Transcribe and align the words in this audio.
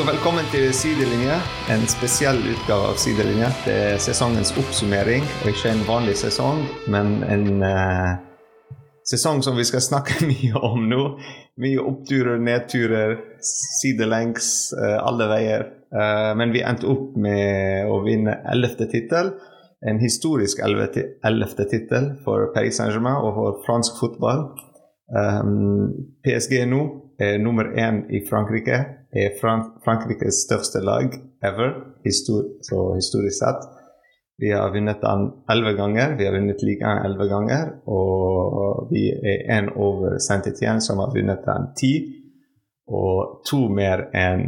og 0.00 0.06
velkommen 0.08 0.46
til 0.48 0.70
Sidelinje. 0.72 1.34
En 1.68 1.82
spesiell 1.90 2.38
utgave 2.48 2.88
av 2.88 2.96
Sidelinje. 3.00 3.48
Det 3.66 3.72
er 3.90 3.98
sesongens 4.00 4.52
oppsummering, 4.56 5.24
og 5.42 5.48
ikke 5.50 5.72
en 5.74 5.82
vanlig 5.84 6.14
sesong, 6.16 6.62
men 6.88 7.18
en 7.26 7.60
uh, 7.60 8.14
sesong 9.10 9.42
som 9.44 9.58
vi 9.60 9.66
skal 9.68 9.82
snakke 9.84 10.22
mye 10.30 10.62
om 10.64 10.86
nå. 10.88 11.02
Mye 11.60 11.82
oppturer, 11.84 12.40
nedturer, 12.40 13.12
sidelengs, 13.82 14.70
uh, 14.78 15.02
alle 15.04 15.26
veier. 15.34 15.66
Uh, 15.92 16.32
men 16.38 16.54
vi 16.54 16.62
endte 16.64 16.88
opp 16.88 17.18
med 17.20 17.90
å 17.90 17.98
vinne 18.06 18.38
ellevte 18.54 18.88
tittel. 18.88 19.34
En 19.84 20.00
historisk 20.00 20.62
ellevte 20.64 21.68
tittel 21.68 22.14
for 22.24 22.48
Paris 22.54 22.80
Saint-Germain 22.80 23.20
og 23.20 23.36
for 23.36 23.60
fransk 23.68 24.00
fotball. 24.00 24.46
Um, 25.12 25.92
PSG 26.24 26.62
nå 26.70 26.86
er 27.20 27.36
nummer 27.42 27.68
én 27.76 28.06
i 28.08 28.22
Frankrike 28.30 28.80
er 29.12 29.36
Frank 29.40 29.82
Frankrikes 29.84 30.44
største 30.46 30.82
lag 30.84 31.14
ever, 31.42 31.74
histor 32.04 32.46
så 32.66 32.94
historisk 32.94 33.38
sett. 33.40 33.68
Vi 34.40 34.52
har 34.52 34.72
vunnet 34.72 35.02
den 35.02 35.26
elleve 35.52 35.74
ganger. 35.76 36.14
Vi 36.16 36.24
har 36.24 36.32
vunnet 36.32 36.62
ligaen 36.64 37.02
elleve 37.04 37.26
ganger. 37.28 37.74
Og 37.92 38.88
vi 38.92 39.10
er 39.12 39.44
én 39.58 39.68
over 39.76 40.16
Saint-Étienne, 40.16 40.80
som 40.80 41.02
har 41.02 41.12
vunnet 41.12 41.44
den 41.44 41.68
ti. 41.76 41.92
Og 42.88 43.42
to 43.46 43.66
mer 43.68 44.06
enn 44.16 44.46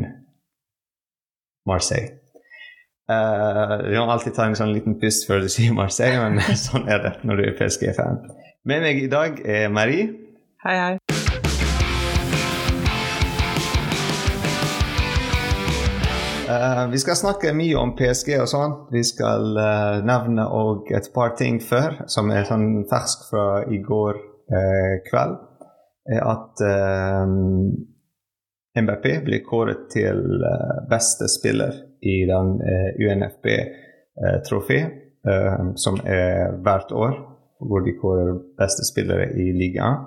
Marseille. 1.69 2.17
Uh, 3.11 3.77
du 3.85 3.99
må 3.99 4.09
alltid 4.15 4.33
ta 4.33 4.47
en 4.49 4.57
sånn 4.57 4.73
liten 4.73 4.97
pust 5.03 5.27
før 5.29 5.43
du 5.45 5.51
sier 5.53 5.75
Marseille, 5.77 6.23
men 6.23 6.41
sånn 6.67 6.89
er 6.89 7.03
det 7.05 7.15
når 7.29 7.43
du 7.43 7.47
er 7.51 7.57
PSG-fan. 7.61 8.23
Med 8.65 8.87
meg 8.87 9.03
i 9.03 9.11
dag 9.13 9.43
er 9.45 9.69
Marie. 9.75 10.09
Hei, 10.63 10.77
hei. 10.79 11.02
Uh, 16.53 16.91
vi 16.91 16.99
skal 16.99 17.17
snakke 17.17 17.53
mye 17.57 17.77
om 17.81 17.95
PSG 17.97 18.35
og 18.43 18.49
sånn. 18.51 18.75
Vi 18.93 19.03
skal 19.07 19.55
uh, 19.57 20.01
nevne 20.05 20.45
òg 20.53 20.91
et 20.93 21.09
par 21.15 21.33
ting 21.39 21.61
før, 21.65 22.03
som 22.11 22.33
er 22.35 22.45
sånn 22.49 22.85
fersk 22.91 23.25
fra 23.31 23.47
i 23.73 23.79
går 23.85 24.19
uh, 24.53 24.95
kveld. 25.07 25.39
Er 26.13 26.25
at 26.27 26.61
MBP 28.75 29.05
blir 29.23 29.45
kåret 29.47 29.85
til 29.93 30.19
beste 30.91 31.29
spiller 31.31 31.77
i 32.03 32.17
den 32.27 32.57
UNFB-trofé, 32.99 34.79
som 35.79 36.01
er 36.03 36.57
hvert 36.67 36.91
år, 36.91 37.15
hvor 37.63 37.87
de 37.87 37.95
kårer 38.01 38.33
beste 38.59 38.83
spillere 38.89 39.29
i 39.39 39.53
ligaen. 39.55 40.03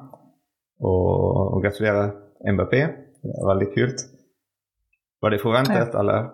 Og, 0.83 1.15
og 1.55 1.63
gratulerer 1.63 2.11
MBP. 2.43 2.75
Veldig 3.23 3.71
kult. 3.77 4.03
Var 5.21 5.29
det 5.29 5.39
forventet, 5.41 5.93
ja. 5.93 5.99
eller? 5.99 6.29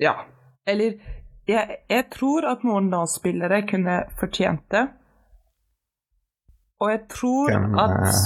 Ja. 0.00 0.14
Eller 0.66 0.92
jeg, 1.48 1.76
jeg 1.90 2.04
tror 2.12 2.46
at 2.50 2.64
noen 2.64 2.92
spillere 3.10 3.62
kunne 3.66 4.02
fortjent 4.18 4.64
det. 4.70 4.86
Og 6.82 6.90
jeg 6.90 7.00
tror 7.10 7.50
hvem, 7.50 7.78
at 7.78 7.90
eh, 7.90 8.22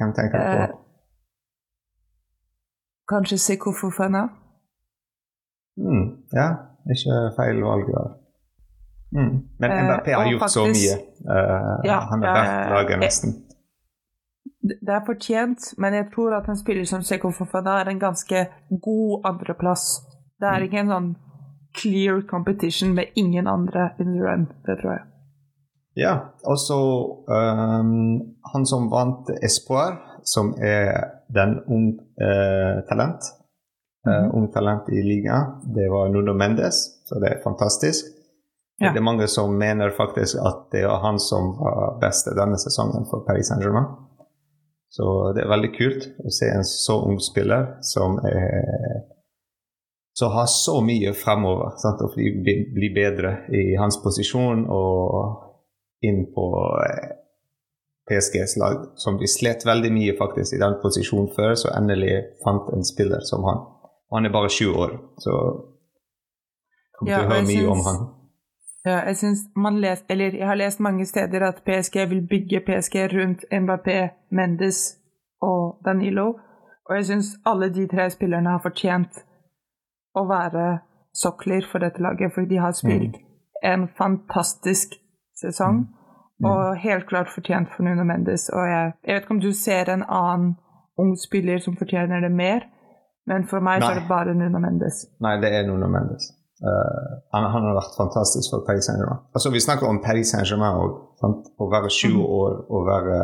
Hvem 0.00 0.12
tenker 0.16 0.38
du 0.38 0.44
på? 0.44 0.62
Eh, 0.62 0.78
kanskje 3.08 3.38
Seko 3.38 3.72
Fofana? 3.80 4.22
Mm, 5.76 6.06
ja, 6.32 6.48
ikke 6.94 7.18
feil 7.36 7.62
valg 7.64 7.86
der. 7.88 8.10
Mm. 9.12 9.34
Men 9.60 9.70
MRP 9.86 10.06
har 10.06 10.24
eh, 10.24 10.30
gjort 10.32 10.40
faktisk, 10.40 10.54
så 10.54 10.66
mye. 10.76 10.94
Uh, 11.28 11.76
ja, 11.84 11.98
han 12.10 12.22
har 12.24 12.38
vært 12.38 12.72
laget 12.72 13.02
nesten 13.04 13.34
det 14.62 14.94
er 14.94 15.06
fortjent, 15.06 15.72
men 15.78 15.94
jeg 15.94 16.06
tror 16.14 16.36
at 16.36 16.48
en 16.48 16.58
spiller 16.58 16.86
som 16.86 17.02
Seko 17.02 17.32
Fofana 17.34 17.80
er 17.80 17.90
en 17.90 17.98
ganske 18.02 18.46
god 18.84 19.26
andreplass. 19.26 20.02
Det 20.40 20.48
er 20.48 20.58
mm. 20.58 20.66
ikke 20.66 20.82
en 20.82 20.92
sånn 20.94 21.08
clear 21.80 22.20
competition 22.30 22.94
med 22.94 23.16
ingen 23.16 23.48
andre 23.50 23.90
in 23.98 24.12
the 24.14 24.22
run. 24.22 24.46
Det 24.66 24.78
tror 24.80 24.92
jeg. 24.92 25.04
Ja, 25.98 26.14
og 26.48 26.56
så 26.58 26.78
um, 27.28 28.36
han 28.54 28.66
som 28.66 28.88
vant 28.92 29.28
Espoir, 29.42 29.98
som 30.24 30.54
er 30.62 31.10
den 31.34 31.58
ung 31.66 31.88
uh, 32.22 32.80
talent. 32.88 33.20
Uh, 34.06 34.12
mm 34.12 34.22
-hmm. 34.22 34.32
Ung 34.36 34.52
talent 34.52 34.88
i 34.88 35.02
ligaen. 35.02 35.74
Det 35.74 35.90
var 35.90 36.08
Nuno 36.08 36.34
Mendes, 36.34 36.76
så 37.04 37.14
det 37.20 37.28
er 37.28 37.42
fantastisk. 37.44 38.04
Ja. 38.80 38.90
Det 38.92 38.98
er 38.98 39.02
mange 39.10 39.26
som 39.28 39.58
mener 39.58 39.90
faktisk 39.90 40.34
at 40.36 40.58
det 40.72 40.86
var 40.86 40.98
han 41.06 41.18
som 41.18 41.42
var 41.58 42.00
best 42.00 42.26
denne 42.26 42.58
sesongen 42.58 43.06
for 43.10 43.24
Paris 43.26 43.46
Saint-Germain. 43.46 43.86
Så 44.92 45.32
det 45.32 45.44
er 45.44 45.52
veldig 45.52 45.70
kult 45.72 46.04
å 46.20 46.32
se 46.36 46.50
en 46.52 46.66
så 46.68 46.98
ung 47.06 47.16
spiller 47.22 47.78
som 47.86 48.18
er, 48.28 49.06
som 50.18 50.34
har 50.34 50.50
så 50.52 50.76
mye 50.84 51.14
fremover. 51.16 51.72
Sant? 51.80 52.02
Og 52.04 52.12
bli, 52.18 52.56
bli, 52.74 52.90
bedre 52.92 53.38
i 53.56 53.72
hans 53.80 53.96
posisjon 54.04 54.66
og 54.68 56.04
inn 56.04 56.26
på 56.34 56.46
eh, 56.84 57.08
PSGs 58.10 58.58
lag, 58.60 58.84
som 59.00 59.16
vi 59.20 59.30
slet 59.30 59.64
veldig 59.64 59.92
mye 59.94 60.16
faktisk 60.18 60.58
i 60.58 60.60
den 60.60 60.76
posisjonen 60.82 61.30
før, 61.32 61.54
så 61.56 61.72
endelig 61.72 62.18
fant 62.44 62.68
en 62.74 62.84
spiller 62.84 63.24
som 63.24 63.46
han. 63.48 63.62
Og 64.10 64.18
han 64.18 64.28
er 64.28 64.34
bare 64.34 64.50
20 64.52 64.76
år, 64.76 64.96
så 65.24 65.38
kommer 66.98 67.14
ja, 67.14 67.22
til 67.22 67.24
å 67.24 67.32
høre 67.32 67.48
mye 67.48 67.70
om 67.72 67.86
han. 67.86 68.02
Ja, 68.84 68.98
jeg 69.06 69.16
man 69.56 69.80
lest, 69.80 70.04
eller 70.10 70.36
jeg 70.36 70.46
har 70.46 70.54
lest 70.54 70.80
mange 70.80 71.04
steder 71.06 71.46
at 71.46 71.62
PSG 71.66 71.96
vil 72.10 72.26
bygge 72.26 72.60
PSG 72.66 72.94
rundt 73.14 73.44
Mbappé, 73.52 74.08
Mendes 74.30 74.98
og 75.40 75.78
Danilo. 75.84 76.34
Og 76.88 76.96
jeg 76.96 77.04
syns 77.06 77.26
alle 77.46 77.74
de 77.74 77.86
tre 77.86 78.10
spillerne 78.10 78.50
har 78.50 78.62
fortjent 78.62 79.22
å 80.18 80.26
være 80.26 80.78
sokler 81.14 81.62
for 81.70 81.78
dette 81.78 82.02
laget, 82.02 82.34
for 82.34 82.48
de 82.48 82.58
har 82.58 82.74
spilt 82.74 83.16
mm. 83.16 83.24
en 83.62 83.88
fantastisk 83.98 84.98
sesong. 85.38 85.84
Mm. 85.86 85.98
Mm. 86.42 86.50
Og 86.50 86.76
helt 86.82 87.06
klart 87.06 87.30
fortjent 87.34 87.70
for 87.76 87.86
Nuno 87.86 88.04
Mendes. 88.04 88.48
Og 88.48 88.66
jeg, 88.66 88.92
jeg, 89.06 89.14
vet 89.14 89.22
ikke 89.22 89.34
om 89.36 89.40
du 89.40 89.52
ser 89.52 89.92
en 89.92 90.02
annen 90.08 90.54
ung 90.98 91.14
spiller 91.16 91.62
som 91.62 91.78
fortjener 91.78 92.20
det 92.20 92.32
mer, 92.34 92.66
men 93.30 93.46
for 93.46 93.62
meg 93.62 93.78
Nei. 93.78 93.86
så 93.86 93.94
er 93.94 94.00
det 94.00 94.08
bare 94.10 94.34
Nuno 94.34 94.58
Mendes. 94.58 95.06
Nei, 95.22 95.36
det 95.40 95.54
er 95.54 95.68
Nuno 95.70 95.86
Mendes. 95.86 96.32
Uh, 96.62 97.18
han, 97.34 97.48
han, 97.50 97.64
har 97.66 97.74
vært 97.74 97.96
fantastisk 97.98 98.52
for 98.52 98.62
Paris 98.66 98.86
Saint-Germain. 98.86 99.24
Altså, 99.34 99.50
vi 99.50 99.62
snakker 99.62 99.88
om 99.88 99.98
Paris 100.04 100.30
Saint-Germain 100.30 100.78
òg. 100.78 101.00
Å 101.22 101.66
være 101.70 101.90
20 101.90 102.14
mm. 102.14 102.20
år 102.38 102.54
og 102.70 102.86
være 102.86 103.16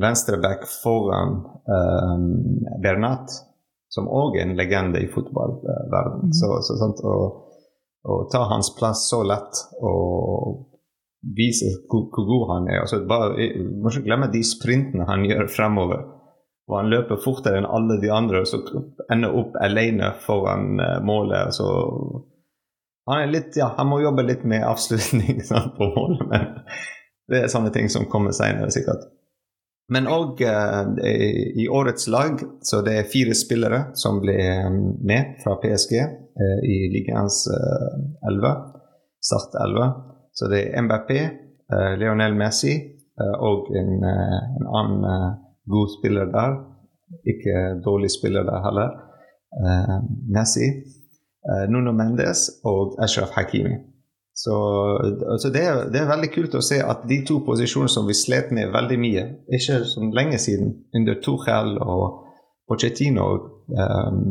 venstreback 0.00 0.66
foran 0.82 1.36
um, 1.68 2.24
Bernat, 2.82 3.30
som 3.88 4.08
òg 4.10 4.38
er 4.38 4.48
en 4.48 4.56
legende 4.58 5.02
i 5.02 5.10
fotballverden. 5.12 6.30
Mm. 6.30 6.32
Så, 6.34 6.50
så 6.66 6.78
sant, 6.80 7.02
å, 7.04 7.14
å, 8.02 8.18
ta 8.32 8.42
hans 8.50 8.72
plass 8.78 9.06
så 9.10 9.22
lett 9.26 9.60
og 9.84 10.64
vise 11.36 11.70
hvor, 11.88 12.08
hvor 12.12 12.26
god 12.28 12.50
han 12.50 12.66
er 12.68 12.82
altså, 12.82 12.98
bare, 13.08 13.46
Må 13.80 13.88
ikke 13.88 14.04
glemme 14.04 14.26
de 14.32 14.42
sprintene 14.44 15.06
han 15.08 15.24
gjør 15.28 15.48
fremover. 15.52 16.02
Og 16.64 16.78
han 16.80 16.88
løper 16.88 17.20
fortere 17.20 17.60
enn 17.60 17.68
alle 17.68 17.98
de 18.00 18.08
andre, 18.12 18.40
og 18.40 18.48
så 18.48 18.62
ender 19.12 19.36
opp 19.36 19.56
alene 19.60 20.14
foran 20.24 20.80
uh, 20.80 20.98
målet. 21.04 21.52
Så 21.54 21.68
han, 23.06 23.30
litt, 23.32 23.56
ja, 23.56 23.72
han 23.76 23.90
må 23.90 24.00
jobbe 24.02 24.24
litt 24.24 24.44
med 24.48 24.64
avslutning 24.66 25.42
sant, 25.50 25.76
på 25.76 25.90
målet, 25.96 26.24
men 26.30 26.46
det 27.30 27.44
er 27.44 27.52
sånne 27.52 27.72
ting 27.74 27.90
som 27.92 28.08
kommer 28.10 28.34
seinere, 28.36 28.70
sikkert. 28.72 29.08
Men 29.92 30.08
òg 30.08 30.40
uh, 30.40 30.94
i 31.60 31.66
årets 31.68 32.08
lag 32.08 32.40
så 32.64 32.80
det 32.86 32.94
er 32.98 33.10
fire 33.10 33.36
spillere 33.36 33.80
som 34.00 34.22
ble 34.22 34.36
eh, 34.40 34.70
med 35.04 35.34
fra 35.42 35.58
PSG 35.60 35.92
eh, 36.00 36.60
i 36.64 36.78
ligaens 36.94 37.42
elleve. 38.24 38.54
Start 39.24 39.56
11. 39.60 39.90
Så 40.36 40.48
det 40.52 40.62
er 40.62 40.82
MBP, 40.84 41.10
Leonel 42.00 42.34
Messi 42.36 42.74
og 43.16 43.70
en, 43.72 44.02
en 44.04 44.66
annen 44.66 45.36
god 45.70 45.92
spiller 45.94 46.28
der. 46.32 46.58
Ikke 47.32 47.62
dårlig 47.84 48.10
spiller 48.12 48.44
der 48.44 48.60
heller. 48.66 48.98
Messi. 50.34 50.68
Eh, 51.44 51.66
Nuno 51.68 51.92
Mendes 51.92 52.46
og 52.64 52.94
Ashraf 53.04 53.30
Hakimi. 53.36 53.76
Så 54.34 54.54
så 55.38 55.50
det, 55.52 55.62
er, 55.62 55.90
det, 55.92 56.00
er, 56.00 56.08
veldig 56.08 56.30
kult 56.32 56.54
å 56.56 56.62
se 56.64 56.80
at 56.82 57.04
de 57.08 57.20
to 57.28 57.42
posisjonene 57.46 57.92
som 57.92 58.08
vi 58.08 58.16
slet 58.16 58.48
med 58.56 58.72
veldig 58.72 58.96
mye, 58.98 59.24
ikke 59.58 59.82
så 59.86 60.08
lenge 60.16 60.40
siden, 60.42 60.72
under 60.96 61.20
Tuchel 61.22 61.76
og 61.78 62.22
Pochettino, 62.66 63.26
um, 63.76 64.22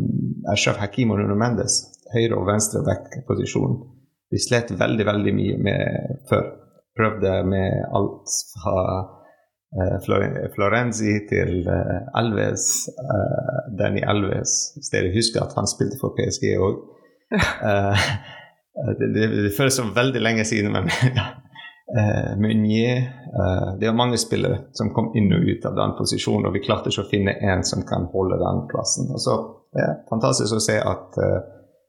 Ashraf 0.51 0.81
Hakim 0.81 1.13
og 1.13 1.21
Nuno 1.21 1.38
Mendes, 1.39 1.77
høyre- 2.15 2.39
og 2.39 2.50
venstre 2.50 2.81
back-posisjon, 2.83 3.77
vi 4.33 4.42
slet 4.42 4.74
veldig, 4.80 5.06
veldig 5.07 5.33
mye 5.38 5.59
med 5.69 6.18
før. 6.31 6.50
Prøvde 6.98 7.36
med 7.50 7.86
alt 7.94 8.33
fra 8.57 8.80
uh, 9.77 10.50
Florenzi 10.57 11.13
til 11.30 11.69
Alves, 12.18 12.66
Danny 13.80 14.01
Alves, 14.01 14.74
hvis 14.75 14.92
dere 14.94 15.13
husker 15.13 15.45
at 15.45 15.56
han 15.57 15.69
spilte 15.69 16.01
for 16.01 16.18
PSG 16.18 16.57
òg. 16.57 16.81
Uh, 17.33 18.03
det, 19.00 19.07
det, 19.13 19.27
det, 19.44 19.53
føles 19.57 19.75
som 19.75 19.94
veldig 19.95 20.21
lenge 20.21 20.45
siden, 20.45 20.74
men 20.74 20.89
ja. 21.18 21.27
eh, 21.97 22.31
Meunier 22.39 23.12
Uh, 23.33 23.80
Det 23.80 23.88
er 23.89 23.95
mange 23.97 24.18
spillere 24.21 24.59
som 24.77 24.91
kom 24.94 25.07
inn 25.18 25.31
og 25.33 25.41
ut 25.41 25.63
av 25.65 25.74
den 25.74 25.95
posisjonen, 25.97 26.45
og 26.45 26.53
vi 26.53 26.59
klarte 26.62 26.91
ikke 26.91 27.01
å 27.01 27.09
finne 27.09 27.33
en 27.41 27.63
som 27.65 27.81
kan 27.89 28.06
holde 28.12 28.38
den 28.38 28.59
plassen. 28.69 29.07
Og 29.09 29.18
så 29.24 29.33
det 29.74 29.81
er 29.81 29.95
fantastisk 30.06 30.53
å 30.53 30.62
se 30.62 30.75
at 30.77 31.18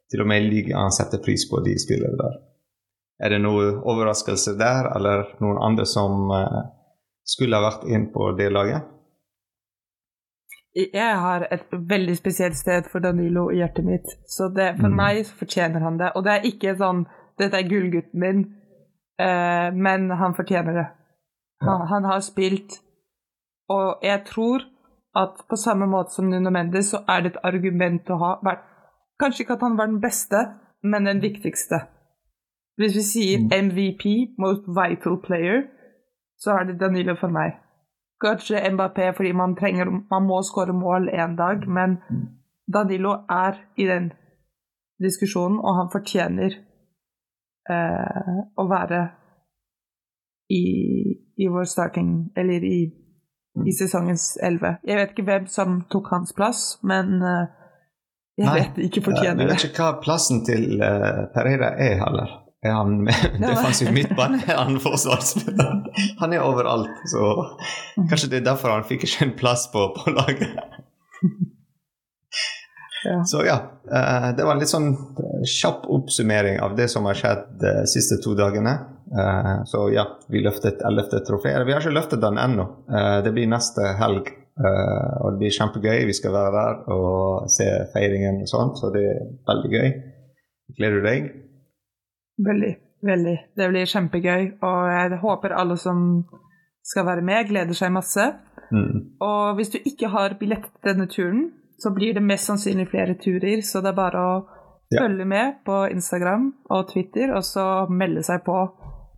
til 0.08 0.22
og 0.24 0.30
med 0.30 0.46
ligaen 0.48 0.88
setter 0.88 1.20
pris 1.20 1.44
på 1.50 1.60
de 1.66 1.74
spillere 1.76 2.16
der. 2.16 2.38
Er 3.28 3.34
det 3.34 3.42
noen 3.44 3.82
overraskelse 3.84 4.56
der, 4.56 4.88
eller 4.96 5.26
noen 5.44 5.60
andre 5.68 5.84
som 5.84 6.32
skulle 7.28 7.60
ha 7.60 7.66
vært 7.68 7.84
inn 7.92 8.08
på 8.16 8.32
det 8.40 8.48
laget? 8.56 8.88
Jeg 10.74 11.18
har 11.20 11.46
et 11.50 11.66
veldig 11.70 12.16
spesielt 12.16 12.56
sted 12.56 12.88
for 12.90 12.98
Danilo 12.98 13.50
i 13.50 13.56
hjertet 13.60 13.84
mitt, 13.84 14.08
så 14.26 14.48
det, 14.56 14.76
for 14.80 14.88
Mm. 14.88 14.96
meg 14.96 15.24
så 15.26 15.34
fortjener 15.34 15.80
han 15.80 15.98
det. 15.98 16.12
Og 16.16 16.24
det 16.24 16.32
er 16.32 16.48
ikke 16.50 16.76
sånn 16.76 17.06
'dette 17.38 17.54
er 17.54 17.68
gullgutten 17.68 18.20
min', 18.20 18.54
eh, 19.18 19.70
men 19.70 20.10
han 20.10 20.34
fortjener 20.34 20.72
det. 20.74 20.86
Han, 21.62 21.86
han 21.86 22.04
har 22.04 22.20
spilt, 22.20 22.72
og 23.68 23.98
jeg 24.02 24.24
tror 24.24 24.60
at 25.16 25.30
på 25.48 25.56
samme 25.56 25.86
måte 25.86 26.10
som 26.10 26.24
Nuno 26.24 26.50
Mendes, 26.50 26.90
så 26.90 27.04
er 27.08 27.20
det 27.20 27.32
et 27.32 27.44
argument 27.44 28.10
å 28.10 28.18
ha 28.18 28.36
vært 28.44 28.64
Kanskje 29.22 29.40
ikke 29.44 29.52
at 29.52 29.60
han 29.62 29.76
var 29.78 29.86
den 29.86 30.00
beste, 30.00 30.36
men 30.82 31.04
den 31.04 31.20
viktigste. 31.22 31.86
Hvis 32.78 32.96
vi 32.96 33.02
sier 33.02 33.38
Mm. 33.38 33.70
MVP, 33.70 34.34
Most 34.38 34.66
Vital 34.66 35.16
Player, 35.26 35.62
så 36.38 36.50
er 36.58 36.64
det 36.64 36.80
Danilo 36.80 37.14
for 37.14 37.28
meg. 37.28 37.52
Kanskje 38.24 38.62
Mbappé 38.72 39.10
fordi 39.16 39.32
man, 39.36 39.56
trenger, 39.58 39.90
man 40.10 40.26
må 40.26 40.40
skåre 40.42 40.72
mål 40.72 41.10
en 41.12 41.36
dag, 41.36 41.66
men 41.68 41.98
Danilo 42.74 43.18
er 43.30 43.60
i 43.76 43.86
den 43.86 44.12
diskusjonen, 45.02 45.58
og 45.60 45.76
han 45.78 45.90
fortjener 45.92 46.56
eh, 47.70 48.36
å 48.56 48.66
være 48.70 49.00
i, 50.52 50.64
i 51.36 51.48
vår 51.48 51.64
starting 51.64 52.30
Eller 52.36 52.64
i, 52.64 52.78
i 53.64 53.72
sesongens 53.76 54.34
elleve. 54.42 54.76
Jeg 54.84 55.00
vet 55.00 55.12
ikke 55.12 55.28
hvem 55.28 55.46
som 55.50 55.82
tok 55.92 56.10
hans 56.14 56.32
plass, 56.36 56.64
men 56.82 57.20
eh, 57.22 57.52
jeg 58.38 58.48
Nei, 58.48 58.54
vet 58.60 58.80
ikke 58.88 59.04
fortjener 59.10 59.44
det. 59.44 59.44
Jeg 59.44 59.52
vet 59.52 59.68
ikke 59.68 59.84
hva 59.84 60.00
plassen 60.02 60.40
til 60.46 60.80
uh, 60.82 61.28
Pereira 61.34 61.68
er 61.78 62.00
heller. 62.00 62.32
Er 62.64 62.72
han 62.78 62.94
med 63.04 63.14
defensiv 63.44 63.90
midtbane? 63.92 64.38
Er 64.48 64.62
han 64.64 64.78
forsvarsspiller? 64.80 65.82
Han 66.20 66.32
er 66.32 66.42
overalt, 66.46 67.02
så 67.10 67.26
kanskje 68.08 68.30
det 68.32 68.38
er 68.40 68.46
derfor 68.48 68.72
han 68.72 68.86
fikk 68.88 69.04
ikke 69.06 69.26
en 69.28 69.34
plass 69.38 69.66
på, 69.72 69.82
på 69.98 70.10
laget. 70.14 70.54
Ja. 73.04 73.24
Så 73.28 73.42
ja, 73.46 73.58
eh, 73.92 74.30
det 74.36 74.44
var 74.46 74.54
en 74.56 74.62
litt 74.62 74.70
sånn 74.72 74.88
kjapp 75.44 75.84
oppsummering 75.92 76.56
av 76.64 76.72
det 76.78 76.86
som 76.88 77.04
har 77.04 77.18
skjedd 77.18 77.42
de 77.60 77.72
siste 77.90 78.16
to 78.24 78.32
dagene. 78.38 78.72
Eh, 79.12 79.52
Så 79.68 79.84
ja, 79.92 80.06
vi 80.32 80.40
løftet 80.42 80.80
ellevte 80.88 81.20
trofé. 81.26 81.52
Vi 81.68 81.74
har 81.76 81.84
ikke 81.84 81.92
løftet 81.98 82.22
den 82.24 82.40
ennå. 82.40 82.64
Eh, 82.88 83.18
Det 83.26 83.32
blir 83.36 83.50
neste 83.52 83.92
helg. 84.00 84.32
Og 84.54 85.32
det 85.34 85.38
blir 85.40 85.50
kjempegøy. 85.50 86.04
Vi 86.06 86.14
skal 86.14 86.30
være 86.32 86.50
der 86.54 86.76
og 86.94 87.48
se 87.50 87.64
feiringen 87.92 88.36
og 88.44 88.46
sånt, 88.48 88.76
så 88.78 88.92
det 88.94 89.02
er 89.10 89.24
veldig 89.50 89.70
gøy. 89.72 89.88
Gleder 90.78 91.00
du 91.02 91.08
deg? 91.08 91.24
Veldig, 92.38 92.76
veldig. 93.06 93.36
Det 93.56 93.68
blir 93.70 93.86
kjempegøy, 93.86 94.48
og 94.62 94.78
jeg 94.90 95.18
håper 95.22 95.54
alle 95.54 95.76
som 95.78 96.24
skal 96.84 97.06
være 97.06 97.22
med, 97.22 97.48
gleder 97.48 97.74
seg 97.74 97.92
masse. 97.92 98.24
Mm. 98.72 99.14
Og 99.20 99.54
hvis 99.56 99.70
du 99.70 99.78
ikke 99.84 100.08
har 100.08 100.34
billett 100.40 100.64
til 100.82 100.92
denne 100.92 101.06
turen, 101.06 101.52
så 101.78 101.90
blir 101.94 102.14
det 102.14 102.22
mest 102.22 102.46
sannsynlig 102.48 102.88
flere 102.90 103.14
turer, 103.14 103.60
så 103.62 103.80
det 103.82 103.92
er 103.92 103.96
bare 103.96 104.18
å 104.18 104.44
Ja. 104.92 105.00
følge 105.02 105.24
med 105.24 105.54
på 105.66 105.90
Instagram 105.90 106.52
og 106.70 106.88
Twitter, 106.92 107.32
og 107.34 107.42
så 107.42 107.86
melde 107.90 108.22
seg 108.22 108.44
på 108.44 108.68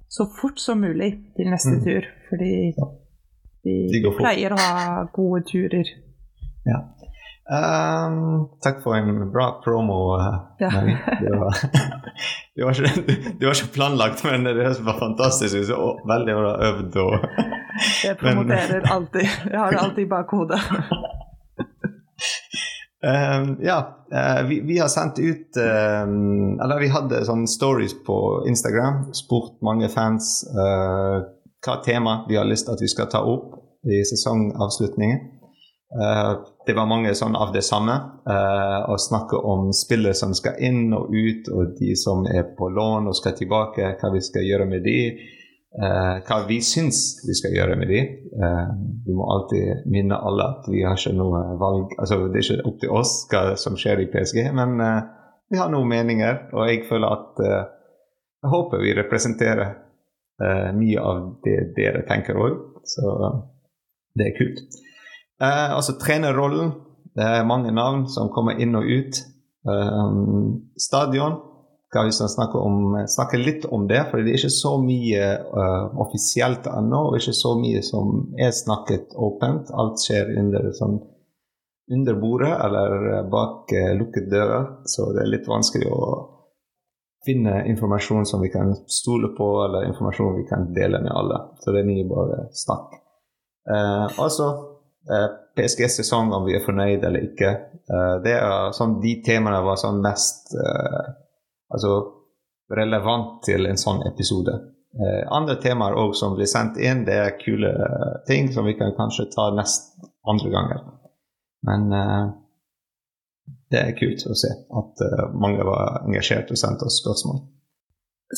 så 0.09 0.25
fort 0.41 0.59
som 0.61 0.79
mulig 0.81 1.12
til 1.37 1.47
neste 1.51 1.77
Mm. 1.77 1.85
tur, 1.85 2.03
fordi 2.29 2.73
vi 3.65 3.89
De 3.93 4.03
går 4.03 4.17
pleier 4.17 4.51
å 4.53 4.59
ha 4.59 5.05
gode 5.12 5.43
turer. 5.45 5.85
Ja. 6.67 6.79
Ehm, 7.47 8.49
takk 8.65 8.81
for 8.83 8.97
en 8.99 9.31
bra 9.33 9.61
promo. 9.65 10.17
eh, 10.19 10.39
Ja. 10.59 10.71
Det, 11.21 11.31
var, 11.39 11.55
det, 12.57 12.65
var 12.65 12.73
ikke, 12.73 13.05
det 13.41 13.47
var 13.47 13.55
ikke 13.55 13.73
planlagt, 13.75 14.25
men 14.25 14.45
det 14.45 14.55
var 14.83 14.99
fantastisk. 14.99 15.57
Så 15.69 15.79
veldig 16.09 16.35
bra 16.35 16.53
øvd. 16.71 16.97
Og, 16.97 17.13
Jeg 18.05 18.17
Men- 18.23 18.35
promoterer 18.35 18.83
alltid. 18.93 19.29
Jeg 19.51 19.59
har 19.59 19.71
det 19.71 19.79
alltid 19.83 20.03
i 20.07 20.09
bakhodet. 20.11 20.61
Um, 23.07 23.57
ja, 23.71 23.79
eh, 24.13 24.43
vi, 24.49 24.61
vi 24.61 24.79
har 24.79 24.89
sendt 24.89 25.19
ut 25.19 25.57
um, 26.07 26.59
Eller 26.61 26.81
vi 26.81 26.89
hadde 26.91 27.21
sånne 27.29 27.47
stories 27.47 27.95
på 28.07 28.17
Instagram. 28.49 29.13
Spurt 29.15 29.61
mange 29.63 29.89
fans 29.93 30.41
uh, 30.51 31.21
hva 31.67 31.77
tema 31.85 32.25
de 32.29 32.37
har 32.41 32.49
lyst 32.49 32.67
til 32.67 32.75
at 32.75 32.83
vi 32.83 32.89
skal 32.91 33.09
ta 33.13 33.21
opp 33.23 33.55
i 33.87 34.01
sesongavslutningen. 34.07 35.19
Eh, 35.97 36.39
det 36.67 36.75
var 36.75 36.87
mange 36.87 37.15
sånn 37.15 37.37
av 37.37 37.53
det 37.55 37.63
samme. 37.65 37.95
eh, 38.27 38.91
å 38.91 38.97
snakke 38.99 39.37
om 39.37 39.73
spillere 39.73 40.15
som 40.15 40.35
skal 40.35 40.59
inn 40.61 40.93
og 40.95 41.15
ut, 41.15 41.49
og 41.49 41.77
de 41.79 41.95
som 41.97 42.27
er 42.27 42.43
på 42.59 42.69
lån 42.69 43.09
og 43.09 43.17
skal 43.17 43.33
tilbake, 43.39 43.95
hva 44.01 44.13
vi 44.13 44.21
skal 44.21 44.43
gjøre 44.43 44.67
med 44.67 44.83
de. 44.85 44.99
eh, 45.77 46.17
hva 46.25 46.47
vi 46.49 46.61
syns 46.61 47.21
vi 47.29 47.35
skal 47.35 47.53
gjøre 47.53 47.77
med 47.77 47.89
de. 47.89 48.01
Vi 49.07 49.13
må 49.13 49.27
alltid 49.29 49.85
minne 49.93 50.17
alle 50.17 50.45
at 50.45 50.69
vi 50.73 50.83
har 50.83 50.97
ikke 50.97 51.13
noe 51.13 51.59
valg. 51.61 51.93
altså 51.99 52.29
Det 52.33 52.41
er 52.41 52.55
ikke 52.55 52.69
opp 52.69 52.81
til 52.81 52.91
oss 52.91 53.27
hva 53.31 53.57
som 53.57 53.77
skjer 53.77 54.01
i 54.01 54.07
PSG, 54.07 54.53
men 54.55 54.81
vi 55.51 55.59
har 55.59 55.69
noen 55.69 55.89
meninger, 55.89 56.49
og 56.55 56.69
jeg 56.69 56.87
føler 56.89 57.13
at 57.13 57.45
Jeg 58.43 58.51
håper 58.51 58.79
vi 58.79 58.95
representerer 58.95 59.75
mye 60.73 61.01
av 61.01 61.41
det 61.45 61.75
dere 61.77 62.07
tenker 62.09 62.37
òg, 62.37 62.57
så 62.85 63.43
det 64.15 64.27
er 64.33 64.39
kult. 64.39 64.86
Eh, 65.43 65.71
altså 65.77 65.97
trenerrollen. 66.00 66.73
Det 67.17 67.25
er 67.25 67.49
mange 67.49 67.73
navn 67.73 68.06
som 68.12 68.31
kommer 68.33 68.61
inn 68.61 68.77
og 68.77 68.85
ut. 68.85 69.21
Um, 69.67 70.71
stadion 70.79 71.41
skal 71.88 72.06
vi 72.06 72.12
snakke, 72.12 72.59
om, 72.59 72.97
snakke 73.09 73.38
litt 73.41 73.65
om 73.73 73.87
det, 73.88 74.03
for 74.11 74.21
det 74.21 74.35
er 74.35 74.38
ikke 74.41 74.53
så 74.53 74.75
mye 74.83 75.29
uh, 75.49 75.97
offisielt 76.03 76.67
ennå, 76.69 77.00
og 77.09 77.17
ikke 77.17 77.35
så 77.35 77.55
mye 77.59 77.81
som 77.87 78.35
er 78.43 78.53
snakket 78.53 79.17
åpent. 79.17 79.73
Alt 79.73 80.03
skjer 80.05 80.35
under, 80.37 80.69
sånn, 80.77 80.99
under 81.94 82.21
bordet 82.21 82.53
eller 82.53 83.25
bak 83.33 83.73
uh, 83.73 83.94
lukket 83.97 84.29
dører, 84.33 84.69
så 84.85 85.09
det 85.17 85.25
er 85.25 85.33
litt 85.38 85.49
vanskelig 85.49 85.88
å 85.88 86.11
finne 87.27 87.65
informasjon 87.71 88.29
som 88.29 88.44
vi 88.44 88.53
kan 88.53 88.75
stole 88.93 89.33
på, 89.35 89.50
eller 89.65 89.88
informasjon 89.88 90.37
vi 90.43 90.47
kan 90.50 90.69
dele 90.76 91.00
med 91.02 91.14
alle. 91.16 91.43
Så 91.62 91.73
det 91.73 91.83
er 91.83 91.90
mye 91.90 92.07
bare 92.12 92.45
snakk. 92.55 93.00
Uh, 93.66 94.07
altså 94.21 94.75
PSG-sesong, 95.57 96.33
om 96.35 96.45
vi 96.47 96.57
er 96.57 96.65
fornøyd 96.65 97.05
eller 97.05 97.29
ikke. 97.29 97.53
Uh, 97.91 98.17
det 98.25 98.37
er 98.39 98.73
sånn, 98.77 98.99
De 99.03 99.17
temaene 99.27 99.63
var 99.65 99.79
sånn 99.81 100.01
mest 100.05 100.55
uh, 100.59 101.13
altså, 101.73 101.93
relevant 102.75 103.45
til 103.47 103.69
en 103.71 103.79
sånn 103.81 104.03
episode. 104.11 104.57
Andre 105.29 105.59
temaer 105.61 105.93
også 106.01 106.23
som 106.23 106.35
blir 106.39 106.49
sendt 106.49 106.79
inn, 106.81 107.03
det 107.05 107.17
er 107.21 107.35
kule 107.37 107.69
ting 108.25 108.47
som 108.55 108.65
vi 108.65 108.73
kan 108.79 108.95
kanskje 108.97 109.27
ta 109.35 109.51
nest 109.53 109.91
andre 110.25 110.53
ganger. 110.55 110.79
Men 111.69 111.85
det 113.69 113.83
er 113.83 113.93
kult 113.99 114.25
å 114.25 114.39
se 114.41 114.55
at 114.81 115.05
mange 115.37 115.67
var 115.69 116.01
engasjert 116.01 116.49
og 116.49 116.57
sendte 116.57 116.89
oss 116.89 116.97
spørsmål. 117.03 117.43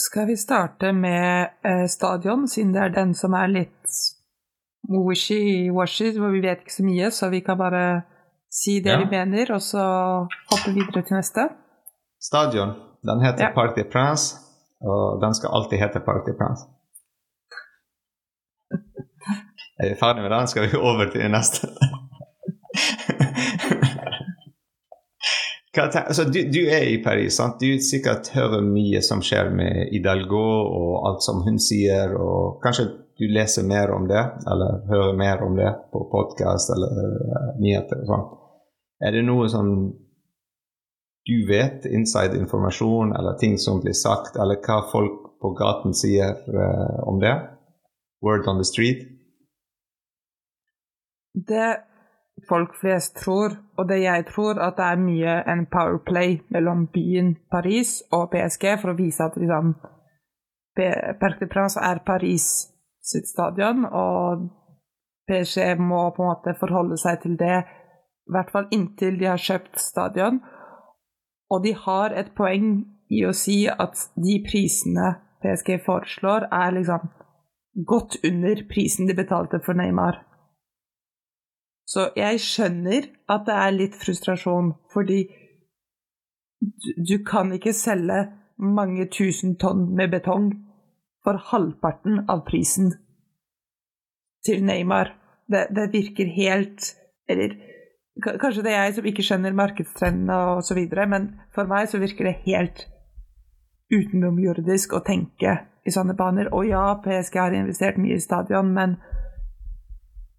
Skal 0.02 0.26
vi 0.32 0.36
starte 0.42 0.90
med 0.98 1.86
stadion, 1.94 2.48
siden 2.50 2.74
det 2.74 2.82
er 2.88 2.96
den 2.96 3.14
som 3.14 3.38
er 3.38 3.54
litt 3.54 4.00
wishy-washy, 4.88 6.18
hvor 6.18 6.30
vi 6.32 6.40
vet 6.40 6.58
ikke 6.64 6.74
så 6.74 6.84
mye, 6.84 7.10
så 7.10 7.28
vi 7.30 7.40
kan 7.40 7.58
bare 7.58 8.02
si 8.50 8.80
det 8.80 8.90
Ja. 8.92 8.98
vi 8.98 9.10
mener, 9.10 9.52
og 9.54 9.60
så 9.62 9.82
hoppe 10.50 10.70
videre 10.74 11.02
til 11.02 11.16
neste. 11.16 11.48
Stadion. 12.22 12.68
Den 13.04 13.20
heter 13.24 13.44
Ja. 13.44 13.52
Parc 13.54 13.74
des 13.76 13.86
Princes, 13.92 14.34
og 14.80 15.20
den 15.22 15.34
skal 15.34 15.50
alltid 15.52 15.78
hete 15.78 16.00
Parc 16.00 16.24
des 16.26 16.36
Princes. 16.40 16.64
Er 19.80 19.88
vi 19.88 19.94
ferdig 20.00 20.22
med 20.22 20.30
den, 20.30 20.46
skal 20.46 20.62
vi 20.62 20.76
over 20.76 21.10
til 21.12 21.30
neste. 21.30 21.66
Altså, 25.78 26.24
du, 26.24 26.38
du 26.54 26.62
er 26.66 26.82
i 26.90 27.02
Paris, 27.04 27.32
sant? 27.38 27.60
du 27.60 27.78
sikkert 27.90 28.28
hører 28.34 28.64
mye 28.66 28.98
som 29.04 29.20
skjer 29.22 29.50
med 29.54 29.92
Hidalgo 29.92 30.40
og 30.78 30.94
alt 31.10 31.22
som 31.22 31.42
hun 31.46 31.58
sier, 31.62 32.16
og 32.18 32.58
kanskje 32.64 32.88
du 33.18 33.28
leser 33.28 33.62
mer 33.66 33.90
om 33.90 34.08
det, 34.08 34.24
eller 34.46 34.86
hører 34.86 35.16
mer 35.16 35.42
om 35.42 35.56
det 35.56 35.70
på 35.92 36.04
podkast 36.12 36.70
eller 36.70 37.00
uh, 37.02 37.48
nyheter 37.58 38.04
sånn. 38.06 38.28
Er 39.02 39.14
det 39.14 39.24
noe 39.26 39.48
som 39.50 39.72
du 41.28 41.38
vet, 41.48 41.84
inside-informasjon 41.84 43.10
eller 43.18 43.36
ting 43.42 43.58
som 43.58 43.82
blir 43.82 43.96
sagt, 43.98 44.38
eller 44.38 44.62
hva 44.62 44.78
folk 44.92 45.26
på 45.42 45.50
gaten 45.58 45.94
sier 45.98 46.38
uh, 46.54 47.02
om 47.10 47.18
det? 47.22 47.34
Word 48.22 48.46
on 48.48 48.62
the 48.62 48.66
street? 48.66 49.02
Det 51.34 51.68
folk 52.48 52.78
flest 52.78 53.18
tror, 53.18 53.58
og 53.78 53.90
det 53.90 53.98
jeg 54.04 54.24
tror, 54.30 54.62
at 54.62 54.78
det 54.78 54.86
er 54.86 55.02
mye 55.02 55.36
en 55.52 55.66
powerplay 55.66 56.38
mellom 56.54 56.86
byen 56.94 57.34
Paris 57.50 57.98
og 58.14 58.30
PSG 58.30 58.70
for 58.78 58.94
å 58.94 58.98
vise 58.98 59.26
at 59.26 59.38
liksom, 59.38 59.74
Perc 60.78 61.40
de 61.42 61.50
Prince 61.50 61.82
er 61.82 61.98
Paris 62.06 62.68
sitt 63.08 63.28
stadion, 63.28 63.84
og 63.84 64.48
PSG 65.28 65.78
må 65.80 66.08
på 66.16 66.24
en 66.24 66.32
måte 66.32 66.56
forholde 66.60 66.98
seg 67.00 67.22
til 67.24 67.36
det, 67.40 67.64
i 68.28 68.32
hvert 68.34 68.52
fall 68.52 68.68
inntil 68.74 69.18
de 69.20 69.28
har 69.30 69.40
kjøpt 69.40 69.80
stadion. 69.80 70.40
Og 71.48 71.62
de 71.64 71.72
har 71.86 72.12
et 72.12 72.34
poeng 72.36 72.82
i 73.08 73.24
å 73.24 73.32
si 73.32 73.62
at 73.68 73.96
de 74.20 74.36
prisene 74.44 75.14
PSG 75.42 75.78
foreslår, 75.86 76.48
er 76.52 76.74
liksom 76.76 77.08
godt 77.88 78.18
under 78.24 78.64
prisen 78.68 79.08
de 79.08 79.16
betalte 79.16 79.60
for 79.64 79.78
Neymar. 79.78 80.20
Så 81.88 82.10
jeg 82.16 82.40
skjønner 82.44 83.06
at 83.32 83.46
det 83.48 83.56
er 83.56 83.76
litt 83.76 83.96
frustrasjon, 83.96 84.74
fordi 84.92 85.22
du, 86.60 87.16
kan 87.24 87.52
ikke 87.54 87.72
selge 87.72 88.26
mange 88.58 89.06
tusen 89.14 89.54
tonn 89.56 89.86
med 89.96 90.10
betong 90.12 90.50
for 91.24 91.40
halvparten 91.50 92.24
av 92.30 92.44
prisen 92.46 92.92
til 94.46 94.64
Neymar. 94.64 95.14
Det, 95.48 95.66
det 95.72 95.88
virker 95.92 96.28
helt 96.28 96.94
Eller 97.28 97.56
kanskje 98.22 98.62
det 98.64 98.72
er 98.72 98.86
jeg 98.86 98.94
som 98.96 99.06
ikke 99.08 99.24
skjønner 99.24 99.56
markedstrendene 99.56 100.36
osv., 100.58 100.78
men 101.12 101.28
for 101.54 101.68
meg 101.68 101.90
så 101.90 102.00
virker 102.00 102.24
det 102.24 102.40
helt 102.46 102.86
utenomjordisk 103.92 104.94
å 104.96 105.02
tenke 105.04 105.58
i 105.84 105.92
sånne 105.92 106.16
baner. 106.16 106.48
Og 106.56 106.66
ja, 106.68 106.82
PSG 107.04 107.38
har 107.40 107.56
investert 107.56 108.00
mye 108.00 108.16
i 108.16 108.24
stadion, 108.24 108.72
men 108.74 108.96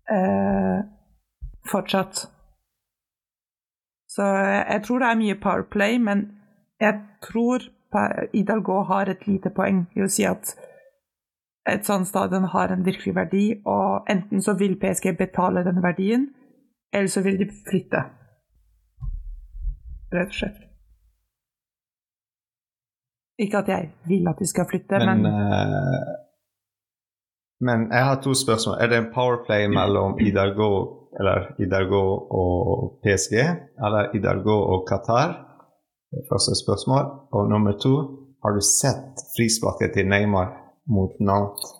eh, 0.10 0.82
fortsatt. 1.70 2.26
Så 4.10 4.26
jeg 4.26 4.84
tror 4.86 5.00
det 5.00 5.12
er 5.12 5.22
mye 5.22 5.40
powerplay, 5.42 6.00
men 6.02 6.26
jeg 6.82 6.98
tror 7.26 7.70
Idalgo 8.34 8.84
har 8.86 9.10
et 9.10 9.26
lite 9.26 9.50
poeng 9.54 9.86
i 9.98 10.04
å 10.06 10.10
si 10.12 10.26
at 10.30 10.52
et 11.74 11.86
sånt 11.86 12.08
stadion 12.08 12.44
har 12.44 12.72
en 12.74 12.86
virkelig 12.86 13.16
verdi, 13.16 13.46
og 13.66 14.10
enten 14.10 14.42
så 14.42 14.54
vil 14.60 14.78
PSG 14.80 15.18
betale 15.18 15.64
den 15.64 15.84
verdien, 15.84 16.30
eller 16.94 17.08
så 17.08 17.22
vil 17.22 17.40
de 17.40 17.50
flytte. 17.70 18.04
Rett 20.14 20.34
og 20.34 20.40
slett. 20.40 20.66
Ikke 23.40 23.62
at 23.62 23.70
jeg 23.72 23.92
vil 24.08 24.28
at 24.28 24.40
de 24.40 24.48
skal 24.48 24.66
flytte, 24.70 25.00
men 25.00 25.22
Men, 25.24 25.26
uh, 25.26 26.16
men 27.68 27.92
jeg 27.92 28.04
har 28.06 28.22
to 28.22 28.34
spørsmål. 28.34 28.78
Er 28.82 28.88
det 28.88 28.98
en 28.98 29.12
powerplay 29.14 29.68
mellom 29.68 30.20
Idargo, 30.20 30.72
eller 31.20 31.40
Idargo 31.64 32.04
og 32.40 33.00
PSG, 33.04 33.36
eller 33.86 34.16
Idargo 34.16 34.58
og 34.74 34.88
Qatar? 34.90 35.30
Det 36.12 36.18
er 36.20 36.30
første 36.34 36.54
spørsmål. 36.64 37.04
Og 37.36 37.50
nummer 37.50 37.74
to, 37.84 37.94
har 38.44 38.52
du 38.58 38.62
sett 38.62 39.14
frisparket 39.36 39.94
til 39.94 40.08
Neymar 40.08 40.48
mot 40.89 41.19
Nantes 41.19 41.75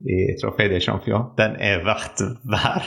i 0.00 0.18
Trofé 0.40 0.68
de 0.68 0.80
Champion, 0.80 1.32
Den 1.36 1.56
er 1.60 1.84
verdt 1.84 2.22
hver 2.48 2.82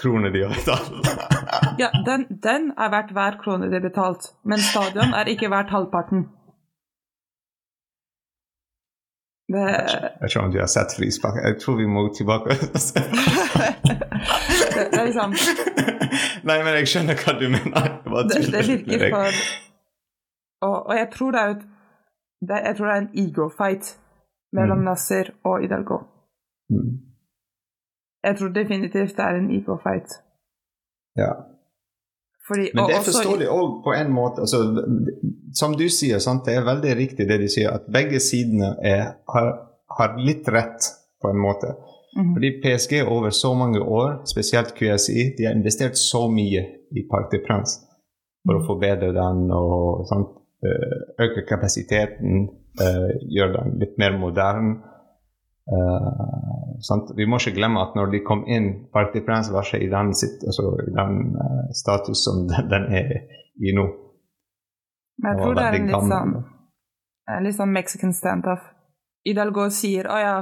krone 0.00 0.30
de 0.32 0.42
har 0.44 0.54
betalt. 0.54 0.90
ja, 1.82 1.90
den, 2.06 2.26
den 2.42 2.72
er 2.78 2.88
verdt 2.90 3.12
hver 3.12 3.36
krone 3.42 3.68
de 3.68 3.78
har 3.78 3.84
betalt, 3.88 4.32
men 4.44 4.58
stadion 4.58 5.12
er 5.14 5.24
ikke 5.32 5.50
verdt 5.50 5.70
halvparten. 5.70 6.26
Det... 9.52 9.62
Jeg 9.62 10.10
vet 10.20 10.30
ikke 10.30 10.40
om 10.40 10.52
du 10.52 10.58
har 10.58 10.66
sett 10.66 10.90
frispark. 10.98 11.36
Jeg 11.44 11.60
tror 11.62 11.76
vi 11.76 11.86
må 11.86 12.08
tilbake 12.16 12.48
det, 12.56 12.58
det 14.90 14.98
er 15.00 15.04
liksom 15.06 15.30
Nei, 16.48 16.56
men 16.64 16.72
jeg 16.80 16.88
skjønner 16.90 17.14
hva 17.20 17.34
du 17.38 17.46
mener. 17.52 17.86
Det, 18.32 18.40
det, 18.54 18.62
virker 18.66 19.06
for 19.14 19.38
og, 20.66 20.76
og, 20.88 20.94
jeg 20.98 21.08
tror 21.14 21.30
det 21.30 21.40
er 21.40 21.50
et 21.54 21.62
det, 22.48 22.58
Jeg 22.64 22.74
tror 22.76 22.86
det 22.86 22.94
er 22.96 23.00
en 23.04 23.14
ego-fight 23.22 23.84
mellom 24.56 24.80
mm. 24.82 24.86
Nasser 24.88 25.32
og 25.44 25.60
Hidalgo. 25.62 25.98
Mm. 26.72 26.94
Jeg 28.26 28.38
tror 28.38 28.54
definitivt 28.54 29.16
det 29.16 29.24
er 29.24 29.38
en 29.38 29.50
IK-fight. 29.58 30.16
Ja. 31.16 31.32
Fordi, 32.48 32.70
Men 32.74 32.90
det 32.90 33.02
forstår 33.04 33.38
de 33.42 33.48
òg 33.50 33.70
på 33.84 33.92
en 34.00 34.12
måte. 34.12 34.44
Altså, 34.44 34.58
som 35.54 35.74
du 35.80 35.88
sier, 35.90 36.18
sant? 36.22 36.44
det 36.46 36.54
er 36.54 36.66
veldig 36.66 36.94
riktig 36.98 37.28
det 37.28 37.40
de 37.42 37.48
sier, 37.50 37.70
at 37.74 37.88
begge 37.92 38.20
sidene 38.22 38.74
er, 38.82 39.02
har, 39.34 39.48
har, 39.98 40.16
litt 40.28 40.48
rett 40.48 40.90
på 41.22 41.32
en 41.32 41.40
måte. 41.42 41.74
Mm. 42.16 42.34
Fordi 42.36 42.52
PSG 42.62 43.02
over 43.02 43.30
så 43.30 43.54
mange 43.54 43.80
år, 43.80 44.20
spesielt 44.30 44.74
QSI, 44.78 45.32
de 45.38 45.48
har 45.48 45.58
investert 45.58 45.98
så 45.98 46.26
mye 46.30 46.62
i 46.90 47.06
Parc 47.10 47.30
de 47.32 47.42
Prince 47.46 47.82
for 48.46 48.58
å 48.58 48.62
mhm. 48.62 48.66
forbedre 48.70 49.12
den 49.16 49.46
og 49.54 50.06
sant? 50.10 50.34
Øke 51.20 51.42
kapasiteten, 51.46 52.46
eh, 52.82 53.16
gjøre 53.36 53.52
den 53.58 53.80
litt 53.82 53.96
mer 54.00 54.16
moderne. 54.18 54.76
Uh, 55.66 56.76
vi 57.18 57.26
må 57.26 57.40
ikke 57.40 57.56
glemme 57.56 57.80
at 57.82 57.96
når 57.98 58.12
de 58.12 58.20
kom 58.22 58.44
inn, 58.46 58.68
Party 58.94 59.18
de 59.18 59.22
Prince 59.26 59.50
var 59.50 59.66
ikke 59.66 59.80
i 59.82 59.88
den, 59.90 60.12
altså, 60.14 60.68
i 60.78 60.92
den 60.94 61.16
uh, 61.34 61.64
status 61.74 62.22
som 62.22 62.44
den, 62.46 62.68
den, 62.72 62.86
er 62.94 63.16
i 63.58 63.74
nå. 63.74 63.86
Men 65.22 65.32
jeg 65.32 65.42
tror 65.42 65.56
det 65.56 65.64
er 65.64 65.78
en 65.78 65.88
litt 65.90 66.12
sånn, 66.12 66.36
litt 67.48 67.58
sånn 67.58 67.74
mexican 67.74 68.14
standoff. 68.14 68.62
Idalgo 69.26 69.66
sier 69.74 70.06
å 70.06 70.20
ja, 70.22 70.36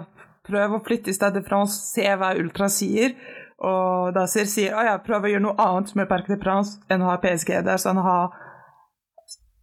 prøv 0.45 0.77
å 0.77 0.83
flytte 0.85 1.09
i 1.09 1.17
stedet 1.17 1.45
fra 1.47 1.63
oss, 1.65 1.79
se 1.95 2.05
hva 2.05 2.35
Ultra 2.37 2.69
sier. 2.69 3.17
Og 3.65 4.13
Dazer 4.13 4.49
sier 4.51 4.75
å 4.77 4.83
ja, 4.85 4.99
prøv 5.01 5.25
å 5.25 5.31
gjøre 5.31 5.47
noe 5.47 5.57
annet 5.63 5.95
med 5.97 6.11
Parc 6.11 6.29
de 6.29 6.37
Prince 6.41 6.83
enn 6.93 7.05
å 7.05 7.13
ha 7.13 7.21
PSG 7.23 7.63
der. 7.65 7.81
sånn 7.81 8.03
ha 8.03 8.19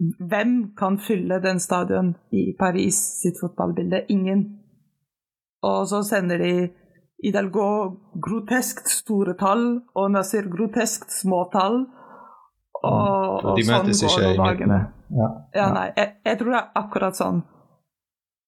Hvem 0.02 0.74
kan 0.78 0.98
fylle 0.98 1.38
den 1.44 1.60
stadion 1.60 2.16
i 2.34 2.56
Paris 2.60 2.98
sitt 3.22 3.38
fotballbilde? 3.42 4.06
Ingen. 4.10 4.46
Og 5.62 5.88
så 5.88 6.02
sender 6.04 6.42
de 6.42 6.54
Idalgo 7.24 7.66
groteskt 8.18 8.90
store 8.90 9.36
tall, 9.38 9.66
og 9.96 10.12
Nasir 10.12 10.50
groteskt 10.50 11.14
små 11.14 11.44
tall. 11.54 11.84
Og, 12.82 13.44
mm. 13.44 13.46
og 13.46 13.60
de 13.60 13.66
sånn 13.68 13.86
møtes 13.86 14.02
ikke 14.08 14.32
i 14.32 14.40
midten. 14.40 14.74
Ja, 15.12 15.30
ja, 15.54 15.68
nei, 15.76 15.88
jeg, 15.98 16.16
jeg, 16.26 16.40
tror 16.40 16.54
det 16.54 16.60
er 16.64 16.82
akkurat 16.82 17.20
sånn. 17.20 17.42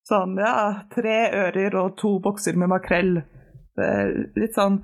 Sånn, 0.09 0.35
ja, 0.41 0.55
tre 0.91 1.17
ører 1.43 1.77
og 1.83 1.97
to 1.99 2.15
bokser 2.23 2.57
med 2.59 2.71
makrell. 2.71 3.17
Det 3.77 3.89
er 3.89 4.11
litt 4.37 4.53
sånn 4.53 4.75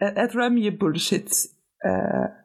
Jeg, 0.00 0.12
jeg 0.16 0.28
tror 0.30 0.40
det 0.40 0.46
er 0.46 0.54
mye 0.56 0.72
bullshit. 0.80 1.40
Eh. 1.84 2.39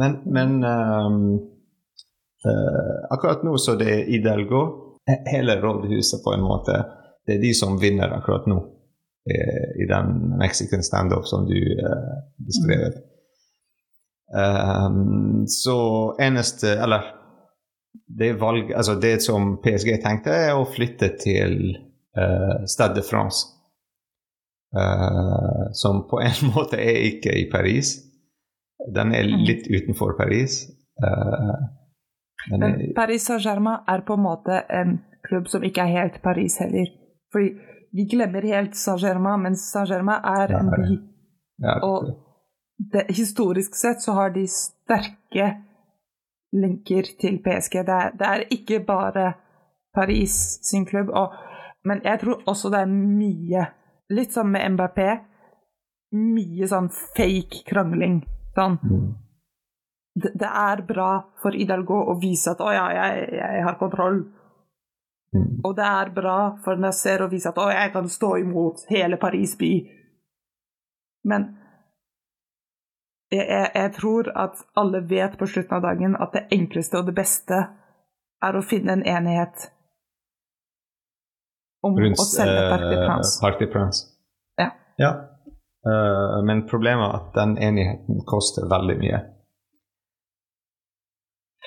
Men, 0.00 0.14
men 0.24 0.64
um, 0.64 1.18
uh, 2.48 2.96
akkurat 3.10 3.42
nå 3.44 3.58
så 3.60 3.74
det 3.76 3.88
er 3.92 4.08
Idelgo, 4.16 4.62
hele 5.30 5.60
rådhuset 5.60 6.24
på 6.24 6.32
en 6.34 6.46
måte. 6.46 6.78
Det 7.26 7.36
er 7.36 7.42
de 7.42 7.52
som 7.54 7.78
vinner 7.80 8.14
akkurat 8.16 8.46
nå 8.50 8.56
eh, 9.30 9.82
i 9.82 9.86
den 9.90 10.38
Mexican 10.38 10.82
standup 10.82 11.26
som 11.26 11.46
du 11.46 11.58
uh, 11.58 12.16
beskrev. 12.46 13.02
Um, 14.26 15.46
så 15.46 16.16
eneste 16.18 16.72
Eller 16.82 17.04
det 18.18 18.32
valg, 18.40 18.72
altså 18.74 18.94
det 19.00 19.22
som 19.22 19.56
PSG 19.62 20.00
tenkte, 20.02 20.30
er 20.30 20.54
å 20.54 20.66
flytte 20.68 21.12
til 21.20 21.76
uh, 22.18 22.66
Stade 22.66 23.00
de 23.00 23.04
France. 23.06 23.46
Uh, 24.76 25.70
som 25.72 26.04
på 26.10 26.20
en 26.22 26.50
måte 26.54 26.78
er 26.78 27.06
ikke 27.10 27.34
i 27.34 27.48
Paris. 27.50 27.96
Den 28.94 29.14
er 29.16 29.28
mm. 29.28 29.44
litt 29.48 29.68
utenfor 29.70 30.16
Paris. 30.18 30.66
Uh, 31.02 31.56
men, 32.50 32.60
Men 32.60 32.94
Paris 32.96 33.26
Saint-Germain 33.26 33.86
er 33.88 34.04
på 34.06 34.14
en 34.14 34.22
måte 34.22 34.60
en 34.68 34.98
klubb 35.26 35.48
som 35.50 35.64
ikke 35.66 35.86
er 35.86 35.94
helt 36.00 36.20
Paris 36.22 36.58
heller. 36.62 36.90
Fordi 37.32 37.54
vi 37.96 38.04
glemmer 38.10 38.44
helt 38.46 38.76
Saint-Germain, 38.76 39.42
men 39.42 39.56
Saint-Germain 39.56 40.22
er 40.24 40.54
en 40.60 40.70
by. 40.70 40.98
Ja, 41.64 41.78
og 41.82 42.10
det, 42.92 43.06
historisk 43.16 43.74
sett 43.74 44.02
så 44.04 44.12
har 44.12 44.30
de 44.34 44.44
sterke 44.50 45.48
linker 46.52 47.08
til 47.20 47.40
PSG. 47.44 47.80
Det 47.88 47.96
er, 47.96 48.12
det 48.18 48.28
er 48.28 48.44
ikke 48.52 48.82
bare 48.86 49.32
Paris 49.94 50.36
sin 50.62 50.86
klubb. 50.86 51.08
Og, 51.08 51.32
men 51.84 52.04
jeg 52.04 52.20
tror 52.20 52.42
også 52.46 52.70
det 52.70 52.84
er 52.84 52.92
mye, 52.92 53.66
litt 54.12 54.36
som 54.36 54.52
med 54.52 54.76
Mbappé, 54.76 55.08
mye 56.16 56.68
sånn 56.70 56.92
fake 57.16 57.64
krangling. 57.66 58.20
Sånn. 58.56 58.80
Mm 58.82 59.14
det, 60.16 60.30
det, 60.34 60.46
er 60.46 60.82
bra 60.82 61.10
for 61.42 61.52
Hidalgo 61.52 61.98
å 62.10 62.16
vise 62.20 62.54
at 62.54 62.60
'å 62.60 62.72
ja, 62.72 62.86
jeg, 62.92 63.28
jeg 63.36 63.64
har 63.64 63.76
kontroll'. 63.80 64.22
Mm. 65.36 65.60
Og 65.64 65.76
det 65.76 65.84
er 65.84 66.10
bra 66.16 66.38
for 66.64 66.80
Nasser 66.80 67.22
å 67.22 67.28
vise 67.28 67.50
at 67.52 67.58
'å, 67.60 67.68
jeg 67.72 67.92
kan 67.92 68.08
stå 68.08 68.36
imot 68.40 68.86
hele 68.88 69.20
Paris 69.20 69.56
by'. 69.60 69.84
Men 71.24 71.58
jeg, 73.30 73.44
jeg, 73.44 73.70
jeg, 73.74 73.92
tror 73.92 74.32
at 74.34 74.64
alle 74.74 75.00
vet 75.04 75.36
på 75.38 75.46
slutten 75.46 75.76
av 75.76 75.82
dagen 75.82 76.16
at 76.16 76.32
det 76.32 76.46
enkleste 76.50 76.98
og 76.98 77.06
det 77.06 77.14
beste 77.14 77.66
er 78.42 78.56
å 78.56 78.62
finne 78.62 78.92
en 78.92 79.04
enighet 79.04 79.72
om 81.82 81.98
Rundt, 81.98 82.18
å 82.18 82.24
selge 82.24 82.68
Parc 82.70 82.88
de 82.88 82.96
Prince. 83.04 83.36
Eh, 83.36 83.40
Parc 83.42 83.58
de 83.58 83.66
Prince. 83.66 84.06
Ja. 84.58 84.70
ja. 84.96 85.12
Uh, 85.86 86.44
men 86.46 86.66
problemet 86.66 87.06
er 87.06 87.18
at 87.20 87.34
den 87.34 87.58
enigheten 87.62 88.24
koster 88.26 88.66
veldig 88.70 88.96
mye. 88.98 89.20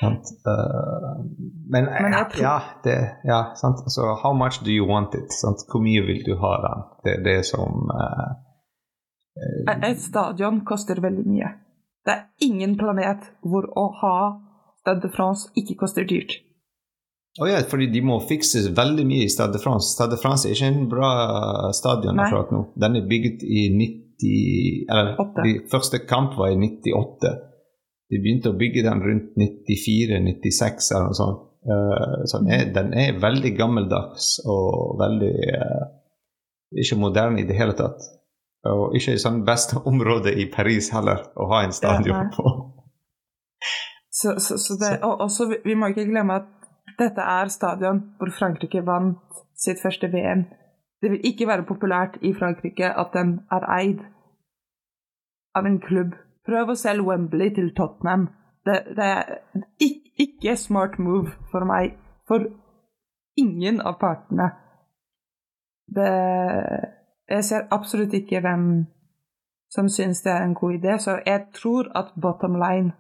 Uh, 0.04 1.26
men, 1.72 1.86
men 1.86 2.16
ja, 2.40 2.62
det, 2.84 2.98
ja, 3.24 3.52
sant. 3.56 3.92
Så 3.92 4.02
how 4.24 4.34
much 4.34 4.60
do 4.66 4.72
you 4.72 4.88
want 4.88 5.16
it? 5.16 5.32
Sant? 5.34 5.64
Hvor 5.72 5.84
mye 5.84 6.04
vil 6.08 6.24
du 6.26 6.36
ha 6.40 6.52
den? 6.66 6.84
Det 7.04 7.14
er 7.16 7.24
det 7.24 7.40
som 7.46 7.92
uh, 7.96 8.30
Et 9.88 10.02
stadion 10.02 10.62
koster 10.66 11.00
veldig 11.02 11.26
mye. 11.28 11.54
Det 12.06 12.16
er 12.16 12.28
ingen 12.44 12.78
planet 12.80 13.32
hvor 13.44 13.72
å 13.78 13.90
ha 14.02 14.20
Stade 14.80 15.04
de 15.04 15.10
France 15.12 15.52
ikke 15.60 15.76
koster 15.82 16.06
dyrt. 16.08 16.38
Å 17.40 17.44
oh 17.44 17.50
ja, 17.50 17.60
fordi 17.68 17.90
de 17.92 18.00
må 18.02 18.16
fikses 18.26 18.70
veldig 18.76 19.04
mye 19.06 19.26
i 19.28 19.32
Stade 19.32 19.54
de 19.54 19.60
France. 19.62 19.92
Stade 19.92 20.16
de 20.16 20.22
France 20.22 20.48
er 20.48 20.56
ikke 20.56 20.70
en 20.72 20.88
bra 20.90 21.10
stadion 21.76 22.20
akkurat 22.20 22.52
nå. 22.56 22.62
Den 22.80 22.96
er 22.98 23.10
bygget 23.12 23.44
i 23.44 23.68
90 23.76 24.09
Eller 24.24 25.16
de 25.44 25.54
første 25.72 26.02
kamp 26.10 26.36
var 26.38 26.52
i 26.52 26.58
98. 26.60 27.32
De 28.10 28.20
begynte 28.20 28.52
å 28.52 28.58
bygge 28.58 28.84
den 28.86 29.04
rundt 29.06 29.38
94-96 29.38 30.92
eller 30.96 31.10
noe 31.10 31.18
sånt. 31.18 31.46
Uh, 31.60 32.24
så 32.26 32.40
den 32.40 32.54
er, 32.56 32.62
mm. 32.66 32.74
den 32.78 32.94
er, 32.96 33.18
veldig 33.20 33.50
gammeldags 33.58 34.38
og 34.48 34.96
veldig 35.02 35.34
uh, 35.60 35.82
Ikke 36.72 36.96
moderne 36.96 37.42
i 37.42 37.48
det 37.50 37.58
hele 37.58 37.76
tatt. 37.76 38.06
Og 38.70 38.96
ikke 38.96 39.16
i 39.16 39.22
sånn 39.22 39.42
beste 39.48 39.82
område 39.92 40.34
i 40.36 40.48
Paris 40.52 40.92
heller 40.96 41.28
å 41.36 41.50
ha 41.52 41.64
en 41.66 41.76
stadion 41.76 42.32
på. 42.36 42.54
Så, 44.10 44.36
så, 44.44 44.58
så 44.60 44.76
det, 44.80 44.98
og 45.06 45.22
også, 45.28 45.48
vi 45.64 45.76
må 45.80 45.92
ikke 45.92 46.08
glemme 46.10 46.42
at 46.42 46.48
dette 47.00 47.24
er 47.24 47.52
stadion 47.54 48.02
hvor 48.20 48.32
Frankrike 48.36 48.82
vant 48.88 49.44
sitt 49.60 49.80
første 49.84 50.10
VM. 50.12 50.48
Det 51.02 51.12
vil 51.12 51.28
ikke 51.28 51.48
være 51.48 51.68
populært 51.68 52.18
i 52.22 52.34
Frankrike 52.34 52.90
at 52.92 53.14
den 53.14 53.40
er 53.52 53.66
eid 53.80 54.02
av 55.56 55.66
en 55.66 55.80
klubb 55.80 56.18
Prøv 56.50 56.72
å 56.72 56.78
selge 56.80 57.06
Wembley 57.06 57.52
til 57.54 57.68
Tottenham. 57.78 58.30
Det, 58.66 58.80
det 58.98 59.06
er 59.06 59.36
ikke, 59.78 60.12
ikke 60.24 60.56
smart 60.58 60.98
move 61.00 61.30
for 61.52 61.68
meg. 61.68 61.94
For 62.28 62.48
ingen 63.38 63.82
av 63.86 64.00
partene. 64.02 64.48
Det, 65.96 66.10
jeg 67.30 67.46
ser 67.46 67.68
absolutt 67.76 68.16
ikke 68.18 68.42
hvem 68.46 68.66
som 69.70 69.90
syns 69.94 70.24
det 70.26 70.34
er 70.34 70.48
en 70.48 70.58
god 70.58 70.80
idé, 70.80 70.98
så 70.98 71.20
jeg 71.26 71.46
tror 71.54 71.92
at 71.98 72.16
bottom 72.18 72.58
line 72.58 72.96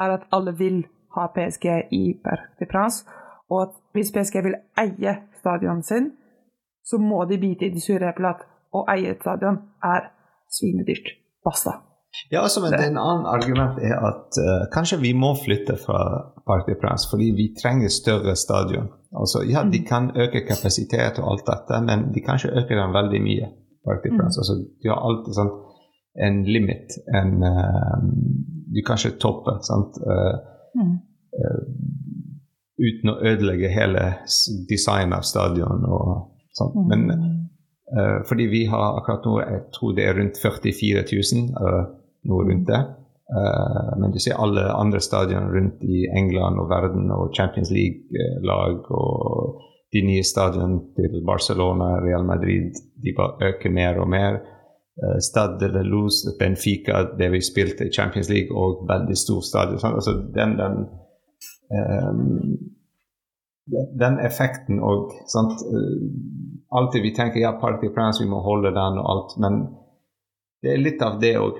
er 0.00 0.14
at 0.14 0.26
alle 0.30 0.54
vil 0.58 0.84
ha 1.16 1.26
PSG 1.34 1.66
i 1.90 2.02
Parc 2.24 2.46
de 2.60 2.66
France, 2.70 3.02
og 3.50 3.62
at 3.62 3.74
hvis 3.92 4.12
PSG 4.14 4.44
vil 4.46 4.58
eie 4.78 5.16
stadionet 5.40 5.86
sin, 5.86 6.12
så 6.82 6.98
må 6.98 7.24
de 7.30 7.38
bite 7.38 7.68
i 7.68 7.74
det 7.74 7.82
sure 7.84 8.10
eplet 8.10 8.36
at 8.36 8.46
å 8.72 8.84
eie 8.92 9.14
et 9.14 9.22
stadion 9.22 9.58
er 9.84 10.10
svinedyrt. 10.52 11.14
Basta. 11.44 11.78
Ja, 12.30 12.42
altså, 12.42 12.60
men 12.60 12.74
En 12.74 12.98
annen 13.00 13.26
argument 13.26 13.78
er 13.80 13.96
at 13.96 14.36
uh, 14.36 14.64
kanskje 14.74 14.98
vi 15.00 15.12
må 15.16 15.32
flytte 15.44 15.78
fra 15.80 16.00
Parc 16.46 16.66
de 16.68 16.76
Princes 16.80 17.08
fordi 17.10 17.30
vi 17.38 17.46
trenger 17.62 17.88
større 17.88 18.34
stadion. 18.36 18.90
Altså, 19.20 19.44
ja, 19.48 19.62
De 19.64 19.80
mm. 19.80 19.86
kan 19.88 20.10
øke 20.16 20.44
kapasitet 20.48 21.20
og 21.20 21.30
alt 21.32 21.46
dette, 21.48 21.80
men 21.88 22.12
de 22.14 22.20
kan 22.24 22.36
ikke 22.36 22.56
øke 22.60 22.80
den 22.80 22.96
veldig 22.98 23.22
mye. 23.28 23.48
Parc 23.84 24.04
de 24.04 24.12
Princes. 24.16 24.36
Mm. 24.36 24.42
Altså, 24.42 24.54
de 24.82 24.92
har 24.92 25.00
alltid 25.08 25.38
sånn 25.40 25.54
en 26.26 26.42
limit. 26.54 26.98
En, 27.20 27.32
uh, 27.48 27.96
du 28.74 28.82
kan 28.86 29.00
ikke 29.00 29.22
toppe. 29.26 29.56
sant? 29.68 29.96
Uh, 30.04 30.36
mm. 30.76 30.94
uten 32.88 33.12
å 33.12 33.20
ødelegge 33.24 33.72
hele 33.72 34.04
designet 34.68 35.16
av 35.16 35.24
stadion 35.24 35.84
og 35.88 36.31
sånt. 36.58 36.76
Mm. 36.76 36.88
Men 36.90 37.38
fordi 38.28 38.46
vi 38.48 38.62
har 38.72 38.96
akkurat 38.96 39.26
nå, 39.28 39.32
jeg 39.40 39.64
tror 39.76 39.90
det 39.96 40.04
er 40.08 40.14
rundt 40.16 40.38
44 40.40 41.02
000 41.12 41.50
noe 42.28 42.46
rundt 42.48 42.68
det. 42.70 42.80
Uh, 43.32 44.00
men 44.00 44.12
du 44.12 44.18
ser 44.20 44.40
alle 44.42 44.64
andre 44.76 45.00
stadioner 45.00 45.54
rundt 45.56 45.84
i 45.88 46.04
England 46.18 46.60
og 46.60 46.68
verden 46.70 47.10
og 47.14 47.32
Champions 47.36 47.70
League-lag 47.72 48.90
og 48.92 49.62
de 49.92 50.02
nye 50.04 50.24
stadionene 50.24 50.92
til 50.96 51.22
Barcelona, 51.26 51.94
Real 52.00 52.24
Madrid, 52.28 52.76
de 53.04 53.14
bare 53.16 53.52
øker 53.52 53.72
mer 53.72 54.00
og 54.00 54.10
mer. 54.10 54.40
Uh, 55.00 55.18
Stade 55.24 55.60
de 55.60 55.70
la 55.72 55.82
Luz, 55.82 56.22
Benfica, 56.38 57.06
det 57.18 57.30
vi 57.32 57.40
spilte 57.40 57.88
i 57.88 57.94
Champions 57.94 58.28
League, 58.28 58.52
og 58.56 58.84
veldig 58.88 59.16
stor 59.16 59.40
stadion. 59.48 59.80
Sånn. 59.80 59.96
Altså, 59.96 60.16
den, 60.36 60.56
den, 60.60 60.78
um, 61.72 62.52
den, 63.70 64.18
effekten 64.18 64.82
og? 64.82 65.12
Uh, 65.34 66.08
Alltid 66.72 67.02
vi 67.02 67.14
tenker 67.14 67.40
ja, 67.40 67.52
Party 67.52 67.88
Prince, 67.88 68.22
vi 68.22 68.30
må 68.30 68.40
holde 68.40 68.70
den 68.72 68.98
og 69.00 69.08
alt, 69.12 69.34
men 69.44 69.58
det 70.64 70.72
er 70.72 70.80
litt 70.80 71.02
av 71.04 71.18
det 71.20 71.34
òg 71.36 71.58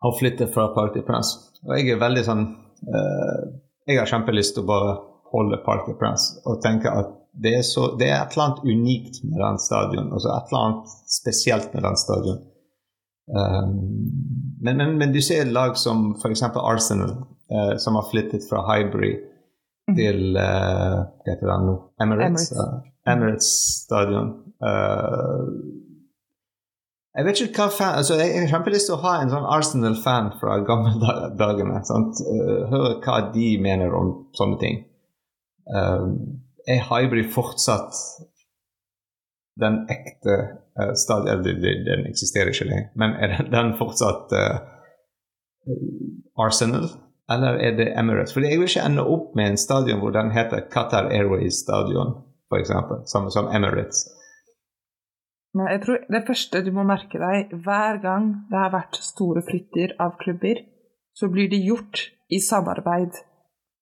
Å 0.00 0.10
flytte 0.16 0.48
fra 0.48 0.70
Party 0.74 1.00
Prince. 1.06 1.38
Og 1.64 1.72
jeg 1.78 1.94
er 1.94 2.00
veldig 2.00 2.24
sånn 2.26 2.42
uh, 2.44 3.40
Jeg 3.88 4.00
har 4.00 4.10
kjempelyst 4.10 4.56
til 4.56 4.64
å 4.64 4.68
bare 4.68 4.92
holde 5.32 5.60
Party 5.64 5.94
Prince 5.96 6.42
og 6.44 6.60
tenke 6.64 6.92
at 6.92 7.16
det 7.40 7.52
er, 7.60 7.64
så, 7.64 7.92
det 7.96 8.08
er 8.10 8.18
et 8.18 8.34
eller 8.34 8.46
annet 8.48 8.64
unikt 8.66 9.20
med 9.22 9.38
den 9.38 9.58
stadion. 9.62 10.08
Altså 10.12 10.32
et 10.34 10.48
eller 10.50 10.64
annet 10.66 10.94
spesielt 11.14 11.74
med 11.74 11.84
den 11.86 11.98
stadion. 12.00 12.40
Um, 13.30 13.76
men, 14.60 14.80
men, 14.80 14.96
men, 14.98 15.12
du 15.14 15.20
ser 15.22 15.46
lag 15.54 15.76
som 15.78 16.10
f.eks. 16.18 16.42
Arsenal, 16.58 17.12
uh, 17.54 17.76
som 17.78 17.94
har 18.00 18.08
flyttet 18.10 18.48
fra 18.50 18.64
mm. 18.66 19.12
Til 19.98 20.38
uh, 20.38 21.60
nå? 21.66 21.76
Emirates, 22.02 22.50
Emirates. 22.52 22.90
Emirates 23.08 23.50
stadion. 23.84 24.32
Uh, 24.60 25.80
jeg 27.16 27.26
vet 27.26 27.40
ikke 27.42 27.64
hva 27.64 27.70
fan, 27.74 27.96
altså 27.98 28.16
jeg 28.20 28.36
har 28.36 28.52
kjempelyst 28.52 28.86
til 28.86 28.94
å 28.94 29.02
ha 29.02 29.16
en 29.18 29.32
sånn 29.32 29.48
Arsenal-fan 29.56 30.30
fra 30.38 30.60
gamle 30.66 31.16
dagene. 31.40 31.80
Uh, 31.82 32.70
høre 32.70 32.96
hva 33.02 33.16
de 33.34 33.48
mener 33.62 33.96
om 33.96 34.12
sånne 34.38 34.60
ting. 34.62 34.82
Uh, 35.70 36.14
er 36.70 36.84
Hybrid 36.86 37.32
fortsatt 37.34 37.98
den 39.60 39.82
ekte 39.90 40.36
uh, 40.78 40.92
stadion 40.98 41.42
den, 41.44 42.06
eksisterer 42.08 42.54
ikke 42.54 42.68
lenger, 42.70 42.90
men 43.00 43.16
er 43.18 43.36
den 43.50 43.74
fortsatt 43.78 44.32
uh, 44.36 44.60
Arsenal? 46.40 46.88
Eller 47.30 47.60
er 47.62 47.76
det 47.78 47.92
Emirates? 47.98 48.34
For 48.34 48.42
jeg 48.44 48.58
vil 48.58 48.68
ikke 48.68 48.86
ende 48.88 49.06
opp 49.06 49.36
med 49.38 49.52
en 49.52 49.60
stadion 49.60 50.00
hvor 50.02 50.14
den 50.14 50.32
heter 50.34 50.64
Qatar 50.72 51.10
Airways 51.14 51.60
Stadion, 51.62 52.16
f.eks., 52.50 52.72
samme 53.12 53.30
som 53.30 53.50
Emirates. 53.54 54.08
Men 55.54 55.70
jeg 55.72 55.82
tror 55.84 56.02
det 56.14 56.24
første 56.26 56.62
du 56.66 56.72
må 56.74 56.84
merke 56.86 57.18
deg 57.18 57.54
hver 57.64 57.98
gang 58.02 58.26
det 58.50 58.58
har 58.58 58.74
vært 58.74 58.98
store 59.02 59.42
flytter 59.46 59.96
av 60.02 60.16
klubber, 60.22 60.62
så 61.14 61.30
blir 61.30 61.50
det 61.50 61.62
gjort 61.62 62.06
i 62.30 62.38
samarbeid 62.42 63.18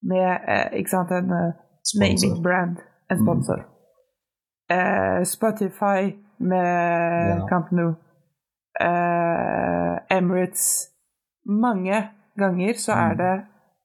med 0.08 0.28
eh, 0.48 0.78
ikke 0.80 0.94
sant, 0.94 1.12
en 1.12 1.32
uh, 1.32 1.56
naming 2.00 2.38
brand, 2.44 2.78
en 3.10 3.20
sponsor. 3.20 3.64
Mm. 3.64 3.74
Eh, 4.70 5.24
Spotify 5.24 6.12
med 6.38 7.38
ja. 7.38 7.46
Camp 7.48 7.72
Nou. 7.72 7.94
Eh, 8.80 10.16
Emirates 10.16 10.88
Mange 11.44 12.10
ganger 12.38 12.78
så 12.80 12.94
er 12.96 13.14
mm. 13.14 13.18
det 13.20 13.34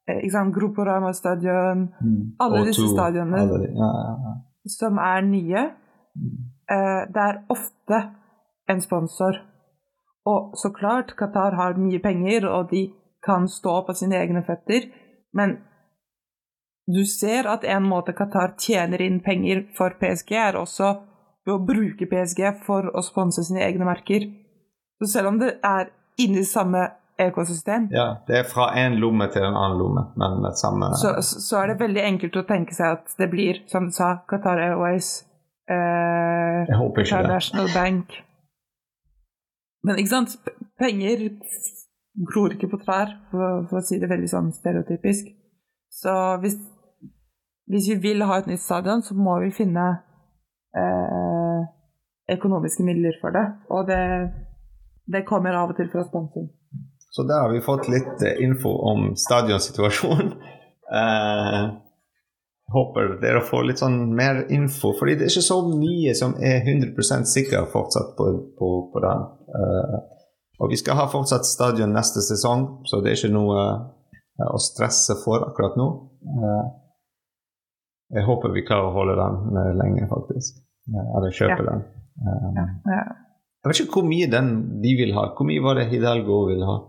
eh, 0.08 0.20
ikke 0.22 0.36
sant, 0.36 0.56
Gruporama-stadion 0.56 1.88
mm. 1.90 2.20
Alle 2.44 2.66
disse 2.70 2.88
stadionene 2.92 3.68
ja, 3.70 3.92
ja, 4.24 4.36
som 4.78 5.00
er 5.02 5.26
nye. 5.28 5.66
Mm. 6.16 6.38
Eh, 6.72 7.02
det 7.14 7.26
er 7.28 7.42
ofte 7.54 8.02
en 8.70 8.82
sponsor. 8.82 9.42
Og 10.26 10.54
så 10.56 10.72
klart, 10.72 11.16
Qatar 11.20 11.58
har 11.60 11.80
mye 11.80 12.00
penger, 12.00 12.48
og 12.48 12.72
de 12.72 12.88
kan 13.26 13.48
stå 13.48 13.82
på 13.88 13.96
sine 13.96 14.20
egne 14.20 14.44
føtter, 14.48 14.88
men 15.36 15.58
du 16.88 17.04
ser 17.08 17.48
at 17.48 17.64
en 17.64 17.86
måte 17.88 18.16
Qatar 18.16 18.56
tjener 18.60 19.02
inn 19.02 19.22
penger 19.24 19.66
for 19.76 19.96
PSG, 20.00 20.32
er 20.36 20.60
også 20.60 20.94
ved 21.46 21.54
å 21.56 21.64
bruke 21.64 22.08
PSG 22.08 22.42
for 22.66 22.90
å 22.92 23.04
sponse 23.04 23.44
sine 23.48 23.64
egne 23.64 23.88
merker. 23.88 24.28
Så 25.00 25.12
selv 25.12 25.34
om 25.34 25.40
det 25.40 25.58
er 25.64 25.92
inni 26.20 26.44
samme 26.48 26.86
ekosystem 27.22 27.90
Ja, 27.94 28.08
det 28.28 28.40
er 28.40 28.48
fra 28.50 28.72
én 28.80 28.98
lomme 29.02 29.28
til 29.34 29.44
en 29.46 29.54
annen 29.54 29.78
lomme, 29.78 30.08
men 30.18 30.40
med 30.42 30.58
samme 30.58 30.90
så, 30.98 31.14
så, 31.22 31.60
er 31.62 31.74
det 31.74 31.82
veldig 31.84 32.08
enkelt 32.08 32.40
å 32.42 32.48
tenke 32.48 32.74
seg 32.74 32.98
at 32.98 33.14
det 33.20 33.30
blir, 33.30 33.62
som 33.70 33.90
du 33.90 33.94
sa, 33.96 34.16
Qatar 34.30 34.62
Airways 34.64 35.22
Eh, 35.70 36.60
jeg 36.68 36.78
håper 36.78 37.02
ikke 37.02 37.18
det. 37.18 37.28
National 37.28 37.68
Bank. 37.76 38.08
Men 39.84 40.00
ikke 40.00 40.10
sant, 40.16 40.36
penger 40.80 41.30
gror 42.30 42.56
ikke 42.56 42.72
på 42.72 42.80
trær, 42.84 43.16
for, 43.32 43.64
for, 43.70 43.80
å 43.80 43.86
si 43.86 44.00
det 44.00 44.12
veldig 44.12 44.30
sånn 44.32 44.52
stereotypisk. 44.56 45.30
Så 45.94 46.14
hvis, 46.44 46.58
hvis, 47.72 47.90
vi 47.94 48.00
vil 48.08 48.26
ha 48.28 48.40
et 48.40 48.50
nytt 48.50 48.64
stadion, 48.64 49.04
så 49.04 49.16
må 49.16 49.38
vi 49.44 49.54
finne 49.56 49.86
eh, 50.78 51.62
økonomiske 52.36 52.86
midler 52.88 53.18
for 53.22 53.36
det. 53.36 53.46
Og 53.72 53.88
det, 53.88 54.04
det 55.16 55.26
kommer 55.28 55.60
av 55.60 55.74
og 55.74 55.80
til 55.80 55.92
fra 55.94 56.06
sponsing. 56.08 56.52
Så 57.14 57.24
der 57.30 57.44
har 57.46 57.52
vi 57.54 57.62
fått 57.62 57.88
litt 57.94 58.24
eh, 58.26 58.40
info 58.44 58.74
om 58.94 59.14
stadionsituasjonen. 59.28 60.34
Eh, 60.94 61.62
håper 62.76 63.16
dere 63.22 63.40
får 63.48 63.64
litt 63.66 63.80
sånn 63.82 64.12
mer 64.14 64.44
info, 64.54 64.92
fordi 65.00 65.16
det 65.18 65.26
er 65.26 65.32
ikke 65.32 65.46
så 65.48 65.56
mye 65.66 66.12
som 66.20 66.36
er 66.38 66.68
100% 66.70 67.26
sikker 67.32 67.66
fortsatt 67.72 68.12
på, 68.20 68.28
på, 68.60 68.70
på 68.94 69.02
den. 69.02 69.24
Eh, 69.58 69.96
og 70.62 70.70
vi 70.70 70.78
skal 70.78 71.00
ha 71.00 71.08
fortsatt 71.10 71.48
stadion 71.50 71.96
neste 71.96 72.22
sesong, 72.22 72.84
så 72.86 73.02
det 73.02 73.14
er 73.14 73.18
ikke 73.18 73.34
noe 73.34 73.64
uh, 73.64 74.52
å 74.54 74.60
stresse 74.62 75.18
for 75.24 75.48
akkurat 75.48 75.80
nå. 75.80 75.88
Eh, 76.30 76.64
jeg 78.20 78.28
håper 78.28 78.54
vi 78.54 78.66
klarer 78.68 78.92
å 78.92 78.96
holde 79.00 79.18
den 79.18 79.58
uh, 79.58 79.74
lenge, 79.80 80.06
faktisk. 80.12 80.62
Eller 80.94 81.34
kjøpe 81.34 81.58
Ja. 81.58 81.68
den. 81.72 81.86
Um, 82.22 82.58
Ja. 82.60 82.70
Ja. 82.94 83.04
Jeg 83.64 83.72
vet 83.72 83.80
ikke 83.86 84.02
hvor 84.02 84.10
mye 84.12 84.28
den 84.28 84.50
de 84.84 84.92
vil 85.00 85.14
ha. 85.16 85.30
Hvor 85.38 85.48
mye 85.48 85.64
var 85.64 85.80
det 85.80 85.88
Hidalgo 85.90 86.42
ville 86.50 86.68
ha? 86.68 86.82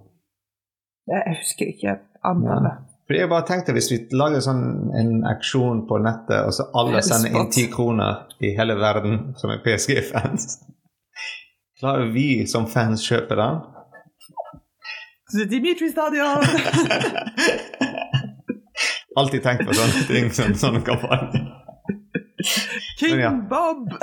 Jeg 1.10 1.36
husker 1.38 1.66
ikke 1.68 1.98
antallet. 2.24 2.72
For 3.04 3.12
jeg 3.18 3.28
bare 3.28 3.44
tenkte 3.44 3.74
Hvis 3.76 3.90
vi 3.92 3.98
lager 4.16 4.40
sånn 4.44 4.62
en 4.96 5.26
aksjon 5.28 5.82
på 5.88 5.98
nettet, 6.00 6.46
og 6.46 6.52
så 6.56 6.62
alle 6.80 7.02
sender 7.04 7.36
inn 7.36 7.50
ti 7.52 7.66
kroner 7.72 8.12
i 8.40 8.54
hele 8.56 8.78
verden 8.80 9.34
som 9.40 9.52
er 9.52 9.60
PSG-fans 9.64 10.42
Klarer 11.80 12.08
vi 12.14 12.46
som 12.48 12.68
fans 12.70 13.04
kjøpe 13.04 13.36
den? 13.36 13.60
Dimitri 15.50 15.90
Stadion! 15.90 16.38
Alltid 19.18 19.42
tenkt 19.42 19.66
på 19.66 19.74
sånne 19.74 20.04
ting 20.06 20.30
som 20.34 20.54
sånn 20.58 20.82
kampanje. 20.86 21.42
King 22.98 23.20
ja. 23.20 23.30
Bob! 23.50 23.94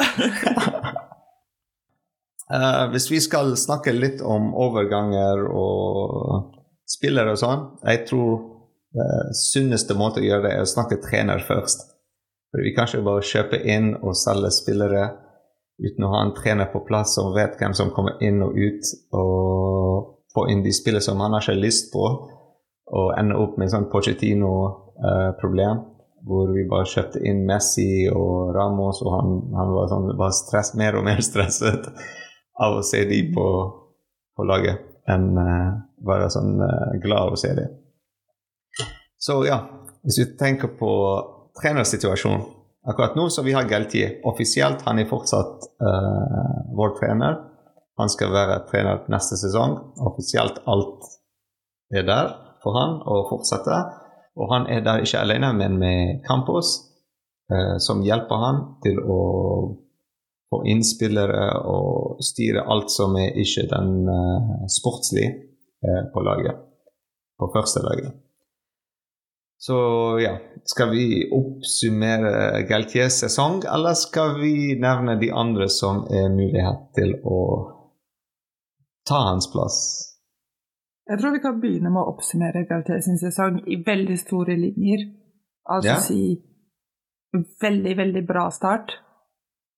uh, 2.51 2.87
hvis 2.91 3.11
vi 3.11 3.19
skal 3.23 3.55
snakke 3.59 3.91
litt 3.95 4.21
om 4.23 4.53
overganger 4.55 5.43
og 5.47 6.60
spillere 6.97 7.35
og 7.35 7.39
sånn, 7.41 7.67
jeg 7.87 8.05
tror 8.09 8.33
det 8.91 9.35
sunneste 9.39 9.95
måte 9.95 10.19
å 10.19 10.25
gjøre 10.25 10.47
det 10.47 10.53
er 10.55 10.65
å 10.65 10.69
snakke 10.69 10.99
trener 11.03 11.43
først. 11.47 11.85
For 12.51 12.63
Vi 12.65 12.73
kan 12.75 12.89
ikke 12.89 13.05
bare 13.05 13.23
kjøpe 13.23 13.61
inn 13.63 13.93
og 14.01 14.17
selge 14.19 14.51
spillere 14.51 15.05
uten 15.81 16.05
å 16.05 16.11
ha 16.11 16.25
en 16.25 16.33
trener 16.35 16.67
på 16.73 16.83
plass 16.85 17.15
som 17.15 17.31
vet 17.33 17.55
hvem 17.59 17.73
som 17.77 17.93
kommer 17.95 18.19
inn 18.23 18.41
og 18.43 18.57
ut, 18.57 18.89
og 19.15 20.17
få 20.35 20.47
inn 20.51 20.63
de 20.65 20.73
spillere 20.75 21.03
som 21.03 21.21
han 21.23 21.33
har 21.35 21.45
ikke 21.45 21.63
lyst 21.63 21.89
på, 21.93 22.03
og 22.91 23.13
ende 23.17 23.39
opp 23.39 23.57
med 23.57 23.71
sånn 23.71 23.89
Pochettino-problem. 23.91 25.87
hvor 26.21 26.51
vi 26.53 26.67
bare 26.69 26.85
kjøpte 26.85 27.17
inn 27.25 27.47
Messi 27.49 28.05
og 28.13 28.51
Ramos, 28.53 28.99
og 29.01 29.13
han, 29.15 29.31
han 29.57 29.71
var 29.73 29.87
sånn, 29.89 30.11
bare 30.19 30.35
stress, 30.37 30.75
mer 30.77 30.99
og 30.99 31.07
mer 31.07 31.21
stresset 31.29 31.87
av 32.61 32.77
å 32.77 32.83
se 32.85 33.01
de 33.09 33.23
på, 33.33 33.45
på 34.37 34.45
laget 34.45 34.83
enn 35.09 35.31
uh, 35.33 35.79
være 36.07 36.31
sånn 36.33 36.57
eh, 36.65 36.97
glad 37.03 37.35
å 37.35 37.39
se 37.39 37.53
det. 37.57 37.67
Så 39.21 39.41
ja, 39.45 39.59
hvis 40.01 40.17
du 40.17 40.35
tenker 40.39 40.73
på 40.79 40.91
trenersituasjonen 41.61 42.47
Akkurat 42.81 43.13
nå 43.13 43.27
så 43.29 43.43
vi 43.45 43.53
har 43.53 43.67
Galtier. 43.69 44.15
Offisielt 44.25 44.81
han 44.87 44.97
er 44.97 45.05
fortsatt 45.05 45.67
uh, 45.85 46.61
vår 46.73 46.95
trener. 46.97 47.35
Han 48.01 48.09
skal 48.09 48.33
være 48.33 48.55
trener 48.71 49.03
neste 49.13 49.37
sesong. 49.37 49.75
Offisielt 50.01 50.57
alt 50.65 51.05
er 51.93 52.07
der 52.07 52.31
for 52.63 52.73
han 52.79 52.97
å 53.05 53.19
fortsette. 53.29 53.77
Og 54.33 54.49
han 54.49 54.65
er 54.73 54.81
der 54.81 55.05
ikke 55.05 55.21
alene, 55.21 55.51
men 55.53 55.77
med 55.77 56.23
Campos, 56.25 56.73
uh, 57.53 57.77
som 57.77 58.01
hjelper 58.01 58.41
han 58.47 58.63
til 58.81 58.97
å 58.97 59.21
få 60.49 60.63
innspillere 60.73 61.45
og 61.69 62.25
styre 62.25 62.65
alt 62.65 62.89
som 62.89 63.13
er 63.21 63.37
ikke 63.45 63.69
den 63.69 64.09
uh, 64.09 64.65
sportslige 64.73 65.50
på 66.13 66.23
laget. 66.25 66.59
På 67.39 67.49
første 67.55 67.81
laget. 67.85 68.13
Så 69.61 69.75
ja, 70.21 70.37
skal 70.65 70.89
vi 70.89 71.05
oppsummere 71.37 72.63
Galtiers 72.69 73.19
sesong, 73.21 73.59
eller 73.69 73.93
skal 73.93 74.39
vi 74.41 74.73
nevne 74.81 75.19
de 75.21 75.29
andre 75.33 75.67
som 75.69 76.03
er 76.09 76.31
mulighet 76.33 76.87
til 76.97 77.13
å 77.21 77.41
ta 79.05 79.19
hans 79.27 79.51
plass? 79.53 79.77
Jeg 81.09 81.19
tror 81.21 81.35
vi 81.35 81.43
kan 81.43 81.59
begynne 81.61 81.91
med 81.93 82.01
å 82.01 82.13
oppsummere 82.15 82.65
Galtiers 82.69 83.09
sesong 83.21 83.59
i 83.69 83.77
veldig 83.85 84.17
store 84.21 84.57
linjer. 84.57 85.05
Altså 85.69 85.89
Ja. 85.93 85.99
si 85.99 86.41
veldig, 87.61 87.97
veldig 87.97 88.27
bra 88.27 88.49
start. 88.49 88.97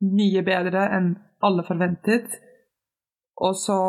Mye 0.02 0.44
bedre 0.44 0.88
enn 0.96 1.16
alle 1.42 1.64
forventet. 1.68 2.40
Og 3.42 3.56
så 3.56 3.80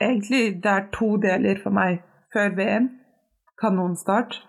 Egentlig 0.00 0.62
det 0.62 0.72
er 0.72 0.88
to 0.92 1.16
deler 1.22 1.60
for 1.62 1.74
meg. 1.74 2.02
Før 2.32 2.52
VM 2.56 2.88
kanonstart. 3.60 4.42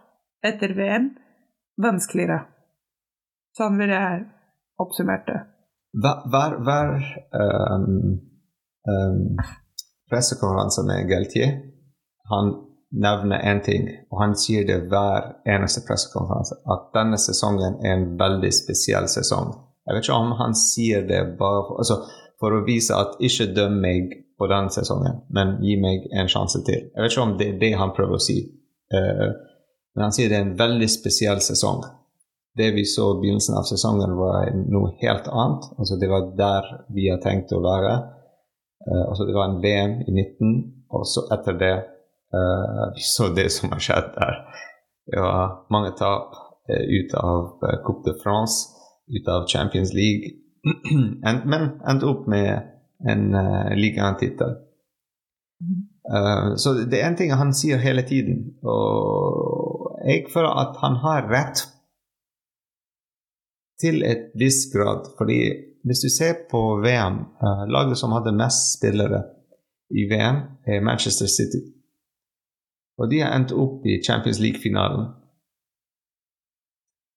Etter 0.45 0.73
VM 0.77 1.11
vanskeligere. 1.81 2.43
Sånn 3.57 3.77
vil 3.79 3.91
jeg 3.93 4.25
oppsummert 4.81 5.25
det. 5.29 5.39
Hver, 5.97 6.19
hver, 6.29 6.57
hver 6.67 6.91
um, 7.73 8.17
um, 8.91 9.21
pressekonferanse 10.11 10.83
med 10.85 11.07
Galtier, 11.09 11.55
han 12.29 12.53
nevner 12.91 13.41
én 13.49 13.63
ting, 13.65 13.87
og 14.11 14.21
han 14.21 14.35
sier 14.39 14.67
det 14.67 14.77
hver 14.91 15.33
eneste 15.49 15.83
pressekonferanse, 15.87 16.59
at 16.69 16.85
denne 16.95 17.17
sesongen 17.19 17.79
er 17.81 17.97
en 17.97 18.07
veldig 18.19 18.51
spesiell 18.53 19.09
sesong. 19.11 19.55
Jeg 19.87 19.95
vet 19.95 20.05
ikke 20.05 20.21
om 20.21 20.37
han 20.39 20.55
sier 20.59 21.03
det 21.07 21.23
bare 21.39 21.65
for, 21.65 21.81
altså, 21.81 21.99
for 22.39 22.53
å 22.53 22.63
vise 22.67 22.95
at 22.95 23.17
ikke 23.23 23.49
døm 23.57 23.79
meg 23.83 24.13
på 24.37 24.47
den 24.51 24.69
sesongen, 24.73 25.21
men 25.33 25.57
gi 25.65 25.75
meg 25.81 26.07
en 26.13 26.29
sjanse 26.29 26.61
til. 26.65 26.89
Jeg 26.93 27.03
vet 27.03 27.13
ikke 27.13 27.25
om 27.25 27.37
det 27.39 27.47
er 27.51 27.61
det 27.61 27.73
han 27.79 27.93
prøver 27.97 28.19
å 28.19 28.21
si, 28.21 28.39
uh, 28.93 29.29
men 29.97 30.05
han 30.05 30.13
sier 30.13 30.29
det 30.29 30.37
er 30.37 30.45
en 30.45 30.57
veldig 30.59 30.89
spesiell 30.93 31.41
sesong 31.41 31.81
det 32.57 32.71
vi 32.71 32.85
så 32.85 33.11
i 33.11 33.19
begynnelsen 33.21 33.57
av 33.57 33.65
sesongen, 33.69 34.15
var 34.17 34.47
noe 34.73 34.95
helt 35.01 35.27
annet. 35.29 35.67
Altså, 35.77 35.97
det 36.01 36.09
var 36.09 36.31
der 36.37 36.69
vi 36.95 37.05
har 37.11 37.19
tenkt 37.21 37.53
å 37.53 37.61
være. 37.61 37.93
Uh, 38.87 39.03
altså, 39.11 39.27
det 39.27 39.35
var 39.35 39.51
en 39.51 39.59
VM 39.61 39.99
i 40.07 40.15
19, 40.15 40.55
og 40.97 41.05
så 41.05 41.27
etter 41.35 41.59
det 41.59 41.75
uh, 42.33 42.87
Vi 42.95 43.05
så 43.05 43.29
det 43.35 43.49
som 43.53 43.73
har 43.75 43.83
skjedd 43.83 44.09
der. 44.15 44.41
Det 45.07 45.21
var 45.21 45.53
mange 45.73 45.93
tap 45.99 46.43
ut 46.67 47.13
av 47.15 47.61
Coupe 47.85 48.03
de 48.09 48.13
France, 48.19 48.73
ut 49.07 49.29
av 49.31 49.45
Champions 49.47 49.93
League. 49.95 50.33
Men 51.51 51.69
endte 51.87 52.09
opp 52.09 52.25
med 52.27 52.65
en 53.05 53.35
uh, 53.35 53.75
ligatittel. 53.75 54.55
Uh, 56.13 56.55
så 56.55 56.73
det 56.73 57.01
er 57.01 57.09
en 57.09 57.17
ting 57.19 57.33
han 57.33 57.53
sier 57.53 57.81
hele 57.81 58.03
tiden, 58.07 58.53
og 58.63 59.97
jeg 60.07 60.27
føler 60.33 60.61
at 60.63 60.77
han 60.81 60.99
har 61.03 61.29
rett 61.31 61.63
til 63.81 64.03
et 64.05 64.31
viss 64.39 64.65
grad. 64.73 65.09
Fordi 65.17 65.39
hvis 65.87 66.03
du 66.03 66.09
ser 66.09 66.33
på 66.51 66.61
VM, 66.83 67.19
uh, 67.43 67.65
laget 67.69 67.97
som 67.97 68.15
hadde 68.15 68.35
mest 68.37 68.77
spillere 68.77 69.23
i 69.89 70.07
VM, 70.11 70.41
er 70.67 70.83
Manchester 70.83 71.27
City. 71.27 71.61
Og 72.97 73.11
de 73.11 73.21
har 73.21 73.35
endt 73.35 73.53
opp 73.53 73.85
i 73.85 74.01
Champions 74.03 74.39
League-finalen. 74.39 75.05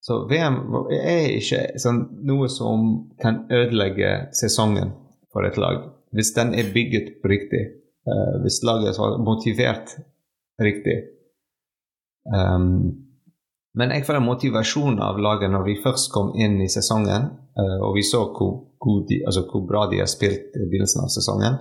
Så 0.00 0.24
VM 0.28 0.56
er 0.96 1.36
ikke 1.36 1.78
sånn, 1.80 2.02
noe 2.24 2.48
som 2.52 2.86
kan 3.20 3.42
ødelegge 3.52 4.12
sesongen 4.36 4.94
for 5.32 5.46
et 5.46 5.58
lag, 5.60 5.84
hvis 6.14 6.32
den 6.36 6.54
er 6.58 6.72
bygget 6.74 7.20
på 7.22 7.30
riktig. 7.30 7.62
Uh, 8.08 8.40
hvis 8.42 8.62
laget 8.64 8.96
er 8.96 9.18
motivert 9.22 9.92
riktig. 10.60 10.96
Um, 12.26 13.06
men 13.74 13.92
jeg 13.94 14.06
føler 14.06 14.24
motivasjonen 14.24 14.98
av 15.04 15.20
laget 15.22 15.52
når 15.52 15.66
vi 15.68 15.76
først 15.84 16.10
kom 16.12 16.32
inn 16.34 16.58
i 16.64 16.68
sesongen, 16.72 17.28
uh, 17.60 17.78
og 17.86 17.94
vi 17.98 18.04
så 18.06 18.24
hvor, 18.32 18.56
god 18.80 19.04
de, 19.08 19.20
altså 19.26 19.44
hvor, 19.46 19.66
bra 19.68 19.84
de 19.90 20.00
har 20.00 20.10
spilt 20.10 20.56
i 20.56 20.66
begynnelsen 20.66 21.04
av 21.04 21.12
sesongen, 21.14 21.60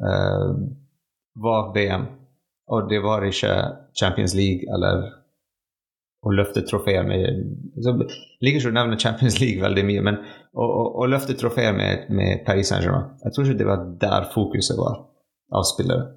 uh, 0.00 0.54
var 1.44 1.74
VM. 1.74 2.06
Og 2.72 2.88
det 2.88 3.02
var 3.04 3.26
ikke 3.26 3.52
Champions 3.98 4.34
League 4.34 4.64
eller 4.72 5.10
å 6.24 6.32
løfte 6.32 6.64
trofeer 6.64 7.04
med 7.06 7.42
så, 7.84 7.92
ligger 8.40 8.60
ikke 8.60 8.72
å 8.72 8.76
nevne 8.78 8.98
Champions 9.00 9.38
League 9.42 9.62
veldig 9.62 9.84
mye, 9.86 10.04
men 10.08 10.18
å, 10.52 10.64
å, 10.64 10.84
å 11.04 11.08
løfte 11.10 11.36
trofeer 11.38 11.74
med, 11.76 12.08
med 12.14 12.44
Paris 12.46 12.70
Saint-Germain 12.72 13.12
Jeg 13.24 13.34
tror 13.34 13.48
ikke 13.48 13.60
det 13.60 13.68
var 13.68 13.86
der 14.00 14.28
fokuset 14.34 14.78
var 14.80 15.00
av 15.54 15.66
spillere. 15.68 16.08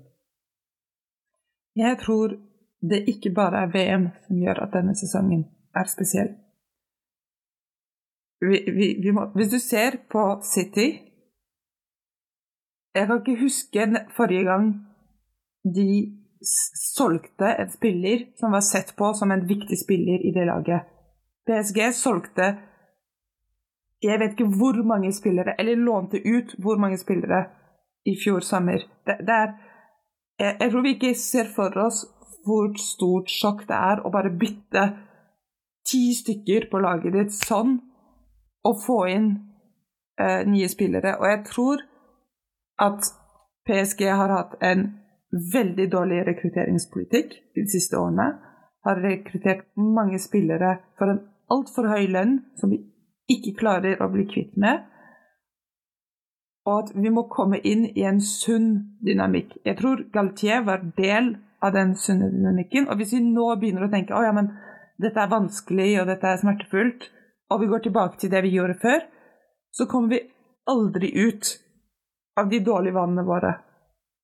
Jeg 1.78 2.00
tror 2.02 2.38
det 2.82 3.04
ikke 3.12 3.34
bare 3.36 3.66
er 3.66 3.74
VM 3.74 4.10
som 4.26 4.40
gjør 4.42 4.64
at 4.66 4.74
denne 4.74 4.96
sesongen 4.98 5.44
er 5.78 5.90
spesiell. 5.92 6.32
Vi, 8.42 8.62
vi, 8.70 8.88
vi 9.02 9.14
må, 9.14 9.28
hvis 9.36 9.50
du 9.50 9.58
ser 9.58 9.96
på 10.12 10.24
City 10.46 10.92
Jeg 12.94 13.08
kan 13.10 13.18
ikke 13.18 13.40
huske 13.42 13.88
forrige 14.14 14.46
gang 14.46 14.68
de 15.66 15.88
solgte 16.98 17.46
en 17.46 17.70
spiller 17.70 18.26
som 18.40 18.52
var 18.52 18.62
sett 18.62 18.96
på 18.96 19.14
som 19.14 19.32
en 19.32 19.48
viktig 19.48 19.78
spiller 19.80 20.26
i 20.26 20.32
det 20.36 20.46
laget. 20.46 20.88
PSG 21.48 21.94
solgte 21.96 22.56
jeg 24.02 24.20
vet 24.22 24.36
ikke 24.36 24.52
hvor 24.60 24.78
mange 24.86 25.10
spillere, 25.14 25.56
eller 25.60 25.76
lånte 25.76 26.20
ut 26.22 26.54
hvor 26.62 26.78
mange 26.78 27.00
spillere 27.02 27.48
i 28.06 28.14
fjor 28.24 28.40
sommer. 28.46 28.84
Det, 29.06 29.18
det 29.26 29.34
er, 29.34 29.54
jeg, 30.40 30.58
jeg 30.60 30.72
tror 30.72 30.86
vi 30.86 30.94
ikke 30.94 31.16
ser 31.18 31.50
for 31.56 31.78
oss 31.82 32.04
hvor 32.46 32.70
stort 32.80 33.32
sjokk 33.32 33.66
det 33.68 33.76
er 33.76 34.04
å 34.06 34.12
bare 34.14 34.32
bytte 34.32 34.86
ti 35.88 36.14
stykker 36.16 36.70
på 36.72 36.80
laget 36.84 37.16
ditt 37.16 37.34
sånn, 37.36 37.78
og 38.68 38.82
få 38.84 39.00
inn 39.12 39.28
eh, 40.20 40.44
nye 40.48 40.70
spillere. 40.70 41.16
Og 41.20 41.28
jeg 41.32 41.44
tror 41.48 41.84
at 42.84 43.12
PSG 43.68 44.08
har 44.12 44.32
hatt 44.32 44.58
en 44.64 44.88
veldig 45.32 45.88
dårlig 45.92 46.22
rekrutteringspolitikk 46.28 47.34
de 47.56 47.66
siste 47.70 47.98
årene. 47.98 48.44
har 48.88 49.02
rekruttert 49.04 49.66
mange 49.76 50.20
spillere 50.20 50.78
for 50.96 51.12
en 51.12 51.20
altfor 51.52 51.90
høy 51.92 52.06
lønn 52.08 52.38
som 52.56 52.72
vi 52.72 52.78
ikke 53.28 53.58
klarer 53.60 54.00
å 54.00 54.08
bli 54.14 54.24
kvitt 54.30 54.54
med. 54.56 54.86
Og 56.68 56.84
at 56.84 56.94
vi 56.96 57.12
må 57.12 57.26
komme 57.28 57.60
inn 57.60 57.84
i 57.90 58.06
en 58.08 58.22
sunn 58.24 58.96
dynamikk. 59.04 59.58
Jeg 59.66 59.78
tror 59.82 60.06
Galtier 60.14 60.64
var 60.64 60.86
del 60.96 61.34
av 61.60 61.74
den 61.74 61.96
sunne 62.00 62.30
dynamikken. 62.32 62.88
Og 62.88 62.96
hvis 62.96 63.14
vi 63.18 63.22
nå 63.26 63.50
begynner 63.60 63.88
å 63.88 63.92
tenke 63.92 64.16
å 64.16 64.24
ja, 64.24 64.32
men 64.32 64.54
dette 65.02 65.20
er 65.20 65.32
vanskelig 65.32 65.90
og 66.02 66.08
dette 66.08 66.32
er 66.32 66.42
smertefullt, 66.42 67.10
og 67.52 67.62
vi 67.62 67.70
går 67.72 67.86
tilbake 67.86 68.20
til 68.22 68.32
det 68.32 68.44
vi 68.46 68.56
gjorde 68.56 68.80
før, 68.82 69.04
så 69.72 69.88
kommer 69.90 70.16
vi 70.16 70.24
aldri 70.68 71.12
ut 71.28 71.54
av 72.40 72.50
de 72.52 72.60
dårlige 72.64 72.96
vannene 72.98 73.28
våre. 73.28 73.54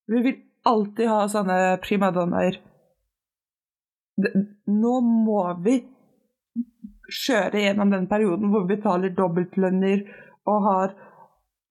Vi 0.07 0.21
vil 0.23 0.41
alltid 0.63 1.09
ha 1.09 1.23
sånne 1.29 1.77
primadonnaer. 1.83 2.59
Nå 4.69 4.93
må 5.01 5.45
vi 5.65 5.79
kjøre 7.13 7.63
gjennom 7.65 7.91
den 7.91 8.05
perioden 8.09 8.51
hvor 8.51 8.65
vi 8.65 8.75
betaler 8.75 9.15
dobbeltlønner 9.17 10.05
og 10.49 10.67
har 10.67 10.93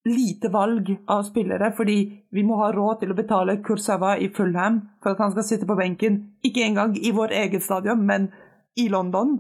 lite 0.09 0.51
valg 0.51 0.89
av 1.07 1.23
spillere, 1.23 1.71
fordi 1.77 1.97
vi 2.35 2.43
må 2.43 2.57
ha 2.59 2.73
råd 2.75 3.03
til 3.03 3.13
å 3.13 3.19
betale 3.19 3.61
Kursava 3.63 4.17
i 4.19 4.33
Fulham 4.35 4.81
for 5.03 5.15
at 5.15 5.23
han 5.23 5.31
skal 5.35 5.47
sitte 5.47 5.69
på 5.69 5.79
benken, 5.79 6.19
ikke 6.43 6.65
engang 6.67 6.97
i 6.99 7.13
vår 7.15 7.35
eget 7.45 7.63
stadion, 7.63 8.03
men 8.07 8.33
i 8.75 8.89
London. 8.91 9.37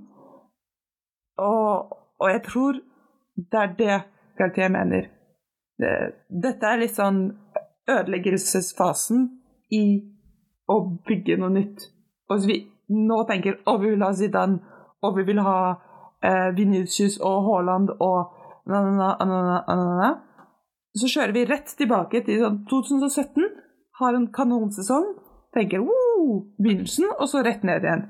Og, 1.43 1.97
og 2.23 2.31
jeg 2.31 2.45
tror 2.47 2.79
det 3.35 3.59
er 3.59 3.75
det 3.79 3.99
Galtier 4.38 4.71
mener. 4.71 5.09
Dette 5.83 6.69
er 6.69 6.79
litt 6.79 6.95
sånn 6.95 7.25
ødeleggelsesfasen 7.91 9.27
i 9.73 9.85
å 10.71 10.77
bygge 11.07 11.39
noe 11.41 11.53
nytt. 11.55 11.89
Og 12.29 12.37
hvis 12.37 12.49
vi 12.49 12.59
nå 12.93 13.23
tenker 13.29 13.59
å, 13.67 13.79
vi 13.81 13.95
vil 13.95 14.05
ha 14.05 14.13
Zidane, 14.17 14.61
og 15.03 15.17
vi 15.17 15.25
vil 15.27 15.41
ha 15.43 15.57
eh, 16.23 16.51
Vinicius 16.57 17.19
og 17.19 17.49
Haaland 17.49 17.95
og 17.99 18.39
na, 18.71 18.83
na, 18.85 19.09
na, 19.19 19.39
na, 19.67 19.77
na, 19.99 20.11
Så 20.95 21.09
kjører 21.11 21.35
vi 21.35 21.47
rett 21.49 21.73
tilbake 21.79 22.23
til 22.27 22.43
sånn 22.45 22.61
2017, 22.71 23.49
har 23.99 24.17
en 24.17 24.29
kanonsesong, 24.35 25.09
tenker 25.57 25.83
wow, 25.83 26.45
begynnelsen, 26.63 27.09
og 27.17 27.27
så 27.31 27.43
rett 27.43 27.65
ned 27.67 27.85
igjen. 27.85 28.05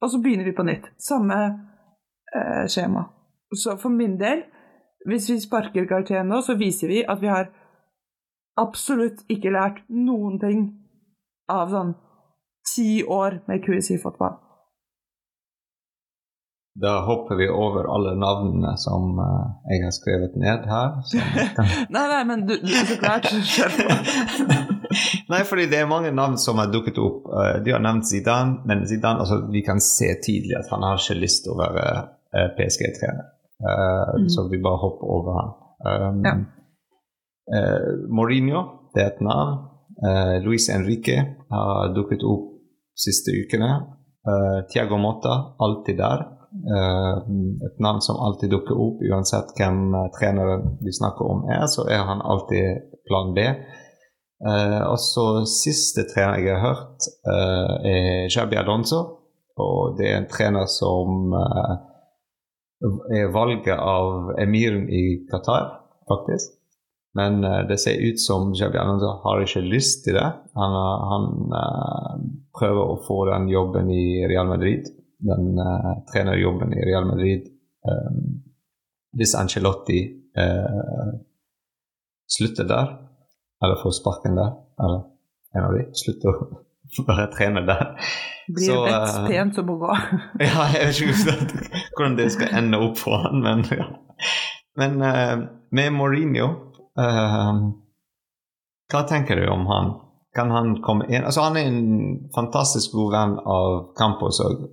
Og 0.00 0.10
så 0.10 0.20
begynner 0.22 0.48
vi 0.48 0.56
på 0.56 0.64
nytt. 0.66 0.88
Samme 0.98 1.38
eh, 2.34 2.64
skjema. 2.72 3.04
Så 3.54 3.76
for 3.78 3.92
min 3.92 4.16
del, 4.18 4.42
hvis 5.08 5.28
vi 5.30 5.38
sparker 5.42 5.86
Gartier 5.88 6.24
nå, 6.26 6.40
så 6.44 6.56
viser 6.58 6.90
vi 6.90 7.02
at 7.04 7.20
vi 7.22 7.30
har 7.30 7.50
absolutt 8.60 9.24
ikke 9.32 9.54
lært 9.54 9.82
noen 9.88 10.38
ting 10.42 10.68
av 11.50 11.72
sånn 11.72 11.96
ti 12.70 13.02
år 13.08 13.40
med 13.48 13.64
QSI-fotball. 13.64 14.38
Da 16.80 16.92
hopper 17.04 17.36
vi 17.36 17.48
over 17.48 17.88
alle 17.94 18.12
navnene 18.14 18.76
som 18.78 19.18
uh, 19.18 19.48
jeg 19.68 19.82
har 19.84 19.92
skrevet 19.92 20.36
ned 20.38 20.68
her. 20.70 21.00
nei, 21.94 22.04
nei, 22.12 22.20
men 22.28 22.44
du, 22.46 22.54
du 22.62 22.70
så 22.72 22.96
klart 23.00 23.26
kjør 23.26 23.74
på. 23.80 23.96
nei, 25.32 25.40
fordi 25.48 25.66
det 25.72 25.80
er 25.82 25.90
mange 25.90 26.12
navn 26.14 26.38
som 26.38 26.62
har 26.62 26.70
dukket 26.70 27.00
opp. 27.02 27.26
Uh, 27.26 27.58
de 27.64 27.74
har 27.74 27.82
nevnt 27.82 28.06
Zidane, 28.08 28.62
men 28.70 28.86
Zidane, 28.88 29.26
altså, 29.26 29.42
vi 29.50 29.64
kan 29.66 29.82
se 29.84 30.12
tidlig 30.22 30.56
at 30.60 30.70
han 30.70 30.86
har 30.86 31.02
ikke 31.02 31.18
lyst 31.18 31.44
til 31.44 31.56
å 31.56 31.60
være 31.60 31.84
uh, 31.90 32.06
eh, 32.38 32.48
PSG-trener. 32.56 33.28
Mm. 33.60 34.30
Så 34.32 34.46
vi 34.48 34.62
bare 34.62 34.80
hopper 34.80 35.10
over 35.12 35.34
han. 35.36 35.50
Um, 35.84 36.22
ja. 36.24 36.32
Mourinho, 38.08 38.60
det 38.94 39.02
er 39.02 39.08
et 39.10 39.22
navn. 39.26 39.66
Luis 40.44 40.68
Enrique 40.70 41.16
har 41.50 41.94
dukket 41.96 42.22
opp 42.22 42.52
siste 42.94 43.34
ukene. 43.34 43.70
Tiago 44.70 45.00
Motta, 45.02 45.34
alltid 45.58 45.98
der. 45.98 46.22
Eh, 46.50 47.16
et 47.66 47.78
navn 47.78 48.00
som 48.00 48.16
alltid 48.18 48.50
dukker 48.50 48.74
opp, 48.74 49.02
uansett 49.06 49.52
hvem 49.58 49.94
eh, 49.94 50.08
treneren 50.16 50.64
vi 50.82 50.92
snakker 50.92 51.28
om 51.30 51.44
er, 51.46 51.66
så 51.70 51.84
er 51.86 52.02
han 52.08 52.24
alltid 52.26 52.90
plan 53.06 53.34
B. 53.36 53.46
Uh, 54.40 54.86
og 54.88 54.96
så 55.04 55.22
Siste 55.44 56.06
trener 56.08 56.40
jeg 56.40 56.54
har 56.56 56.62
hørt, 56.64 57.06
uh, 57.28 57.74
er 57.84 58.30
Jabi 58.32 58.56
Alonso. 58.56 59.00
Og 59.60 59.98
det 59.98 60.06
er 60.08 60.16
en 60.16 60.30
trener 60.32 60.64
som 60.72 61.34
uh, 61.36 61.74
er 63.12 63.28
valget 63.34 63.76
av 63.76 64.32
emiren 64.40 64.86
i 64.88 65.02
Qatar, 65.28 65.66
faktisk. 66.08 66.56
Men 67.18 67.42
det 67.66 67.80
ser 67.82 67.98
ut 67.98 68.20
som 68.22 68.52
Jabi 68.54 68.78
Alonso 68.78 69.08
har 69.24 69.40
ikke 69.42 69.64
lyst 69.66 70.04
til 70.04 70.14
det. 70.14 70.28
Han, 70.54 70.76
han 71.10 71.24
prøver 72.54 72.92
å 72.92 73.00
få 73.02 73.24
den 73.32 73.48
jobben 73.50 73.90
i 73.90 74.22
Real 74.30 74.46
Madrid 74.46 74.86
den 75.20 75.58
uh, 75.58 76.04
trenerjobben 76.12 76.72
i 76.72 76.84
Real 76.84 77.06
Madrid. 77.06 77.46
Um, 77.90 78.42
hvis 79.16 79.34
Angelotti 79.34 80.00
uh, 80.38 81.12
slutter 82.30 82.64
der, 82.64 82.96
eller 83.62 83.82
får 83.82 83.96
sparken 84.00 84.36
der, 84.36 84.52
eller 84.80 85.00
en 85.56 85.66
av 85.68 85.76
de 85.76 85.86
slutter 85.98 86.30
å 86.30 86.48
være 87.08 87.30
trener 87.34 87.66
der 87.68 87.84
Blir 88.50 88.72
så, 88.72 88.80
uh, 88.86 89.26
pent 89.28 89.58
som 89.58 89.72
å 89.72 89.78
gå. 89.82 89.96
ja, 90.48 90.68
jeg 90.74 90.90
vet 90.90 91.02
ikke 91.04 91.68
hvordan 91.96 92.18
det 92.18 92.30
skal 92.36 92.56
ende 92.62 92.80
opp 92.82 92.98
for 93.02 93.26
han, 93.26 93.44
men 93.44 93.66
ja. 93.74 93.90
Men 94.78 95.00
uh, 95.02 95.36
med 95.74 95.92
Mourinho 95.92 96.48
Hva 98.90 99.02
tenker 99.08 99.38
du 99.40 99.46
om 99.48 99.66
han? 99.70 99.90
Kan 100.34 100.50
han 100.50 100.74
komme 100.84 101.06
inn 101.08 101.24
Altså, 101.24 101.40
han 101.46 101.56
er 101.56 101.70
en 101.70 102.30
fantastisk 102.34 102.92
god 102.94 103.14
venn 103.14 103.36
av 103.40 103.76
Campos 103.98 104.40
og 104.44 104.66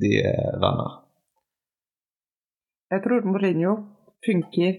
de 0.00 0.10
er 0.24 0.56
venner. 0.60 0.96
Jeg 2.90 3.02
tror 3.04 3.26
Mourinho 3.28 3.74
funker 4.26 4.72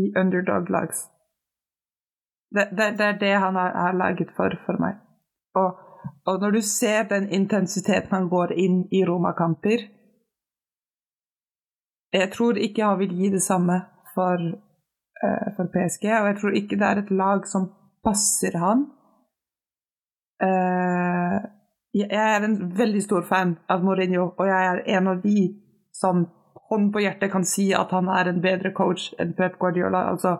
i 0.00 0.04
underdog-lags. 0.20 1.06
Det, 2.54 2.68
det, 2.76 2.90
det, 2.98 3.04
er 3.04 3.18
det 3.18 3.32
han 3.42 3.56
har, 3.58 3.72
er 3.88 3.96
laget 3.98 4.30
for 4.36 4.54
for 4.66 4.78
meg. 4.78 5.00
Og, 5.58 5.80
og, 6.26 6.40
når 6.40 6.50
du 6.50 6.60
ser 6.60 7.08
den 7.10 7.28
intensiteten 7.28 8.14
han 8.14 8.28
går 8.28 8.52
inn 8.52 8.84
i 8.92 9.04
Roma-kamper 9.06 9.88
Jeg 12.14 12.30
tror 12.32 12.58
ikke 12.58 12.84
han 12.84 12.98
vil 12.98 13.14
gi 13.18 13.30
det 13.30 13.42
samme 13.42 13.80
for, 14.14 14.38
for, 15.56 15.70
PSG, 15.72 16.06
og 16.20 16.28
jeg 16.30 16.38
tror 16.40 16.58
ikke 16.58 16.78
det 16.80 16.86
er 16.88 17.02
et 17.02 17.10
lag 17.14 17.46
som 17.48 17.68
passer 18.04 18.58
han. 18.60 18.86
Uh, 20.42 21.38
jeg 21.94 22.10
er 22.10 22.44
en 22.44 22.56
veldig 22.78 23.02
stor 23.04 23.22
fan 23.28 23.56
av 23.70 23.84
Mourinho, 23.86 24.32
og 24.38 24.48
jeg 24.50 24.70
er 24.70 24.82
en 24.98 25.12
av 25.12 25.22
de 25.22 25.46
som 25.94 26.26
hånd 26.70 26.90
på 26.92 27.04
hjertet 27.04 27.30
kan 27.32 27.44
si 27.46 27.68
at 27.76 27.92
han 27.94 28.08
er 28.10 28.30
en 28.30 28.42
bedre 28.42 28.72
coach 28.74 29.12
enn 29.20 29.34
Pep 29.38 29.58
Guardiola. 29.60 30.08
Altså, 30.10 30.36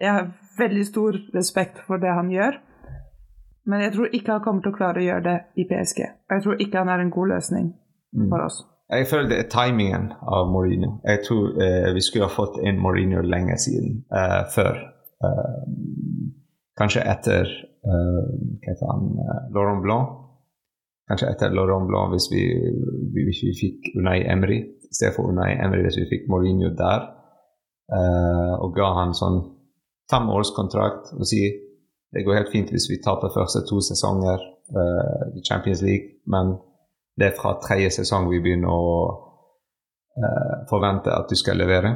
jeg 0.00 0.12
har 0.12 0.30
veldig 0.58 0.86
stor 0.86 1.18
respekt 1.34 1.82
for 1.86 2.00
det 2.02 2.14
han 2.14 2.30
gjør, 2.32 2.60
men 3.68 3.84
jeg 3.84 3.94
tror 3.94 4.16
ikke 4.16 4.32
han 4.32 4.44
kommer 4.44 4.64
til 4.64 4.74
å 4.74 4.78
klare 4.78 5.00
å 5.00 5.08
gjøre 5.08 5.26
det 5.28 5.38
i 5.60 5.66
PSG. 5.68 6.00
Jeg 6.30 6.44
tror 6.44 6.60
ikke 6.60 6.80
han 6.82 6.92
er 6.92 7.04
en 7.04 7.12
god 7.12 7.34
løsning 7.36 7.68
mm. 7.72 8.28
for 8.32 8.44
oss. 8.44 8.62
Jeg 8.92 9.06
føler 9.08 9.28
det 9.28 9.38
er 9.38 9.48
timingen 9.52 10.10
av 10.28 10.50
Mourinho. 10.52 10.98
Jeg 11.08 11.22
tror 11.24 11.54
eh, 11.62 11.88
vi 11.96 12.02
skulle 12.04 12.28
ha 12.28 12.32
fått 12.32 12.58
inn 12.60 12.82
Mourinho 12.82 13.22
lenge 13.24 13.56
siden. 13.58 14.02
Eh, 14.12 14.42
før. 14.54 14.76
Eh, 15.24 15.62
kanskje 16.78 17.06
etter 17.08 17.48
eh, 17.48 18.20
hva 18.28 18.68
heter 18.68 18.90
han, 18.90 19.08
eh, 19.24 19.40
Laurent 19.56 19.82
Blanc 19.84 20.20
kanskje 21.08 21.30
etter 21.30 21.52
Laurent 21.52 21.88
Blanc 21.88 22.14
hvis 22.14 22.30
vi, 22.32 22.44
hvis 23.12 23.42
vi 23.44 23.52
fikk 23.58 23.90
Unai 23.98 24.22
Emry 24.24 24.60
i 24.64 24.94
stedet 24.94 25.14
for 25.16 25.28
Unai 25.28 25.52
Emry 25.60 25.82
hvis 25.84 25.98
vi 26.00 26.08
fikk 26.12 26.30
Mourinho 26.32 26.72
der. 26.78 27.10
Uh, 27.92 28.54
og 28.64 28.70
ga 28.78 28.86
han 28.96 29.10
sånn 29.12 29.42
femårskontrakt 30.08 31.10
og 31.18 31.26
si 31.28 31.42
det 32.14 32.22
går 32.24 32.38
helt 32.38 32.52
fint 32.52 32.70
hvis 32.72 32.86
vi 32.88 32.96
taper 33.04 33.32
første 33.34 33.60
to 33.68 33.82
sesonger 33.84 34.40
i 35.36 35.42
Champions 35.44 35.82
League, 35.84 36.22
men 36.30 36.54
det 37.18 37.30
er 37.30 37.36
fra 37.38 37.54
tredje 37.62 37.92
sesong 38.00 38.26
vi 38.30 38.40
begynner 38.42 38.72
å 38.72 38.96
uh, 40.18 40.56
forvente 40.70 41.12
at 41.14 41.30
du 41.30 41.38
skal 41.38 41.60
levere. 41.60 41.94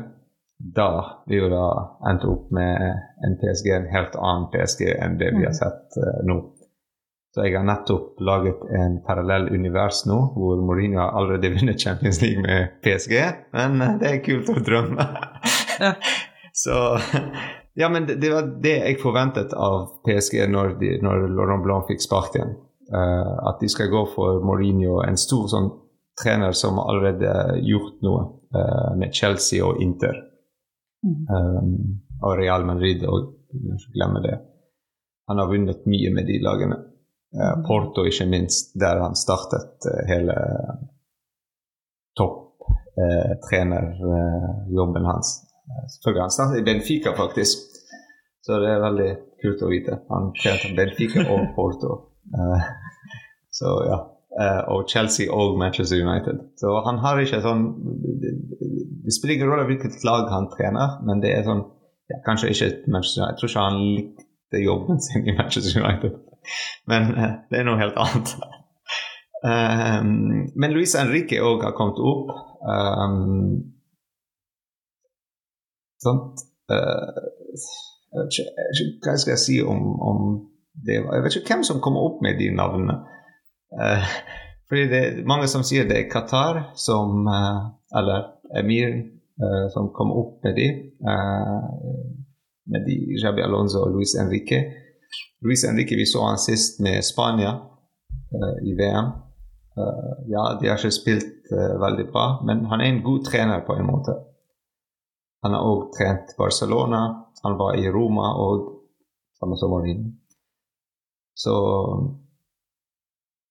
Da 0.59 1.22
vi 1.31 1.38
jo 1.38 1.48
da 1.52 1.66
endt 2.11 2.26
opp 2.26 2.50
med 2.54 2.83
en 3.26 3.37
PSG, 3.38 3.68
en 3.74 3.90
helt 3.92 4.16
annen 4.18 4.48
PSG 4.54 4.88
enn 4.94 5.18
det 5.20 5.31
vi 5.37 5.46
har 5.46 5.54
sett 5.54 5.78
sett 5.94 6.24
nå. 6.26 6.38
Så 7.35 7.44
jeg 7.44 7.59
har 7.59 7.66
nettopp 7.68 8.20
laget 8.24 8.62
en 8.74 9.02
parallell 9.07 9.50
univers 9.52 10.04
nå, 10.09 10.16
hvor 10.35 10.62
Mourinho 10.64 10.98
har 10.98 11.12
allerede 11.18 11.52
vunnet 11.57 11.81
Champions 11.81 12.22
League 12.22 12.42
med 12.42 12.81
PSG. 12.83 13.14
Men 13.52 13.81
eh, 13.83 13.98
det 14.00 14.12
er 14.12 14.22
kult 14.24 14.48
å 14.50 14.59
drømme. 14.64 15.09
Så 16.64 16.74
Ja, 17.78 17.87
men 17.88 18.09
det, 18.09 18.16
det, 18.18 18.33
var 18.35 18.48
det 18.62 18.74
jeg 18.81 18.98
forventet 18.98 19.52
av 19.54 20.00
PSG 20.02 20.48
når, 20.50 20.72
de, 20.81 20.96
når 21.04 21.28
Laurent 21.31 21.62
Blanc 21.62 21.87
fikk 21.87 22.02
sparken. 22.02 22.57
Uh, 22.88 23.48
at 23.48 23.61
de 23.61 23.68
skal 23.68 23.90
gå 23.92 24.07
for 24.14 24.40
Mourinho, 24.44 25.03
en 25.05 25.16
stor 25.20 25.48
sånn 25.53 25.68
trener 26.22 26.53
som 26.57 26.79
har 26.81 26.88
allerede 26.88 27.33
gjort 27.68 28.03
noe 28.03 28.22
uh, 28.57 28.92
med 28.96 29.14
Chelsea 29.14 29.66
og 29.66 29.83
Inter. 29.83 30.16
Mm. 31.05 31.27
Um, 31.29 32.01
og 32.22 32.38
Real 32.40 32.64
Madrid, 32.66 33.05
og 33.07 33.35
glemme 33.94 34.20
det. 34.24 34.38
Han 35.29 35.38
har 35.38 35.48
vunnet 35.51 35.87
mye 35.87 36.11
med 36.14 36.27
de 36.27 36.38
lagene. 36.42 36.77
Uh, 37.37 37.62
Porto, 37.66 38.07
ikke 38.09 38.27
minst, 38.27 38.81
der 38.81 39.01
han 39.05 39.16
startet 39.16 39.85
uh, 39.85 40.07
hele 40.09 40.35
topptrenerjobben 42.18 45.05
hans. 45.07 45.44
Selvfølgelig, 45.92 46.22
han 46.22 46.31
startet 46.31 46.59
i 46.59 46.64
Benfica, 46.64 47.12
faktisk. 47.16 47.59
Så 48.42 48.53
det 48.62 48.70
er 48.72 48.81
veldig 48.81 49.16
kult 49.42 49.62
å 49.62 49.68
vite. 49.70 49.98
Han 50.09 50.33
trente 50.40 50.74
Benfica 50.74 51.20
og 51.29 51.40
Porto. 51.55 52.08
Så 53.59 53.75
ja. 53.88 53.99
Og 54.71 54.85
Chelsea 54.87 55.27
og 55.35 55.57
Manchester 55.59 55.99
United. 55.99 56.38
Så 56.61 56.71
han 56.87 57.01
har 57.03 57.19
ikke 57.19 57.41
sånn 57.43 57.64
Det 59.03 59.14
spiller 59.17 59.35
ingen 59.35 59.51
rolle 59.51 59.64
hvilket 59.67 59.97
lag 60.07 60.29
han 60.31 60.47
trener, 60.53 61.01
men 61.09 61.25
det 61.25 61.33
er 61.35 61.47
sånn 61.49 61.64
ja, 62.12 62.21
Kanskje 62.27 62.53
ikke 62.53 62.69
Manchester 62.93 63.25
United. 63.25 63.33
Jeg 63.33 63.41
tror 63.41 63.51
ikke 63.51 63.64
han 63.64 63.81
likte 63.97 64.62
jobben 64.64 65.01
sin 65.01 65.27
i 65.27 65.37
Manchester 65.37 65.83
United. 65.83 66.14
Men 66.91 67.03
uh, 67.03 67.33
det 67.51 67.61
er 67.61 67.67
noe 67.69 67.81
helt 67.81 67.99
annet. 68.01 68.35
um, 69.45 70.49
men 70.61 70.73
Luis 70.73 70.97
Henrique 70.97 71.43
òg 71.45 71.64
har 71.67 71.77
kommet 71.77 72.01
opp. 72.01 72.33
Um, 72.64 73.75
sant? 76.01 76.47
Uh, 76.73 77.29
jeg, 78.09 78.23
vet 78.23 78.38
ikke, 78.38 78.95
hva 79.05 79.17
skal 79.21 79.35
jeg 79.35 79.45
si 79.45 79.59
om, 79.61 79.83
om, 80.01 80.23
det. 80.87 80.99
Jeg 80.99 81.25
vet 81.25 81.37
ikke 81.38 81.55
hvem 81.55 81.64
som 81.67 81.81
kommer 81.85 82.07
opp 82.07 82.23
med 82.25 82.38
de 82.41 82.51
navnene. 82.55 82.99
Uh, 83.75 84.05
fordi 84.69 84.85
det 84.91 85.01
er 85.05 85.23
mange 85.29 85.49
som 85.49 85.64
sier 85.64 85.88
det 85.88 85.97
er 85.97 86.11
Qatar 86.12 86.67
som 86.77 87.25
Eller 87.97 88.27
Emir 88.57 88.99
som 89.73 89.87
kom 89.97 90.11
opp 90.12 90.45
med 90.45 90.59
de. 90.59 90.67
med 92.69 92.85
de 92.85 92.97
Jabi 93.23 93.41
Alonso 93.41 93.81
og 93.87 93.95
Luis 93.95 94.12
Henrique. 94.19 94.59
Luis 95.41 95.64
Henrique, 95.64 95.97
vi 95.97 96.07
så 96.07 96.27
han 96.27 96.38
sist 96.38 96.81
med 96.81 97.05
Spania 97.05 97.51
uh, 98.35 98.57
i 98.69 98.75
VM. 98.75 99.05
Uh, 99.79 100.14
ja, 100.27 100.59
de 100.61 100.69
har 100.69 100.79
ikke 100.79 100.91
spilt 100.91 101.53
uh, 101.53 101.81
veldig 101.81 102.07
bra, 102.12 102.27
men 102.47 102.64
han 102.67 102.81
er 102.81 102.91
en 102.91 103.03
god 103.03 103.25
trener 103.25 103.62
på 103.67 103.77
en 103.79 103.87
måte. 103.87 104.17
Han 105.47 105.55
har 105.55 105.62
òg 105.62 105.93
trent 105.95 106.35
Barcelona, 106.38 107.03
han 107.45 107.59
var 107.59 107.79
i 107.79 107.87
Roma 107.91 108.33
og 108.43 108.64
samme 109.38 109.57
som 109.57 109.71
Mourinho. 109.71 110.11
Så 111.38 111.55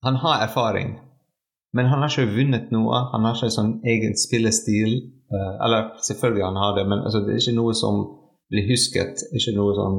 han 0.04 0.19
har 0.23 0.43
erfaring, 0.43 0.97
men 1.73 1.88
han 1.91 2.04
har 2.04 2.12
ikke 2.12 2.36
vunnet 2.36 2.71
noe. 2.76 3.06
Han 3.13 3.28
har 3.28 3.38
ikke 3.38 3.54
sånn 3.56 3.78
egen 3.88 4.17
spillestil. 4.19 5.13
eller 5.30 5.89
selvfølgelig 6.00 6.43
han 6.45 6.56
har 6.56 6.76
det, 6.78 6.84
men 6.88 7.02
altså, 7.04 7.19
det 7.19 7.34
er 7.34 7.41
ikke 7.41 7.58
noe 7.58 7.73
som 7.76 7.97
blir 8.52 8.67
husket. 8.69 9.23
Ikke 9.36 9.56
noe 9.58 9.73
sånn 9.76 9.97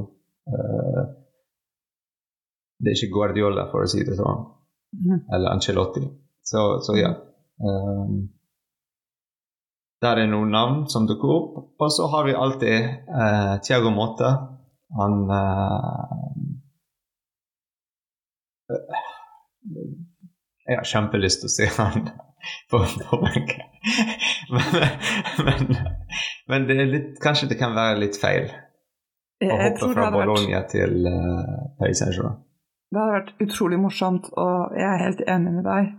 det 2.79 2.92
er 2.92 2.96
ikke 2.96 3.14
Guardiola, 3.14 3.66
for 3.72 3.85
å 3.85 3.90
si 3.90 4.05
det 4.07 4.16
sånn. 4.18 4.44
Mm. 4.94 5.22
Eller 5.35 5.51
Ancelotti. 5.51 6.05
Så, 6.46 6.64
så 6.87 6.94
ja. 6.96 7.11
Um, 7.59 8.29
der 10.03 10.22
er 10.22 10.31
noen 10.31 10.53
navn 10.55 10.85
som 10.92 11.09
dukker 11.11 11.33
opp. 11.35 11.57
Og 11.83 11.90
så 11.92 12.07
har 12.12 12.29
vi 12.29 12.37
alltid 12.38 13.09
uh, 13.11 13.57
Tiago 13.66 13.90
Motta. 13.94 14.31
Han 14.98 15.24
uh, 15.27 16.28
Jeg 20.68 20.76
har 20.76 20.88
kjempelyst 20.88 21.42
til 21.42 21.48
å 21.48 21.54
se 21.54 21.68
han 21.78 22.09
på, 22.70 22.78
på 22.78 23.18
men, 24.54 24.72
men, 25.46 25.76
men, 26.48 26.66
det 26.68 26.76
er 26.76 26.90
litt, 26.92 27.14
kanskje 27.24 27.48
det 27.52 27.59
kan 27.61 27.76
være 27.76 28.02
litt 28.02 28.18
feil 28.20 28.50
å 29.44 29.54
hoppe 29.54 29.92
fra 29.94 30.11
Bologna 30.12 30.61
vært... 30.61 30.74
til 30.74 31.07
uh, 31.07 31.72
Paris 31.78 32.02
Saint-Germain. 32.02 32.42
Det 32.88 33.00
hadde 33.00 33.16
vært 33.18 33.33
utrolig 33.44 33.78
morsomt, 33.81 34.28
og 34.33 34.76
jeg 34.76 34.88
er 34.88 35.02
helt 35.04 35.24
enig 35.28 35.54
med 35.59 35.66
deg. 35.68 35.90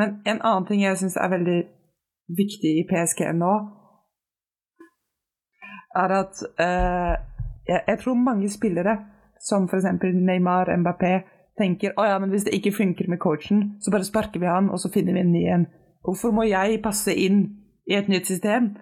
Men 0.00 0.14
en 0.24 0.40
annen 0.40 0.68
ting 0.68 0.82
jeg 0.82 0.98
syns 1.00 1.16
er 1.20 1.32
veldig 1.32 1.58
viktig 2.34 2.72
i 2.80 2.86
PSG 2.88 3.26
nå, 3.36 3.52
er 5.94 6.16
at 6.16 6.40
uh, 6.58 7.14
jeg, 7.68 7.80
jeg, 7.80 7.98
tror 8.00 8.18
mange 8.18 8.50
spillere, 8.50 8.96
som 9.40 9.68
f.eks. 9.68 9.86
Neymar, 10.02 10.72
Mbappé, 10.80 11.14
tenker 11.58 11.94
å 11.98 12.06
ja, 12.08 12.16
men 12.22 12.32
hvis 12.32 12.46
det 12.46 12.54
ikke 12.56 12.74
funker 12.74 13.10
med 13.10 13.20
coachen, 13.22 13.76
så 13.82 13.92
bare 13.94 14.06
sparker 14.06 14.42
vi 14.42 14.50
han, 14.50 14.70
og 14.72 14.80
så 14.82 14.90
finner 14.94 15.16
vi 15.16 15.22
en 15.22 15.32
ny 15.34 15.44
en. 15.54 15.68
Hvorfor 16.04 16.34
må 16.36 16.46
jeg 16.48 16.82
passe 16.84 17.14
inn 17.14 17.44
i 17.88 17.96
et 17.96 18.10
nytt 18.10 18.28
system? 18.28 18.74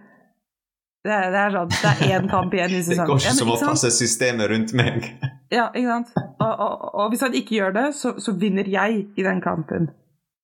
Det 1.02 1.10
er, 1.10 1.30
det 1.34 1.38
er 1.40 1.54
sånn, 1.56 1.70
det 1.74 1.90
er 1.90 2.16
én 2.16 2.28
kamp 2.30 2.52
igjen 2.54 2.74
i 2.78 2.80
sesongen. 2.80 3.02
Det 3.02 3.10
går 3.10 3.22
ikke 3.24 3.38
som 3.40 3.50
å 3.50 3.58
passe 3.60 3.90
systemet 3.96 4.52
rundt 4.52 4.74
meg. 4.78 5.06
Ja, 5.52 5.66
ikke 5.76 5.88
sant. 5.90 6.12
Og, 6.40 6.52
og, 6.64 6.84
og 6.96 7.10
hvis 7.12 7.20
han 7.26 7.34
ikke 7.36 7.58
gjør 7.58 7.74
det, 7.76 7.82
så, 7.92 8.14
så, 8.24 8.32
vinner 8.40 8.64
jeg 8.72 9.02
i 9.20 9.24
den 9.26 9.42
kampen. 9.44 9.90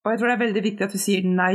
Og 0.04 0.10
jeg 0.12 0.20
tror 0.20 0.28
det 0.28 0.34
er 0.34 0.42
veldig 0.42 0.62
viktig 0.66 0.84
at 0.84 0.92
du 0.92 1.00
sier 1.00 1.24
nei. 1.24 1.54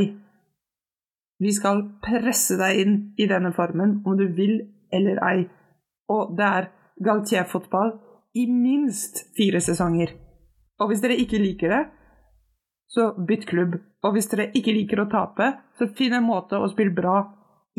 Vi 1.38 1.52
skal 1.54 1.84
presse 2.02 2.56
deg 2.58 2.80
inn 2.82 2.96
i 3.14 3.28
denne 3.30 3.52
formen, 3.54 4.00
om 4.02 4.18
du 4.18 4.24
vil 4.34 4.56
eller 4.90 5.22
ei. 5.22 5.44
Og 6.10 6.34
det 6.34 6.48
er 6.48 6.66
Galtier-fotball 7.06 7.94
i 8.42 8.48
minst 8.50 9.22
fire 9.38 9.62
sesonger. 9.62 10.16
Og 10.82 10.90
hvis 10.90 11.02
dere 11.04 11.18
ikke 11.20 11.40
liker 11.42 11.70
det, 11.70 11.82
så 12.90 13.12
bytt 13.28 13.46
klubb. 13.50 13.78
Og 14.04 14.14
hvis 14.14 14.28
dere 14.30 14.50
ikke 14.54 14.74
liker 14.74 15.02
å 15.02 15.08
tape, 15.10 15.50
så 15.78 15.88
finn 15.98 16.14
en 16.16 16.26
måte 16.26 16.58
å 16.58 16.68
spille 16.70 16.94
bra 16.94 17.20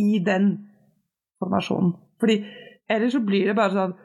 i 0.01 0.19
den 0.23 0.51
formasjonen. 1.39 1.93
Fordi 2.19 2.39
ellers 2.91 3.15
så 3.15 3.21
blir 3.23 3.51
det 3.51 3.57
bare 3.57 3.75
sånn 3.75 3.95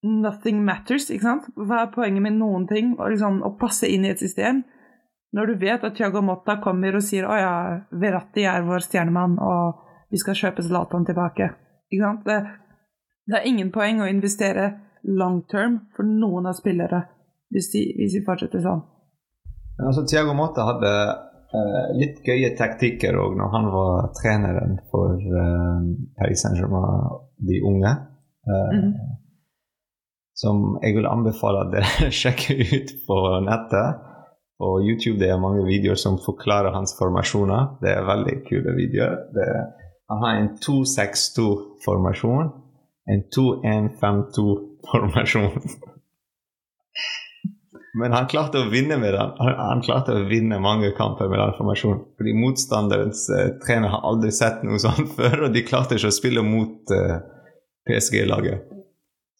Nothing 0.00 0.62
matters, 0.64 1.10
ikke 1.12 1.26
sant? 1.26 1.48
Hva 1.60 1.82
er 1.82 1.90
poenget 1.92 2.24
med 2.24 2.38
noen 2.38 2.62
ting? 2.64 2.94
Å, 2.96 3.10
liksom, 3.12 3.42
å 3.44 3.50
passe 3.60 3.84
inn 3.84 4.06
i 4.06 4.12
et 4.14 4.22
system. 4.22 4.62
Når 5.36 5.50
du 5.50 5.58
vet 5.60 5.84
at 5.84 5.92
Thiago 5.98 6.22
Motta 6.24 6.56
kommer 6.64 6.96
og 6.96 7.04
sier 7.04 7.26
'Å 7.28 7.36
ja, 7.36 7.52
Verratti 7.92 8.46
er 8.48 8.64
vår 8.64 8.80
stjernemann, 8.80 9.36
og 9.36 10.08
vi 10.08 10.16
skal 10.16 10.34
kjøpe 10.34 10.64
Zlatan 10.64 11.04
tilbake'. 11.04 11.50
Ikke 11.92 12.06
sant? 12.06 12.24
Det, 12.24 12.38
det 13.28 13.36
er 13.38 13.46
ingen 13.46 13.70
poeng 13.70 14.00
å 14.00 14.08
investere 14.08 14.80
long 15.04 15.42
term 15.52 15.80
for 15.92 16.08
noen 16.08 16.46
av 16.46 16.56
spillere 16.56 17.04
hvis 17.54 17.72
de, 17.74 17.82
hvis 17.98 18.14
de 18.16 18.22
fortsetter 18.26 18.60
sånn. 18.64 18.82
Men 19.78 19.90
altså, 19.90 20.02
Tiago 20.06 20.32
Motta 20.36 20.62
hadde 20.68 20.92
Uh, 21.50 21.90
litt 21.98 22.20
gøye 22.22 22.52
taktikker 22.54 23.16
òg 23.18 23.32
når 23.34 23.48
han 23.50 23.64
var 23.74 24.12
treneren 24.14 24.76
for 24.92 25.18
uh, 25.18 25.82
Paris 26.14 26.38
Saint-Germain, 26.44 27.10
de 27.42 27.58
unge. 27.66 27.90
Uh, 28.46 28.70
mm. 28.70 28.92
Som 30.38 30.78
jeg 30.84 30.94
vil 30.94 31.10
anbefale 31.10 31.64
at 31.64 31.72
dere 31.74 32.06
sjekker 32.20 32.54
ut 32.62 32.88
på 33.08 33.16
nettet. 33.48 33.98
På 34.60 34.66
YouTube 34.84 35.18
det 35.18 35.30
er 35.32 35.40
mange 35.42 35.64
videoer 35.66 35.98
som 35.98 36.22
forklarer 36.22 36.76
hans 36.76 36.94
formasjoner. 37.00 37.62
Det 37.82 37.90
er 37.96 38.06
veldig 38.06 38.36
kule 38.46 38.70
videoer. 38.76 39.14
Er, 39.42 39.74
han 40.12 40.20
har 40.22 40.32
en 40.38 40.54
2-6-2-formasjon. 40.62 42.46
En 43.10 43.20
2-1-5-2-formasjon. 43.34 45.50
Men 47.98 48.12
han 48.14 48.28
klarte 48.30 48.60
å 48.62 48.68
vinne 48.70 48.98
med 49.02 49.14
den. 49.16 49.32
Han, 49.40 49.56
han 49.58 49.82
klarte 49.82 50.14
å 50.14 50.26
vinne 50.30 50.60
mange 50.62 50.92
kamper 50.94 51.30
med 51.30 51.40
den 51.42 51.56
formasjonen. 51.56 52.04
Fordi 52.20 52.34
motstanderens 52.38 53.24
uh, 53.32 53.48
trener 53.64 53.90
har 53.90 54.06
aldri 54.06 54.30
sett 54.34 54.62
noe 54.66 54.78
sånt 54.82 55.10
før, 55.18 55.46
og 55.46 55.56
de 55.56 55.64
klarte 55.66 55.98
ikke 55.98 56.12
å 56.12 56.14
spille 56.14 56.44
mot 56.46 56.94
uh, 56.94 57.18
PSG-laget. 57.88 58.68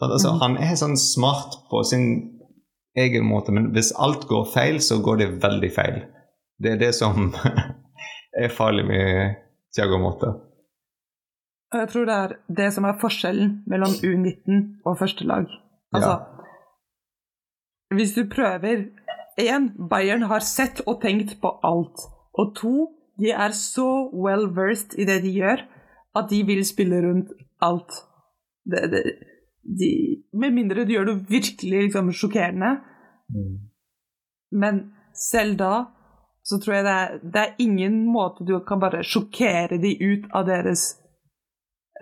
Altså, 0.00 0.32
mm. 0.32 0.40
Han 0.42 0.58
er 0.64 0.76
sånn 0.80 0.96
smart 0.98 1.60
på 1.70 1.82
sin 1.86 2.06
egen 2.98 3.26
måte, 3.28 3.54
men 3.54 3.70
hvis 3.74 3.92
alt 4.00 4.26
går 4.26 4.48
feil, 4.50 4.80
så 4.82 4.98
går 5.04 5.20
det 5.20 5.30
veldig 5.44 5.70
feil. 5.74 6.00
Det 6.60 6.74
er 6.74 6.80
det 6.80 6.94
som 6.96 7.30
er 8.42 8.54
farlig 8.54 8.88
med 8.88 9.36
Tiago 9.76 10.00
Motta. 10.02 10.34
Jeg 11.70 11.86
tror 11.92 12.08
det 12.08 12.14
er 12.16 12.32
det 12.50 12.72
som 12.74 12.88
er 12.88 12.98
forskjellen 12.98 13.60
mellom 13.70 13.92
U19 13.94 14.82
og 14.82 14.96
førstelag. 14.98 15.46
Altså, 15.94 16.16
ja 16.16 16.39
hvis 17.94 18.14
du 18.14 18.24
prøver 18.30 18.86
Én, 19.40 19.70
Bayern 19.88 20.22
har 20.28 20.42
sett 20.44 20.82
og 20.86 21.00
tenkt 21.02 21.38
på 21.40 21.52
alt. 21.64 22.02
Og 22.38 22.54
to, 22.56 22.74
de 23.20 23.30
er 23.32 23.54
så 23.56 24.10
well 24.12 24.48
versed 24.56 24.98
i 24.98 25.06
det 25.08 25.20
de 25.24 25.32
gjør, 25.32 25.62
at 26.16 26.30
de 26.30 26.42
vil 26.46 26.60
spille 26.66 27.00
rundt 27.04 27.32
alt. 27.62 28.02
Det, 28.70 28.82
det, 28.92 29.02
de, 29.62 29.90
med 30.32 30.54
mindre 30.56 30.84
du 30.84 30.92
gjør 30.92 31.12
det 31.12 31.16
virkelig 31.30 31.82
liksom, 31.86 32.12
sjokkerende. 32.12 32.76
Mm. 33.30 33.56
Men 34.52 34.84
selv 35.14 35.56
da 35.58 35.74
så 36.44 36.58
tror 36.58 36.74
jeg 36.74 36.84
det 36.84 36.92
er, 36.92 37.18
det 37.22 37.40
er, 37.40 37.56
ingen 37.58 38.06
måte 38.12 38.44
du 38.48 38.58
kan 38.66 38.80
bare 38.80 39.04
sjokkere 39.04 39.78
de 39.78 39.92
ut 40.00 40.24
av 40.34 40.46
deres 40.48 40.86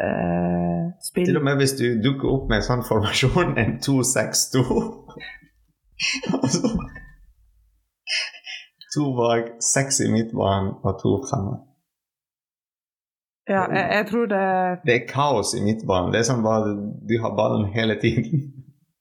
eh, 0.00 0.86
spill. 1.04 1.26
Til 1.26 1.40
og 1.40 1.44
med 1.44 1.58
hvis 1.60 1.74
du 1.80 1.86
dukker 2.04 2.30
opp 2.30 2.46
med 2.48 2.62
en 2.62 2.68
sånn 2.70 2.86
formasjon, 2.86 3.58
en 3.58 3.76
2-6-2 3.82 4.62
to 8.94 9.16
bak, 9.16 9.62
seks 9.62 10.00
i 10.04 10.12
midtbanen 10.12 10.74
og 10.82 11.00
to 11.02 11.16
fremme. 11.26 11.56
Ja, 13.48 13.64
jeg, 13.72 13.86
jeg, 13.96 14.06
tror 14.10 14.26
det 14.28 14.46
Det 14.84 14.94
er 14.94 15.06
kaos 15.08 15.54
i 15.56 15.62
midtbanen. 15.64 16.12
Det 16.12 16.20
er 16.20 16.26
sånn 16.28 16.44
bare 16.44 16.74
Du 17.08 17.14
har 17.22 17.32
ballen 17.36 17.70
hele 17.72 17.96
tiden. 18.00 18.24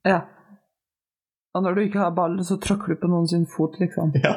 Ja. 0.08 0.22
Og 1.52 1.64
når 1.66 1.76
du 1.76 1.82
ikke 1.84 2.00
har 2.00 2.14
ballen, 2.16 2.44
så 2.48 2.56
tråkker 2.64 2.94
du 2.94 3.00
på 3.02 3.10
noen 3.12 3.28
sin 3.28 3.44
fot, 3.50 3.76
liksom. 3.82 4.14
Ja. 4.24 4.34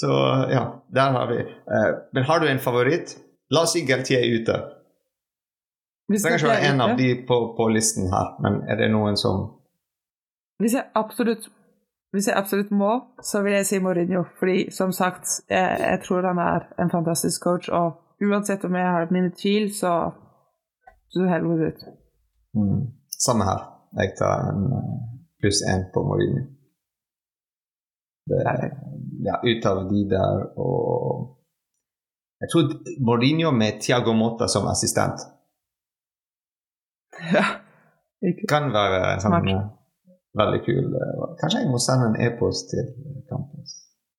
Så 0.00 0.10
ja, 0.52 0.62
der 0.94 1.10
har 1.16 1.26
vi. 1.32 1.40
Eh, 1.40 1.90
men 2.14 2.22
har 2.28 2.40
du 2.40 2.46
en 2.48 2.62
favoritt? 2.62 3.16
La 3.50 3.64
oss 3.66 3.72
si 3.74 3.82
Galtier 3.88 4.22
er 4.22 4.30
ute. 4.38 4.54
Det 6.10 6.20
trenger 6.22 6.38
kanskje 6.38 6.68
en 6.68 6.80
er 6.80 6.84
av 6.84 6.90
de 6.98 7.08
på, 7.26 7.36
på 7.56 7.68
listen 7.74 8.04
her, 8.12 8.26
men 8.44 8.52
er 8.70 8.76
det 8.80 8.88
noen 8.94 9.16
som 9.18 9.59
Hvis 10.60 10.74
jeg 10.76 10.84
absolutt 10.94 11.48
hvis 12.12 12.26
jeg 12.26 12.34
absolutt 12.36 12.70
må, 12.74 12.92
så 13.22 13.42
vil 13.42 13.52
jeg 13.52 13.66
si 13.66 13.78
Mourinho. 13.78 14.24
Fordi 14.38 14.70
som 14.74 14.92
sagt, 14.92 15.26
jeg, 15.50 15.76
jeg 15.80 16.00
tror 16.04 16.26
han 16.26 16.38
er 16.42 16.66
en 16.82 16.90
fantastisk 16.90 17.42
coach. 17.42 17.68
Og 17.68 17.92
uansett 18.26 18.64
om 18.66 18.74
jeg 18.74 18.88
har 18.94 19.12
mine 19.14 19.30
tvil, 19.30 19.70
så 19.74 20.10
så 21.10 21.26
helvete 21.26 21.66
ut. 21.70 21.80
mm. 22.54 22.82
Samme 23.26 23.44
her. 23.44 23.60
Jeg 24.00 24.14
tar 24.18 24.50
en 24.50 24.64
eh, 24.78 24.98
pluss 25.40 25.62
én 25.72 25.82
på 25.94 26.02
Mourinho. 26.02 26.42
Det 28.30 28.38
ja, 29.26 29.34
av 29.70 29.78
de 29.90 30.00
der 30.10 30.58
og 30.58 31.36
Jeg 32.40 32.48
tror 32.52 32.62
Mourinho 33.06 33.50
med 33.50 33.80
Tiago 33.80 34.12
Motta 34.12 34.48
som 34.48 34.66
assistent 34.66 35.18
Ja. 37.34 37.44
Ikke. 38.22 38.46
kan 38.48 38.72
være 38.72 39.20
sånn, 39.20 39.34
Smart. 39.34 39.79
Eh, 40.34 40.40
veldig 40.42 40.60
kul. 40.66 40.86
eh, 40.94 41.22
Kanskje 41.40 41.62
jeg 41.62 41.70
må 41.70 41.78
sende 41.82 42.10
en 42.10 42.20
e-post 42.26 42.70
til 42.70 42.86
campus. 43.30 43.76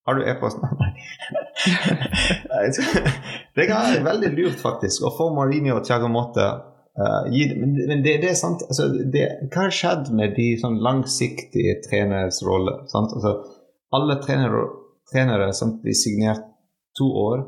Har 0.07 0.18
du 0.18 0.26
e-post? 0.26 0.57
Nei. 0.82 0.91
Det 3.55 3.68
være 3.70 4.03
veldig 4.05 4.34
lurt, 4.38 4.59
faktisk, 4.62 5.05
å 5.05 5.14
få 5.18 5.32
Mourinho 5.36 5.78
og 5.78 5.86
Thiago 5.86 6.09
Motte 6.12 6.45
uh, 6.47 7.24
Men 7.28 7.76
men 7.76 8.03
det, 8.03 8.18
det 8.24 8.32
er 8.32 8.38
sant 8.39 8.64
altså, 8.68 8.88
det, 9.14 9.26
Hva 9.51 9.68
har 9.68 9.76
skjedd 9.76 10.12
med 10.16 10.36
de 10.38 10.53
sånn 10.62 10.80
langsiktige 10.84 11.80
treneres 11.88 12.41
rolle? 12.47 12.80
Altså, 12.88 13.36
alle 13.91 14.18
trenere, 14.24 14.64
trenere 15.12 15.51
sant, 15.53 15.82
blir 15.84 15.97
signert 15.97 16.47
to 16.97 17.07
år, 17.07 17.43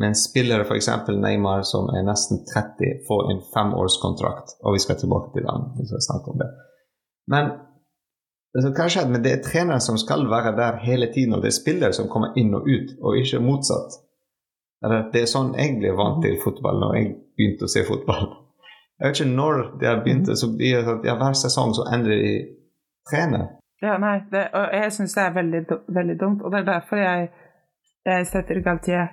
men 0.00 0.14
spillere, 0.16 0.64
f.eks. 0.64 0.90
Neymar, 1.08 1.64
som 1.68 1.88
er 1.92 2.04
nesten 2.04 2.42
30, 2.48 3.02
får 3.08 3.30
en 3.32 3.40
femårskontrakt. 3.54 4.58
Og 4.64 4.76
vi 4.76 4.82
skal 4.84 4.98
tilbake 5.00 5.32
til 5.32 5.44
den. 5.48 5.70
vi 5.78 5.88
skal 5.88 6.04
snakke 6.04 6.32
om 6.34 6.40
det. 6.40 6.48
Men 7.32 7.48
hva 8.56 8.70
skjedde? 8.72 8.90
skjedd 8.94 9.12
med 9.12 9.22
det 9.26 9.32
er 9.32 9.44
trenere 9.44 9.80
som 9.84 9.98
skal 10.00 10.26
være 10.30 10.54
der 10.56 10.80
hele 10.86 11.10
tiden, 11.12 11.34
og 11.34 11.42
det 11.42 11.50
er 11.52 11.60
spillere 11.60 11.92
som 11.92 12.08
kommer 12.08 12.36
inn 12.40 12.54
og 12.56 12.64
ut, 12.64 12.96
og 13.02 13.18
ikke 13.20 13.42
motsatt? 13.44 14.00
Det 15.12 15.22
er 15.22 15.28
sånn 15.28 15.54
jeg 15.58 15.78
ble 15.80 15.92
vant 15.98 16.22
til 16.24 16.36
fotball 16.40 16.80
når 16.80 16.96
jeg 16.96 17.12
begynte 17.36 17.66
å 17.66 17.72
se 17.72 17.84
fotball. 17.88 18.28
Jeg 18.96 19.10
vet 19.10 19.20
ikke 19.20 19.36
når 19.36 19.62
det 19.80 19.88
har 19.88 20.02
begynt, 20.04 20.30
så 20.40 20.48
blir 20.56 20.78
det 20.78 20.84
sånn 20.86 21.02
at 21.04 21.20
hver 21.20 21.36
sesong 21.36 21.74
så 21.76 21.84
endrer 21.92 22.22
de 22.22 22.34
trener. 23.10 23.48
Ja, 23.84 23.98
nei, 24.00 24.22
det, 24.30 24.46
og 24.56 24.72
jeg 24.72 24.92
syns 24.96 25.14
det 25.16 25.24
er 25.26 25.34
veldig, 25.36 25.62
veldig 25.98 26.16
dumt, 26.20 26.42
og 26.42 26.52
det 26.52 26.62
er 26.62 26.68
derfor 26.70 27.02
jeg, 27.02 27.26
jeg 28.08 28.28
setter 28.30 28.62
Galtier 28.64 29.10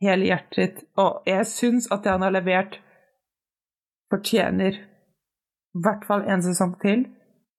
hele 0.00 0.30
hjertet. 0.30 0.84
Og 0.96 1.28
jeg 1.28 1.44
syns 1.50 1.90
at 1.92 2.04
det 2.04 2.14
han 2.14 2.24
har 2.24 2.32
levert, 2.32 2.78
fortjener 4.10 4.80
i 4.80 5.82
hvert 5.84 6.06
fall 6.08 6.24
en 6.24 6.42
sesong 6.42 6.78
til. 6.80 7.04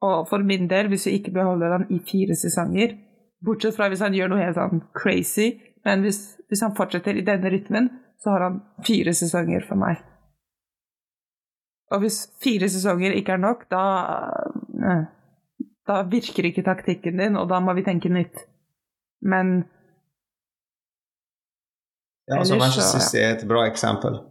Og 0.02 0.28
for 0.30 0.44
min 0.46 0.68
del, 0.70 0.90
hvis 0.90 1.06
vi 1.08 1.18
ikke 1.20 1.34
beholder 1.36 1.76
han 1.78 1.88
i 1.94 2.00
fire 2.06 2.36
sesonger, 2.38 2.96
bortsett 3.46 3.76
fra 3.78 3.90
hvis 3.92 4.02
han 4.02 4.16
gjør 4.18 4.32
noe 4.32 4.42
helt 4.42 4.58
sånn 4.58 4.84
crazy, 4.98 5.52
men 5.86 6.06
hvis, 6.06 6.22
hvis 6.50 6.64
han 6.66 6.76
fortsetter 6.78 7.18
i 7.18 7.26
denne 7.26 7.52
rytmen, 7.54 7.90
så 8.22 8.36
har 8.36 8.46
han 8.48 8.60
fire 8.86 9.14
sesonger 9.18 9.66
for 9.68 9.82
meg. 9.82 10.02
Og 11.92 12.04
hvis 12.04 12.24
fire 12.42 12.70
sesonger 12.72 13.14
ikke 13.18 13.36
er 13.36 13.42
nok, 13.42 13.66
da 13.74 13.86
eh, 14.82 15.06
da 15.88 16.02
virker 16.08 16.48
ikke 16.48 16.64
taktikken 16.66 17.20
din, 17.20 17.38
og 17.40 17.50
da 17.50 17.60
må 17.64 17.74
vi 17.78 17.86
tenke 17.86 18.12
nytt. 18.12 18.46
Men 19.22 19.62
Ja, 22.30 22.38
altså 22.38 22.56
Manchester 22.56 23.02
City 23.02 23.24
er 23.24 23.34
et 23.36 23.48
bra 23.50 23.66
eksempel. 23.68 24.22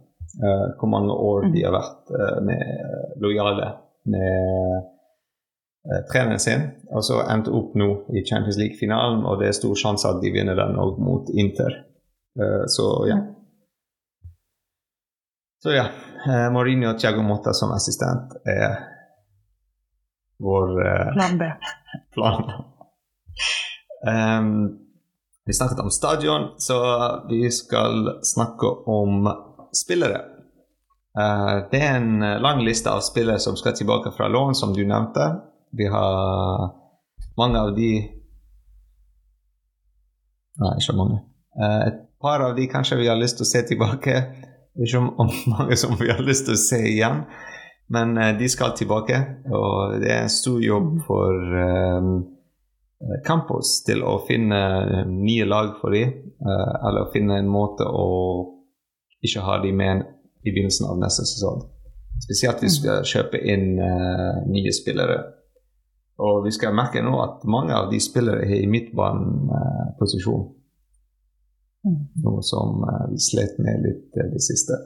Uh, 0.41 0.71
hvor 0.79 0.87
mange 0.87 1.11
år 1.11 1.49
de 1.51 1.65
har 1.65 1.73
vært 1.75 2.11
uh, 2.15 2.37
med, 2.47 2.61
lojale 3.19 3.67
med 4.07 4.85
treneren 6.11 6.39
sin. 6.39 6.67
Og 6.93 7.05
så 7.05 7.21
endte 7.25 7.53
opp 7.57 7.73
nå 7.79 7.89
i 8.13 8.25
Champions 8.25 8.59
League-finalen, 8.61 9.23
og 9.25 9.39
det 9.41 9.49
er 9.49 9.57
stor 9.57 9.77
sjanse 9.79 10.09
at 10.09 10.21
de 10.21 10.33
vinner 10.33 10.57
den 10.59 10.77
òg 10.81 10.99
mot 11.01 11.31
Inter. 11.33 11.79
Eh, 12.39 12.63
så 12.67 13.05
ja. 13.09 13.17
Så 15.63 15.71
ja. 15.71 15.85
eh, 16.27 16.51
Mourinho 16.53 16.89
og 16.89 16.99
Thiago 16.99 17.21
Motta 17.21 17.53
som 17.53 17.73
assistent 17.75 18.33
er 18.49 18.77
vår 20.41 20.69
eh, 20.85 21.09
plan 21.13 21.37
B. 21.37 21.49
plan. 22.15 22.53
Um, 24.07 24.77
vi 25.45 25.53
snakket 25.53 25.79
om 25.79 25.91
stadion, 25.91 26.47
så 26.57 26.77
vi 27.29 27.51
skal 27.51 28.19
snakke 28.23 28.67
om 28.89 29.29
spillere. 29.83 30.21
Uh, 31.19 31.69
det 31.71 31.81
er 31.83 31.97
en 31.99 32.41
lang 32.41 32.63
liste 32.65 32.89
av 32.89 33.03
spillere 33.05 33.39
som 33.39 33.57
skal 33.59 33.75
tilbake 33.77 34.13
fra 34.17 34.29
lån, 34.31 34.55
som 34.55 34.73
du 34.73 34.81
nevnte. 34.87 35.27
Vi 35.77 35.87
har 35.87 36.71
mange 37.39 37.59
av 37.59 37.75
de 37.75 37.91
Nei, 40.61 40.75
ikke 40.77 40.93
mange. 40.93 41.21
Eh, 41.57 41.81
et 41.87 42.01
par 42.21 42.43
av 42.45 42.57
de 42.57 42.67
kanskje 42.69 42.99
vi 42.99 43.07
har 43.09 43.17
lyst 43.17 43.39
til 43.39 43.47
å 43.47 43.49
se 43.49 43.61
tilbake. 43.65 44.17
Ikke 44.83 44.99
om, 44.99 45.31
mange 45.55 45.77
som 45.79 45.95
vi 45.97 46.11
har 46.11 46.21
lyst 46.21 46.45
til 46.45 46.57
å 46.57 46.61
se 46.61 46.81
igjen. 46.91 47.23
Men 47.91 48.13
eh, 48.19 48.35
de 48.37 48.49
skal 48.51 48.75
tilbake, 48.77 49.17
og 49.51 49.97
det 50.03 50.11
er 50.11 50.25
en 50.25 50.31
stor 50.31 50.59
jobb 50.63 50.93
for 51.07 51.55
um, 51.99 52.11
Campos 53.25 53.79
til 53.87 54.03
å 54.05 54.19
finne 54.27 54.61
nye 55.09 55.47
lag 55.49 55.77
for 55.81 55.95
dem, 55.95 56.17
Uh, 56.41 56.87
eller 56.87 57.03
å 57.03 57.09
finne 57.13 57.35
en 57.37 57.49
måte 57.53 57.85
å 57.85 58.05
ikke 59.21 59.43
ha 59.45 59.59
dem 59.61 59.75
med 59.77 59.99
i 60.41 60.49
begynnelsen 60.49 60.87
av 60.89 60.97
neste 60.97 61.21
sesong. 61.29 61.59
Spesielt 62.23 62.63
hvis 62.63 62.79
vi 62.79 62.87
skal 62.87 63.05
kjøpe 63.05 63.37
inn 63.37 63.75
uh, 63.77 64.39
nye 64.49 64.73
spillere. 64.73 65.19
Og 66.21 66.43
vi 66.45 66.51
skal 66.53 66.75
merke 66.77 67.01
nå 67.01 67.15
at 67.23 67.45
mange 67.49 67.73
av 67.73 67.89
de 67.91 67.99
spillere 68.01 68.45
er 68.45 68.61
i 68.61 68.69
midtbaneposisjon. 68.69 70.43
Noe 72.21 72.43
som 72.45 72.83
eh, 72.85 73.05
vi 73.09 73.23
slet 73.25 73.57
med 73.63 73.87
litt 73.87 74.19
eh, 74.19 74.29
det 74.29 74.41
siste. 74.45 74.77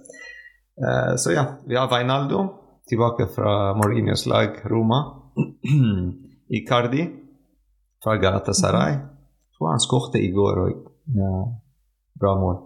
Eh, 0.79 1.15
så 1.19 1.33
ja, 1.35 1.43
vi 1.67 1.75
har 1.75 1.91
Veinaldo 1.91 2.45
tilbake 2.87 3.27
fra 3.35 3.73
Mourinhos 3.75 4.25
lag 4.31 4.61
Roma. 4.71 5.01
Icardi 6.55 7.03
fra 8.03 8.15
Galatasaray. 8.21 8.95
Jeg 8.95 9.57
tror 9.57 9.71
han 9.73 9.83
skårte 9.83 10.23
i 10.23 10.31
går 10.35 10.61
òg. 10.65 10.83
Ja, 11.15 11.31
bra 12.19 12.35
mål, 12.39 12.59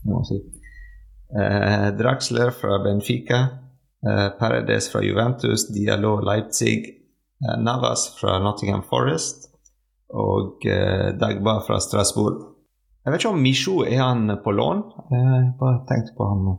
jeg 0.00 0.12
må 0.12 0.22
si. 0.28 0.38
Eh, 1.28 1.88
Draxler 1.98 2.54
fra 2.56 2.80
Benfica. 2.84 3.40
Eh, 4.06 4.28
Paredes 4.38 4.88
fra 4.92 5.02
Juventus. 5.04 5.68
Diallo 5.74 6.20
Leipzig. 6.24 6.97
Eh, 7.44 7.56
Navas 7.62 8.16
fra 8.20 8.38
Nottingham 8.38 8.82
Forest. 8.82 9.50
Og 10.14 10.66
eh, 10.66 11.12
Dagba 11.20 11.60
fra 11.66 11.78
Strasbourg. 11.80 12.38
Jeg 13.04 13.12
vet 13.12 13.20
ikke 13.22 13.32
om 13.34 13.42
Misho 13.42 13.74
er 13.84 14.00
han 14.02 14.32
på 14.44 14.50
lån. 14.52 14.82
Eh, 15.12 15.34
Jeg 15.36 15.52
bare 15.60 15.84
tenkte 15.88 16.16
på 16.16 16.28
han 16.28 16.44
nå. 16.44 16.54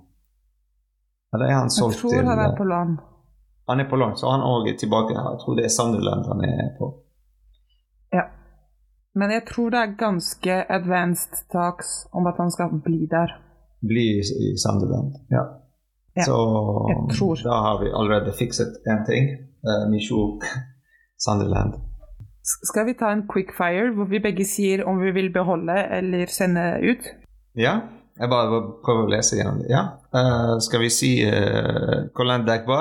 Eller 1.34 1.46
er 1.46 1.58
han 1.60 1.70
Jeg 1.70 1.98
tror 2.00 2.24
han 2.32 2.40
er 2.40 2.56
på 2.58 2.64
lån. 2.64 2.98
Han 3.70 3.80
er 3.80 3.90
på 3.90 3.96
lån, 4.02 4.16
så 4.18 4.32
han 4.32 4.42
òg 4.42 4.70
er 4.72 4.78
tilbake. 4.82 5.14
Jeg 5.14 5.40
tror 5.44 5.56
det 5.56 5.66
er 5.66 5.70
Sunderland 5.70 6.26
han 6.26 6.42
er 6.42 6.72
på. 6.80 6.88
Ja. 8.12 8.24
Men 9.16 9.32
jeg 9.32 9.44
tror 9.52 9.70
det 9.70 9.80
er 9.84 9.94
ganske 10.00 10.56
advanced 10.78 11.44
talks 11.54 12.08
om 12.14 12.26
at 12.28 12.38
han 12.42 12.50
skal 12.52 12.74
bli 12.86 13.06
der. 13.12 13.36
Bli 13.82 14.08
i, 14.20 14.58
Sunderland. 14.58 15.14
Ja. 15.30 15.44
Ja, 16.18 16.24
Så 16.26 17.36
da 17.44 17.56
har 17.66 17.80
vi 17.84 17.92
allerede 17.94 18.34
fikset 18.40 18.82
én 18.90 19.06
ting. 19.06 19.49
Uh, 19.66 19.86
Micho 19.92 20.40
Sunderland. 21.20 21.76
Skal 22.42 22.86
vi 22.86 22.96
ta 22.98 23.12
en 23.12 23.26
quickfire 23.28 23.92
hvor 23.94 24.08
vi 24.10 24.22
begge 24.24 24.46
sier 24.48 24.86
om 24.88 25.02
vi 25.04 25.12
vil 25.14 25.30
beholde 25.34 25.76
eller 26.00 26.32
sende 26.32 26.64
ut? 26.82 27.10
Ja, 27.60 27.76
jeg 28.20 28.32
bare 28.32 28.62
prøver 28.86 29.06
å 29.06 29.12
lese 29.12 29.38
gjennom 29.38 29.60
det. 29.62 29.70
Ja. 29.72 29.84
Uh, 30.16 30.56
skal 30.64 30.84
vi 30.84 30.90
si 30.94 31.12
uh, 31.28 32.10
Colin 32.16 32.48
Dagba, 32.48 32.80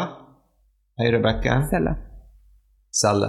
høyrebacken, 1.03 1.67
Selge. 1.71 1.95
Selle. 2.95 3.29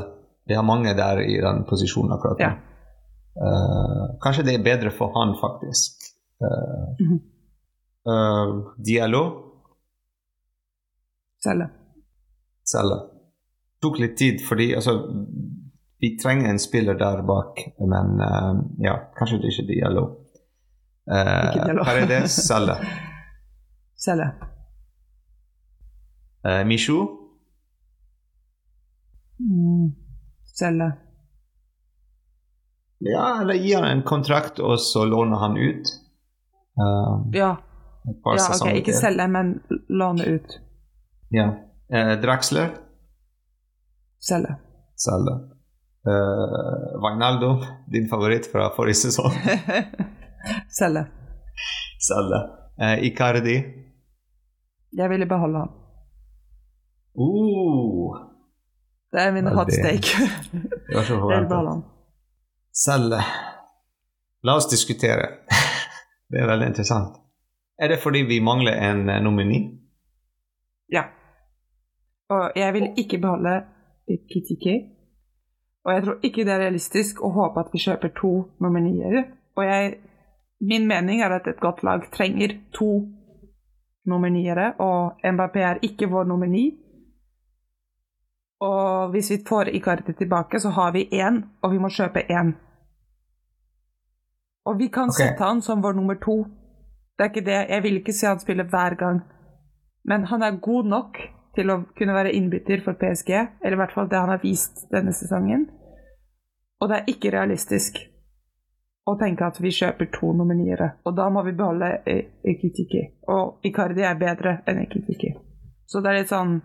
Vi 0.50 0.58
har 0.58 0.66
mange 0.66 0.96
der 0.98 1.22
i 1.22 1.36
den 1.42 1.66
posisjonen 1.70 2.16
akkurat 2.16 2.40
nå. 2.40 2.48
Ja. 2.48 2.56
Uh, 3.40 4.06
kanskje 4.24 4.48
det 4.48 4.58
er 4.58 4.66
bedre 4.66 4.94
for 4.96 5.14
han, 5.18 5.36
faktisk. 5.42 6.10
Uh, 6.42 6.96
mm 7.02 7.06
-hmm. 7.10 7.22
uh 8.10 8.74
Diallo, 8.86 9.24
Selge. 11.44 11.70
Selle. 12.66 13.19
Tok 13.82 14.00
litt 14.00 14.18
tid, 14.20 14.42
fordi 14.44 14.74
altså 14.76 14.96
Vi 16.00 16.14
trenger 16.20 16.50
en 16.50 16.60
spiller 16.60 16.96
der 17.00 17.22
bak, 17.28 17.60
men 17.80 18.22
uh, 18.24 18.60
ja, 18.80 18.96
kanskje 19.18 19.42
det 19.42 19.52
ikke 19.52 19.64
er 19.66 19.70
Diallo. 19.74 20.04
Uh, 21.10 21.84
her 21.88 22.02
er 22.04 22.08
det, 22.08 22.20
Selle. 22.32 22.76
Selge. 24.06 24.30
Uh, 26.48 26.64
Michou, 26.68 27.16
Mm. 29.40 29.96
Selge. 30.60 30.92
Ja, 33.00 33.42
eller 33.42 33.54
gi 33.54 33.74
han 33.74 33.86
en 33.88 34.04
kontrakt, 34.04 34.60
og 34.60 34.80
så 34.80 35.06
låner 35.06 35.38
han 35.38 35.58
ut. 35.58 35.88
Uh, 36.80 37.28
Ja, 37.34 37.56
ja 38.04 38.48
ok, 38.62 38.74
ikke 38.76 38.94
selge, 38.94 39.28
men 39.28 39.62
låne 39.88 40.26
ut. 40.26 40.60
Ja. 41.32 41.46
Eh, 41.94 42.22
Draxler, 42.22 42.70
Selge. 44.20 44.56
selge. 44.96 45.36
Uh, 46.08 47.02
Vagnaldo, 47.04 47.64
din 47.92 48.08
favoritt 48.10 48.52
fra 48.52 48.70
forrige 48.76 48.96
sesong, 48.96 49.32
selge. 50.80 51.06
selge. 52.08 52.40
Uh, 52.82 53.04
Icardi. 53.04 53.58
Jeg 54.98 55.10
ville 55.10 55.26
beholde 55.26 55.60
han. 55.60 55.70
Uh, 57.16 58.16
Det 59.12 59.22
er 59.22 59.32
min 59.32 59.48
hot 59.48 59.72
stake. 59.74 60.08
jeg 60.94 61.04
vil 61.10 61.48
beholde 61.50 61.70
han. 61.70 61.84
Selge. 62.74 63.22
La 64.44 64.56
oss 64.56 64.70
diskutere. 64.72 65.28
Det 66.32 66.40
er 66.40 66.48
veldig 66.48 66.68
interessant. 66.68 67.16
Er 67.80 67.88
det 67.88 68.00
fordi 68.04 68.22
vi 68.28 68.40
mangler 68.44 68.76
en 68.78 69.10
eh, 69.10 69.22
nomini? 69.24 69.60
Ja. 70.94 71.04
Og 72.30 72.52
jeg 72.56 72.74
vil 72.74 72.90
ikke 72.98 73.18
beholde 73.18 73.54
Kitty 74.18 74.56
Og 75.86 75.94
jeg 75.94 76.04
tror 76.04 76.18
ikke 76.24 76.44
det 76.46 76.54
er 76.54 76.60
realistisk 76.60 77.22
å 77.24 77.30
håpe 77.30 77.60
at 77.60 77.74
vi 77.74 77.80
kjøper 77.80 78.12
to 78.18 78.34
nominier. 78.60 79.24
Og 79.56 79.66
jeg, 79.66 79.98
min 80.62 80.88
mening 80.88 81.22
er 81.22 81.36
at 81.36 81.48
et 81.48 81.60
godt 81.60 81.84
lag 81.84 82.06
trenger 82.12 82.58
to 82.74 83.08
nominiere, 84.06 84.74
og 84.80 85.20
Mbappé 85.24 85.60
er 85.60 85.82
ikke 85.82 86.10
vår 86.10 86.24
nomini. 86.24 86.66
Og 88.60 89.10
hvis 89.10 89.32
vi 89.32 89.38
får 89.48 89.70
Icardi 89.76 90.14
tilbake, 90.14 90.60
så 90.60 90.70
har 90.70 90.92
vi 90.92 91.08
én, 91.14 91.44
og 91.62 91.72
vi 91.72 91.78
må 91.78 91.90
kjøpe 91.90 92.26
én. 92.32 92.54
Og 94.66 94.80
vi 94.80 94.88
kan 94.88 95.10
okay. 95.10 95.28
sette 95.28 95.44
han 95.44 95.62
som 95.62 95.84
vår 95.84 95.94
nummer 95.94 96.16
to. 96.16 96.44
Det 97.18 97.26
er 97.26 97.30
ikke 97.30 97.46
det. 97.46 97.60
Jeg 97.70 97.84
vil 97.84 97.96
ikke 97.98 98.14
se 98.14 98.28
han 98.28 98.40
spille 98.40 98.64
hver 98.64 98.96
gang. 98.96 99.22
Men 100.06 100.26
han 100.26 100.42
er 100.42 100.60
god 100.60 100.84
nok 100.84 101.18
til 101.60 101.74
å 101.74 101.82
kunne 101.98 102.16
være 102.16 102.32
innbytter 102.38 102.82
for 102.86 102.98
PSG, 103.00 103.34
eller 103.62 103.76
i 103.76 103.82
hvert 103.82 103.96
fall 103.96 104.08
det 104.10 104.22
han 104.22 104.32
har 104.32 104.42
vist 104.44 104.86
denne 104.94 105.14
sesongen. 105.16 105.68
Og 106.80 106.90
det 106.90 107.02
er 107.02 107.12
ikke 107.12 107.34
realistisk 107.36 108.00
å 109.10 109.16
tenke 109.20 109.48
at 109.48 109.60
vi 109.62 109.72
kjøper 109.74 110.10
to 110.14 110.32
nominiere. 110.38 110.94
Og 111.08 111.16
da 111.18 111.28
må 111.34 111.44
vi 111.44 111.56
beholde 111.58 111.92
Ikitiki. 112.06 112.40
Ekitiki. 112.54 113.04
Og 113.34 113.66
Icardi 113.66 114.06
er 114.06 114.20
bedre 114.20 114.60
enn 114.70 114.84
Ikitiki. 114.84 115.34
Så 115.90 116.02
det 116.04 116.12
er 116.12 116.20
litt 116.22 116.32
sånn 116.32 116.60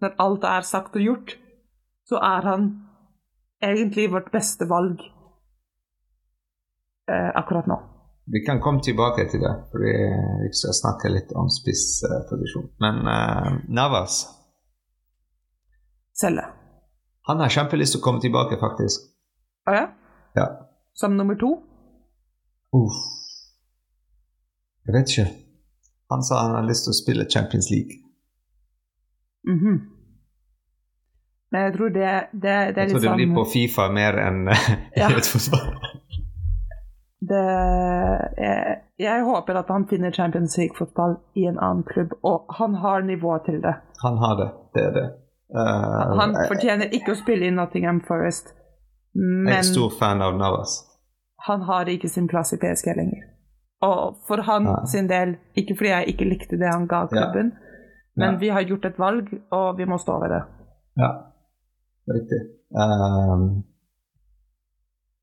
Når 0.00 0.14
alt 0.24 0.44
er 0.48 0.64
sagt 0.64 0.94
og 0.96 1.02
gjort, 1.04 1.34
så 2.08 2.16
er 2.24 2.46
han 2.48 2.68
egentlig 3.60 4.06
vårt 4.12 4.30
beste 4.32 4.64
valg 4.68 5.02
eh, 7.04 7.30
akkurat 7.36 7.68
nå. 7.68 7.76
Vi 8.32 8.40
kan 8.46 8.60
komme 8.62 8.82
tilbake 8.82 9.24
til 9.30 9.40
det, 9.42 9.52
for 9.72 9.82
vi 9.82 10.50
skal 10.54 10.74
snakke 10.76 11.10
litt 11.10 11.32
om 11.34 11.48
spissposisjon. 11.50 12.68
Men 12.82 13.00
uh, 13.08 13.56
Navas 13.68 14.20
Selge. 16.20 16.44
han 17.26 17.42
har 17.42 17.50
kjempelyst 17.50 17.96
til 17.96 18.02
å 18.02 18.04
komme 18.04 18.22
tilbake, 18.22 18.58
faktisk. 18.60 19.08
Å 19.66 19.74
ja? 19.74 19.86
Ja. 20.38 20.46
Som 20.94 21.16
nummer 21.18 21.34
to? 21.40 21.50
Uff. 22.76 23.00
Jeg 24.86 24.94
vet 24.94 25.10
ikke. 25.14 25.26
Han 26.10 26.22
sa 26.26 26.44
han 26.44 26.54
har 26.58 26.66
lyst 26.68 26.86
til 26.86 26.94
å 26.94 26.98
spille 27.00 27.26
Champions 27.30 27.70
League. 27.74 27.98
Mhm. 29.48 29.80
Men 31.50 31.64
jeg 31.66 31.72
tror 31.74 31.88
det, 31.90 32.10
det, 32.32 32.42
det 32.42 32.52
er 32.52 32.84
Jeg 32.84 32.90
tror 32.92 33.00
det 33.00 33.08
sånn 33.08 33.18
blir 33.18 33.32
på 33.34 33.44
Fifa 33.50 33.88
mer 33.90 34.18
enn 34.22 34.44
eh, 34.54 34.68
i 35.00 35.06
et 35.18 35.30
fotball. 35.34 35.72
det, 37.30 37.40
jeg, 38.42 38.76
jeg 38.98 39.24
håper 39.24 39.58
at 39.60 39.68
han 39.72 39.86
finner 39.90 40.10
Champions 40.12 40.56
League-fotball 40.58 41.16
i 41.38 41.46
en 41.50 41.58
annen 41.62 41.82
klubb, 41.88 42.12
og 42.26 42.50
han 42.58 42.74
har 42.82 43.02
nivå 43.06 43.38
til 43.46 43.60
det. 43.64 43.74
Han 44.02 44.18
har 44.22 44.36
det. 44.40 44.48
Det 44.74 44.84
er 44.88 44.92
det. 44.98 45.06
Uh, 45.50 46.16
Han 46.20 46.34
fortjener 46.48 46.92
ikke 46.94 47.14
å 47.14 47.18
spille 47.18 47.48
i 47.48 47.54
Nottingham 47.54 48.00
Forest, 48.06 48.52
jeg 49.14 49.24
er 49.24 49.46
men 49.48 49.64
stor 49.66 49.90
fan 49.98 50.22
av 50.22 50.36
Navas. 50.38 50.76
han 51.46 51.62
har 51.66 51.88
ikke 51.90 52.08
sin 52.08 52.28
plass 52.30 52.52
i 52.54 52.58
PSG 52.62 52.92
lenger. 52.96 53.24
Og 53.82 54.18
for 54.28 54.42
han 54.46 54.64
Ja. 54.68 54.76
sin 54.86 55.08
del, 55.08 55.36
ikke 55.56 55.74
fordi 55.78 55.88
jeg 55.90 56.08
ikke 56.12 56.28
likte 56.28 56.58
det 56.60 56.68
han 56.70 56.86
ga 56.86 57.06
klubben, 57.10 57.52
men 58.16 58.32
Ja. 58.34 58.38
vi 58.38 58.48
har 58.48 58.62
gjort 58.62 58.84
et 58.84 58.98
valg, 58.98 59.26
og 59.50 59.78
vi 59.78 59.84
må 59.88 59.96
stå 59.98 60.20
ved 60.22 60.30
det. 60.30 60.42
Ja, 61.00 61.10
riktig. 62.14 62.40
Ehm, 62.76 63.62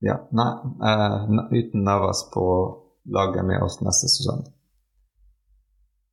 ja, 0.06 0.20
nei, 0.32 0.52
uh, 0.84 1.30
uten 1.52 1.84
Navas 1.84 2.28
på 2.34 2.46
laget 3.14 3.46
med 3.46 3.64
oss 3.64 3.80
neste 3.82 4.10
sesong. 4.12 4.44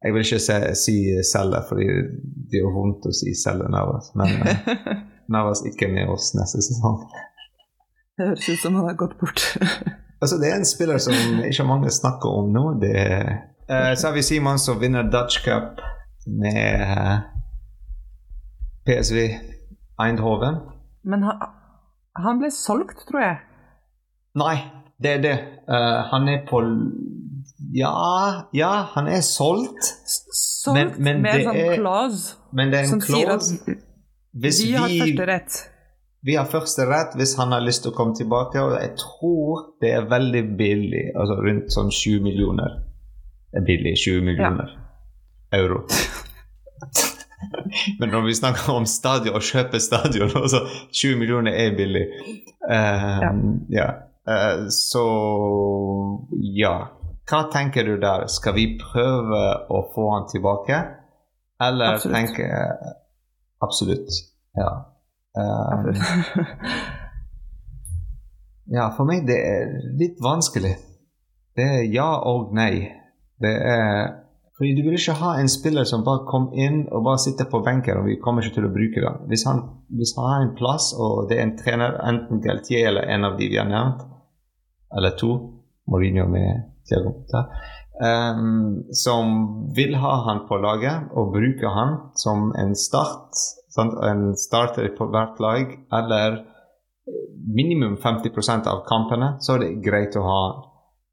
Jeg 0.04 0.12
vil 0.12 0.24
ikke 0.24 0.40
se, 0.44 0.56
si 0.76 0.96
selge, 1.24 1.60
fordi 1.68 1.88
det 2.52 2.60
er 2.60 2.72
vondt 2.72 3.06
å 3.08 3.12
si 3.16 3.32
selge 3.36 3.68
Navas. 3.72 4.10
Men 4.18 4.40
uh, 4.40 4.94
Navas 5.34 5.64
ikke 5.68 5.88
med 5.92 6.12
oss 6.12 6.32
neste 6.36 6.62
sesong. 6.64 7.02
Det 8.14 8.28
høres 8.30 8.48
ut 8.48 8.62
som 8.62 8.78
han 8.78 8.88
har 8.92 8.98
gått 9.00 9.18
bort. 9.20 9.44
Altså, 10.24 10.38
det 10.40 10.48
er 10.48 10.54
en 10.56 10.64
spiller 10.64 10.98
som 11.04 11.40
ikke 11.44 11.66
mange 11.68 11.90
snakker 11.92 12.32
om 12.32 12.46
nå. 12.54 12.60
Det 12.80 12.92
er 12.96 13.26
eh, 13.68 13.90
Savi 14.00 14.22
Simon 14.24 14.56
som 14.62 14.78
vinner 14.80 15.04
Dutch 15.12 15.42
Cup 15.44 15.82
med 16.24 16.80
uh, 16.80 17.18
PSV 18.88 19.18
Eindhoven. 20.00 20.62
Men 21.04 21.26
han, 21.28 21.42
han 22.16 22.40
ble 22.40 22.48
solgt, 22.56 23.04
tror 23.10 23.20
jeg. 23.20 23.36
Nei, 24.34 24.56
det 25.02 25.10
er 25.18 25.22
det. 25.22 25.38
Uh, 25.68 26.02
han 26.10 26.28
er 26.28 26.46
på 26.48 26.60
Ja, 27.74 27.92
ja, 28.54 28.72
han 28.94 29.06
er 29.08 29.20
solgt. 29.22 29.84
Solgt 30.34 30.98
Men- 30.98 31.02
men 31.02 31.22
med 31.22 31.34
en 31.34 31.44
sånn 31.46 31.56
er- 31.56 31.76
clause 31.76 32.34
Men 32.52 32.70
det 32.70 32.78
en 32.80 32.88
som 32.88 33.00
sier 33.00 33.30
at. 33.34 33.42
Hvis 34.34 34.64
vi 34.64 34.72
har 34.72 34.88
første 34.88 35.26
rett. 35.26 35.68
vi 36.24 36.34
har 36.34 36.44
første 36.46 36.86
rett 36.88 37.14
hvis 37.16 37.36
han 37.36 37.52
har 37.52 37.60
lyst 37.60 37.82
til 37.82 37.92
å 37.92 37.94
komme 37.94 38.14
tilbake, 38.16 38.56
og 38.62 38.80
jeg 38.80 38.96
tror 38.96 39.64
det 39.80 39.92
er 39.92 40.08
veldig 40.10 40.56
billig. 40.58 41.10
Altså 41.14 41.34
rundt 41.42 41.70
sånn 41.72 41.90
7 41.92 42.20
millioner. 42.22 42.82
Er 43.54 43.60
billig. 43.60 43.94
20 44.04 44.20
millioner 44.24 44.68
euro. 45.52 45.86
Men 48.00 48.08
når 48.10 48.24
vi 48.26 48.34
snakker 48.34 48.72
om 48.72 48.86
stadion, 48.86 49.34
å 49.36 49.40
kjøpe 49.44 49.80
stadion, 49.80 50.30
altså 50.34 50.64
20 50.92 51.16
millioner 51.20 51.52
er 51.52 51.76
billig. 51.76 52.06
Um, 52.68 53.66
Ja. 53.70 53.82
ja. 53.82 53.90
Eh, 54.28 54.66
så 54.68 55.06
ja. 56.40 56.74
Hva 57.28 57.40
tenker 57.52 57.84
du 57.84 57.96
der? 58.00 58.26
Skal 58.32 58.56
vi 58.56 58.66
prøve 58.80 59.42
å 59.72 59.84
få 59.94 60.08
han 60.14 60.28
tilbake? 60.28 60.80
Eller 61.62 61.96
Absolutt. 61.96 62.16
tenke 62.16 62.48
Absolutt. 63.64 64.10
Ja. 64.58 64.72
Eh, 65.38 66.02
ja, 68.76 68.90
for 68.96 69.08
meg 69.08 69.24
det 69.28 69.38
er 69.38 69.72
litt 70.00 70.20
vanskelig. 70.24 70.74
Det 71.56 71.64
er 71.78 71.88
ja 71.94 72.10
og 72.26 72.52
nei. 72.56 72.90
Det 73.40 73.54
er 73.54 74.23
fordi 74.54 74.74
Du 74.76 74.82
vil 74.86 74.94
ikke 74.98 75.16
ha 75.18 75.32
en 75.40 75.48
spiller 75.50 75.86
som 75.88 76.04
bare 76.06 76.26
kom 76.30 76.52
inn 76.54 76.84
og 76.94 77.02
bare 77.06 77.18
sitter 77.18 77.48
på 77.50 77.62
benken, 77.66 77.98
og 77.98 78.06
vi 78.06 78.20
kommer 78.22 78.44
ikke 78.44 78.60
til 78.60 78.68
å 78.68 78.74
bruke 78.74 79.02
det. 79.02 79.14
Hvis 79.30 79.46
han, 79.48 79.64
hvis 79.90 80.14
han 80.16 80.28
har 80.30 80.44
en 80.44 80.54
plass, 80.58 80.92
og 80.94 81.26
det 81.30 81.38
er 81.38 81.48
en 81.48 81.56
trener, 81.58 81.98
enten 82.06 82.42
Galtier 82.44 82.92
eller 82.92 83.10
en 83.10 83.26
av 83.26 83.34
de 83.40 83.48
vi 83.50 83.58
har 83.58 83.66
nevnt, 83.66 84.04
eller 84.94 85.18
to, 85.18 85.32
Mourinho 85.90 86.28
med 86.30 86.70
Thiago 86.88 87.10
ehm, 88.00 88.86
som 88.94 89.34
vil 89.76 89.98
ha 90.00 90.14
han 90.28 90.46
på 90.48 90.56
laget 90.62 91.10
og 91.12 91.34
bruke 91.34 91.72
han 91.74 91.98
som 92.16 92.52
en 92.56 92.72
start, 92.78 93.34
sant? 93.74 93.98
en 94.06 94.32
starter 94.38 94.88
på 94.96 95.10
hvert 95.12 95.42
lag, 95.42 95.74
eller 95.92 96.38
minimum 97.54 97.96
50% 97.96 98.70
av 98.70 98.84
kampene, 98.88 99.34
så 99.40 99.56
er 99.56 99.64
det 99.64 99.82
greit 99.84 100.16
å 100.16 100.24
ha. 100.24 100.40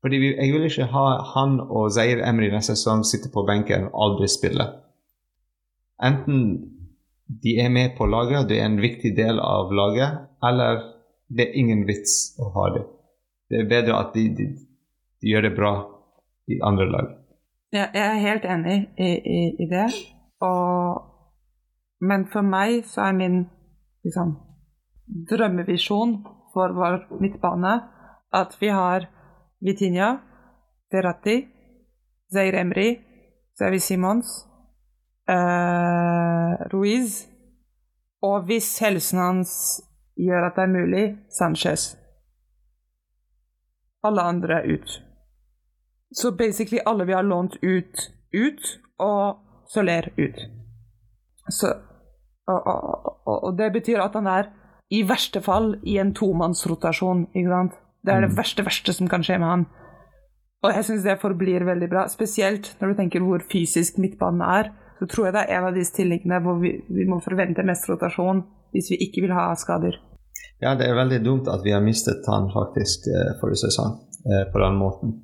Fordi 0.01 0.17
Jeg 0.17 0.53
vil 0.53 0.65
ikke 0.65 0.89
ha 0.89 1.07
han 1.35 1.59
og 1.61 1.91
Zair 1.93 2.23
Emry 2.25 2.49
neste 2.49 2.73
sesong 2.75 3.03
sitte 3.05 3.29
på 3.33 3.43
benken 3.45 3.89
og 3.91 4.05
aldri 4.05 4.29
spille. 4.33 4.65
Enten 6.01 6.39
de 7.43 7.53
er 7.61 7.69
med 7.69 7.93
på 7.97 8.05
laget, 8.09 8.49
det 8.49 8.59
er 8.59 8.65
en 8.65 8.81
viktig 8.81 9.13
del 9.15 9.39
av 9.39 9.71
laget, 9.71 10.25
eller 10.43 10.81
det 11.29 11.47
er 11.47 11.59
ingen 11.61 11.85
vits 11.87 12.33
å 12.41 12.49
ha 12.55 12.65
det. 12.75 12.83
Det 13.49 13.61
er 13.61 13.69
bedre 13.69 13.99
at 13.99 14.13
de, 14.17 14.25
de, 14.35 14.47
de 15.21 15.31
gjør 15.31 15.47
det 15.47 15.55
bra 15.55 15.71
i 16.49 16.59
andre 16.65 16.89
lag. 16.91 17.13
Ja, 17.71 17.85
jeg 17.93 18.03
er 18.03 18.19
helt 18.25 18.45
enig 18.45 18.77
i, 18.97 19.11
i, 19.37 19.39
i 19.63 19.69
det. 19.69 19.87
Og, 20.43 21.05
men 22.03 22.25
for 22.33 22.43
meg 22.43 22.81
så 22.89 23.05
er 23.07 23.15
min 23.15 23.37
liksom, 24.03 24.33
drømmevisjon 25.29 26.17
for 26.51 26.75
vår 26.75 27.05
midtbane 27.21 27.77
at 28.35 28.57
vi 28.59 28.73
har 28.75 29.07
Vitinha, 29.61 30.17
Verratti, 30.91 31.37
Zair 32.33 32.55
Emri, 32.59 32.89
Xavi 33.59 33.79
Simons, 33.79 34.45
uh, 35.29 36.55
Ruiz 36.73 37.27
Og 38.21 38.43
hvis 38.45 38.79
helsen 38.79 39.19
hans 39.19 39.51
gjør 40.17 40.45
at 40.45 40.57
det 40.57 40.63
er 40.63 40.73
mulig, 40.75 41.05
Sanchez. 41.29 41.97
Alle 44.03 44.21
andre 44.21 44.59
er 44.61 44.73
ut. 44.75 45.01
Så 46.13 46.31
basically 46.37 46.79
alle 46.85 47.05
vi 47.05 47.13
har 47.13 47.25
lånt 47.25 47.55
ut, 47.63 48.11
ut, 48.33 48.79
og 48.99 49.37
Soler 49.73 50.09
ut. 50.17 50.39
Så, 51.49 51.67
og, 52.47 52.67
og, 52.67 53.43
og, 53.43 53.57
det 53.57 53.71
betyr 53.73 54.01
at 54.03 54.13
han 54.13 54.27
er 54.27 54.49
i 54.91 55.01
verste 55.07 55.41
fall 55.41 55.77
i 55.87 55.97
en 55.97 56.13
tomannsrotasjon, 56.13 57.29
ikke 57.35 57.49
sant. 57.49 57.77
Det 58.05 58.13
er 58.13 58.21
det 58.21 58.29
Mm. 58.31 58.37
verste, 58.37 58.63
verste 58.65 58.93
som 58.93 59.07
kan 59.07 59.21
skje 59.23 59.37
med 59.39 59.47
han. 59.47 59.65
Og 60.63 60.73
jeg 60.73 60.83
syns 60.85 61.03
det 61.03 61.19
forblir 61.21 61.65
veldig 61.65 61.89
bra. 61.89 62.07
Spesielt 62.07 62.75
når 62.81 62.87
du 62.87 62.95
tenker 62.95 63.19
hvor 63.25 63.39
fysisk 63.51 63.97
midtbanen 63.97 64.41
er. 64.41 64.71
Så 64.99 65.07
tror 65.09 65.25
jeg 65.25 65.33
det 65.33 65.41
er 65.49 65.57
en 65.57 65.67
av 65.69 65.73
de 65.73 65.83
stillingene 65.85 66.41
hvor 66.43 66.59
vi, 66.61 66.75
vi 66.89 67.05
må 67.09 67.19
forvente 67.21 67.63
mest 67.65 67.87
rotasjon 67.89 68.43
hvis 68.71 68.91
vi 68.91 68.97
ikke 69.07 69.21
vil 69.25 69.33
ha 69.33 69.53
skader. 69.55 69.97
Ja, 70.61 70.75
det 70.75 70.85
er 70.87 70.93
veldig 70.95 71.23
dumt 71.25 71.47
at 71.49 71.63
vi 71.65 71.71
har 71.73 71.81
mistet 71.81 72.25
han 72.29 72.49
faktisk 72.53 73.07
eh, 73.09 73.33
forrige 73.41 73.63
sesong 73.65 73.97
eh, 74.29 74.45
på 74.53 74.59
den 74.61 74.77
måten. 74.77 75.15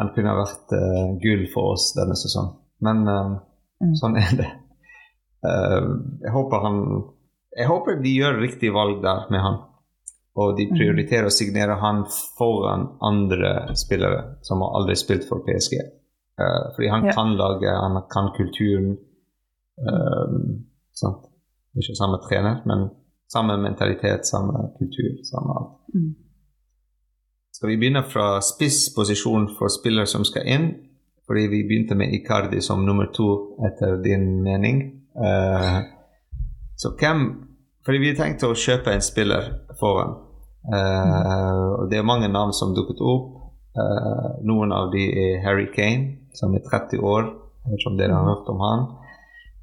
Han 0.00 0.08
kunne 0.14 0.32
ha 0.32 0.40
vært 0.40 0.72
uh, 0.74 1.12
gull 1.22 1.44
for 1.52 1.74
oss 1.76 1.92
denne 1.94 2.16
sesongen, 2.18 2.56
men 2.82 3.04
eh, 3.08 3.34
Mm. 3.82 3.90
sånn 3.98 4.14
er 4.16 4.30
det. 4.38 4.46
Uh, 5.44 5.98
jeg 6.22 6.30
håper 6.32 6.60
han 6.62 6.76
Jeg 7.58 7.66
håper 7.68 7.96
de 8.02 8.12
gjør 8.16 8.38
riktig 8.40 8.70
valg 8.72 9.02
der 9.02 9.26
med 9.30 9.40
han. 9.42 9.56
Og 10.36 10.56
de 10.58 10.66
prioriterer 10.66 11.28
å 11.28 11.34
signere 11.34 11.76
han 11.78 12.04
foran 12.38 12.88
andre 13.06 13.76
spillere 13.78 14.36
som 14.42 14.64
har 14.64 14.74
aldri 14.80 14.96
spilt 14.98 15.28
for 15.28 15.44
PSG. 15.46 15.76
Uh, 16.40 16.72
fordi 16.74 16.88
han 16.90 17.04
Ja. 17.06 17.12
kan 17.14 17.36
lage, 17.38 17.70
han 17.70 18.02
kan 18.10 18.32
kulturen. 18.36 18.96
eh, 19.78 20.34
sant? 20.94 21.24
Ikke 21.76 21.96
samme 21.98 22.18
trener, 22.28 22.62
men 22.66 22.90
samme 23.26 23.56
mentalitet, 23.58 24.26
samme 24.26 24.52
kultur, 24.78 25.18
samme 25.24 25.50
alt. 25.56 25.72
Mm. 25.94 26.14
Skal 27.52 27.68
vi 27.68 27.76
begynne 27.76 28.04
fra 28.06 28.40
spissposisjon 28.40 29.48
for 29.58 29.68
spillere 29.68 30.06
som 30.06 30.24
skal 30.24 30.46
inn? 30.46 30.68
Fordi 31.26 31.46
vi 31.50 31.62
begynte 31.68 31.94
med 31.96 32.14
Icardi 32.14 32.60
som 32.62 32.84
nummer 32.86 33.06
to, 33.14 33.56
etter 33.66 33.96
din 34.02 34.42
mening. 34.42 35.00
Uh, 35.16 35.82
så 36.76 36.94
hvem 36.98 37.46
Fordi 37.84 37.98
vi 37.98 38.14
tenkte 38.16 38.46
å 38.48 38.54
kjøpe 38.56 38.94
en 38.94 39.02
spiller 39.02 39.50
foran. 39.80 40.14
Eh, 40.64 41.62
og 41.80 41.90
det 41.90 41.98
er 41.98 42.06
mange 42.08 42.28
navn 42.32 42.52
som 42.56 42.74
dukket 42.76 43.00
opp. 43.04 43.30
Uh, 43.74 44.38
noen 44.46 44.70
av 44.70 44.92
de 44.92 45.02
er 45.18 45.40
Harry 45.42 45.66
Kane, 45.74 46.28
som 46.38 46.52
er 46.54 46.62
30 46.62 47.00
år. 47.02 47.24
Jeg 47.64 47.72
vet 47.72 47.80
ikke 47.80 47.90
om 47.90 47.96
dere 47.98 48.14
har 48.14 48.28
hørt 48.28 48.50
om 48.52 48.60
han. 48.62 48.84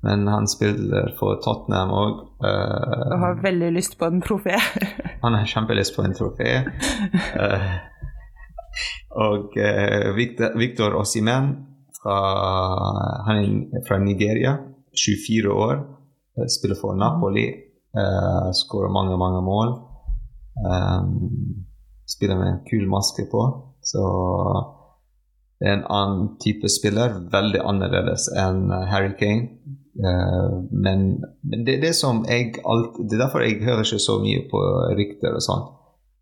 Men 0.04 0.26
han 0.28 0.50
spiller 0.52 1.14
for 1.20 1.40
Tottenham 1.46 1.94
òg. 1.96 2.18
Og 2.44 3.16
har 3.22 3.40
veldig 3.44 3.70
lyst 3.72 3.96
på 4.00 4.10
en 4.10 4.20
trofé. 4.26 4.58
Han 5.24 5.36
har 5.38 5.46
kjempelyst 5.46 5.94
på 5.96 6.02
en 6.04 6.16
trofé. 6.18 6.50
Uh, 7.38 7.72
og 9.22 9.54
uh, 9.56 10.10
Victor, 10.18 10.58
Victor 10.58 10.96
Osimen, 10.98 11.52
han 12.02 13.38
er 13.38 13.84
fra 13.86 14.00
Nigeria, 14.02 14.56
24 14.98 15.52
år. 15.54 15.76
eh, 16.38 16.48
Spiller 16.50 16.76
for 16.82 16.96
Napoli. 16.98 17.46
Uh, 17.94 18.50
Skårer 18.58 18.90
mange, 18.90 19.18
mange 19.22 19.42
mål. 19.46 19.76
Um, 20.62 21.66
spiller 22.06 22.38
med 22.38 22.48
en 22.48 22.64
kul 22.70 22.88
maske 22.90 23.26
på. 23.32 23.42
Så 23.82 24.02
det 25.60 25.70
er 25.70 25.78
en 25.78 25.90
annen 25.90 26.28
type 26.44 26.70
spiller. 26.70 27.16
Veldig 27.34 27.62
annerledes 27.66 28.28
enn 28.38 28.68
eh, 28.72 28.88
Harry 28.92 29.14
Kane. 29.20 29.50
Uh, 29.92 30.62
men, 30.72 31.24
men 31.44 31.66
det 31.68 31.82
det 31.82 31.92
alt, 32.00 32.96
Det 33.10 33.18
er 33.18 33.24
derfor 33.26 33.44
jeg 33.44 33.64
hører 33.64 33.84
ikke 33.84 34.00
så 34.00 34.20
mye 34.24 34.46
på 34.52 34.62
rykter 34.98 35.36
og 35.36 35.44
sånt. 35.46 35.74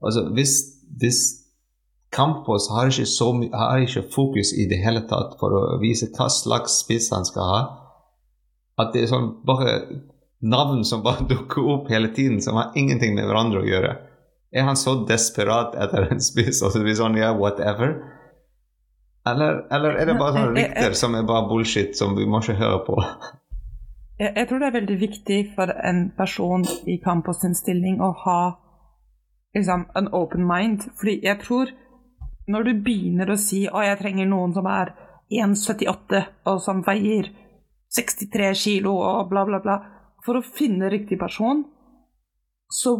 Altså, 0.01 0.29
hvis, 0.33 0.55
hvis 0.99 1.19
Campos 2.11 2.69
har 2.73 2.89
ikke, 2.89 3.05
så 3.05 3.31
har 3.53 3.77
ikke 3.77 4.07
fokus 4.11 4.53
i 4.57 4.65
det 4.69 4.79
hele 4.83 5.03
tatt 5.07 5.35
for 5.39 5.53
å 5.53 5.63
vise 5.81 6.09
hva 6.15 6.29
slags 6.33 6.79
spiss 6.83 7.11
han 7.13 7.27
skal 7.27 7.51
ha, 7.53 7.59
at 8.79 8.93
det 8.93 9.03
er 9.03 9.11
sånn 9.11 9.29
bare 9.45 9.75
navn 10.39 10.85
som 10.87 11.03
bare 11.03 11.27
dukker 11.31 11.67
opp 11.75 11.91
hele 11.93 12.09
tiden, 12.15 12.41
som 12.41 12.57
har 12.57 12.73
ingenting 12.79 13.15
med 13.15 13.27
hverandre 13.29 13.61
å 13.61 13.69
gjøre. 13.69 13.95
Er 14.51 14.65
han 14.65 14.77
så 14.77 14.95
desperat 15.05 15.75
etter 15.77 16.07
en 16.09 16.21
spiss 16.23 16.63
og 16.65 16.73
så 16.73 16.81
blir 16.81 16.97
sånn 16.97 17.17
ja, 17.19 17.33
whatever? 17.37 17.99
Eller, 19.29 19.65
eller 19.69 19.99
er 19.99 20.09
det 20.09 20.15
bare 20.17 20.37
sånne 20.37 20.55
rykter 20.55 20.95
som 20.97 21.17
er 21.17 21.27
bare 21.27 21.45
bullshit, 21.49 21.97
som 21.97 22.15
vi 22.17 22.25
må 22.25 22.41
ikke 22.41 22.57
høre 22.57 22.79
på? 22.87 22.97
Jeg, 24.19 24.31
jeg 24.35 24.47
tror 24.49 24.61
det 24.61 24.69
er 24.69 24.77
veldig 24.79 24.97
viktig 25.03 25.39
for 25.57 25.73
en 25.91 26.01
person 26.17 26.65
i 26.89 26.97
Campos 27.03 27.43
sin 27.43 27.53
stilling 27.57 28.01
å 28.01 28.09
ha 28.25 28.39
liksom, 29.55 29.85
en 29.95 30.09
open 30.17 30.47
mind. 30.47 30.89
Fordi 30.97 31.19
jeg 31.27 31.39
tror 31.43 31.75
når 32.49 32.65
du 32.65 32.81
begynner 32.87 33.29
å 33.29 33.37
si 33.37 33.67
å 33.69 33.83
jeg 33.85 33.99
trenger 34.01 34.29
noen 34.31 34.55
som 34.55 34.65
er 34.69 34.95
1,78 35.29 36.23
og 36.49 36.61
som 36.65 36.81
veier 36.87 37.29
63 37.93 38.49
kilo 38.57 38.95
og 38.97 39.29
bla, 39.29 39.45
bla, 39.45 39.59
bla 39.61 39.77
For 40.25 40.39
å 40.39 40.45
finne 40.45 40.89
riktig 40.89 41.19
person, 41.21 41.63
så 42.69 42.95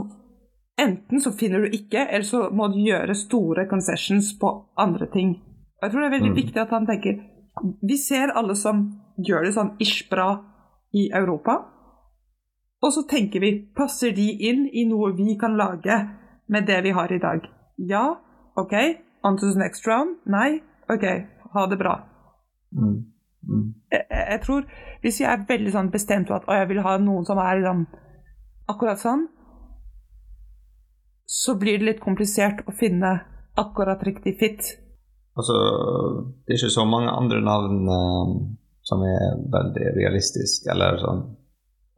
enten 0.80 1.22
så 1.22 1.32
finner 1.36 1.66
du 1.66 1.76
ikke, 1.76 2.06
eller 2.08 2.26
så 2.28 2.50
må 2.56 2.68
du 2.74 2.80
gjøre 2.82 3.16
store 3.16 3.68
concessions 3.70 4.32
på 4.40 4.52
andre 4.78 5.08
ting. 5.14 5.36
Og 5.80 5.84
jeg 5.88 5.92
tror 5.92 6.02
det 6.02 6.08
er 6.10 6.18
veldig 6.18 6.32
Mm. 6.32 6.40
viktig 6.42 6.62
at 6.62 6.70
han 6.76 6.88
tenker 6.88 7.20
Vi 7.84 7.98
ser 7.98 8.32
alle 8.40 8.56
som 8.56 8.86
gjør 9.18 9.44
det 9.44 9.54
sånn 9.54 9.76
ish 9.80 10.10
bra 10.10 10.30
i 10.94 11.10
Europa. 11.12 11.58
Og 12.82 12.94
så 12.94 13.04
tenker 13.10 13.40
vi 13.40 13.68
passer 13.76 14.12
de 14.16 14.30
inn 14.50 14.70
i 14.72 14.86
noe 14.88 15.12
vi 15.18 15.36
kan 15.40 15.58
lage 15.58 15.98
med 16.48 16.66
det 16.68 16.84
vi 16.84 16.92
har 16.96 17.12
i 17.12 17.20
dag? 17.20 17.42
Ja, 17.78 18.16
OK. 18.56 18.74
On 19.24 19.38
to 19.38 19.52
the 19.52 19.60
next 19.60 19.88
round? 19.88 20.16
Nei? 20.26 20.62
OK, 20.90 21.04
ha 21.54 21.66
det 21.68 21.78
bra. 21.78 21.98
Mm. 22.72 23.06
Mm. 23.50 23.74
Jeg, 23.92 24.06
jeg 24.10 24.42
tror 24.42 24.64
Hvis 25.02 25.20
jeg 25.22 25.32
er 25.32 25.46
veldig 25.48 25.72
sånn 25.72 25.92
bestemt 25.92 26.28
på 26.28 26.36
at 26.36 26.48
å, 26.48 26.54
jeg 26.54 26.68
vil 26.70 26.82
ha 26.84 26.98
noen 26.98 27.26
som 27.26 27.38
er 27.38 27.60
liksom 27.60 27.86
akkurat 28.70 29.00
sånn, 29.00 29.28
så 31.30 31.54
blir 31.56 31.78
det 31.78 31.86
litt 31.86 32.00
komplisert 32.02 32.64
å 32.66 32.74
finne 32.74 33.20
akkurat 33.60 34.02
riktig 34.08 34.34
fit. 34.40 34.72
Altså, 35.38 35.54
det 36.42 36.56
er 36.56 36.58
ikke 36.58 36.74
så 36.74 36.86
mange 36.90 37.14
andre 37.14 37.42
navn 37.46 37.86
uh, 37.86 38.32
som 38.82 39.04
er 39.06 39.38
veldig 39.54 39.92
realistiske, 40.00 40.66
eller 40.74 40.98
sånn, 41.04 41.22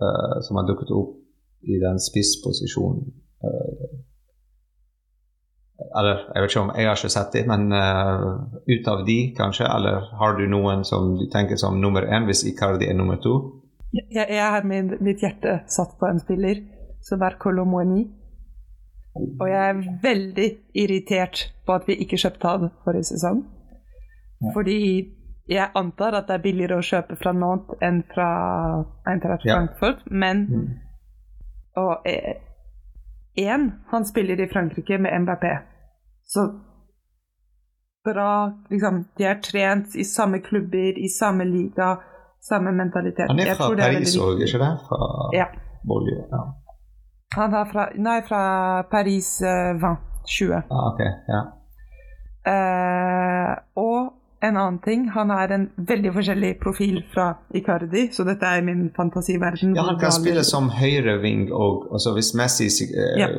uh, 0.03 0.35
som 0.43 0.59
har 0.59 0.67
dukket 0.67 0.91
opp 0.91 1.15
i 1.63 1.79
den 1.79 2.03
spissposisjonen. 2.03 3.07
Uh, 3.39 4.03
eller, 5.95 6.27
jeg 6.35 6.43
vet 6.43 6.51
ikke 6.51 6.65
om 6.65 6.75
jeg 6.75 6.91
har 6.91 6.99
ikke 6.99 7.15
sett 7.15 7.33
dem, 7.39 7.49
men 7.55 7.71
uh, 7.71 8.27
ut 8.67 8.91
av 8.91 9.07
de, 9.07 9.19
kanskje? 9.39 9.63
Eller 9.79 10.11
har 10.19 10.37
du 10.37 10.43
noen 10.51 10.83
som 10.87 11.15
du 11.17 11.29
tenker 11.31 11.55
som 11.61 11.79
nummer 11.79 12.03
én, 12.03 12.27
hvis 12.27 12.43
Icardi 12.51 12.91
er 12.91 12.99
nummer 12.99 13.23
to? 13.23 13.39
Jeg, 13.95 14.27
jeg 14.27 14.43
har 14.43 14.67
min, 14.67 14.97
mitt 14.99 15.23
hjerte 15.23 15.61
satt 15.71 15.95
på 15.99 16.11
en 16.11 16.19
spiller 16.19 16.65
som 17.03 17.23
er 17.23 17.39
Colomoni. 17.39 18.09
Og 19.15 19.47
jeg 19.49 19.69
er 19.69 19.81
veldig 20.03 20.49
irritert 20.75 21.53
på 21.65 21.73
at 21.73 21.87
vi 21.87 21.97
ikke 21.99 22.17
kjøpte 22.17 22.47
han 22.47 22.69
forrige 22.85 23.09
sesong. 23.11 23.41
Ja. 24.41 24.53
Fordi 24.55 24.77
jeg 25.51 25.69
antar 25.75 26.15
at 26.15 26.29
det 26.29 26.37
er 26.37 26.43
billigere 26.45 26.77
å 26.79 26.85
kjøpe 26.85 27.17
fra 27.19 27.33
Nantes 27.35 27.81
enn 27.83 28.03
fra 28.13 28.29
Eintracht 29.07 29.45
Ja. 29.45 29.57
Frankfurt, 29.59 30.05
men 30.11 30.47
Mm. 30.49 30.69
Og 31.75 32.05
én, 33.39 33.71
han 33.91 34.05
spiller 34.05 34.39
i 34.39 34.47
Frankrike 34.53 34.97
med 34.97 35.11
MBP. 35.21 35.45
Så 36.23 36.51
bra 38.05 38.51
Liksom, 38.69 39.05
de 39.17 39.23
er 39.23 39.39
trent 39.41 39.95
i 39.95 40.03
samme 40.03 40.39
klubber, 40.39 40.97
i 40.97 41.07
samme 41.07 41.45
liga, 41.45 41.95
samme 42.41 42.71
mentalitet. 42.71 43.27
Han 43.27 43.39
er 43.39 43.55
fra 43.55 43.69
Paris 43.77 44.17
òg, 44.17 44.41
ikke 44.41 44.59
det? 44.59 44.71
Fra 44.87 45.29
Ja. 45.33 45.45
Bolje? 45.87 46.17
Ja. 46.31 46.41
Han 47.35 47.53
er 47.53 47.67
fra, 47.71 47.89
nei, 47.95 48.21
fra 48.27 48.43
Paris 48.91 49.41
eh, 49.41 49.75
20. 49.75 49.97
20. 50.27 50.55
Ah, 50.69 50.87
ok, 50.91 50.99
ja. 51.31 51.41
Eh, 52.51 53.53
og 53.75 54.11
en 54.41 54.57
annen 54.57 54.79
ting, 54.81 55.05
han 55.13 55.31
er 55.31 55.53
en 55.53 55.67
veldig 55.77 56.11
forskjellig 56.15 56.51
profil 56.61 57.01
fra 57.13 57.27
Icardi, 57.55 58.07
så 58.13 58.25
dette 58.25 58.45
er 58.45 58.63
min 58.65 58.89
fantasiverden. 58.95 59.75
ja, 59.75 59.85
han 59.85 59.99
kan 60.01 60.11
spille 60.11 60.43
som 60.43 60.69
høyreving 60.73 61.49
òg. 61.53 61.87
Altså, 61.93 62.13
hvis 62.17 62.33
Messi 62.33 62.67
eh, 62.67 63.19
Ja. 63.21 63.29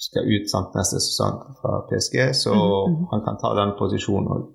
skal 0.00 0.28
ut 0.34 0.50
sant, 0.50 0.74
neste 0.76 1.00
sesong 1.00 1.40
fra 1.60 1.82
PSG, 1.88 2.34
så 2.34 2.54
mm 2.54 2.94
-hmm. 2.94 3.06
han 3.12 3.20
kan 3.26 3.36
ta 3.42 3.54
den 3.60 3.72
posisjonen 3.78 4.28
òg. 4.28 4.48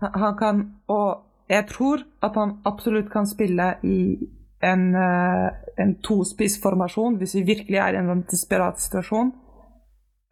Han 0.00 0.10
han 0.14 0.36
kan, 0.36 0.72
og 0.88 1.18
jeg 1.48 1.66
tror 1.66 1.98
at 2.22 2.34
han 2.34 2.52
absolutt 2.64 3.10
kan 3.12 3.26
spille 3.26 3.74
i 3.82 4.16
en, 4.62 4.94
eh, 4.94 5.50
en 5.78 5.94
tospissformasjon 6.04 7.16
hvis 7.18 7.34
vi 7.38 7.42
virkelig 7.54 7.78
er 7.80 7.94
i 7.94 7.96
en 8.02 8.08
sånn 8.12 8.26
desperat 8.30 8.78
situasjon. 8.80 9.32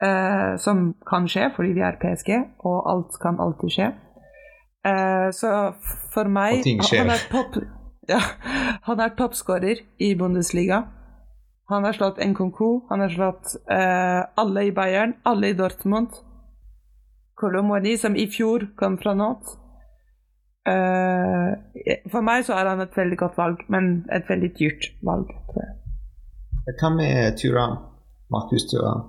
eh, 0.02 0.56
som 0.62 0.94
kan 1.10 1.24
skje 1.26 1.48
fordi 1.56 1.72
vi 1.74 1.80
er 1.82 1.96
PSG, 1.98 2.28
og 2.64 2.84
alt 2.90 3.16
kan 3.22 3.40
alltid 3.40 3.70
skje. 3.74 3.86
Eh, 4.86 5.30
så 5.34 5.74
for 6.14 6.24
meg 6.30 6.58
Og 6.58 6.62
ting 6.62 6.78
han- 6.78 6.86
skjer. 6.86 6.98
Han 6.98 7.10
er 7.10 7.24
topp 7.32 7.56
ja, 8.08 8.20
han 8.86 9.00
er 9.00 9.08
toppskårer 9.18 9.80
i 9.98 10.14
Bundesliga. 10.14 10.84
Han 11.68 11.84
har 11.84 11.92
slått 11.92 12.18
Nkonku, 12.24 12.86
han 12.88 13.00
har 13.00 13.08
slått 13.08 13.56
eh, 13.68 14.22
alle 14.38 14.68
i 14.68 14.70
Bayern, 14.70 15.14
alle 15.26 15.48
i 15.50 15.52
Dortmund. 15.54 16.08
Kolomoni, 17.36 17.96
som 17.98 18.16
i 18.16 18.26
fjor 18.26 18.68
kom 18.76 18.96
fra 18.98 19.14
Nantes. 19.14 19.56
Eh, 20.68 21.98
for 22.12 22.24
meg 22.26 22.44
så 22.46 22.56
er 22.58 22.68
han 22.72 22.80
et 22.84 22.96
veldig 22.96 23.18
godt 23.20 23.36
valg, 23.38 23.62
men 23.72 23.92
et 24.14 24.28
veldig 24.28 24.50
dyrt 24.58 24.90
valg, 25.06 25.30
tror 25.50 25.64
jeg. 25.64 25.74
Hva 26.80 26.90
med 26.92 27.38
Turan? 27.40 27.78
Markus 28.30 28.66
Turan? 28.68 29.06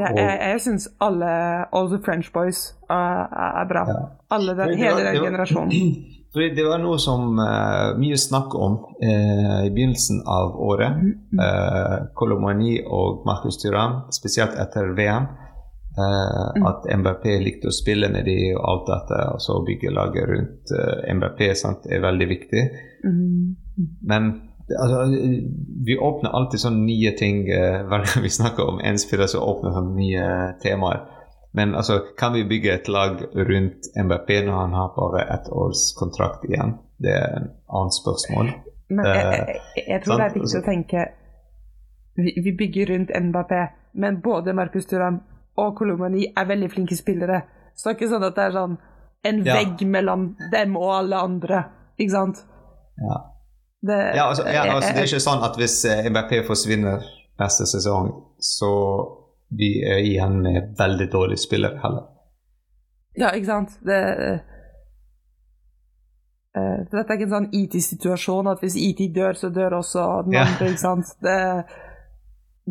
Ja, 0.00 0.08
jeg 0.16 0.36
jeg 0.40 0.60
syns 0.64 0.86
alle 1.04 1.30
All 1.76 1.88
the 1.90 1.98
French 2.04 2.30
Boys 2.32 2.60
er, 2.88 3.26
er 3.60 3.66
bra. 3.68 3.82
Ja. 3.90 3.96
Alle 4.32 4.54
den, 4.56 4.70
var- 4.70 4.76
hele 4.80 5.02
den 5.04 5.18
var- 5.20 5.26
generasjonen. 5.30 5.72
Det 6.36 6.64
var 6.66 6.76
noe 6.82 6.98
som 7.00 7.38
uh, 7.40 7.94
mye 7.96 8.16
snakk 8.20 8.52
om 8.60 8.74
uh, 9.00 9.62
i 9.64 9.70
begynnelsen 9.72 10.18
av 10.28 10.52
året. 10.60 10.98
Uh, 11.32 12.10
Kolomani 12.18 12.74
og 12.84 13.22
Markus 13.24 13.56
Thuram, 13.62 14.02
spesielt 14.12 14.52
etter 14.60 14.90
VM. 14.98 15.30
Eh, 15.98 16.46
Mm. 16.56 16.66
At 16.66 16.86
MBP 16.98 17.24
likte 17.44 17.68
å 17.68 17.74
spille 17.74 18.08
med 18.12 18.24
de 18.24 18.54
og 18.56 18.64
alt 18.70 18.86
dette, 18.90 19.20
og 19.34 19.40
så 19.42 19.58
bygge 19.66 19.92
laget 19.92 20.28
rundt 20.30 20.72
eh, 20.72 21.14
MBP 21.14 21.40
sant, 21.56 21.86
er 21.90 22.04
veldig 22.04 22.28
viktig. 22.28 22.62
Mm. 23.04 23.56
Men 24.08 24.30
altså, 24.70 25.02
vi 25.86 25.98
åpner 25.98 26.30
alltid 26.30 26.60
sånne 26.60 26.86
nye 26.86 27.12
ting 27.18 27.44
eh, 27.48 27.82
hver 27.88 28.06
gang 28.06 28.24
vi 28.24 28.32
snakker 28.32 28.72
om 28.72 28.80
en 28.80 28.98
spiller, 28.98 29.30
så 29.30 29.42
åpner 29.44 29.76
sånne 29.76 29.96
nye 29.98 30.30
temaer. 30.62 31.04
Men 31.56 31.74
altså, 31.74 32.00
kan 32.18 32.34
vi 32.36 32.44
bygge 32.44 32.74
et 32.74 32.88
lag 32.92 33.22
rundt 33.32 33.88
MBP 33.96 34.42
når 34.44 34.56
han 34.60 34.74
har 34.76 34.90
bare 34.96 35.24
ett 35.34 35.48
års 35.48 35.88
kontrakt 35.96 36.44
igjen? 36.44 36.76
Det 37.00 37.12
er 37.12 37.30
en 37.38 37.48
annet 37.68 37.96
spørsmål. 37.96 38.50
Men 38.88 39.06
jeg, 39.08 39.22
jeg, 39.24 39.84
jeg, 39.88 40.02
tror 40.04 40.12
tror 40.12 40.20
det 40.20 40.26
er 40.26 40.34
viktig 40.34 40.44
altså- 40.46 40.60
å 40.60 40.66
tenke 40.66 41.06
vi, 42.16 42.32
vi 42.44 42.52
bygger 42.56 42.92
rundt 42.92 43.10
MBP, 43.12 43.52
men 43.92 44.20
både 44.24 44.52
Markus 44.56 44.86
Thuram 44.88 45.18
og 45.56 45.76
Kolomani 45.78 46.26
er 46.36 46.48
veldig 46.48 46.70
flinke 46.72 46.96
spillere. 46.96 47.42
Så 47.76 47.88
det 47.88 47.94
er 47.94 47.98
ikke 47.98 48.12
sånn 48.14 48.26
at 48.26 48.36
det 48.36 48.44
er 48.44 48.54
sånn 48.56 48.76
en 49.26 49.44
Ja. 49.44 49.54
vegg 49.58 49.86
mellom 49.86 50.36
dem 50.52 50.76
og 50.76 50.90
alle 50.94 51.16
andre, 51.16 51.64
ikke 51.98 52.10
sant? 52.12 52.44
Ja. 52.96 53.16
Det, 53.86 54.16
Ja, 54.16 54.28
altså, 54.28 54.46
ja, 54.46 54.62
altså, 54.74 54.92
det 54.92 55.02
er 55.02 55.08
ikke 55.10 55.20
sånn 55.20 55.42
at 55.44 55.56
hvis 55.56 55.84
eh, 55.84 56.06
MBP 56.10 56.46
forsvinner 56.46 57.04
neste 57.38 57.66
sesong, 57.66 58.10
så 58.40 58.70
vi 59.50 59.82
er 59.84 60.00
igjen 60.02 60.40
med 60.42 60.74
veldig 60.78 61.10
dårlige 61.12 61.38
spillere 61.38 61.78
heller. 61.82 62.06
Ja, 63.16 63.30
ikke 63.32 63.46
sant? 63.46 63.76
Det, 63.86 64.00
uh, 66.56 66.78
dette 66.90 67.06
er 67.06 67.16
ikke 67.16 67.28
en 67.28 67.34
sånn 67.36 67.50
IT-situasjon 67.52 68.48
at 68.50 68.60
hvis 68.64 68.76
IT 68.80 69.14
dør, 69.14 69.36
så 69.38 69.50
dør 69.52 69.78
også 69.78 70.06
den 70.26 70.36
andre, 70.40 70.70
ikke 70.72 70.82
sant? 70.82 71.12
Det, 71.22 71.64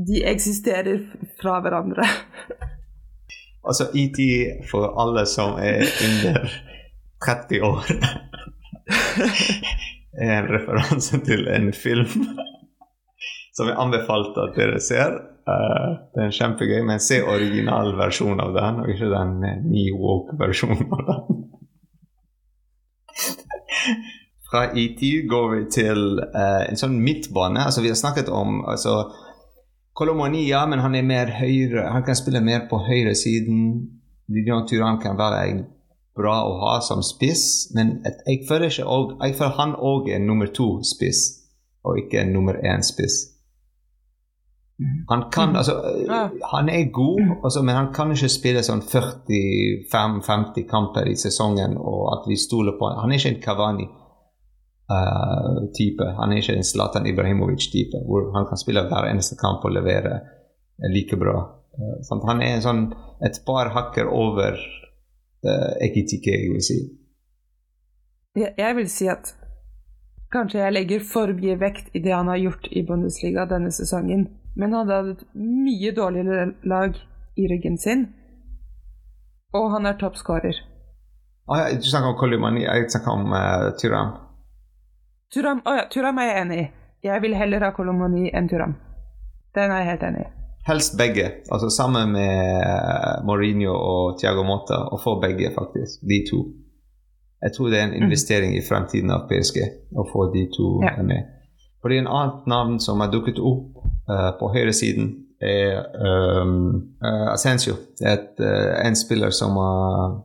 de 0.07 0.23
eksisterer 0.25 1.05
fra 1.41 1.59
hverandre. 1.63 2.03
Altså 3.65 3.89
ET 3.97 4.19
for 4.69 4.93
alle 5.01 5.25
som 5.29 5.57
er 5.61 5.85
under 6.05 6.49
30 7.25 7.61
år 7.65 7.85
er 10.21 10.35
en 10.37 10.51
referanse 10.51 11.19
til 11.25 11.47
en 11.51 11.71
film 11.73 12.11
som 13.55 13.69
jeg 13.69 13.79
anbefalte 13.79 14.43
at 14.43 14.57
dere 14.57 14.81
ser. 14.83 15.15
Uh, 15.47 15.95
det 16.11 16.21
er 16.21 16.27
en 16.27 16.35
kjempegøy, 16.35 16.81
men 16.87 17.03
se 17.03 17.21
originalversjonen 17.23 18.41
av 18.43 18.55
den, 18.55 18.81
og 18.81 18.91
ikke 18.91 19.11
den 19.13 19.35
nye 19.69 19.93
woke-versjonen 19.95 20.95
av 20.97 21.03
den. 21.09 21.43
Fra 24.49 24.65
ET 24.77 25.01
går 25.29 25.47
vi 25.53 25.61
til 25.73 26.19
uh, 26.19 26.63
en 26.65 26.79
sånn 26.79 26.97
midtbane. 26.99 27.63
altså 27.63 27.85
Vi 27.85 27.93
har 27.93 27.99
snakket 27.99 28.31
om 28.33 28.63
altså, 28.67 28.97
Kolomani, 29.95 30.43
ja, 30.49 30.65
men 30.67 30.81
han 30.83 30.95
er 30.95 31.05
mer 31.07 31.29
høyre. 31.31 31.85
Han 31.93 32.03
kan 32.03 32.17
spille 32.19 32.41
mer 32.43 32.65
på 32.69 32.81
høyresiden. 32.83 33.59
Lilian 34.27 34.65
Turan 34.67 34.99
kan 34.99 35.15
være 35.15 35.63
bra 36.15 36.33
å 36.47 36.57
ha 36.59 36.73
som 36.83 37.03
spiss, 37.03 37.71
men 37.75 38.01
jeg 38.03 38.43
føler 38.47 38.71
ikke 38.71 38.87
og, 38.87 39.15
Jeg 39.23 39.37
føler 39.37 39.55
han 39.59 39.75
òg 39.75 40.09
er 40.11 40.19
nummer 40.19 40.51
to-spiss, 40.51 41.21
og 41.83 41.99
ikke 42.01 42.21
en 42.23 42.33
nummer 42.35 42.59
én-spiss. 42.59 43.35
Han 45.07 45.29
kan 45.31 45.55
altså 45.55 45.79
Han 46.51 46.69
er 46.69 46.91
god, 46.91 47.21
altså, 47.43 47.61
men 47.63 47.75
han 47.75 47.93
kan 47.95 48.11
ikke 48.11 48.29
spille 48.31 48.63
sånn 48.63 48.83
45-50 48.83 50.67
kamper 50.67 51.07
i 51.07 51.15
sesongen, 51.15 51.77
og 51.79 52.01
at 52.17 52.27
vi 52.27 52.35
stoler 52.35 52.75
på 52.79 52.89
han. 52.89 52.99
Han 53.05 53.11
er 53.11 53.21
ikke 53.21 53.35
en 53.37 53.45
Kavani 53.47 53.87
eh, 54.91 55.69
type. 55.77 56.07
Han 56.19 56.31
er 56.31 56.41
ikke 56.41 56.57
en 56.57 56.67
Zlatan 56.67 57.07
Ibrahimovic-type, 57.09 58.01
hvor 58.07 58.31
han 58.35 58.47
kan 58.49 58.61
spille 58.61 58.85
hver 58.89 59.09
eneste 59.09 59.37
kamp 59.39 59.65
og 59.65 59.75
levere 59.75 60.19
eh, 60.19 60.91
like 60.91 61.17
bra. 61.19 61.37
Uh, 61.75 62.27
han 62.27 62.41
er 62.41 62.55
en 62.55 62.63
sånn, 62.63 62.83
et 63.25 63.41
par 63.47 63.73
hakker 63.75 64.07
over 64.07 64.55
uh, 64.55 65.73
Ekitike, 65.83 66.31
jeg 66.31 66.53
vil 66.53 66.63
si. 66.63 66.77
Jeg, 68.35 68.53
jeg 68.55 68.77
vil 68.77 68.87
si 68.91 69.09
at 69.11 69.33
kanskje 70.31 70.61
jeg 70.61 70.75
legger 70.75 71.03
for 71.03 71.31
mye 71.35 71.57
vekt 71.59 71.91
i 71.95 72.01
det 72.03 72.13
han 72.15 72.31
har 72.31 72.39
gjort 72.39 72.69
i 72.71 72.83
Bundesliga 72.87 73.43
denne 73.49 73.73
sesongen, 73.75 74.29
men 74.55 74.75
han 74.75 74.87
hadde 74.87 75.17
et 75.17 75.25
mye 75.35 75.91
dårligere 75.95 76.53
lag 76.63 76.95
i 77.35 77.49
ryggen 77.51 77.75
sin, 77.79 78.07
og 79.55 79.67
han 79.75 79.87
er 79.91 79.99
toppskårer. 79.99 80.63
Ah, 81.51 81.59
ja, 81.59 81.75
du 81.75 81.83
snakker 81.83 82.13
om 82.13 82.19
Kolimani, 82.19 82.63
jeg 82.63 82.87
snakker 82.89 83.19
om 83.19 83.35
uh, 83.35 83.75
Tyrann. 83.79 84.15
Turam, 85.33 85.61
oh 85.65 85.75
ja, 85.77 85.85
Turam 85.91 86.17
er 86.21 86.29
jeg 86.29 86.41
enig 86.41 86.57
i. 86.61 86.65
Jeg 87.05 87.21
vil 87.21 87.35
heller 87.37 87.63
ha 87.65 87.71
Kolomoni 87.75 88.29
enn 88.33 88.49
Turam. 88.49 88.75
Den 89.55 89.71
er 89.71 89.83
jeg 89.83 89.89
helt 89.93 90.05
enig 90.09 90.25
i. 90.25 90.29
Helst 90.65 90.95
begge, 90.97 91.25
altså 91.53 91.69
sammen 91.69 92.11
med 92.15 92.61
eh, 92.65 93.25
Mourinho 93.25 93.73
og 93.75 94.19
Thiago 94.19 94.43
Mota, 94.43 94.79
og 94.89 95.01
få 95.03 95.19
begge, 95.21 95.51
faktisk. 95.53 96.01
De 96.09 96.23
to. 96.29 96.39
Jeg 97.43 97.53
tror 97.53 97.69
det 97.69 97.79
er 97.79 97.87
en 97.87 98.03
investering 98.03 98.55
i 98.57 98.63
fremtiden 98.65 99.13
av 99.13 99.27
PSG 99.29 99.59
å 99.93 100.07
få 100.09 100.31
de 100.33 100.47
to 100.55 100.71
Ja. 100.83 100.95
med. 101.03 101.29
Fordi 101.81 101.99
en 102.01 102.07
annet 102.07 102.47
navn 102.49 102.79
som 102.79 102.99
har 102.99 103.11
dukket 103.13 103.37
opp 103.37 103.77
uh, 104.09 104.31
på 104.39 104.49
høyresiden, 104.55 105.11
er 105.41 105.83
um, 106.41 106.95
uh, 107.05 107.33
Asensio. 107.33 107.75
Det 107.99 108.07
er 108.07 108.13
et, 108.17 108.39
uh, 108.41 108.87
en 108.87 108.95
spiller 108.95 109.29
som 109.29 109.59
har 109.61 110.15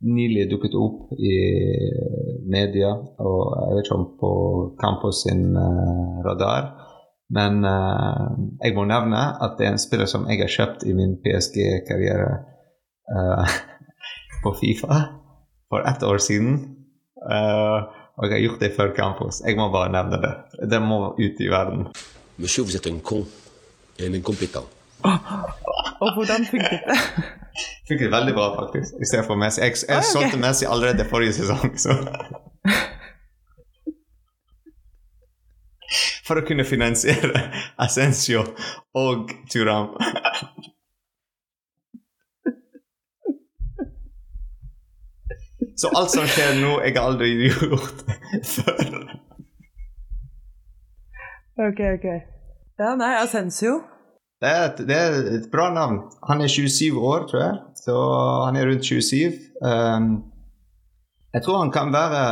nylig 0.00 0.48
dukket 0.50 0.74
opp 0.80 1.12
i 1.12 1.34
media, 2.50 2.92
og 3.20 3.40
jeg 3.56 3.76
vet 3.76 3.86
ikke 3.86 3.98
om 3.98 4.06
på 4.20 4.32
Campos 4.80 5.22
sin 5.26 5.50
eh, 5.56 6.20
radar. 6.26 6.70
Men 7.30 7.64
eh, 7.66 8.26
jeg 8.64 8.76
må 8.76 8.86
nevne 8.90 9.20
at 9.44 9.58
det 9.58 9.68
er 9.68 9.74
en 9.74 9.82
spiller 9.82 10.10
som 10.10 10.26
jeg 10.30 10.42
har 10.42 10.50
kjøpt 10.50 10.86
i 10.88 10.96
min 10.96 11.18
PSG-karriere 11.22 12.30
uh, 13.14 13.56
på 14.42 14.54
Fifa 14.58 15.00
for 15.70 15.86
ett 15.86 16.02
år 16.02 16.18
siden. 16.18 16.58
Uh, 17.20 17.86
og 18.18 18.26
jeg 18.26 18.34
har 18.34 18.44
gjort 18.46 18.64
det 18.64 18.72
før 18.76 18.94
Campos. 18.96 19.42
Jeg 19.46 19.56
må 19.60 19.68
bare 19.72 19.92
nevne 19.94 20.18
det. 20.24 20.32
Det 20.72 20.80
må 20.82 21.12
ut 21.14 21.44
i 21.44 21.50
verden. 21.52 21.86
Monsieur, 22.40 22.64
vous 22.64 22.76
êtes 22.76 22.90
un 22.90 23.00
con 23.00 23.26
et 23.98 24.08
un 24.08 24.14
incompétent. 24.14 24.66
Og 26.00 26.14
hvordan 26.14 26.44
funket 26.44 26.80
det? 26.88 26.98
Fikk 27.88 28.00
det 28.04 28.10
veldig 28.12 28.34
bra, 28.36 28.46
faktisk. 28.60 28.94
I 29.02 29.22
for 29.26 29.36
Messi. 29.40 29.60
Jeg, 29.64 29.72
jeg 29.82 29.96
Ah, 29.96 29.98
okay. 29.98 30.10
solgte 30.12 30.38
Messi 30.42 30.64
allerede 30.66 31.04
forrige 31.10 31.32
sesong, 31.40 31.74
så 31.78 31.90
For 36.26 36.38
å 36.38 36.44
kunne 36.46 36.62
finansiere 36.64 37.40
Ascencio 37.82 38.44
og 38.94 39.32
Turam. 39.50 39.88
Så 45.80 45.88
alt 45.96 46.12
som 46.12 46.26
skjer 46.28 46.58
nå, 46.60 46.74
jeg 46.84 46.94
har 46.96 47.06
aldri 47.08 47.30
gjort 47.48 48.02
før. 48.46 48.98
Ok, 51.60 51.80
ok. 51.96 52.06
Ja, 52.80 52.94
nei, 53.00 53.10
Asensio. 53.20 53.80
Det 54.40 54.48
er, 54.48 54.62
et, 54.70 54.78
det 54.88 54.96
er 54.96 55.16
et 55.36 55.48
bra 55.52 55.68
navn. 55.74 55.98
Han 56.28 56.40
er 56.40 56.48
27 56.48 56.96
år, 56.96 57.26
tror 57.28 57.42
jeg. 57.42 57.56
Så 57.76 57.96
han 58.46 58.56
er 58.56 58.70
rundt 58.70 58.84
27. 58.88 59.34
Um, 59.60 60.06
jeg 61.34 61.44
tror 61.44 61.58
han 61.60 61.72
kan 61.74 61.92
være 61.92 62.22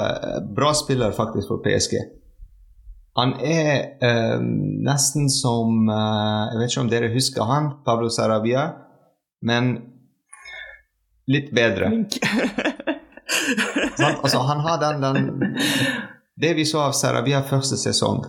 bra 0.56 0.72
spiller 0.74 1.12
faktisk 1.12 1.50
for 1.52 1.60
PSG. 1.64 1.98
Han 3.18 3.34
er 3.44 3.98
um, 4.38 4.48
nesten 4.86 5.28
som 5.30 5.84
uh, 5.90 6.48
Jeg 6.52 6.60
vet 6.62 6.72
ikke 6.72 6.84
om 6.86 6.90
dere 6.92 7.12
husker 7.12 7.44
han, 7.44 7.70
Pablo 7.84 8.08
Sarabia, 8.14 8.64
men 9.42 9.74
litt 11.28 11.52
bedre. 11.54 11.90
han, 14.00 14.16
Altså, 14.22 14.38
han 14.48 14.64
har 14.64 14.80
den, 14.80 15.02
den 15.04 15.56
Det 16.40 16.54
vi 16.56 16.64
så 16.64 16.86
av 16.88 16.96
Sarabia 16.96 17.42
første 17.44 17.76
sesong. 17.76 18.24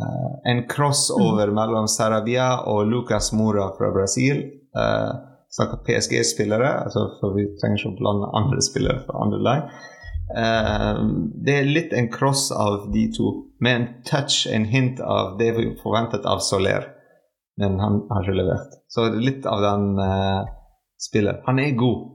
Eh, 0.00 0.50
en 0.52 0.64
crossover 0.68 1.52
mellom 1.54 1.88
Sarabia 1.88 2.62
og 2.70 2.86
Lucas 2.90 3.32
Mora 3.32 3.70
fra 3.78 3.92
Brasil. 3.94 4.44
Uh, 4.72 5.12
snakker 5.52 5.82
PSG-spillere, 5.84 6.68
altså, 6.84 7.10
for 7.20 7.36
vi 7.36 7.44
trenger 7.60 7.80
ikke 7.80 7.90
å 7.92 7.98
blande 7.98 8.30
andre 8.38 8.62
spillere 8.64 9.02
fra 9.04 9.24
andre 9.26 9.40
lag. 9.44 9.74
Uh, 10.32 11.02
det 11.44 11.58
er 11.58 11.68
litt 11.68 11.92
en 11.92 12.08
cross 12.12 12.46
av 12.56 12.88
de 12.94 13.04
to, 13.12 13.34
med 13.60 13.76
en 13.76 13.86
touch, 14.08 14.46
en 14.48 14.64
hint 14.64 15.02
av 15.04 15.36
det 15.38 15.52
vi 15.58 15.68
forventet 15.82 16.24
av 16.24 16.40
Soler. 16.44 16.88
Men 17.60 17.76
han 17.84 18.00
har 18.08 18.24
ikke 18.24 18.38
levert. 18.38 18.80
Så 18.88 19.10
litt 19.12 19.44
av 19.46 19.60
den 19.60 20.00
uh, 20.00 20.48
spillet. 21.00 21.44
Han 21.46 21.60
er 21.60 21.76
god. 21.76 22.08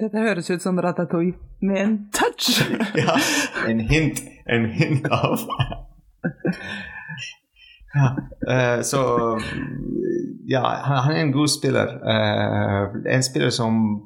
Dette 0.00 0.22
høres 0.24 0.48
ut 0.50 0.62
som 0.62 0.78
Ratatouille 0.80 1.34
med 1.60 1.82
en 1.82 1.96
touch. 2.14 2.62
ja, 3.02 3.18
en 3.68 3.82
hint. 3.90 4.22
En 4.46 4.70
hint 4.74 5.06
av 5.10 5.42
ja, 7.94 8.06
uh, 8.48 8.82
Så 8.82 9.00
ja, 10.46 10.62
han, 10.84 11.12
er 11.12 11.20
en 11.20 11.32
god 11.32 11.48
spiller. 11.48 11.96
Uh, 12.02 13.02
en 13.14 13.22
spiller 13.22 13.50
som 13.50 14.00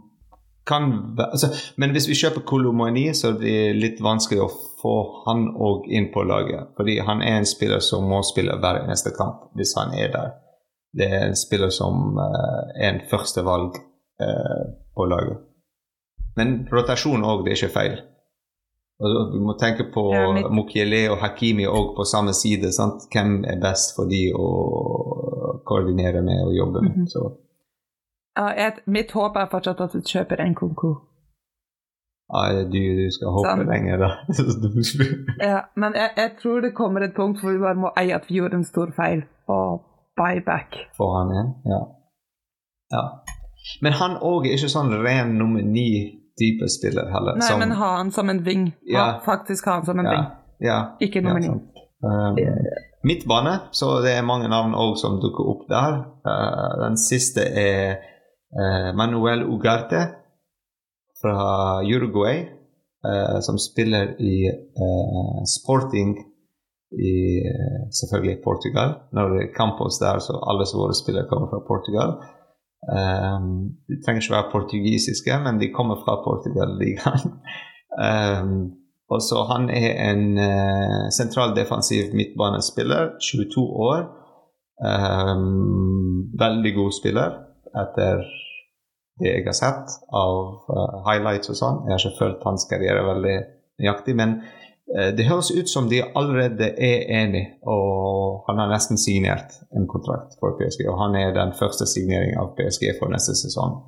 kan 0.67 1.17
altså, 1.19 1.47
Men 1.77 1.91
hvis 1.95 2.09
vi 2.09 2.15
kjøper 2.19 2.43
Kolomani, 2.47 3.15
så 3.15 3.29
er 3.29 3.39
det 3.41 3.77
litt 3.79 4.01
vanskelig 4.03 4.43
å 4.43 4.51
få 4.83 4.97
han 5.27 5.49
òg 5.55 5.87
inn 5.95 6.11
på 6.15 6.25
laget. 6.27 6.73
Fordi 6.77 6.99
han 7.07 7.23
er 7.23 7.41
en 7.41 7.47
spiller 7.47 7.81
som 7.85 8.09
må 8.11 8.23
spille 8.27 8.59
hver 8.59 8.83
eneste 8.83 9.15
kamp 9.17 9.53
hvis 9.57 9.77
han 9.79 9.95
er 9.95 10.11
der. 10.15 10.35
Det 10.97 11.07
er 11.13 11.29
en 11.29 11.39
spiller 11.39 11.71
som 11.71 12.19
uh, 12.19 12.73
er 12.75 12.95
en 12.95 13.05
førstevalg 13.11 13.83
på 14.97 15.05
laget. 15.05 15.43
Men 16.37 16.63
rotasjon 16.73 17.25
òg, 17.25 17.43
det 17.45 17.53
er 17.53 17.59
ikke 17.59 17.75
feil. 17.75 17.99
Vi 18.99 19.41
må 19.45 19.53
tenke 19.61 19.85
på 19.93 20.03
ja, 20.15 20.29
mitt... 20.33 20.47
Mukiele 20.57 21.03
og 21.13 21.19
Hakimi 21.21 21.67
òg 21.69 21.91
på 21.99 22.07
samme 22.09 22.33
side. 22.33 22.71
Sant? 22.73 23.09
Hvem 23.13 23.43
er 23.45 23.59
best 23.61 23.93
for 23.97 24.09
de 24.09 24.23
å 24.33 24.47
koordinere 25.69 26.23
med 26.23 26.47
og 26.47 26.55
jobbe 26.57 26.83
med. 26.83 26.97
Mm 26.97 27.05
-hmm. 27.05 27.35
Ja, 28.37 28.47
jeg, 28.63 28.73
mitt 28.87 29.13
håp 29.13 29.37
er 29.37 29.47
fortsatt 29.51 29.81
at 29.81 29.93
du 29.93 30.01
kjøper 30.01 30.41
en 30.41 30.55
konko. 30.55 30.97
Ja, 32.35 32.63
du, 32.73 32.81
du 33.01 33.11
skal 33.11 33.29
håpe 33.37 33.51
sånn. 33.51 33.69
lenge, 33.71 33.97
da. 34.03 34.11
ja, 35.51 35.61
men 35.77 35.95
jeg, 35.95 36.11
jeg, 36.17 36.31
tror 36.43 36.61
det 36.61 36.73
kommer 36.75 37.01
et 37.01 37.15
punkt 37.15 37.41
hvor 37.41 37.53
vi 37.53 37.59
bare 37.59 37.79
må 37.79 37.93
eie 37.97 38.17
at 38.17 38.27
vi 38.29 38.41
gjorde 38.41 38.57
en 38.57 38.65
stor 38.65 38.93
feil, 38.97 39.23
og 39.47 39.85
buy 40.19 40.43
back. 40.47 40.75
Få 40.97 41.07
han 41.19 41.33
igjen? 41.35 41.53
Ja. 41.73 41.81
ja. 42.97 43.05
Men 43.83 43.93
han 43.93 44.19
òg 44.23 44.47
er 44.47 44.59
ikke 44.59 44.75
sånn 44.75 44.93
ren 45.07 45.39
nummer 45.39 45.63
ni-type 46.41 46.69
spiller 46.69 47.11
heller. 47.11 47.37
Nei, 47.37 47.49
som... 47.49 47.59
men 47.59 47.73
ha 47.73 47.97
han 47.97 48.13
som 48.13 48.31
en 48.31 48.45
ving. 48.45 48.73
Ja. 48.83 49.21
faktisk 49.25 49.67
ha 49.67 49.73
han 49.73 49.85
som 49.85 49.99
en 49.99 50.11
ving. 50.11 50.25
Ja. 50.59 50.97
Ikke 51.01 51.21
nummer 51.21 51.41
ni. 51.41 51.49
Um, 51.49 52.37
midtbane, 53.05 53.59
så 53.73 54.01
det 54.05 54.13
er 54.17 54.27
mange 54.27 54.49
navn 54.49 54.75
òg 54.75 54.97
som 55.01 55.21
dukker 55.21 55.49
opp 55.49 55.67
der. 55.69 56.05
Uh, 56.27 56.85
den 56.85 56.97
siste 57.01 57.41
er 57.41 57.99
uh, 58.53 58.93
Manuel 58.97 59.47
Ugarte 59.49 60.07
fra 61.23 61.83
Uruguay, 61.83 62.45
uh, 63.07 63.41
som 63.41 63.59
spiller 63.59 64.15
i 64.21 64.51
Sporting 65.49 66.17
i 66.93 67.43
selvfølgelig 67.91 68.39
Portugal. 68.45 68.95
Når 69.13 69.29
det 69.33 69.39
er 69.43 69.55
Campos 69.57 69.99
der, 69.99 70.21
så 70.23 70.37
alle 70.39 70.69
våre 70.75 70.95
spillere 70.95 71.29
kommer 71.29 71.51
fra 71.51 71.65
Portugal. 71.67 72.21
Um, 72.87 73.47
de 73.89 73.99
trenger 74.03 74.23
ikke 74.23 74.35
være 74.37 74.51
portugisiske, 74.53 75.39
men 75.45 75.61
de 75.61 75.73
kommer 75.75 75.97
fra 76.05 76.21
Portugal-ligaen. 76.27 77.33
um, 78.07 78.59
og 79.11 79.23
så 79.23 79.43
Han 79.51 79.71
er 79.71 79.93
en 80.11 80.39
uh, 80.39 81.07
sentral 81.19 81.57
defensiv 81.57 82.15
midtbanespiller, 82.15 83.17
22 83.23 83.67
år. 83.91 84.07
Um, 84.77 86.33
veldig 86.39 86.73
god 86.75 86.93
spiller 87.01 87.39
etter 87.83 88.25
det 89.21 89.31
jeg 89.31 89.45
har 89.47 89.57
sett 89.57 89.95
av 90.13 90.35
uh, 90.69 90.97
highlights 91.09 91.51
og 91.53 91.59
sånn. 91.59 91.79
Jeg 91.87 91.95
har 91.95 92.03
ikke 92.03 92.21
følt 92.21 92.45
hans 92.45 92.67
karriere 92.71 93.07
veldig 93.07 93.37
nøyaktig, 93.81 94.17
men 94.19 94.41
det 94.87 95.27
høres 95.27 95.51
ut 95.51 95.69
som 95.69 95.89
de 95.91 95.99
allerede 96.15 96.69
er 96.79 97.01
enige, 97.23 97.57
og 97.67 98.45
han 98.47 98.61
har 98.63 98.71
nesten 98.71 98.99
signert 98.99 99.57
en 99.75 99.89
kontrakt 99.91 100.39
for 100.39 100.55
PSG. 100.59 100.87
Og 100.87 100.95
han 101.01 101.19
er 101.19 101.35
den 101.35 101.51
første 101.59 101.89
signeringen 101.91 102.39
av 102.39 102.55
PSG 102.55 102.93
for 103.01 103.11
neste 103.11 103.35
sesong. 103.35 103.81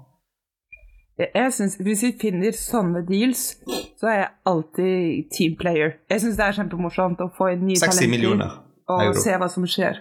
Jeg 1.18 1.52
synes, 1.52 1.76
Hvis 1.76 2.02
vi 2.02 2.12
finner 2.20 2.52
sånne 2.52 3.06
deals, 3.06 3.58
så 3.98 4.06
er 4.06 4.18
jeg 4.18 4.28
alltid 4.46 5.24
team 5.36 5.56
player. 5.58 5.90
Jeg 6.10 6.20
syns 6.20 6.36
det 6.36 6.44
er 6.44 6.58
kjempemorsomt 6.60 7.22
å 7.22 7.30
få 7.38 7.52
inn 7.54 7.66
nye 7.66 7.80
talenter 7.82 8.58
og 8.88 9.18
se 9.18 9.34
hva 9.36 9.48
som 9.50 9.66
skjer. 9.68 9.98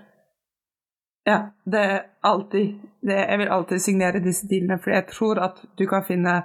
Ja, 1.27 1.39
det 1.65 1.79
er 1.79 1.97
alltid 2.23 2.77
det, 3.01 3.17
Jeg 3.17 3.39
vil 3.39 3.49
alltid 3.51 3.79
signere 3.79 4.23
disse 4.23 4.47
dealene, 4.47 4.79
for 4.83 4.93
jeg 4.93 5.07
tror 5.11 5.41
at 5.43 5.59
du 5.79 5.85
kan 5.85 6.05
finne 6.07 6.41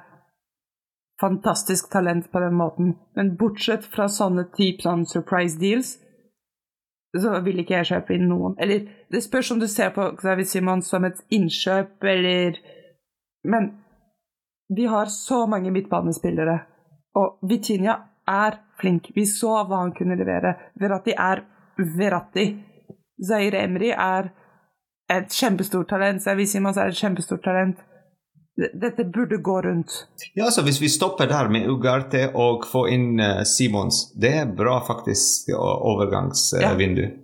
fantastisk 1.21 1.91
talent 1.93 2.33
på 2.33 2.41
den 2.41 2.55
måten. 2.55 2.95
Men 3.17 3.37
bortsett 3.37 3.85
fra 3.85 4.09
sånne 4.09 4.49
type 4.57 4.83
sånn 4.85 5.05
surprise 5.07 5.59
deals, 5.61 5.97
så 7.13 7.37
vil 7.45 7.61
ikke 7.61 7.77
jeg 7.81 7.91
kjøpe 7.91 8.17
inn 8.17 8.29
noen. 8.31 8.57
Eller 8.63 8.87
det 9.13 9.23
spørs 9.25 9.53
om 9.53 9.61
du 9.61 9.69
ser 9.69 9.93
på 9.95 10.13
Xavi 10.17 10.47
Simon 10.49 10.83
som 10.83 11.05
et 11.05 11.21
innkjøp, 11.31 11.99
eller 12.03 12.59
Men 13.45 13.83
vi 14.69 14.87
har 14.87 15.07
så 15.07 15.47
mange 15.47 15.71
midtbanespillere, 15.71 16.61
og 17.19 17.39
Vitinha 17.43 17.97
er 18.29 18.61
flink. 18.79 19.11
Vi 19.15 19.25
så 19.27 19.65
hva 19.67 19.81
han 19.83 19.91
kunne 19.93 20.17
levere. 20.17 20.55
Verratti 20.79 21.13
er 21.19 21.43
Verratti. 21.77 22.47
Zaire 23.19 23.65
Emry 23.67 23.91
er 23.91 24.31
et 25.11 25.35
kjempestort 25.35 25.91
talent. 25.91 26.23
Xavi 26.23 26.47
Simons 26.47 26.79
er 26.79 26.93
et 26.93 26.99
kjempestort 26.99 27.43
talent. 27.45 27.83
Dette 28.57 29.05
burde 29.09 29.39
gå 29.41 29.63
rundt. 29.65 29.93
Ja, 30.35 30.45
altså 30.45 30.63
Hvis 30.63 30.81
vi 30.83 30.89
stopper 30.93 31.27
der 31.27 31.49
med 31.49 31.69
Ugarte 31.73 32.27
og 32.37 32.67
får 32.69 32.89
inn 32.93 33.21
uh, 33.21 33.43
Simons, 33.49 34.11
det 34.21 34.33
er 34.43 34.51
bra 34.57 34.77
faktisk 34.85 35.49
overgangsvindu. 35.57 37.07
Uh, 37.07 37.09
ja. 37.09 37.19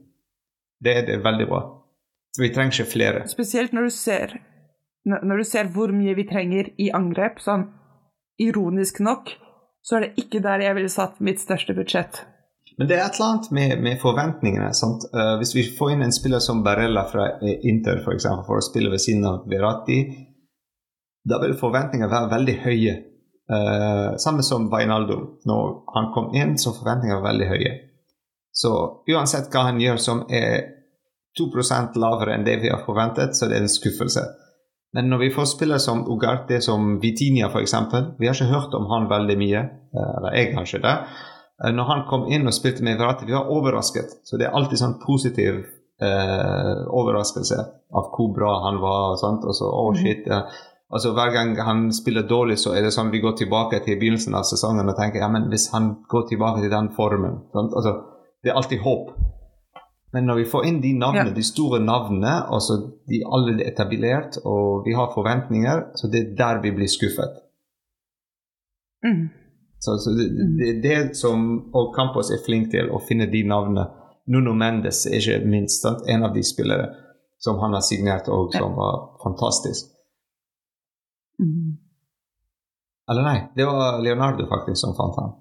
Det 0.85 0.95
er 0.97 1.07
det 1.07 1.19
veldig 1.25 1.49
bra. 1.51 1.61
Så 2.33 2.43
vi 2.43 2.53
trenger 2.55 2.73
ikke 2.73 2.93
flere. 2.93 3.27
Spesielt 3.29 3.75
når 3.77 3.91
du 3.91 3.91
ser, 3.91 4.39
når 5.05 5.43
du 5.43 5.45
ser 5.45 5.69
hvor 5.75 5.93
mye 5.93 6.15
vi 6.17 6.25
trenger 6.29 6.73
i 6.81 6.89
angrep. 6.95 7.43
Sånn 7.45 7.67
ironisk 8.39 9.01
nok, 9.05 9.33
så 9.83 9.99
er 9.99 10.07
det 10.07 10.25
ikke 10.25 10.41
der 10.45 10.63
jeg 10.63 10.77
ville 10.79 10.93
satt 10.93 11.21
mitt 11.25 11.43
største 11.43 11.75
budsjett. 11.77 12.23
Men 12.79 12.87
det 12.87 12.95
er 12.95 13.09
et 13.09 13.17
eller 13.19 13.33
annet 13.33 13.49
med, 13.57 13.73
med 13.83 13.99
forventningene. 13.99 14.71
Uh, 14.71 15.35
hvis 15.41 15.55
vi 15.57 15.65
får 15.75 15.97
inn 15.97 16.05
en 16.07 16.15
spiller 16.15 16.43
som 16.43 16.63
Barella 16.63 17.03
fra 17.11 17.27
eh, 17.43 17.65
Inter 17.67 17.99
for, 18.05 18.15
eksempel, 18.15 18.47
for 18.47 18.63
å 18.63 18.65
spille 18.65 18.93
ved 18.93 19.03
siden 19.03 19.27
av 19.27 19.49
Verratti, 19.51 19.99
da 21.29 21.41
vil 21.43 21.57
forventningene 21.59 22.11
være 22.13 22.33
veldig 22.33 22.57
høye. 22.65 22.97
Uh, 23.49 24.17
samme 24.21 24.45
som 24.45 24.69
Vainaldo. 24.73 25.19
Når 25.49 25.71
han 25.95 26.11
kom 26.15 26.33
inn, 26.37 26.57
så 26.61 26.75
forventningene 26.77 27.21
var 27.21 27.31
veldig 27.31 27.49
høye. 27.53 27.77
Så 28.53 28.73
uansett 29.09 29.49
hva 29.53 29.69
han 29.69 29.81
gjør 29.81 30.03
som 30.03 30.25
er 30.29 30.75
2% 31.39 31.97
lavere 32.01 32.35
enn 32.35 32.47
det 32.47 32.59
vi 32.65 32.73
har 32.73 32.83
forventet, 32.87 33.37
så 33.37 33.47
det 33.47 33.59
er 33.59 33.67
en 33.67 33.73
skuffelse. 33.73 34.25
Men 34.97 35.11
når 35.13 35.19
vi 35.19 35.33
får 35.37 35.51
spillere 35.53 35.85
som 35.85 36.07
Ugarte, 36.09 36.61
som 36.65 36.97
Vitinia 37.01 37.51
f.eks. 37.53 37.75
Vi 38.19 38.27
har 38.27 38.35
ikke 38.35 38.53
hørt 38.53 38.75
om 38.75 38.89
han 38.93 39.09
veldig 39.11 39.37
mye, 39.39 39.65
eller 39.95 40.37
jeg 40.37 40.55
har 40.57 40.65
ikke 40.67 40.85
det. 40.85 40.95
Eh, 41.65 41.75
når 41.75 41.91
han 41.93 42.07
kom 42.09 42.29
inn 42.33 42.49
og 42.49 42.57
spilte 42.57 42.85
med 42.87 42.99
Verratti, 43.01 43.29
vi 43.29 43.37
var 43.37 43.51
overrasket. 43.53 44.21
Så 44.25 44.41
det 44.41 44.49
er 44.49 44.57
alltid 44.57 44.81
sånn 44.81 44.97
positiv 45.03 45.61
eh, 45.61 46.75
overraskelse 46.89 47.61
av 47.99 48.11
hvor 48.15 48.33
bra 48.37 48.55
han 48.69 48.81
var. 48.83 49.17
Sant? 49.21 49.45
Og 49.45 49.57
så, 49.57 49.69
oh 49.69 49.93
shit, 49.97 50.25
ja. 50.27 50.45
Altså 50.89 51.13
Hver 51.13 51.33
gang 51.33 51.51
han 51.61 51.93
spiller 51.93 52.25
dårlig, 52.29 52.59
så 52.59 52.73
er 52.73 52.87
det 52.87 52.95
sånn 52.95 53.11
vi 53.13 53.21
går 53.21 53.35
tilbake 53.37 53.83
til 53.85 53.99
begynnelsen 54.01 54.37
av 54.39 54.47
sesongen 54.49 54.89
og 54.89 54.97
tenker 54.97 55.21
ja, 55.21 55.29
men 55.29 55.51
hvis 55.53 55.69
han 55.75 55.91
går 56.09 56.29
tilbake 56.31 56.63
til 56.65 56.73
den 56.73 56.89
formen 56.97 57.43
sant? 57.53 57.75
Altså, 57.77 57.99
Det 58.43 58.53
er 58.53 58.57
alltid 58.57 58.81
håp. 58.81 59.11
Men 60.13 60.25
når 60.25 60.37
vi 60.37 60.45
får 60.49 60.65
inn 60.65 60.79
de 60.81 60.93
navnene, 60.97 61.33
ja. 61.33 61.35
de 61.35 61.43
store 61.45 61.81
navnene, 61.85 62.35
altså 62.55 62.77
de 63.11 63.19
alle 63.27 63.57
er 63.59 63.73
etablert, 63.73 64.39
og 64.45 64.87
vi 64.87 64.95
har 64.97 65.11
forventninger, 65.13 65.83
så 65.99 66.09
det 66.13 66.21
er 66.21 66.31
der 66.39 66.63
vi 66.63 66.71
blir 66.77 66.89
skuffet. 66.89 67.43
Mm. 69.05 69.29
Så, 69.79 69.99
så 69.99 70.15
det, 70.17 70.31
mm. 70.31 70.55
det, 70.59 70.69
er 70.69 70.81
det 70.87 71.17
som 71.17 71.45
og 71.75 71.93
Campos 71.97 72.31
er 72.31 72.41
flink 72.47 72.71
til, 72.71 72.89
å 72.91 73.03
finne 73.09 73.29
de 73.29 73.43
navnene. 73.47 73.85
Nuno 74.33 74.55
Mendes 74.55 75.05
er 75.11 75.21
ikke 75.21 75.45
minst 75.51 75.85
en 75.85 76.25
av 76.25 76.33
de 76.35 76.47
spillere 76.47 76.89
som 77.43 77.61
han 77.61 77.77
har 77.77 77.85
signert 77.85 78.29
og 78.33 78.55
som 78.55 78.75
var 78.79 79.19
fantastisk. 79.23 79.98
Mm. 81.39 81.77
Eller 83.11 83.23
nei, 83.23 83.39
det 83.57 83.65
var 83.65 84.03
Leonardo 84.03 84.47
faktisk 84.47 84.81
som 84.81 84.95
fant 84.97 85.17
han. 85.17 85.37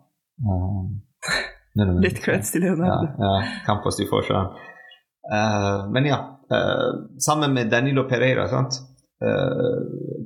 Uh, 0.48 2.00
Litt 2.02 2.22
creds 2.24 2.54
til 2.54 2.64
Leonardo. 2.64 3.10
Ja, 3.20 3.26
ja, 3.28 3.64
Campos 3.66 3.98
de 3.98 4.06
får 4.10 4.28
seg 4.28 4.36
uh, 4.38 5.88
Men 5.94 6.08
ja, 6.10 6.20
uh, 6.54 7.18
sammen 7.22 7.54
med 7.54 7.72
Danilo 7.74 8.08
Pereira. 8.10 8.48
sant? 8.48 8.80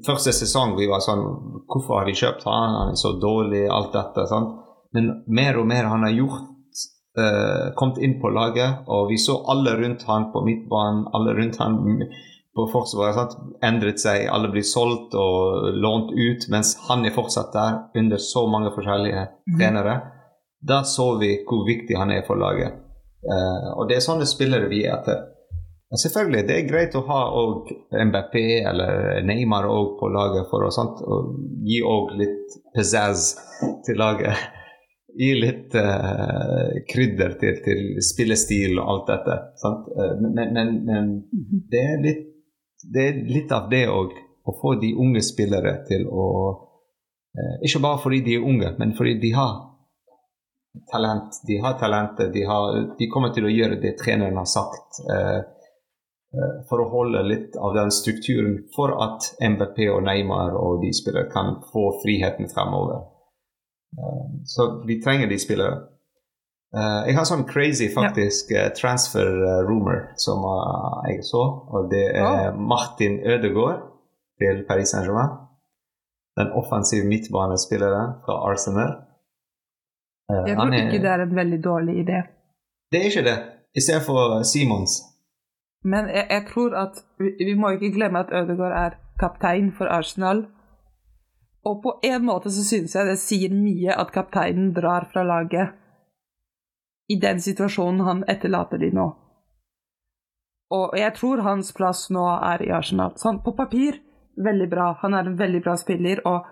Første 0.03 0.33
sesong 0.35 0.73
vi 0.75 0.83
var 0.91 0.99
sånn 0.99 1.21
Hvorfor 1.71 2.01
har 2.01 2.09
vi 2.09 2.15
kjøpt 2.19 2.43
han? 2.43 2.73
Han 2.75 2.89
er 2.91 2.99
så 2.99 3.13
dårlig, 3.23 3.61
alt 3.71 3.93
dette. 3.95 4.25
Sant? 4.27 4.57
Men 4.91 5.05
mer 5.31 5.61
og 5.61 5.69
mer 5.69 5.87
han 5.87 6.03
har 6.03 6.11
gjort, 6.11 6.49
kommet 7.79 8.01
inn 8.03 8.17
på 8.19 8.33
laget, 8.35 8.81
og 8.91 9.07
vi 9.07 9.15
så 9.19 9.37
alle 9.53 9.77
rundt 9.79 10.03
han 10.09 10.27
på 10.33 10.41
midtbanen, 10.43 11.05
alle 11.15 11.37
rundt 11.37 11.61
han 11.63 11.77
på 12.55 12.67
Forsvaret 12.73 13.15
sant? 13.15 13.35
endret 13.63 14.01
seg, 14.03 14.25
alle 14.27 14.51
blir 14.51 14.65
solgt 14.67 15.15
og 15.15 15.71
lånt 15.77 16.11
ut, 16.11 16.47
mens 16.51 16.73
han 16.89 17.05
er 17.05 17.15
fortsatt 17.15 17.53
der 17.55 17.77
under 18.01 18.19
så 18.21 18.45
mange 18.51 18.73
forskjellige 18.75 19.27
trenere. 19.57 19.99
Da 20.61 20.83
så 20.83 21.15
vi 21.21 21.37
hvor 21.47 21.63
viktig 21.65 21.97
han 21.97 22.11
er 22.11 22.25
for 22.27 22.37
laget. 22.37 22.75
Eh, 23.21 23.67
og 23.77 23.87
det 23.89 23.97
er 23.97 24.05
sånne 24.05 24.27
spillere 24.29 24.69
vi 24.69 24.83
er 24.85 24.97
etter. 24.99 25.27
Men 25.91 25.99
selvfølgelig, 25.99 26.45
det 26.47 26.55
er 26.55 26.69
greit 26.69 26.93
å 26.95 27.03
ha 27.09 27.19
og 27.35 27.71
MBP 27.91 28.35
eller 28.69 29.19
Neymar 29.27 29.67
på 29.99 30.07
laget 30.13 30.47
for 30.47 30.63
å 30.63 30.71
sant? 30.71 31.01
Og 31.03 31.33
gi 31.67 31.81
òg 31.83 32.13
litt 32.21 32.55
pizzazz 32.75 33.33
til 33.85 33.99
laget. 33.99 34.45
Gi 35.19 35.33
litt 35.35 35.75
uh, 35.75 36.71
krydder 36.87 37.35
til, 37.41 37.59
til 37.65 37.81
spillestil 38.07 38.79
og 38.79 38.93
alt 38.93 39.11
dette. 39.11 39.35
Eh, 39.67 40.13
Men, 40.23 40.53
men, 40.55 40.71
men 40.87 41.09
det, 41.73 41.81
er 41.83 41.99
litt, 42.05 42.23
det 42.83 43.07
er 43.07 43.23
litt 43.29 43.51
av 43.51 43.69
det 43.69 43.85
òg. 43.89 44.13
Å 44.41 44.53
få 44.57 44.73
de 44.81 44.93
unge 44.97 45.21
spillere 45.21 45.75
til 45.85 46.07
å 46.09 46.27
eh, 47.37 47.57
Ikke 47.67 47.81
bare 47.83 48.01
fordi 48.01 48.23
de 48.25 48.39
er 48.39 48.47
unge, 48.47 48.71
men 48.79 48.95
fordi 48.97 49.19
de 49.21 49.29
har 49.37 49.51
talent. 50.91 51.37
De 51.47 51.59
har 51.61 51.77
talentet. 51.79 52.33
De, 52.33 52.45
de 52.97 53.09
kommer 53.11 53.35
til 53.35 53.45
å 53.45 53.53
gjøre 53.53 53.77
det 53.83 53.97
treneren 54.01 54.39
har 54.41 54.49
sagt. 54.49 55.01
Eh, 55.05 55.37
eh, 55.37 56.57
for 56.69 56.81
å 56.81 56.89
holde 56.89 57.21
litt 57.27 57.59
av 57.59 57.77
den 57.77 57.93
strukturen 57.93 58.57
for 58.75 58.97
at 59.05 59.29
MBP 59.45 59.85
og 59.93 60.01
Neymar 60.09 60.57
og 60.57 60.81
de 60.81 60.89
spillere 60.95 61.29
kan 61.33 61.59
få 61.69 61.91
friheten 62.01 62.49
fremover. 62.49 63.07
Så 64.47 64.69
vi 64.87 65.01
trenger 65.03 65.27
de 65.27 65.37
spillere. 65.39 65.90
Eh, 66.71 66.99
jeg 67.09 67.17
har 67.17 67.25
sånn 67.27 67.43
crazy 67.49 67.89
faktisk 67.91 68.53
eh, 68.55 68.69
transfer 68.77 69.27
eh, 69.27 69.57
rumor 69.67 70.05
som 70.15 70.39
uh, 70.47 71.01
jeg 71.09 71.25
så, 71.27 71.41
og 71.67 71.89
det 71.91 72.05
er 72.15 72.55
Martin 72.55 73.17
Ødegaard 73.27 73.81
til 74.39 74.61
Paris 74.69 74.93
Saint-Germain. 74.93 75.33
Den 76.39 76.53
offensive 76.55 77.03
midtbanespilleren 77.11 78.13
fra 78.23 78.37
Arsenal. 78.47 78.93
Uh, 80.31 80.45
Jeg 80.47 80.55
tror 80.55 80.77
ikke 80.77 81.01
det 81.03 81.11
er 81.11 81.25
en 81.25 81.35
veldig 81.41 81.59
dårlig 81.65 81.97
idé. 82.05 82.21
Det 82.91 83.01
er 83.01 83.11
ikke 83.11 83.25
det. 83.27 83.35
I 83.75 83.83
stedet 83.83 84.07
for 84.07 84.39
Simons. 84.47 84.95
Men 85.83 86.07
jeg, 86.07 86.23
jeg 86.29 86.47
tror 86.53 86.77
at 86.85 87.03
vi, 87.19 87.35
vi 87.51 87.57
må 87.59 87.73
ikke 87.75 87.91
glemme 87.97 88.23
at 88.23 88.31
Ødegaard 88.31 88.77
er 88.85 88.97
kaptein 89.19 89.73
for 89.75 89.91
Arsenal. 89.91 90.45
Og 91.67 91.83
på 91.83 91.97
en 92.07 92.25
måte 92.25 92.47
så 92.51 92.63
synes 92.63 92.95
jeg 92.95 93.11
det 93.11 93.19
sier 93.19 93.51
mye 93.51 93.91
at 93.91 94.15
kapteinen 94.15 94.71
drar 94.73 95.11
fra 95.11 95.27
laget 95.27 95.75
i 97.11 97.17
den 97.19 97.41
situasjonen 97.41 98.05
han 98.07 98.23
etterlater 98.31 98.79
de 98.81 98.91
nå. 98.95 99.09
Og 100.71 100.95
jeg 100.95 101.11
tror 101.17 101.43
hans 101.43 101.73
plass 101.75 102.05
nå 102.15 102.23
er 102.31 102.63
i 102.63 102.71
Arsenal. 102.71 103.17
Sånn, 103.19 103.41
på 103.43 103.51
papir, 103.57 103.99
veldig 104.39 104.67
bra. 104.71 104.87
Han 105.01 105.17
er 105.17 105.27
en 105.27 105.39
veldig 105.39 105.61
bra 105.65 105.75
spiller 105.79 106.21
og 106.27 106.47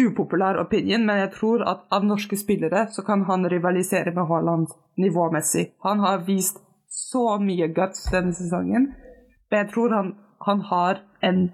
upopulær 0.00 0.58
opinion, 0.62 1.04
men 1.06 1.20
jeg 1.20 1.34
tror 1.36 1.62
at 1.68 1.84
av 1.94 2.06
norske 2.08 2.38
spillere 2.40 2.86
så 2.90 3.04
kan 3.06 3.26
han 3.28 3.46
rivalisere 3.50 4.14
med 4.14 4.26
Haaland 4.30 4.72
nivåmessig. 4.98 5.68
Han 5.84 6.00
har 6.00 6.24
vist 6.26 6.62
så 6.88 7.36
mye 7.42 7.68
guts 7.76 8.08
denne 8.10 8.32
sesongen, 8.34 8.88
men 9.50 9.60
jeg 9.60 9.70
tror 9.74 9.94
han, 9.94 10.10
han 10.46 10.64
har 10.70 11.04
en 11.22 11.46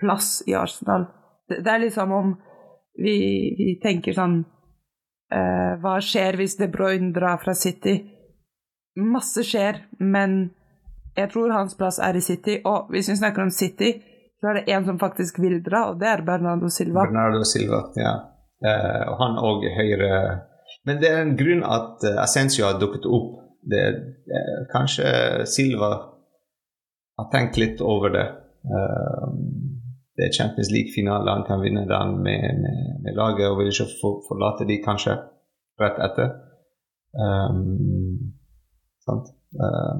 plass 0.00 0.42
i 0.46 0.54
Arsenal. 0.54 1.08
Det, 1.48 1.62
det 1.64 1.72
er 1.72 1.84
liksom 1.86 2.12
om 2.12 2.32
vi, 3.00 3.16
vi 3.58 3.74
tenker 3.82 4.14
sånn 4.14 4.42
eh, 5.32 5.72
Hva 5.82 5.98
skjer 6.04 6.38
hvis 6.40 6.56
De 6.60 6.68
Bruyne 6.70 7.12
drar 7.16 7.40
fra 7.42 7.54
City? 7.54 7.96
Masse 9.00 9.44
skjer, 9.46 9.84
men 9.98 10.50
jeg 11.16 11.30
tror 11.32 11.54
hans 11.54 11.76
plass 11.78 12.00
er 12.02 12.18
i 12.18 12.22
City. 12.24 12.58
Og 12.66 12.90
hvis 12.92 13.10
vi 13.10 13.18
snakker 13.20 13.46
om 13.46 13.52
City, 13.54 13.94
så 14.40 14.50
er 14.50 14.60
det 14.60 14.74
en 14.74 14.86
som 14.88 14.98
faktisk 14.98 15.38
vil 15.42 15.58
dra, 15.62 15.86
og 15.90 16.00
det 16.00 16.08
er 16.08 16.24
Bernardo 16.26 16.68
Silva. 16.72 17.04
Bernardo 17.06 17.44
Silva, 17.44 17.84
ja. 18.00 18.14
Uh, 18.60 19.04
og 19.08 19.14
han 19.22 19.38
òg 19.40 19.62
høyre 19.72 20.08
Men 20.84 20.98
det 21.00 21.08
er 21.08 21.22
en 21.22 21.30
grunn 21.32 21.62
at 21.64 22.02
uh, 22.04 22.18
Ascencio 22.20 22.66
har 22.66 22.76
dukket 22.80 23.08
opp. 23.08 23.38
Det, 23.70 23.84
uh, 24.28 24.58
kanskje 24.72 25.06
Silva 25.48 25.90
har 27.20 27.30
tenkt 27.32 27.56
litt 27.60 27.80
over 27.84 28.12
det. 28.12 28.26
Eh, 28.60 29.28
det 30.16 30.26
er 30.26 30.36
Champions 30.36 30.70
League-finale, 30.74 31.30
han 31.36 31.46
kan 31.48 31.62
vinne 31.64 31.86
den 31.88 32.16
med, 32.26 32.42
med, 32.62 32.78
med 33.04 33.16
laget 33.16 33.48
og 33.48 33.58
vil 33.58 33.70
ikke 33.72 33.88
for, 34.00 34.20
forlate 34.28 34.66
de 34.68 34.80
kanskje 34.84 35.16
rett 35.80 36.00
etter. 36.06 36.32
Um, 37.14 38.34
sant? 39.06 39.30
Uh, 39.56 39.96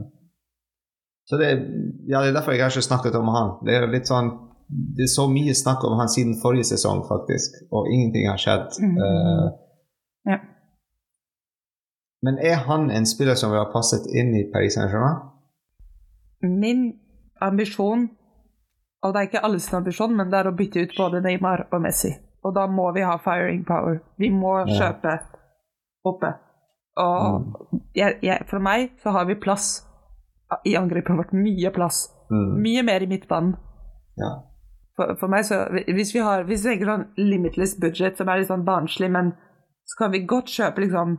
så 1.29 1.39
det, 1.41 1.49
ja, 2.11 2.21
det 2.21 2.31
er 2.31 2.37
derfor 2.37 2.53
jeg 2.53 2.65
har 2.65 2.75
ikke 2.75 2.91
snakket 2.91 3.15
om 3.15 3.31
han. 3.35 3.53
Det 3.67 3.75
er 3.77 3.91
litt 3.91 4.11
sånn 4.11 4.31
det 4.71 5.03
er 5.03 5.11
så 5.11 5.27
mye 5.31 5.55
snakk 5.55 5.85
om 5.87 5.99
han 5.99 6.09
siden 6.09 6.37
forrige 6.43 6.69
sesong, 6.69 7.03
faktisk, 7.09 7.57
og 7.75 7.89
ingenting 7.91 8.29
har 8.31 8.39
skjedd. 8.39 8.79
Mm. 8.83 8.97
Uh, 9.03 9.49
Ja. 10.31 10.37
men 12.23 12.39
er 12.39 12.57
han 12.69 12.91
en 12.91 13.07
spiller 13.07 13.35
som 13.35 13.51
vil 13.51 13.59
ha 13.59 13.73
passet 13.73 14.05
inn 14.13 14.35
i 14.37 14.45
Paris 14.53 14.75
Saint-Germain? 14.77 15.17
Min 16.43 16.83
ambisjon, 17.41 18.11
og 19.03 19.13
det 19.15 19.21
er 19.21 19.29
ikke 19.29 19.45
alles 19.45 19.69
ambisjon, 19.75 20.17
men 20.17 20.31
det 20.31 20.39
er 20.41 20.51
å 20.51 20.57
bytte 20.57 20.83
ut 20.85 20.97
både 20.97 21.23
Neymar 21.25 21.67
og 21.73 21.81
Messi. 21.83 22.11
Og 22.45 22.55
da 22.57 22.67
må 22.67 22.91
vi 22.95 23.01
ha 23.05 23.17
firing 23.21 23.65
power. 23.69 24.01
Vi 24.19 24.31
må 24.31 24.59
Ja. 24.67 24.93
kjøpe 24.93 25.19
oppe. 26.05 26.35
Og 26.97 27.57
jeg, 27.95 28.19
jeg, 28.23 28.45
for 28.49 28.59
meg 28.59 28.91
så 29.03 29.11
har 29.13 29.25
vi 29.29 29.35
plass 29.35 29.87
i 30.67 30.75
angrepet 30.77 31.17
vårt. 31.17 31.33
Mye 31.33 31.71
plass. 31.73 32.09
Mm. 32.31 32.63
Mye 32.63 32.83
mer 32.83 33.03
i 33.03 33.07
midtbanen. 33.07 33.57
Ja. 34.17 34.31
For, 34.97 35.15
for 35.21 35.29
meg 35.33 35.45
så 35.45 35.63
Hvis 35.87 36.11
vi 36.15 36.19
har 36.21 36.43
Hvis 36.45 36.65
vi 36.65 36.73
tenker 36.75 36.91
sånn 36.91 37.05
limitless 37.17 37.77
budget, 37.81 38.19
som 38.19 38.29
er 38.29 38.41
litt 38.43 38.49
sånn 38.51 38.65
barnslig, 38.67 39.11
men 39.11 39.33
så 39.89 39.97
kan 39.99 40.13
vi 40.13 40.25
godt 40.27 40.51
kjøpe 40.53 40.83
liksom 40.85 41.19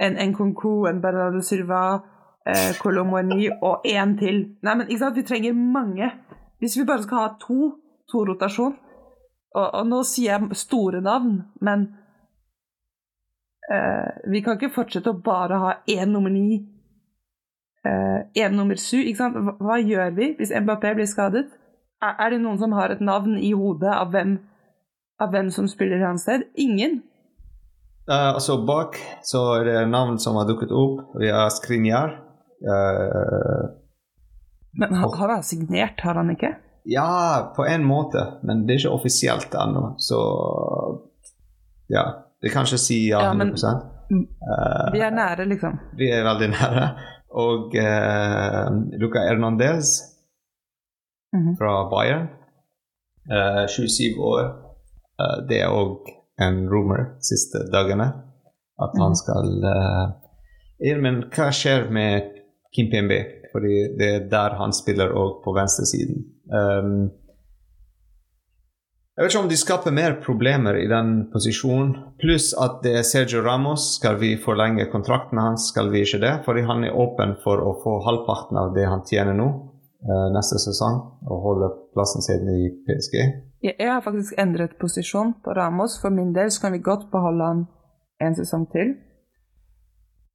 en, 0.00 0.16
en 0.18 0.34
Conco, 0.34 0.86
en 0.88 1.00
Bernardo 1.00 1.40
Silva, 1.40 2.02
eh, 2.46 2.72
Colomboigny 2.82 3.50
og 3.62 3.84
én 3.86 4.16
til. 4.18 4.56
Nei, 4.62 4.74
men 4.74 4.88
ikke 4.88 4.98
sant, 5.04 5.16
vi 5.16 5.22
trenger 5.28 5.54
mange. 5.54 6.10
Hvis 6.62 6.76
vi 6.78 6.86
bare 6.86 7.02
skal 7.02 7.24
ha 7.24 7.30
to, 7.42 7.72
to 8.10 8.22
rotasjon 8.28 8.76
og, 9.52 9.66
og 9.66 9.88
nå 9.90 9.98
sier 10.06 10.38
jeg 10.38 10.60
store 10.62 11.02
navn, 11.04 11.40
men 11.60 11.88
eh, 13.68 14.22
vi 14.30 14.40
kan 14.46 14.56
ikke 14.56 14.72
fortsette 14.72 15.10
å 15.10 15.18
bare 15.26 15.58
ha 15.60 15.72
én 15.90 16.14
nummer 16.14 16.32
ni, 16.32 16.62
én 18.38 18.54
nummer 18.54 18.78
sju. 18.78 19.00
Ikke 19.02 19.18
sant? 19.18 19.36
Hva, 19.36 19.56
hva 19.58 19.78
gjør 19.82 20.14
vi 20.16 20.32
hvis 20.38 20.54
Mbappé 20.54 20.94
blir 20.96 21.08
skadet? 21.10 21.48
Er, 22.02 22.16
er 22.18 22.34
det 22.34 22.42
noen 22.42 22.60
som 22.60 22.74
har 22.76 22.94
et 22.94 23.02
navn 23.04 23.38
i 23.38 23.52
hodet 23.56 23.92
av 23.92 24.12
hvem, 24.14 24.36
av 25.22 25.32
hvem 25.34 25.50
som 25.54 25.68
spiller 25.70 26.02
hans 26.06 26.26
sted? 26.26 26.46
Ingen. 26.58 27.00
Uh, 28.10 28.34
altså 28.34 28.58
bak 28.66 28.98
så 29.22 29.44
er 29.60 29.68
det 29.68 29.90
navn 29.92 30.18
som 30.22 30.38
har 30.40 30.48
dukket 30.48 30.74
opp. 30.74 31.14
Vi 31.22 31.30
har 31.30 31.50
Skrinjar. 31.54 32.18
Eh, 32.62 33.62
Men 34.78 34.94
han, 34.94 35.10
han 35.18 35.30
har 35.30 35.42
signert, 35.42 36.00
har 36.00 36.14
han 36.14 36.30
ikke? 36.30 36.54
ja, 36.84 37.52
på 37.56 37.62
en 37.64 37.84
måte, 37.84 38.22
men 38.42 38.64
det 38.66 38.74
er 38.74 38.78
ikke 38.80 38.94
offisielt 38.98 39.54
ennå, 39.54 39.94
så 39.98 40.18
Ja. 41.90 42.04
Det 42.42 42.50
kan 42.50 42.64
ikke 42.66 42.78
si 42.78 43.08
ja 43.10 43.20
Ja, 43.22 43.32
men- 43.32 43.52
100 43.54 44.92
Vi 44.92 44.98
er 45.00 45.10
nære, 45.10 45.44
liksom. 45.48 45.78
Vi 45.96 46.08
er 46.10 46.24
veldig 46.24 46.48
nære. 46.50 46.88
Og 47.34 47.70
uh, 47.72 48.66
Luca 49.00 49.18
Hernandez 49.28 50.00
Mhm. 51.34 51.56
fra 51.58 51.88
Bayern, 51.90 52.26
uh, 53.32 53.66
27 53.68 54.18
år. 54.20 54.42
uh, 55.22 55.48
det 55.48 55.60
er 55.62 55.68
òg 55.68 55.98
en 56.40 56.68
rumor 56.68 57.00
siste 57.20 57.58
dagene 57.72 58.08
at 58.82 58.90
han 59.00 59.10
Mhm. 59.10 59.14
skal 59.14 59.48
uh, 59.76 61.00
Men 61.02 61.22
hva 61.30 61.50
skjer 61.52 61.90
med 61.90 62.22
Kim 62.74 62.90
PMB? 62.90 63.12
Fordi 63.52 63.76
det 63.98 64.08
er 64.16 64.28
der 64.32 64.56
han 64.60 64.72
spiller 64.72 65.12
òg 65.12 65.42
på 65.44 65.54
venstresiden. 65.56 66.24
Um, 66.52 67.10
jeg 69.12 69.26
vet 69.26 69.34
ikke 69.34 69.40
om 69.44 69.48
de 69.50 69.56
skaper 69.60 69.92
mer 69.92 70.14
problemer 70.24 70.78
i 70.80 70.86
den 70.88 71.10
posisjonen. 71.32 71.90
Pluss 72.20 72.54
at 72.56 72.78
det 72.84 72.94
er 72.96 73.04
Sergio 73.04 73.42
Ramos. 73.44 73.90
Skal 73.98 74.16
vi 74.22 74.30
forlenge 74.40 74.86
kontrakten 74.88 75.36
hans? 75.36 75.66
Skal 75.68 75.90
vi 75.92 76.00
ikke 76.00 76.22
det? 76.22 76.32
Fordi 76.46 76.64
han 76.64 76.86
er 76.88 76.96
åpen 76.96 77.34
for 77.44 77.60
å 77.60 77.74
få 77.82 77.98
halvparten 78.06 78.56
av 78.56 78.72
det 78.72 78.86
han 78.88 79.04
tjener 79.04 79.36
nå 79.36 79.50
eh, 79.52 80.26
neste 80.32 80.56
sesong, 80.64 80.96
og 81.28 81.44
holde 81.44 81.68
plassen 81.92 82.24
sin 82.24 82.48
i 82.54 82.70
PSG. 82.88 83.18
Jeg, 83.68 83.76
har 83.84 84.00
faktisk 84.00 84.32
endret 84.40 84.78
posisjon 84.80 85.36
på 85.44 85.58
Ramos. 85.60 86.00
For 86.00 86.08
min 86.08 86.32
del 86.32 86.48
så 86.48 86.64
kan 86.64 86.72
vi 86.72 86.80
godt 86.80 87.10
beholde 87.12 87.50
han 87.52 87.64
en 88.24 88.38
sesong 88.40 88.64
til. 88.72 88.96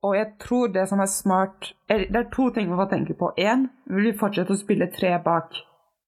Og 0.05 0.15
jeg 0.15 0.27
tror 0.39 0.67
det 0.69 0.83
som 0.89 0.99
er 1.01 1.09
smart 1.09 1.71
Det 1.89 2.15
er 2.15 2.27
to 2.33 2.49
ting 2.53 2.69
vi 2.69 2.75
må 2.77 2.85
tenke 2.89 3.15
på. 3.17 3.31
Én, 3.37 3.67
vil 3.89 4.11
vi 4.11 4.17
fortsette 4.17 4.53
å 4.53 4.59
spille 4.59 4.91
tre 4.93 5.15
bak. 5.23 5.55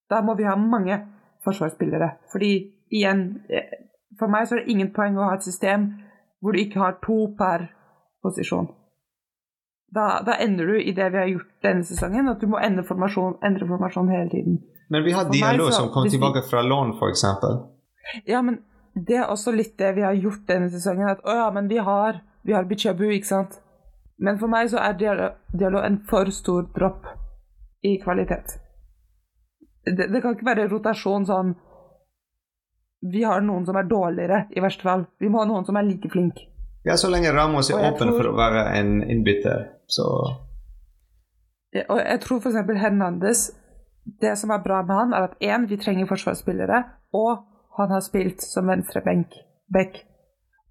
Da 0.09 0.21
må 0.21 0.35
vi 0.37 0.45
ha 0.45 0.55
mange 0.55 0.99
forsvarsspillere. 1.45 2.09
Fordi 2.31 2.51
igjen 2.91 3.23
eh, 3.49 3.71
For 4.19 4.27
meg 4.27 4.47
så 4.47 4.57
er 4.57 4.63
det 4.63 4.73
ingen 4.73 4.91
poeng 4.93 5.17
å 5.17 5.29
ha 5.29 5.37
et 5.37 5.45
system 5.45 5.93
hvor 6.39 6.55
du 6.55 6.61
ikke 6.61 6.79
har 6.79 6.99
to 7.03 7.33
per 7.37 7.69
posisjon. 8.23 8.67
da, 9.91 10.21
da 10.25 10.35
ender 10.43 10.67
du 10.67 10.81
i 10.81 10.91
det 10.91 11.09
vi 11.09 11.17
har 11.17 11.27
gjort 11.27 11.49
denne 11.65 11.83
sesongen, 11.83 12.27
at 12.29 12.41
du 12.41 12.47
må 12.47 12.59
endre 12.61 12.83
formasjon, 12.85 13.39
endre 13.43 13.67
formasjon 13.67 14.11
hele 14.13 14.29
tiden. 14.29 14.59
Men 14.89 15.03
vi 15.03 15.11
har 15.11 15.29
Diallo 15.31 15.71
som 15.71 15.89
kom 15.93 16.09
tilbake 16.09 16.43
fra 16.49 16.61
lån, 16.61 16.93
f.eks. 16.97 17.23
Ja, 18.25 18.41
men 18.41 18.59
det 18.93 19.17
er 19.17 19.31
også 19.33 19.51
litt 19.51 19.77
det 19.77 19.93
vi 19.97 20.05
har 20.05 20.13
gjort 20.17 20.45
denne 20.49 20.69
sesongen. 20.73 21.09
At 21.09 21.25
å 21.25 21.35
ja, 21.35 21.49
men 21.53 21.67
vi 21.69 21.77
har, 21.77 22.21
vi 22.45 22.55
har 22.57 22.69
Bichabu, 22.69 23.05
ikke 23.13 23.29
sant. 23.29 23.59
Men 24.19 24.39
for 24.39 24.51
meg 24.51 24.69
så 24.71 24.81
er 24.83 24.97
Diallo 24.99 25.81
en 25.83 26.01
for 26.09 26.29
stor 26.35 26.67
dropp 26.75 27.07
i 27.87 27.95
kvalitet. 28.01 28.57
Det, 29.85 30.09
det 30.11 30.21
kan 30.21 30.35
ikke 30.35 30.47
være 30.49 30.67
rotasjon 30.67 31.25
sånn 31.25 31.53
Vi 33.09 33.23
har 33.23 33.39
noen 33.41 33.63
som 33.65 33.77
er 33.79 33.87
dårligere, 33.87 34.41
i 34.51 34.59
verste 34.59 34.83
fall. 34.83 35.05
Vi 35.23 35.29
må 35.31 35.39
ha 35.39 35.47
noen 35.47 35.63
som 35.65 35.77
er 35.79 35.87
like 35.87 36.09
flink. 36.11 36.41
Ja, 36.83 36.97
så 36.99 37.07
lenge 37.11 37.31
Ramos 37.31 37.69
er 37.71 37.79
åpen 37.79 38.09
tror- 38.09 38.17
for 38.17 38.31
å 38.31 38.35
være 38.35 38.65
en 38.79 38.99
innbytter, 39.03 39.69
så 39.87 40.05
Og 41.87 41.99
jeg 41.99 42.19
tror 42.21 42.39
f.eks. 42.39 42.55
Hernandez 42.81 43.51
Det 44.21 44.37
som 44.37 44.51
er 44.51 44.63
bra 44.63 44.81
med 44.83 44.95
han, 44.95 45.13
er 45.13 45.29
at 45.29 45.39
én, 45.39 45.67
vi 45.69 45.77
trenger 45.77 46.07
forsvarsspillere, 46.09 46.83
og 47.13 47.43
han 47.77 47.91
har 47.91 48.01
spilt 48.01 48.41
som 48.41 48.67
venstrebenk. 48.67 49.35
Back. 49.71 50.03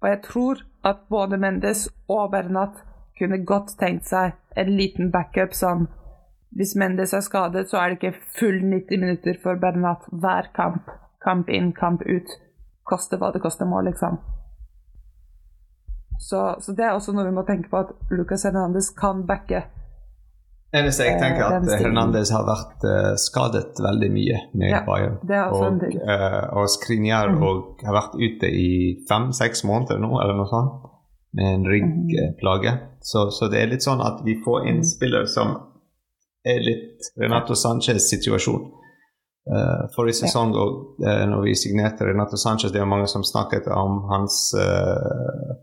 Og 0.01 0.09
jeg 0.09 0.21
tror 0.23 0.61
at 0.83 1.05
både 1.09 1.37
Mendes 1.37 1.87
og 2.09 2.31
Bernat 2.31 2.83
kunne 3.19 3.43
godt 3.45 3.75
tenkt 3.79 4.07
seg 4.09 4.35
en 4.55 4.75
liten 4.75 5.11
backup 5.11 5.55
som 5.55 5.87
Hvis 6.49 6.73
Mendes 6.75 7.13
er 7.13 7.21
skadet, 7.21 7.67
så 7.69 7.77
er 7.77 7.91
det 7.91 7.99
ikke 7.99 8.23
full 8.39 8.55
90 8.65 8.97
minutter 8.97 9.35
for 9.43 9.59
Bernat 9.61 10.07
hver 10.09 10.47
kamp. 10.55 10.87
Kamp 11.21 11.49
inn, 11.49 11.73
kamp 11.77 12.01
ut. 12.01 12.31
Koste 12.89 13.19
hva 13.21 13.29
det 13.29 13.43
koste 13.43 13.67
må, 13.69 13.83
liksom. 13.85 14.17
Så, 16.17 16.55
så 16.59 16.73
det 16.73 16.87
er 16.87 16.97
også 16.97 17.13
noe 17.13 17.27
vi 17.27 17.35
må 17.35 17.45
tenke 17.45 17.69
på, 17.69 17.83
at 17.83 17.93
Lucas 18.09 18.47
Hernandez 18.49 18.89
kan 18.97 19.21
backe 19.29 19.61
Eneste 20.69 21.05
jeg 21.07 21.17
tenker, 21.17 21.47
Eh, 21.49 21.55
at. 21.57 21.81
Hernandez 21.81 22.29
har 22.29 22.43
vært 22.45 22.83
uh, 22.85 23.15
skadet 23.17 23.79
veldig 23.81 24.09
mye 24.13 24.41
med 24.53 24.69
Ja, 24.69 24.83
Bayern. 24.85 25.17
er 25.25 25.49
og, 25.49 25.81
eh, 25.81 26.43
og 26.53 26.69
Skriniar 26.69 27.31
mm. 27.33 27.41
og 27.41 27.81
har 27.81 27.95
vært 27.95 28.19
ute 28.19 28.51
i 28.53 28.69
fem-seks 29.09 29.63
måneder 29.65 29.97
nå, 29.97 30.11
eller 30.21 30.37
noe 30.37 30.49
sånt, 30.51 30.85
med 31.33 31.53
en 31.55 31.65
ryggplage. 31.65 32.75
Så, 33.11 33.31
så 33.31 33.47
det 33.49 33.61
er 33.61 33.71
litt 33.71 33.85
sånn 33.85 34.03
at 34.05 34.21
vi 34.25 34.35
får 34.43 34.67
en 34.69 34.83
spiller 34.85 35.25
som 35.29 35.55
er 36.45 36.61
litt 36.61 37.07
Renato 37.17 37.55
Sanchez' 37.57 38.05
situasjon. 38.11 38.67
Uh, 39.49 39.87
forrige 39.95 40.19
sesong 40.19 40.51
og 40.53 41.01
uh, 41.01 41.23
når 41.31 41.47
vi 41.47 41.55
signerte 41.57 42.05
Renato 42.05 42.37
Sanchez, 42.37 42.69
det 42.69 42.83
var 42.83 42.91
mange 42.91 43.07
som 43.09 43.25
snakket 43.25 43.65
om 43.73 44.03
hans 44.11 44.51
uh, 44.53 45.55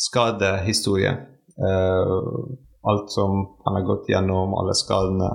skadehistorie. 0.00 1.12
Uh, 1.60 2.56
alt 2.88 3.12
som 3.12 3.36
han 3.66 3.78
har 3.78 3.86
gått 3.88 4.08
gjennom, 4.08 4.56
alle 4.60 4.74
skadene. 4.76 5.28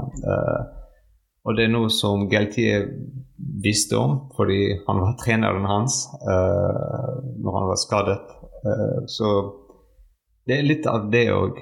og 1.41 1.55
det 1.57 1.63
er 1.65 1.71
noe 1.73 1.89
som 1.89 2.27
Geltier 2.29 2.83
visste 3.63 3.97
om, 3.97 4.19
fordi 4.37 4.75
han 4.85 5.01
var 5.01 5.15
treneren 5.21 5.65
hans 5.65 6.03
uh, 6.25 7.13
når 7.41 7.57
han 7.57 7.71
var 7.71 7.81
skadet. 7.81 8.19
Så 9.09 9.31
det 10.49 10.57
er 10.57 10.67
litt 10.67 10.87
av 10.89 11.09
det 11.13 11.27
òg. 11.33 11.59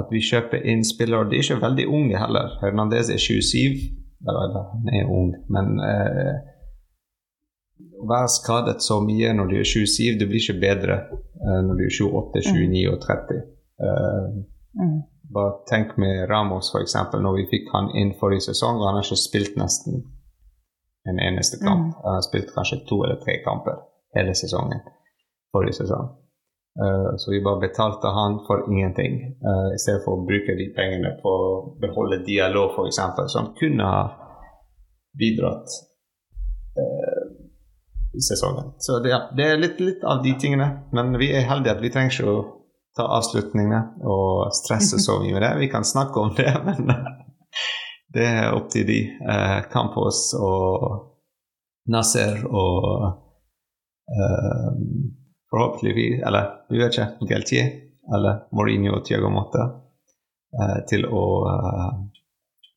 At 0.00 0.10
vi 0.14 0.20
kjøper 0.22 0.62
inn 0.70 0.84
spillere. 0.86 1.26
De 1.30 1.38
er 1.38 1.42
ikke 1.42 1.62
veldig 1.64 1.86
unge 1.90 2.18
heller. 2.20 2.52
Hernandez 2.62 3.10
er 3.10 3.18
27. 3.18 3.80
Eller, 4.28 4.52
han 4.70 4.90
er 4.94 5.08
ung, 5.10 5.30
men 5.50 5.80
eh, 5.80 6.36
å 8.00 8.08
være 8.08 8.28
skadet 8.28 8.82
så 8.84 8.98
mye 9.00 9.32
når 9.32 9.48
du 9.48 9.54
er 9.62 9.64
27, 9.68 10.18
det 10.20 10.28
blir 10.28 10.42
ikke 10.44 10.60
bedre 10.60 10.96
eh, 11.08 11.60
når 11.64 11.78
du 11.78 11.84
er 11.86 11.94
28, 11.96 12.42
29 12.52 12.86
og 12.92 12.98
30. 13.06 13.44
Eh, 13.86 14.40
Mm. 14.70 15.02
bare 15.34 15.52
tenk 15.66 15.96
med 15.98 16.28
Ramos, 16.30 16.68
f.eks. 16.74 16.94
Når 16.94 17.36
vi 17.36 17.46
fikk 17.50 17.72
han 17.72 17.88
inn 17.98 18.12
forrige 18.20 18.44
sesong, 18.50 18.76
og 18.78 18.86
han 18.86 19.00
har 19.00 19.02
ikke 19.02 19.16
spilt 19.18 19.56
nesten 19.58 20.04
en 21.10 21.18
eneste 21.18 21.58
kamp. 21.58 21.88
Mm. 21.88 21.96
Han 22.04 22.14
har 22.14 22.22
spilt 22.22 22.52
kanskje 22.54 22.78
to 22.86 23.00
eller 23.02 23.18
tre 23.24 23.40
kamper 23.42 23.80
hele 24.14 24.34
sesongen 24.38 24.78
forrige 25.50 25.80
sesong. 25.80 26.06
Eh, 26.78 27.16
så 27.16 27.30
vi 27.30 27.42
bare 27.42 27.60
betalte 27.60 28.06
han 28.06 28.44
for 28.46 28.72
ingenting, 28.72 29.12
uh, 29.46 29.74
i 29.74 29.78
stedet 29.78 30.04
for 30.04 30.20
å 30.20 30.26
bruke 30.26 30.54
de 30.54 30.68
pengene 30.76 31.16
på 31.22 31.30
å 31.30 31.48
beholde 31.82 32.22
dialog, 32.24 32.76
f.eks., 32.76 33.32
som 33.32 33.50
kunne 33.58 33.88
ha 33.90 34.04
bidratt 35.18 35.74
uh, 36.78 37.26
i 38.14 38.22
sesongen. 38.22 38.70
Så 38.78 39.00
det, 39.02 39.18
det 39.36 39.48
er 39.50 39.58
litt, 39.58 39.82
litt 39.82 40.06
av 40.06 40.22
de 40.22 40.36
tingene, 40.38 40.68
men 40.94 41.18
vi 41.18 41.32
er 41.34 41.48
heldige 41.50 41.74
at 41.74 41.82
vi 41.82 41.90
trenger 41.90 42.14
ikke 42.14 42.30
å 42.30 42.38
ta 42.96 43.08
avslutningene 43.18 44.06
og 44.06 44.54
stresse 44.54 45.02
så 45.02 45.18
mye 45.18 45.34
med 45.34 45.42
det. 45.42 45.52
Vi 45.64 45.70
kan 45.74 45.86
snakke 45.86 46.22
om 46.22 46.30
det, 46.38 46.54
men 46.68 46.94
det 48.14 48.28
er 48.30 48.54
opp 48.54 48.70
til 48.70 48.86
de. 48.86 49.00
Campos 49.74 50.28
og 50.38 50.86
Nasser 51.90 52.44
og 52.46 53.10
forhåpentligvis, 55.50 56.22
eller 56.26 56.50
vi 56.70 56.78
vet 56.80 56.94
ikke, 56.94 57.28
Galtier 57.30 57.70
eller 58.14 58.44
Mourinho 58.56 58.96
og 58.98 59.04
Tiago 59.06 59.30
Motta 59.32 59.66
eh, 60.56 60.78
til 60.90 61.06
å 61.06 61.24
eh, 61.50 61.90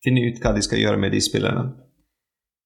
finne 0.04 0.26
ut 0.28 0.42
hva 0.42 0.54
de 0.56 0.64
skal 0.66 0.82
gjøre 0.82 1.02
med 1.02 1.14
de 1.16 1.22
spillerne. 1.24 1.70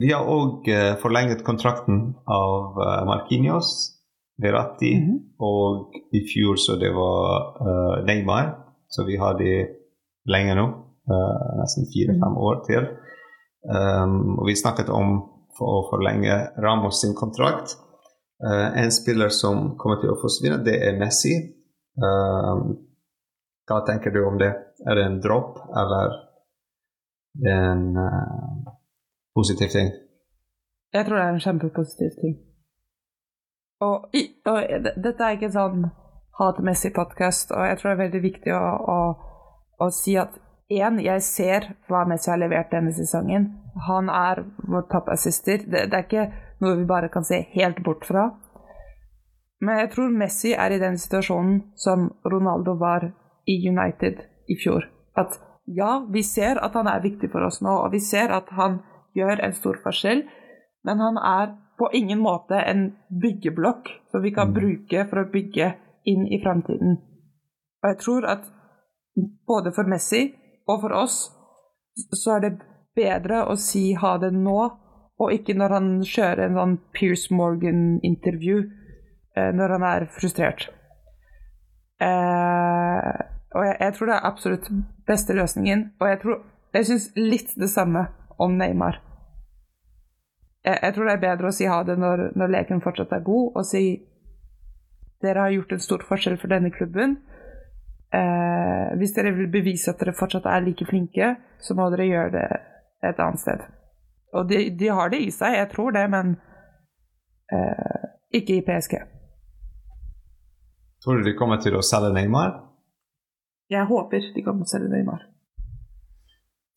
Vi 0.02 0.12
har 0.14 0.30
òg 0.30 0.68
eh, 0.70 0.96
forlenget 1.02 1.46
kontrakten 1.48 2.16
av 2.26 2.82
eh, 2.84 3.04
Marquinhos, 3.10 3.94
Verratti 4.38 4.94
-hmm. 4.94 5.18
og 5.40 5.96
i 6.14 6.20
fjor 6.30 6.56
så 6.56 6.76
det 6.76 6.92
var 6.94 7.58
eh, 7.62 8.06
Neymar. 8.06 8.56
Så 8.88 9.04
vi 9.04 9.18
har 9.18 9.34
de 9.34 9.66
lenge 10.26 10.56
nå. 10.56 10.66
eh, 11.10 11.58
nesten 11.60 11.86
fire-fem 11.94 12.38
år 12.38 12.64
til. 12.68 12.88
Um, 13.68 14.40
og 14.40 14.46
vi 14.48 14.56
snakket 14.56 14.90
om 14.90 15.24
for 15.58 15.68
å 15.68 15.88
forlenge 15.90 16.52
Ramos 16.64 17.02
sin 17.02 17.16
kontrakt. 17.16 17.78
Eh, 18.44 18.84
en 18.84 18.92
spiller 18.92 19.30
som 19.30 19.78
kommer 19.78 20.02
til 20.02 20.14
å 20.14 20.20
forsvinne, 20.22 20.62
det 20.66 20.78
er 20.86 20.98
Messi. 21.00 21.34
Uh, 21.98 22.78
hva 23.66 23.80
tenker 23.88 24.14
du 24.14 24.20
om 24.28 24.36
det? 24.38 24.52
Er 24.86 25.00
det 25.00 25.06
en 25.08 25.16
dropp, 25.22 25.58
eller 25.74 26.12
er 27.42 27.64
en 27.72 27.88
uh, 27.98 28.68
positiv 29.34 29.74
ting? 29.74 29.90
Jeg 30.94 31.08
tror 31.08 31.18
det 31.18 31.24
er 31.24 31.34
en 31.34 31.42
kjempepositiv 31.42 32.14
ting. 32.22 32.36
Og, 33.82 34.06
i, 34.14 34.28
og 34.46 34.86
dette 35.02 35.26
er 35.26 35.38
ikke 35.38 35.50
en 35.50 35.58
sånn 35.58 35.88
hatmessig 36.38 36.94
podkast, 36.94 37.50
og 37.58 37.66
jeg 37.66 37.80
tror 37.80 37.90
det 37.90 37.96
er 37.96 38.04
veldig 38.06 38.22
viktig 38.28 38.54
å, 38.54 38.62
å, 38.94 39.00
å 39.82 39.90
si 39.94 40.14
at 40.22 40.38
én, 40.70 41.02
jeg 41.02 41.26
ser 41.26 41.72
hva 41.90 42.06
Messi 42.06 42.30
har 42.30 42.38
levert 42.42 42.70
denne 42.70 42.94
sesongen. 42.94 43.50
Han 43.90 44.14
er 44.14 44.46
vår 44.70 44.86
toppassister. 44.94 45.66
Det, 45.66 45.88
det 45.90 45.98
er 45.98 46.06
ikke 46.06 46.30
noe 46.64 46.78
vi 46.80 46.86
bare 46.90 47.10
kan 47.14 47.26
se 47.26 47.42
helt 47.54 47.84
bort 47.86 48.06
fra. 48.06 48.30
Men 49.62 49.82
jeg 49.82 49.92
tror 49.96 50.14
Messi 50.14 50.54
er 50.54 50.74
i 50.74 50.82
den 50.82 50.98
situasjonen 51.02 51.62
som 51.76 52.10
Ronaldo 52.26 52.78
var 52.78 53.08
i 53.50 53.58
United 53.70 54.22
i 54.48 54.58
fjor. 54.62 54.86
At 55.18 55.40
ja, 55.66 56.06
vi 56.10 56.24
ser 56.24 56.62
at 56.64 56.76
han 56.78 56.88
er 56.88 57.04
viktig 57.04 57.32
for 57.32 57.48
oss 57.48 57.60
nå, 57.62 57.74
og 57.74 57.92
vi 57.92 58.00
ser 58.04 58.32
at 58.32 58.52
han 58.56 58.80
gjør 59.18 59.42
en 59.44 59.56
stor 59.58 59.80
forskjell, 59.84 60.24
men 60.86 61.02
han 61.02 61.18
er 61.18 61.56
på 61.78 61.90
ingen 61.94 62.22
måte 62.24 62.58
en 62.58 62.92
byggeblokk 63.22 63.90
som 64.12 64.24
vi 64.24 64.32
kan 64.34 64.54
bruke 64.54 65.06
for 65.10 65.22
å 65.22 65.30
bygge 65.34 65.74
inn 66.10 66.26
i 66.32 66.40
framtiden. 66.44 66.98
Og 67.84 67.90
jeg 67.92 68.00
tror 68.02 68.30
at 68.30 68.48
både 69.50 69.74
for 69.76 69.90
Messi 69.90 70.30
og 70.70 70.82
for 70.86 70.96
oss 70.98 71.20
så 72.14 72.38
er 72.38 72.46
det 72.46 72.54
bedre 72.98 73.44
å 73.50 73.58
si 73.60 73.92
ha 73.98 74.16
det 74.22 74.32
nå, 74.34 74.58
og 75.18 75.34
ikke 75.34 75.56
når 75.58 75.74
han 75.74 75.88
kjører 76.06 76.44
en 76.46 76.60
sånn 76.60 76.76
Pierce 76.94 77.34
Morgan-intervju 77.34 78.58
eh, 78.62 79.50
når 79.56 79.74
han 79.78 79.86
er 79.88 80.06
frustrert. 80.14 80.68
Eh, 82.04 83.14
og 83.58 83.66
jeg, 83.66 83.78
jeg 83.82 83.96
tror 83.96 84.10
det 84.10 84.16
er 84.18 84.30
absolutt 84.30 84.70
beste 85.08 85.34
løsningen. 85.34 85.92
Og 86.00 86.08
jeg 86.12 86.22
tror 86.22 86.46
Jeg 86.76 86.86
syns 86.86 87.06
litt 87.16 87.54
det 87.58 87.70
samme 87.72 88.04
om 88.38 88.58
Neymar. 88.60 89.00
Jeg, 90.66 90.78
jeg 90.84 90.94
tror 90.94 91.08
det 91.08 91.14
er 91.16 91.24
bedre 91.24 91.50
å 91.50 91.56
si 91.56 91.66
ha 91.66 91.80
det 91.88 91.96
når, 91.98 92.28
når 92.38 92.52
leken 92.54 92.84
fortsatt 92.84 93.16
er 93.16 93.24
god, 93.26 93.56
og 93.56 93.66
si 93.66 93.84
dere 95.24 95.48
har 95.48 95.56
gjort 95.56 95.74
en 95.74 95.82
stor 95.82 96.04
forskjell 96.06 96.38
for 96.38 96.54
denne 96.54 96.70
klubben. 96.76 97.16
Eh, 98.14 98.94
hvis 99.00 99.16
dere 99.16 99.34
vil 99.40 99.50
bevise 99.52 99.90
at 99.90 100.04
dere 100.04 100.14
fortsatt 100.14 100.46
er 100.52 100.68
like 100.68 100.86
flinke, 100.86 101.34
så 101.64 101.74
må 101.74 101.90
dere 101.96 102.12
gjøre 102.12 102.36
det 102.36 102.46
et 103.10 103.24
annet 103.24 103.42
sted. 103.42 103.66
Og 104.36 104.50
de, 104.50 104.70
de 104.80 104.90
har 104.92 105.12
det 105.14 105.22
i 105.24 105.32
seg, 105.32 105.56
jeg 105.56 105.70
tror 105.72 105.94
det, 105.96 106.04
men 106.12 106.36
eh, 107.54 108.08
ikke 108.40 108.58
i 108.58 108.66
PSG. 108.66 108.98
Tror 111.04 111.20
du 111.20 111.30
de 111.30 111.36
kommer 111.38 111.62
til 111.64 111.78
å 111.78 111.86
selge 111.86 112.12
Neymar? 112.16 112.58
Jeg 113.72 113.88
håper 113.88 114.32
de 114.36 114.44
kommer 114.44 114.66
til 114.66 114.70
å 114.70 114.74
selge 114.76 114.92
Neymar. 114.92 115.26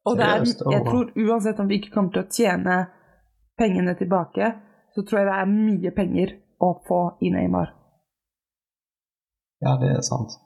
Og 0.09 0.16
det 0.16 0.27
er, 0.27 0.44
jeg 0.47 0.85
tror 0.86 1.10
uansett 1.12 1.59
om 1.60 1.68
vi 1.68 1.81
ikke 1.81 1.93
kommer 1.93 2.14
til 2.14 2.22
å 2.22 2.31
tjene 2.32 2.77
pengene 3.60 3.94
tilbake, 3.98 4.52
så 4.94 5.05
tror 5.05 5.20
jeg 5.20 5.28
det 5.28 5.40
er 5.43 5.51
mye 5.51 5.93
penger 5.97 6.32
å 6.60 6.70
få 6.86 7.01
i 7.24 7.32
Neymar. 7.35 7.74
Ja, 9.60 9.74
det 9.81 9.90
er 9.98 10.06
sant. 10.06 10.39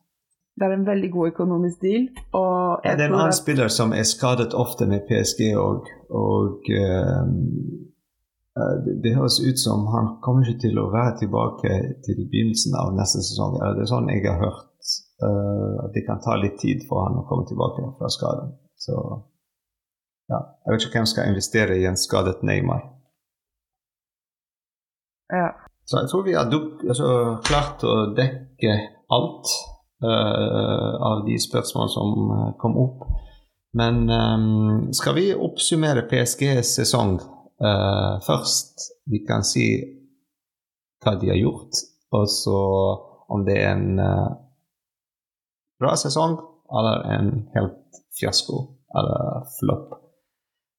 Det 0.54 0.66
er 0.66 0.72
en 0.76 0.86
veldig 0.86 1.10
god 1.10 1.32
økonomisk 1.32 1.80
deal. 1.82 2.04
Og 2.32 2.84
Ja, 2.84 2.94
det 2.94 3.04
er 3.04 3.10
en 3.10 3.18
annen 3.18 3.34
spiller 3.34 3.68
som 3.68 3.92
er 3.92 4.06
skadet 4.06 4.54
ofte 4.54 4.86
med 4.86 5.02
PSG, 5.08 5.40
og, 5.58 5.88
og 6.10 6.70
eh, 6.70 7.22
det, 8.84 8.94
det 9.02 9.16
høres 9.16 9.40
ut 9.48 9.58
som 9.58 9.86
han 9.94 10.12
kommer 10.22 10.46
ikke 10.46 10.68
til 10.68 10.78
å 10.78 10.90
være 10.94 11.16
tilbake 11.24 11.72
til 12.06 12.22
begynnelsen 12.30 12.78
av 12.78 12.94
neste 12.94 13.24
sesong. 13.26 13.58
Det 13.58 13.82
er 13.82 13.90
sånn 13.90 14.12
jeg 14.12 14.22
har 14.28 14.38
hørt, 14.38 14.94
uh, 15.26 15.74
at 15.88 15.94
det 15.96 16.04
kan 16.06 16.22
ta 16.22 16.38
litt 16.38 16.60
tid 16.62 16.86
for 16.88 17.08
han 17.08 17.18
å 17.18 17.26
komme 17.26 17.48
tilbake 17.50 17.82
fra 17.98 18.12
skaden. 18.14 18.54
Så 18.78 18.94
ja, 20.30 20.38
jeg 20.38 20.70
vet 20.70 20.86
ikke 20.86 21.00
hvem 21.00 21.10
skal 21.10 21.32
investere 21.34 21.80
i 21.82 21.88
en 21.90 21.98
skadet 21.98 22.46
Neymar. 22.46 22.86
ja. 25.34 25.50
Så 25.84 25.98
jeg 26.00 26.08
tror 26.08 26.22
vi 26.24 26.32
har 26.32 26.48
altså, 26.48 27.08
klart 27.44 27.82
å 27.84 27.94
dekke 28.16 28.76
alt 29.12 29.50
av 30.02 31.24
de 31.26 31.38
spørsmål 31.40 31.88
som 31.92 32.30
eh, 32.30 32.50
kom 32.60 32.76
opp. 32.76 33.06
Men 33.74 34.10
um, 34.10 34.92
skal 34.92 35.16
vi 35.18 35.34
oppsummere 35.34 36.06
PSGs 36.10 36.76
sesong 36.78 37.16
uh, 37.18 38.20
først? 38.22 38.84
Vi 39.10 39.24
kan 39.26 39.42
si 39.46 39.66
hva 41.02 41.16
de 41.18 41.32
har 41.32 41.40
gjort, 41.40 41.80
og 42.14 42.28
så 42.30 42.60
om 43.34 43.42
det 43.46 43.56
er 43.58 43.72
en 43.74 43.98
uh, 43.98 44.30
bra 45.82 45.96
sesong 45.98 46.38
eller 46.70 47.02
en 47.16 47.32
helt 47.56 47.98
fiasko 48.14 48.60
eller 48.94 49.50
flopp. 49.58 49.98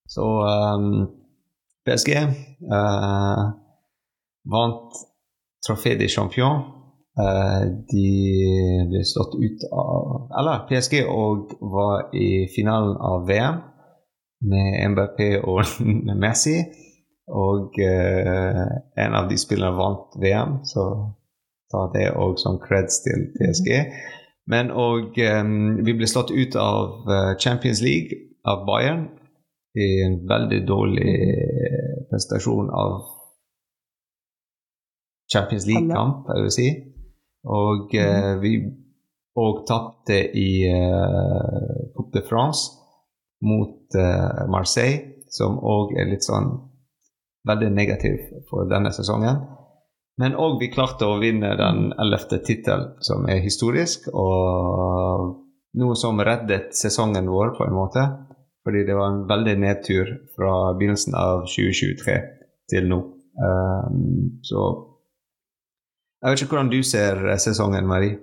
Så 0.07 0.23
um, 0.23 1.03
PSG 1.83 2.15
uh, 2.71 3.43
vant 4.55 5.03
Trofé 5.67 5.97
de 5.99 6.07
Champion. 6.07 6.63
Eh, 7.15 7.61
de 7.91 8.07
ble 8.91 9.01
slått 9.07 9.37
ut 9.39 9.61
av 9.71 10.25
Eller 10.35 10.65
PSG 10.67 10.97
og 11.07 11.53
var 11.63 12.09
i 12.11 12.43
finalen 12.51 12.97
av 12.99 13.23
VM 13.29 13.61
med 14.51 14.81
MBP 14.91 15.21
og 15.47 15.63
Messi. 16.23 16.57
Og 17.31 17.79
eh, 17.81 18.65
en 19.01 19.15
av 19.17 19.29
de 19.29 19.37
spillerne 19.39 19.77
vant 19.79 20.17
VM, 20.21 20.59
så 20.67 20.83
ta 21.73 21.87
det 21.95 22.11
òg 22.13 22.35
som 22.37 22.59
creds 22.61 22.99
til 23.07 23.29
PSG. 23.37 23.71
Men 24.51 24.69
og 24.69 25.17
eh, 25.17 25.41
vi 25.87 25.95
ble 25.97 26.09
slått 26.09 26.35
ut 26.35 26.57
av 26.59 27.09
eh, 27.09 27.31
Champions 27.41 27.81
League 27.81 28.19
av 28.45 28.67
Bayern 28.67 29.07
i 29.75 29.87
en 30.05 30.19
veldig 30.29 30.61
dårlig 30.67 31.15
prestasjon 32.11 32.69
av 32.69 32.99
Champions 35.33 35.65
League-kamp, 35.67 36.29
jeg 36.29 36.45
vil 36.45 36.53
si. 36.53 36.67
Og 37.45 37.93
eh, 37.95 38.33
vi 38.41 38.55
og 39.35 39.65
tapte 39.67 40.15
i 40.39 40.63
eh, 40.69 41.91
Coupe 41.95 42.13
de 42.15 42.23
France 42.23 42.71
mot 43.43 43.97
eh, 43.99 44.45
Marseille, 44.47 45.25
som 45.27 45.59
òg 45.59 45.97
er 45.99 46.07
litt 46.07 46.23
sånn 46.23 46.53
veldig 47.45 47.71
negativ 47.75 48.21
for 48.49 48.69
denne 48.69 48.93
sesongen. 48.95 49.43
Men 50.17 50.37
òg 50.39 50.61
vi 50.61 50.71
klarte 50.71 51.07
å 51.09 51.19
vinne 51.19 51.51
den 51.59 51.89
ellevte 51.99 52.39
tittelen, 52.39 52.95
som 53.03 53.27
er 53.27 53.43
historisk, 53.43 54.07
og 54.15 55.35
noe 55.75 55.97
som 55.99 56.21
reddet 56.23 56.71
sesongen 56.77 57.27
vår 57.27 57.51
på 57.57 57.67
en 57.67 57.75
måte. 57.75 58.05
Fordi 58.65 58.85
det 58.87 58.95
var 58.97 59.11
en 59.11 59.25
veldig 59.29 59.57
nedtur 59.61 60.07
fra 60.33 60.53
begynnelsen 60.77 61.13
av 61.19 61.43
2023 61.51 62.15
til 62.71 62.87
nå. 62.89 63.01
Um, 63.35 64.39
så 64.47 64.63
jeg 66.25 66.31
vet 66.33 66.41
ikke 66.41 66.55
hvordan 66.55 66.71
du 66.73 66.81
ser 66.83 67.21
eh, 67.29 67.37
sesongen, 67.37 67.85
Marie. 67.87 68.17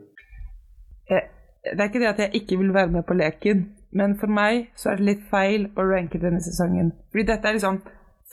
Eh, 1.10 1.22
Det 1.64 1.78
er 1.80 1.84
ikke 1.88 2.00
det 2.02 2.08
at 2.10 2.18
jeg 2.18 2.30
ikke 2.42 2.58
vil 2.58 2.72
være 2.74 2.90
med 2.90 3.04
på 3.06 3.14
leken, 3.14 3.60
men 3.92 4.16
for 4.18 4.26
meg 4.26 4.70
så 4.76 4.90
er 4.90 4.96
det 4.98 5.04
litt 5.06 5.22
feil 5.30 5.68
å 5.78 5.84
ranke 5.86 6.18
denne 6.18 6.40
sesongen. 6.42 6.90
Fordi 7.12 7.24
dette 7.28 7.48
er 7.48 7.52
liksom 7.58 7.78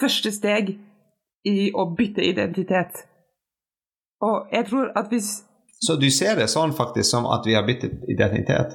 første 0.01 0.31
steg 0.31 0.71
i 1.45 1.69
å 1.75 1.85
bytte 1.97 2.25
identitet. 2.25 3.03
Og 4.21 4.49
jeg 4.51 4.65
tror 4.65 4.91
at 4.95 5.07
hvis 5.13 5.29
Så 5.81 5.95
du 5.95 6.09
ser 6.11 6.35
det 6.35 6.49
sånn 6.51 6.73
faktisk 6.75 7.07
som 7.11 7.25
at 7.31 7.45
vi 7.45 7.53
har 7.55 7.63
byttet 7.67 8.01
identitet? 8.11 8.73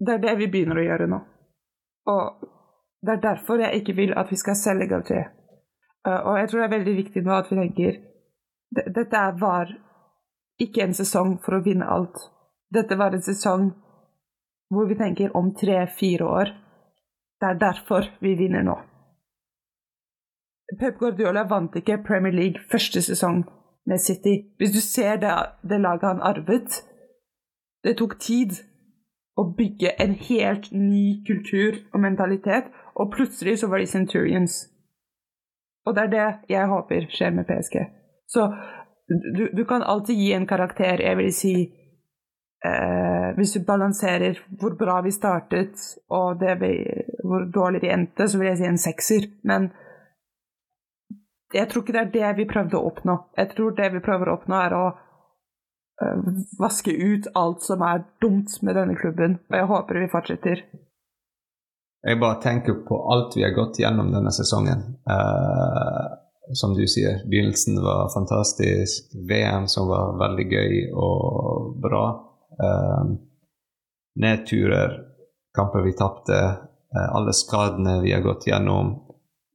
Det 0.00 0.14
er 0.14 0.18
det 0.22 0.38
vi 0.38 0.46
begynner 0.48 0.78
å 0.80 0.84
gjøre 0.86 1.08
nå. 1.10 1.18
Og 2.08 2.46
det 3.04 3.12
er 3.16 3.20
derfor 3.26 3.60
jeg 3.60 3.80
ikke 3.82 3.96
vil 3.98 4.14
at 4.16 4.30
vi 4.30 4.36
skal 4.40 4.54
selge 4.56 4.88
Gautier. 4.88 5.26
Uh, 6.06 6.20
og 6.26 6.38
jeg 6.38 6.48
tror 6.48 6.60
det 6.60 6.64
er 6.68 6.78
veldig 6.78 6.96
viktig 6.96 7.22
nå 7.26 7.34
at 7.36 7.50
vi 7.50 7.56
tenker 7.60 7.98
Dette 8.72 9.16
er- 9.16 9.36
var 9.40 9.68
ikke 10.64 10.84
en 10.86 10.94
sesong 10.96 11.36
for 11.44 11.58
å 11.58 11.64
vinne 11.64 11.88
alt. 11.88 12.18
Dette 12.72 12.96
var 12.98 13.14
en 13.14 13.24
sesong 13.24 13.70
hvor 14.72 14.88
vi 14.88 14.96
tenker 14.96 15.36
om 15.36 15.52
tre-fire 15.54 16.24
år. 16.24 16.52
Det 17.40 17.48
er 17.48 17.60
derfor 17.60 18.08
vi 18.24 18.34
vinner 18.38 18.64
nå. 18.64 18.78
Pep 20.80 20.98
Guardiola 20.98 21.44
vant 21.44 21.74
ikke 21.76 22.00
Premier 22.06 22.32
League 22.32 22.62
første 22.70 23.02
sesong 23.04 23.42
med 23.86 24.00
City. 24.00 24.36
Hvis 24.56 24.72
du 24.72 24.80
ser 24.80 25.16
det, 25.20 25.34
det 25.68 25.80
laget 25.80 26.08
han 26.08 26.22
arvet 26.22 26.82
Det 27.84 27.96
tok 27.98 28.18
tid 28.20 28.52
å 29.36 29.42
bygge 29.58 29.90
en 29.98 30.12
helt 30.14 30.68
ny 30.72 31.24
kultur 31.26 31.80
og 31.92 32.00
mentalitet, 32.00 32.68
og 32.94 33.10
plutselig 33.10 33.56
så 33.58 33.66
var 33.66 33.82
de 33.82 33.86
Centurions. 33.90 34.68
Og 35.86 35.96
det 35.96 36.02
er 36.04 36.12
det 36.12 36.26
jeg 36.52 36.68
håper 36.70 37.08
skjer 37.10 37.34
med 37.34 37.48
PSG. 37.48 37.80
Så 38.30 38.46
du, 39.36 39.50
du 39.52 39.64
kan 39.64 39.82
alltid 39.82 40.16
gi 40.16 40.32
en 40.32 40.46
karakter, 40.46 41.00
jeg 41.00 41.16
vil 41.18 41.32
si 41.34 41.54
eh, 42.64 43.28
Hvis 43.36 43.54
du 43.56 43.64
balanserer 43.66 44.38
hvor 44.60 44.76
bra 44.78 45.00
vi 45.02 45.12
startet 45.14 45.86
og 46.08 46.42
vi, 46.60 46.72
hvor 47.24 47.46
dårlig 47.54 47.82
vi 47.82 47.92
endte, 47.92 48.28
så 48.28 48.38
vil 48.38 48.52
jeg 48.52 48.60
si 48.60 48.68
en 48.68 48.82
sekser. 48.82 49.28
Men 49.48 49.70
jeg 51.52 51.68
tror 51.68 51.82
ikke 51.82 51.96
det 51.96 52.02
er 52.02 52.12
det 52.12 52.36
vi 52.42 52.50
prøvde 52.52 52.78
å 52.78 52.86
oppnå. 52.92 53.16
Jeg 53.36 53.52
tror 53.56 53.74
det 53.76 53.90
vi 53.96 54.04
prøver 54.04 54.30
å 54.30 54.36
oppnå, 54.38 54.60
er 54.60 54.76
å 54.76 54.86
eh, 54.92 56.30
vaske 56.60 56.94
ut 56.94 57.28
alt 57.34 57.66
som 57.66 57.84
er 57.88 58.06
dumt 58.22 58.56
med 58.62 58.78
denne 58.78 58.96
klubben. 58.96 59.40
Og 59.50 59.58
jeg 59.58 59.70
håper 59.74 60.02
vi 60.04 60.12
fortsetter. 60.12 60.64
Jeg 62.02 62.18
bare 62.18 62.40
tenker 62.42 62.80
på 62.86 62.98
alt 63.14 63.36
vi 63.36 63.44
har 63.44 63.54
gått 63.54 63.78
gjennom 63.78 64.10
denne 64.10 64.32
sesongen. 64.34 64.80
Eh, 65.06 66.06
som 66.54 66.74
du 66.74 66.86
sier, 66.86 67.22
begynnelsen 67.30 67.78
var 67.82 68.10
fantastisk. 68.14 69.12
VM 69.28 69.68
som 69.68 69.88
var 69.88 70.16
veldig 70.20 70.46
gøy 70.52 70.74
og 70.92 71.78
bra. 71.82 72.04
Eh, 72.62 73.04
nedturer, 74.22 74.98
kamper 75.56 75.86
vi 75.86 75.94
tapte. 75.98 76.40
Eh, 76.92 77.08
alle 77.16 77.32
skadene 77.32 78.00
vi 78.02 78.12
har 78.12 78.24
gått 78.24 78.46
gjennom. 78.46 78.94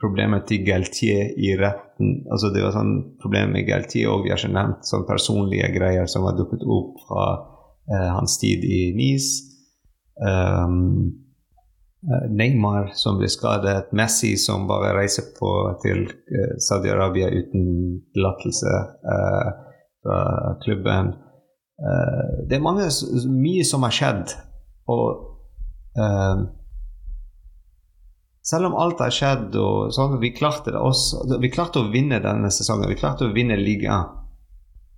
Problemet 0.02 0.45
til 0.49 0.65
Galtier 0.65 1.34
i 1.38 1.56
retten. 1.57 2.26
altså 2.32 2.52
Det 2.53 2.61
var 2.61 2.76
sånn 2.76 2.95
problem 3.22 3.56
med 3.57 3.65
Galtier 3.65 4.11
og 4.14 4.26
vi 4.26 4.30
har 4.30 4.38
ikke 4.38 4.53
nevnt 4.53 4.86
sånne 4.86 5.10
personlige 5.10 5.72
greier 5.74 6.06
som 6.06 6.28
har 6.30 6.38
dukket 6.38 6.61
opp 6.61 6.99
fra 7.07 7.30
eh, 7.90 8.10
hans 8.14 8.38
tid 8.41 8.65
i 8.65 8.82
Nice. 8.98 9.56
Um, 10.18 11.27
Neymar 12.30 12.91
som 12.94 13.18
ble 13.18 13.30
skadet, 13.30 13.90
Messi 13.98 14.36
som 14.38 14.68
bare 14.69 14.94
reiser 14.95 15.32
på 15.38 15.53
til 15.82 16.03
eh, 16.06 16.53
Saudi-Arabia 16.61 17.32
uten 17.34 17.64
tillatelse 18.14 18.76
eh, 19.14 19.48
fra 20.06 20.19
klubben. 20.61 21.15
Eh, 21.82 22.45
det 22.48 22.60
er 22.60 22.64
mange, 22.64 22.86
mye 23.34 23.65
som 23.65 23.88
har 23.88 23.95
skjedd. 23.98 24.36
Og 24.94 25.98
eh, 25.98 26.45
selv 28.48 28.69
om 28.69 28.78
alt 28.80 29.02
har 29.03 29.11
skjedd, 29.11 29.57
og 29.60 29.90
sånn, 29.95 30.19
vi 30.22 30.32
klarte 30.38 30.72
det 30.72 30.80
også. 30.80 31.26
Vi 31.41 31.52
klarte 31.52 31.82
å 31.82 31.90
vinne 31.91 32.22
denne 32.24 32.52
sesongen. 32.53 32.88
Vi 32.94 32.99
klarte 32.99 33.28
å 33.28 33.34
vinne 33.36 33.57
ligaen. 33.60 34.14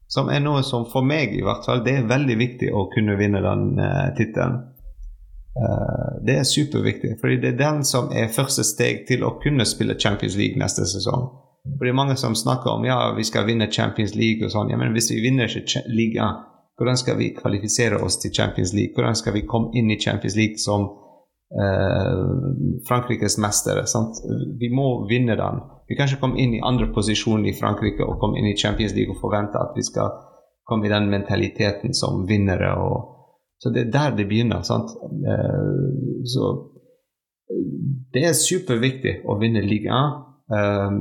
Som 0.10 0.30
er 0.34 0.42
noe 0.42 0.64
som 0.66 0.88
for 0.90 1.06
meg 1.06 1.36
i 1.38 1.42
hvert 1.46 1.66
fall, 1.66 1.84
det 1.86 1.96
er 1.96 2.10
veldig 2.10 2.36
viktig 2.38 2.70
å 2.74 2.88
kunne 2.94 3.18
vinne 3.18 3.42
den 3.46 3.66
eh, 3.82 4.08
tittelen. 4.18 4.60
Eh, 5.60 6.24
det 6.26 6.36
er 6.40 6.44
superviktig, 6.48 7.18
fordi 7.22 7.36
det 7.42 7.50
er 7.54 7.58
den 7.60 7.84
som 7.84 8.12
er 8.16 8.32
første 8.32 8.64
steg 8.64 9.04
til 9.10 9.26
å 9.28 9.36
kunne 9.44 9.66
spille 9.68 9.98
Champions 10.00 10.38
League 10.40 10.60
neste 10.60 10.88
sesong. 10.88 11.28
For 11.66 11.84
det 11.84 11.92
er 11.92 12.00
mange 12.00 12.16
som 12.18 12.38
snakker 12.38 12.72
om 12.72 12.86
ja, 12.88 13.00
vi 13.18 13.26
skal 13.28 13.48
vinne 13.50 13.68
Champions 13.72 14.16
League 14.16 14.46
og 14.46 14.54
sånn. 14.54 14.72
Ja, 14.72 14.80
men 14.80 14.96
hvis 14.96 15.12
vi 15.12 15.20
vinner 15.24 15.52
ikke 15.52 15.84
liga, 15.92 16.30
hvordan 16.80 16.98
skal 17.02 17.20
vi 17.20 17.34
kvalifisere 17.36 18.00
oss 18.00 18.18
til 18.22 18.32
Champions 18.34 18.72
League? 18.74 18.96
Hvordan 18.96 19.20
skal 19.20 19.36
vi 19.36 19.44
komme 19.48 19.76
inn 19.76 19.92
i 19.92 20.00
Champions 20.00 20.38
League 20.40 20.64
som 20.64 20.88
eh, 21.52 22.24
Frankrikes 22.88 23.36
mestere? 23.44 23.84
Sant? 23.92 24.24
Vi 24.62 24.72
må 24.72 24.88
vinne 25.12 25.36
den. 25.40 25.62
Vi 25.92 26.00
kan 26.00 26.08
ikke 26.08 26.24
komme 26.24 26.40
inn 26.40 26.56
i 26.56 26.64
andre 26.64 26.88
posisjon 26.96 27.44
i 27.50 27.56
Frankrike 27.60 28.08
og 28.08 28.22
komme 28.24 28.40
inn 28.40 28.48
i 28.48 28.58
Champions 28.58 28.96
League 28.96 29.12
og 29.12 29.20
forvente 29.20 29.60
at 29.60 29.76
vi 29.76 29.84
skal 29.84 30.16
komme 30.70 30.88
i 30.88 30.94
den 30.94 31.12
mentaliteten 31.12 31.94
som 31.98 32.24
vinnere. 32.30 32.78
og 32.80 33.19
så 33.60 33.72
det 33.76 33.88
er 33.88 33.92
der 33.92 34.16
det 34.16 34.28
begynner. 34.30 34.64
sant? 34.64 34.92
Eh, 35.04 36.26
så 36.26 36.52
det 38.14 38.26
er 38.26 38.38
superviktig 38.38 39.20
å 39.28 39.36
vinne 39.42 39.64
ligaen. 39.66 40.14
Eh, 40.52 41.00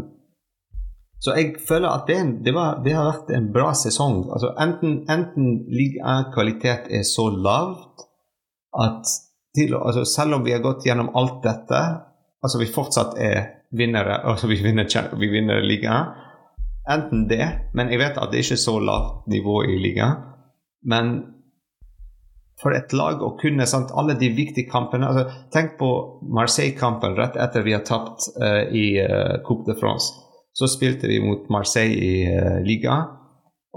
så 1.19 1.35
jeg 1.35 1.57
føler 1.69 1.91
at 1.91 2.11
det, 2.11 2.19
det, 2.47 2.55
var, 2.55 2.83
det 2.85 2.95
har 2.95 3.09
vært 3.09 3.31
en 3.35 3.49
bra 3.55 3.73
sesong. 3.75 4.29
Altså 4.35 4.53
enten, 4.63 5.01
enten 5.11 5.65
ligaen-kvalitet 5.71 6.91
er 6.95 7.07
så 7.07 7.29
lavt 7.31 8.07
at 8.79 9.17
til, 9.57 9.75
altså 9.75 10.05
selv 10.07 10.39
om 10.39 10.45
vi 10.47 10.55
har 10.55 10.63
gått 10.63 10.87
gjennom 10.87 11.11
alt 11.19 11.41
dette, 11.47 11.81
altså 12.43 12.61
vi 12.61 12.71
fortsatt 12.71 13.17
er 13.23 13.39
vinnere, 13.75 14.21
altså 14.29 14.51
vi 14.51 14.61
vinner, 14.63 14.87
vi 15.19 15.31
vinner 15.33 15.65
ligaen, 15.65 16.13
enten 16.89 17.27
det, 17.29 17.45
men 17.75 17.91
jeg 17.93 18.01
vet 18.01 18.21
at 18.21 18.31
det 18.31 18.39
er 18.39 18.47
ikke 18.47 18.61
så 18.61 18.79
lavt 18.81 19.27
nivå 19.29 19.63
i 19.69 19.79
ligaen, 19.83 20.23
men 20.89 21.17
for 22.63 22.75
et 22.75 22.93
lag 22.97 23.21
å 23.23 23.35
kunne 23.39 23.67
sant, 23.71 23.93
alle 23.95 24.17
de 24.19 24.31
viktige 24.35 24.69
kampene 24.71 25.09
altså, 25.09 25.29
Tenk 25.55 25.77
på 25.79 25.91
Marseille-kampen 26.35 27.15
rett 27.19 27.39
etter 27.39 27.67
vi 27.67 27.77
har 27.77 27.85
tapt 27.87 28.27
uh, 28.43 28.65
i 28.75 28.99
uh, 28.99 29.39
Coupe 29.47 29.69
de 29.69 29.79
France. 29.79 30.11
Så 30.59 30.67
spilte 30.71 31.07
vi 31.07 31.21
mot 31.23 31.47
Marseille 31.55 31.95
i 31.95 32.15
uh, 32.27 32.59
ligaen. 32.67 33.15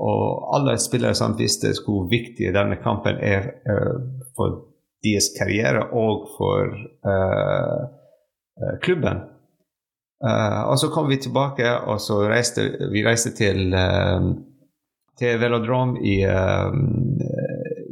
Og 0.01 0.55
alle 0.55 0.79
spillere 0.81 1.13
som 1.17 1.35
visste 1.37 1.75
hvor 1.85 2.07
viktig 2.09 2.49
denne 2.55 2.79
kampen 2.81 3.19
er 3.21 3.51
for 4.37 4.55
deres 5.03 5.27
karriere 5.35 5.83
og 5.93 6.29
for 6.37 6.71
klubben. 8.81 9.19
og 10.23 10.79
så 10.79 10.89
kom 10.95 11.09
vi 11.11 11.19
tilbake, 11.21 11.67
og 11.91 11.99
så 12.01 12.21
reiste 12.31 12.65
vi 12.89 13.03
reiste 13.05 13.33
til, 13.35 13.75
til 15.19 15.39
Velodrome 15.43 15.99
i, 16.01 16.17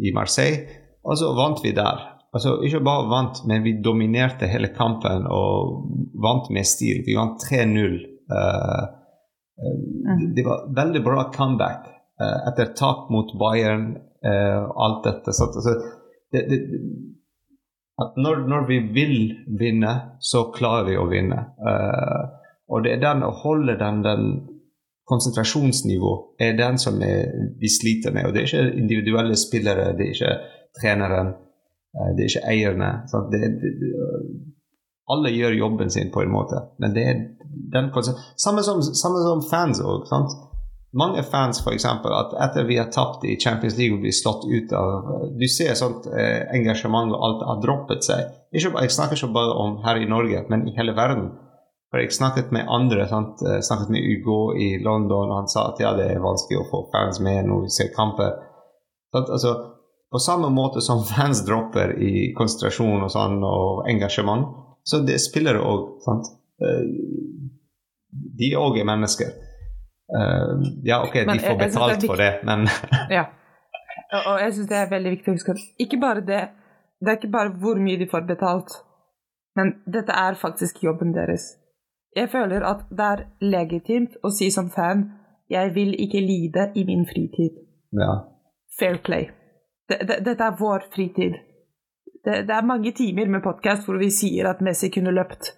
i 0.08 0.16
Marseille, 0.16 0.79
og 1.04 1.18
så 1.18 1.34
vant 1.38 1.62
vi 1.64 1.74
der. 1.76 2.06
Altså, 2.34 2.60
ikke 2.66 2.84
bare 2.86 3.10
vant, 3.10 3.42
men 3.50 3.64
vi 3.66 3.80
dominerte 3.84 4.50
hele 4.50 4.70
kampen 4.76 5.26
og 5.26 5.88
vant 6.22 6.52
med 6.54 6.68
stil. 6.68 7.02
Vi 7.08 7.18
vant 7.18 7.42
3-0. 7.42 8.00
Mm. 9.60 10.20
det 10.36 10.44
var 10.46 10.68
veldig 10.76 11.02
bra 11.04 11.24
comeback 11.34 11.88
etter 12.22 12.70
tap 12.78 13.10
mot 13.12 13.34
Bayern 13.40 13.90
og 14.70 14.84
alt 14.86 15.08
dette. 15.08 15.34
Så, 15.34 15.50
altså, 15.50 15.74
det, 16.32 16.44
det, 16.52 16.60
at 18.00 18.20
når, 18.22 18.46
når, 18.48 18.68
vi 18.68 18.78
vil 18.94 19.18
vinne, 19.60 19.96
så 20.22 20.46
klarer 20.56 20.88
vi 20.88 21.00
å 21.00 21.10
vinne. 21.10 21.42
Og 22.70 22.86
det 22.86 22.94
er 22.94 23.04
den 23.04 23.26
å 23.26 23.34
holde 23.42 23.76
den, 23.80 24.04
den 24.06 24.30
konsentrasjonsnivå 25.10 26.14
er 26.40 26.58
den 26.58 26.78
som 26.78 27.02
vi 27.02 27.72
sliter 27.74 28.14
med. 28.14 28.30
Og 28.30 28.36
det 28.36 28.44
er 28.44 28.50
ikke 28.52 28.82
individuelle 28.84 29.36
spillere, 29.40 29.92
det 29.98 30.06
er 30.06 30.16
ikke 30.16 30.36
treneren, 30.78 31.34
uh, 31.98 32.10
det 32.18 32.26
er 32.26 32.32
ikke 32.34 32.52
eierne. 32.54 32.92
Det, 33.34 33.42
det, 33.64 33.94
alle 35.10 35.34
gjør 35.34 35.58
jobben 35.58 35.90
sin 35.90 36.12
på 36.14 36.22
en 36.22 36.34
måte, 36.34 36.62
men 36.78 36.94
det 36.94 37.08
er 37.10 37.26
den 37.74 37.90
Samme 38.38 38.62
som, 38.64 38.82
samme 38.82 39.24
som 39.26 39.42
fans 39.50 39.82
òg 39.82 40.06
mange 40.92 41.24
fans 41.24 41.62
f.eks. 41.62 41.86
at 41.86 42.32
etter 42.44 42.66
vi 42.66 42.78
har 42.78 42.90
tapt 42.90 43.26
i 43.26 43.38
Champions 43.40 43.78
League 43.78 43.96
og 43.96 44.02
blir 44.02 44.16
slått 44.16 44.48
ut 44.50 44.72
av 44.74 45.12
Du 45.38 45.46
ser 45.48 45.76
sånt 45.78 46.08
eh, 46.10 46.50
engasjement 46.56 47.14
og 47.14 47.26
alt 47.28 47.44
har 47.46 47.62
droppet 47.62 48.08
seg. 48.08 48.32
Ikke, 48.50 48.74
jeg 48.74 48.96
snakker 48.96 49.20
ikke 49.20 49.36
bare 49.36 49.54
om 49.62 49.78
her 49.86 50.02
i 50.02 50.10
Norge, 50.10 50.42
men 50.50 50.66
i 50.68 50.74
hele 50.78 50.96
verden. 50.98 51.30
For 51.90 52.02
Jeg 52.02 52.14
snakket 52.14 52.52
med 52.54 52.70
andre. 52.70 53.06
Sant? 53.10 53.42
Jeg 53.46 53.66
snakket 53.66 53.94
med 53.94 54.02
Ugo 54.02 54.56
i 54.58 54.78
London, 54.82 55.30
og 55.30 55.44
han 55.44 55.50
sa 55.50 55.70
at 55.70 55.82
ja, 55.82 55.94
det 55.98 56.10
er 56.10 56.26
vanskelig 56.26 56.64
å 56.64 56.70
få 56.72 56.84
fans 56.94 57.22
med 57.22 57.46
når 57.50 57.68
vi 57.68 57.74
ser 57.74 57.94
kamper. 57.94 58.42
Altså, 59.14 59.54
på 60.12 60.20
samme 60.20 60.50
måte 60.50 60.82
som 60.82 61.04
fans 61.16 61.46
dropper 61.46 61.96
i 62.02 62.34
konsentrasjon 62.38 63.04
og, 63.04 63.12
sånn, 63.14 63.42
og 63.46 63.90
engasjement, 63.90 64.48
så 64.84 65.04
det 65.06 65.20
spiller 65.22 65.60
òg. 65.62 66.00
sant. 66.06 66.36
de 68.40 68.56
òg 68.58 68.80
er 68.80 68.88
mennesker. 68.88 69.36
Uh, 70.10 70.58
ja, 70.84 71.04
OK, 71.06 71.16
men 71.26 71.38
de 71.38 71.44
får 71.44 71.58
betalt 71.60 72.06
for 72.10 72.18
det, 72.18 72.40
men 72.44 72.66
Ja. 73.18 73.28
Og 74.10 74.40
jeg 74.42 74.56
syns 74.56 74.70
det 74.72 74.78
er 74.80 74.88
veldig 74.90 75.12
viktig 75.14 75.30
å 75.30 75.36
huske 75.36 75.54
ikke 75.78 76.00
bare 76.02 76.24
det 76.26 76.40
Det 76.98 77.12
er 77.12 77.18
ikke 77.20 77.30
bare 77.30 77.52
hvor 77.62 77.78
mye 77.78 78.00
de 78.02 78.08
får 78.10 78.26
betalt, 78.26 78.74
men 79.56 79.76
dette 79.86 80.12
er 80.12 80.34
faktisk 80.36 80.82
jobben 80.84 81.14
deres. 81.14 81.46
Jeg 82.18 82.32
føler 82.34 82.66
at 82.66 82.82
det 82.90 83.06
er 83.06 83.22
legitimt 83.40 84.18
å 84.26 84.34
si 84.34 84.50
som 84.52 84.68
fan 84.74 85.06
jeg 85.50 85.72
vil 85.78 85.94
ikke 85.96 86.20
lide 86.20 86.72
i 86.76 86.84
min 86.90 87.06
fritid. 87.08 87.62
Ja. 87.96 88.26
Fair 88.80 89.00
play. 89.06 89.30
Dette 89.90 90.38
er 90.46 90.58
vår 90.60 90.86
fritid. 90.94 91.38
Det, 92.24 92.44
det 92.48 92.56
er 92.56 92.68
mange 92.68 92.92
timer 92.96 93.30
med 93.32 93.44
podkast 93.44 93.88
hvor 93.88 93.98
vi 94.00 94.12
sier 94.14 94.50
at 94.50 94.62
Messi 94.66 94.92
kunne 94.94 95.14
løpt. 95.16 95.54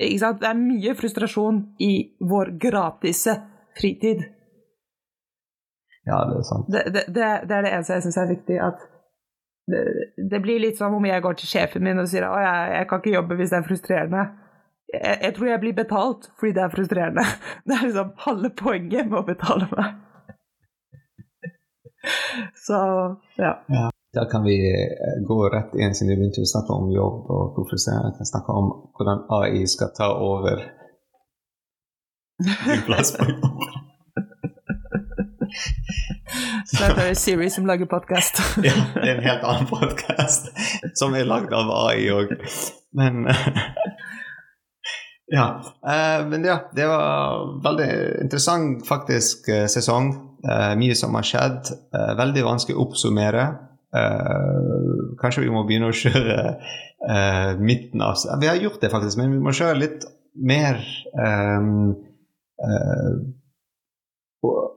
Det 0.00 0.46
er 0.48 0.56
mye 0.56 0.94
frustrasjon 0.96 1.62
i 1.82 1.92
vår 2.30 2.54
gratise 2.60 3.34
fritid. 3.76 4.22
Ja, 6.08 6.22
det 6.28 6.38
er 6.38 6.46
sant. 6.48 6.70
Det, 6.72 6.84
det, 6.94 7.04
det, 7.08 7.26
det 7.48 7.56
er 7.56 7.66
det 7.66 7.72
eneste 7.74 7.98
jeg 7.98 8.06
syns 8.06 8.20
er 8.22 8.30
viktig. 8.30 8.60
at 8.64 8.86
det, 10.30 10.40
blir 10.42 10.60
litt 10.60 10.78
som 10.78 10.94
om 10.94 11.04
jeg 11.06 11.22
går 11.22 11.36
til 11.38 11.50
sjefen 11.50 11.84
min 11.84 12.00
og 12.00 12.08
sier 12.10 12.26
at 12.26 12.42
jeg, 12.42 12.70
jeg 12.78 12.88
kan 12.90 13.02
ikke 13.02 13.16
jobbe 13.16 13.36
hvis 13.38 13.52
det 13.52 13.58
er 13.58 13.66
frustrerende. 13.66 14.24
Jeg, 14.90 15.18
jeg, 15.22 15.34
tror 15.36 15.50
jeg 15.50 15.62
blir 15.64 15.76
betalt 15.76 16.30
fordi 16.40 16.54
det 16.56 16.64
er 16.64 16.72
frustrerende. 16.74 17.26
Det 17.66 17.76
er 17.76 17.84
liksom 17.86 18.14
halve 18.24 18.50
poenget 18.58 19.10
med 19.10 19.20
å 19.20 19.26
betale 19.26 19.68
meg. 19.74 19.98
Så 22.66 22.74
ja. 23.36 23.64
ja. 23.66 23.90
Da 24.12 24.24
kan 24.24 24.42
vi 24.44 24.56
eh, 24.70 25.22
gå 25.28 25.48
rett 25.48 25.74
inn 25.74 25.94
siden 25.94 26.10
vi 26.10 26.16
begynte 26.18 26.42
å 26.42 26.50
snakke 26.50 26.72
om 26.74 26.90
jobb 26.90 27.30
og 27.30 27.52
profesjonell. 27.58 28.14
Kan 28.16 28.26
snakke 28.26 28.56
om 28.58 28.72
hvordan 28.98 29.24
AI 29.36 29.66
skal 29.70 29.92
ta 29.96 30.08
over 30.14 30.64
din 32.66 32.82
plass 32.88 33.14
på 33.16 33.28
jobb. 33.30 33.62
Snart 36.70 36.98
er 36.98 37.10
det 37.10 37.18
Siri 37.18 37.48
som 37.50 37.66
lager 37.66 37.86
podkast. 37.90 38.38
ja, 38.62 38.74
det 38.94 39.06
er 39.06 39.16
en 39.16 39.24
helt 39.24 39.46
annen 39.46 39.66
podkast 39.70 40.50
som 40.98 41.14
er 41.18 41.26
lagd 41.26 41.54
av 41.54 41.70
AI 41.84 42.10
òg. 42.14 42.34
Men 42.96 43.26
Ja. 45.30 45.62
Uh, 45.86 46.26
men 46.26 46.44
ja, 46.44 46.70
det 46.74 46.86
var 46.90 47.62
veldig 47.62 47.90
interessant 48.22 48.86
faktisk 48.88 49.46
uh, 49.48 49.66
sesong. 49.70 50.29
Uh, 50.40 50.72
mye 50.80 50.94
som 50.96 51.16
har 51.18 51.26
skjedd. 51.26 51.74
veldig 52.20 52.46
vanskelig 52.46 52.78
å 52.78 52.86
oppsummere. 52.86 53.48
kanskje 55.20 55.42
vi 55.42 55.50
må 55.50 55.64
begynne 55.66 55.88
å 55.90 55.96
kjøre 55.98 57.56
midten 57.58 58.04
av 58.06 58.14
Vi 58.38 58.46
har 58.46 58.60
gjort 58.62 58.80
det, 58.80 58.90
faktisk, 58.92 59.18
men 59.18 59.32
vi 59.34 59.40
må 59.42 59.50
kjøre 59.56 59.80
litt 59.80 60.04
mer 60.38 60.78
um, 61.18 61.96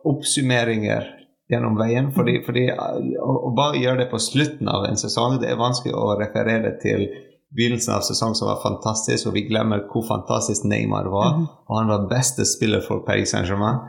oppsummeringer 0.04 1.12
gjennom 1.52 1.78
veien. 1.78 2.12
Fordi, 2.16 2.40
fordi 2.46 2.68
å, 2.74 3.52
bare 3.56 3.82
gjøre 3.82 4.04
det 4.04 4.10
på 4.12 4.22
slutten 4.22 4.72
av 4.72 4.88
en 4.88 5.00
sesong, 5.00 5.40
det 5.42 5.52
er 5.52 5.62
vanskelig 5.62 5.96
å 5.98 6.14
referere 6.20 6.76
til 6.82 7.08
begynnelsen 7.54 7.94
av 7.96 8.06
sesongen 8.08 8.38
som 8.38 8.50
var 8.50 8.64
fantastisk, 8.64 9.30
og 9.30 9.36
vi 9.38 9.46
glemmer 9.50 9.86
hvor 9.92 10.06
fantastisk 10.08 10.66
Neymar 10.66 11.10
var. 11.14 11.36
Mm. 11.38 11.50
Og 11.70 11.76
han 11.78 11.92
var 11.92 12.08
beste 12.10 12.48
spiller 12.50 12.82
for 12.86 13.06
Paris 13.08 13.34
Saint-Germain 13.36 13.84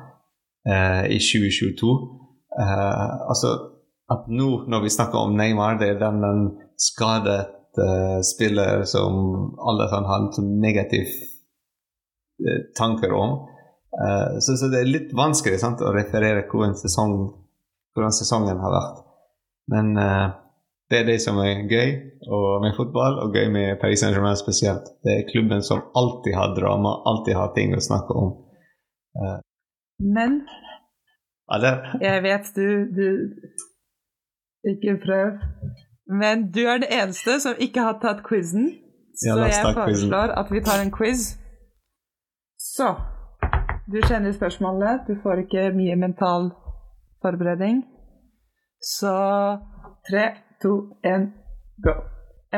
eh, 0.69 1.05
i 1.15 1.21
2022. 1.21 1.95
Eh, 2.61 3.29
altså 3.29 3.55
at 4.13 4.29
nå 4.29 4.49
når 4.69 4.85
vi 4.85 4.93
snakker 4.93 5.19
om 5.19 5.37
Neymar, 5.37 5.79
det 5.81 5.95
er 5.95 6.01
den, 6.01 6.21
den 6.25 6.43
skadet 6.81 7.41
eh, 7.81 8.21
spiller 8.27 8.85
som 8.89 9.55
alle 9.65 9.89
kan 9.93 10.09
har 10.09 10.29
sånn 10.37 10.59
negative 10.63 11.31
uh, 12.45 12.61
tanker 12.79 13.15
om. 13.17 13.39
Uh, 13.95 14.41
så, 14.43 14.59
så, 14.59 14.69
det 14.73 14.83
er 14.83 14.91
litt 14.91 15.15
vanskelig 15.17 15.61
sant, 15.63 15.83
å 15.83 15.95
referere 15.95 16.47
hvordan, 16.51 16.77
sesong, 16.79 17.15
hvordan, 17.95 18.15
sesongen 18.15 18.61
har 18.61 18.75
vært. 18.75 19.05
Men 19.73 19.95
uh, 19.97 20.27
det 20.93 21.01
er 21.01 21.09
det 21.09 21.21
som 21.25 21.39
er 21.41 21.65
gøy 21.71 21.95
med 22.61 22.77
fotball, 22.77 23.19
og 23.25 23.37
gøy 23.37 23.49
med 23.53 23.79
Paris 23.81 24.03
Saint-Germain 24.03 24.37
spesielt. 24.37 24.87
Det 25.05 25.15
er 25.15 25.27
klubben 25.31 25.65
som 25.65 25.83
alltid 25.97 26.37
har 26.37 26.53
drama, 26.57 26.99
alltid 27.09 27.37
har 27.39 27.55
ting 27.57 27.73
å 27.77 27.83
snakke 27.83 28.17
om. 28.21 28.31
Men 29.99 30.43
Jeg 32.01 32.23
vet 32.23 32.51
du, 32.57 32.69
du 32.99 33.09
Ikke 34.71 34.97
prøv. 35.05 35.39
Men 36.07 36.51
du 36.53 36.61
er 36.67 36.79
den 36.79 36.91
eneste 36.91 37.41
som 37.41 37.55
ikke 37.59 37.81
har 37.81 37.99
tatt 38.01 38.23
quizen, 38.29 38.71
så 39.15 39.39
ja, 39.39 39.47
jeg 39.47 39.75
foreslår 39.75 40.33
at 40.41 40.51
vi 40.53 40.61
tar 40.65 40.83
en 40.83 40.93
quiz. 40.93 41.35
Så 42.59 42.95
du 43.93 44.01
kjenner 44.09 44.33
spørsmålet, 44.33 45.05
du 45.09 45.17
får 45.23 45.45
ikke 45.45 45.71
mye 45.77 45.97
mental 45.97 46.51
forberedning. 47.23 47.85
Så 48.81 49.15
tre, 50.09 50.25
to, 50.63 50.73
én, 51.05 51.31
go. 51.85 51.95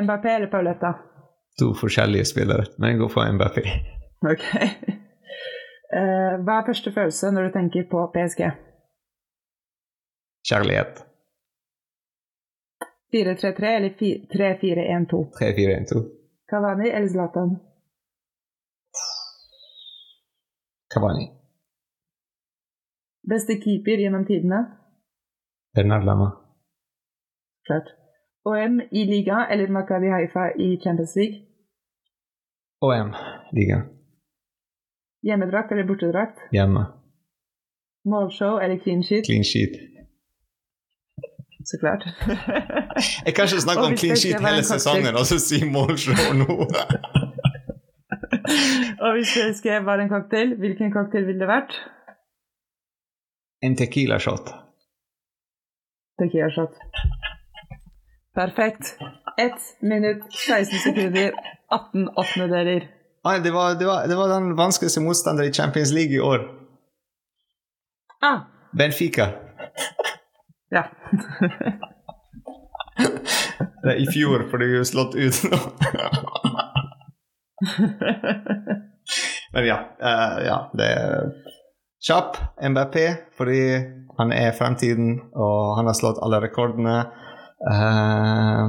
Mbappé 0.03 0.35
eller 0.37 0.51
Pauletta? 0.51 0.93
To 1.59 1.73
forskjellige 1.75 2.25
spillere, 2.25 2.67
men 2.79 2.91
jeg 2.91 2.99
går 2.99 3.09
for 3.09 3.33
Mbappé. 3.33 3.67
Ok. 4.31 4.47
Uh, 5.87 6.35
hva 6.43 6.61
er 6.61 6.67
første 6.67 6.93
følelse 6.93 7.31
når 7.31 7.43
du 7.47 7.53
tenker 7.59 7.85
på 7.91 8.07
PSG? 8.15 8.41
Kjærlighet. 10.49 11.07
4-3-3 13.15 13.67
eller 13.79 13.93
3-4-1-2? 14.35 15.23
3-4-1-2. 15.39 16.03
Kavani 16.51 16.89
eller 16.91 17.09
Zlatan? 17.09 17.57
Cavani. 20.95 21.27
Beste 23.31 23.55
keeper 23.63 23.99
gjennom 24.03 24.27
tidene? 24.27 24.61
Bernard 25.75 26.05
Lama. 26.05 26.29
Klart. 27.67 27.89
OM 28.45 28.81
i 28.91 29.05
liga 29.05 29.47
eller 29.51 29.69
Makabi 29.69 30.07
Haifa 30.07 30.51
i 30.59 30.77
Champions 30.83 31.17
League? 31.17 31.43
OM-ligaen. 32.81 33.96
Hjemmedrakt 35.27 35.73
eller 35.73 35.87
bortedrakt? 35.89 36.39
Hjemme. 36.55 36.85
Målshow 38.07 38.61
eller 38.63 38.79
clean 38.83 39.03
sheet? 39.03 39.27
Clean 39.27 39.45
sheet. 39.45 39.75
Så 41.67 41.79
klart. 41.83 42.03
Jeg 43.27 43.35
kan 43.35 43.49
ikke 43.49 43.65
snakke 43.67 43.85
om 43.89 43.97
clean 44.03 44.17
sheet 44.17 44.39
hele 44.49 44.63
sesongen 44.63 45.19
og 45.19 45.27
så 45.31 45.41
si 45.43 45.59
målshow 45.77 46.31
nå. 46.43 46.55
Og 49.05 49.11
hvis 49.17 49.35
det 49.35 49.57
skrev 49.59 49.85
bare 49.85 50.07
en 50.07 50.13
cocktail, 50.15 50.55
hvilken 50.63 50.93
cocktail 50.95 51.27
ville 51.27 51.43
det 51.43 51.51
vært? 51.51 51.75
en 53.67 53.77
tequila 53.77 54.19
shot. 54.19 54.51
Tequila 56.19 56.51
shot. 56.51 56.75
Perfekt. 58.35 58.99
1 59.39 59.53
minutt, 59.81 60.23
16 60.33 60.79
sekunder, 60.79 61.33
18 61.71 62.09
åttendedeler. 62.17 62.89
Nei, 63.27 63.41
det 63.43 63.51
var, 63.51 63.75
det, 63.75 63.87
var, 63.89 64.07
det 64.07 64.17
var 64.17 64.31
den 64.31 64.53
vanskeligste 64.59 65.01
motstander 65.03 65.49
i 65.49 65.53
Champions 65.53 65.93
League 65.93 66.15
i 66.15 66.21
år. 66.21 66.45
Ah, 68.23 68.39
Benfica. 68.79 69.31
ja. 70.77 70.85
Det 73.87 73.93
er 73.93 74.01
I 74.03 74.07
fjor, 74.11 74.49
for 74.51 74.59
de 74.59 74.67
er 74.81 74.87
slått 74.87 75.15
ut 75.15 75.45
nå. 75.47 75.59
Men 79.55 79.69
ja, 79.69 79.77
Uh, 80.03 80.45
ja, 80.45 80.57
det 80.77 80.87
er 80.93 81.31
kjapp 82.07 82.37
MBP, 82.61 82.97
fordi 83.39 83.61
han 84.19 84.33
er 84.35 84.53
fremtiden, 84.59 85.21
og 85.35 85.77
han 85.79 85.87
har 85.87 85.95
slått 85.97 86.19
alle 86.25 86.41
rekordene. 86.45 86.97
Eh, 87.71 88.63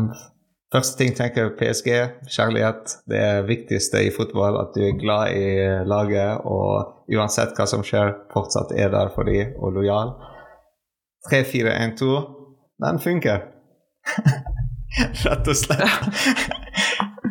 første 0.73 0.97
ting 0.99 1.15
tenker 1.15 1.43
jeg 1.43 1.55
PSG, 1.59 1.89
kjærlighet. 2.35 2.83
Det 3.09 3.19
er 3.23 3.47
viktigste 3.47 3.97
i 4.07 4.13
fotball, 4.15 4.55
at 4.61 4.69
du 4.75 4.81
er 4.87 4.99
glad 4.99 5.25
i 5.35 5.47
laget, 5.87 6.31
og 6.45 6.69
uansett 7.13 7.55
hva 7.57 7.65
som 7.69 7.81
skjer, 7.87 8.07
fortsatt 8.33 8.69
er 8.75 8.89
der 8.93 9.07
for 9.15 9.23
dem 9.29 9.45
og 9.61 9.67
lojal. 9.79 10.09
3-4-1-2, 11.31 12.03
den 12.85 12.95
funker. 13.03 13.39
Rett 15.25 15.45
og 15.47 15.55
slett. 15.57 15.97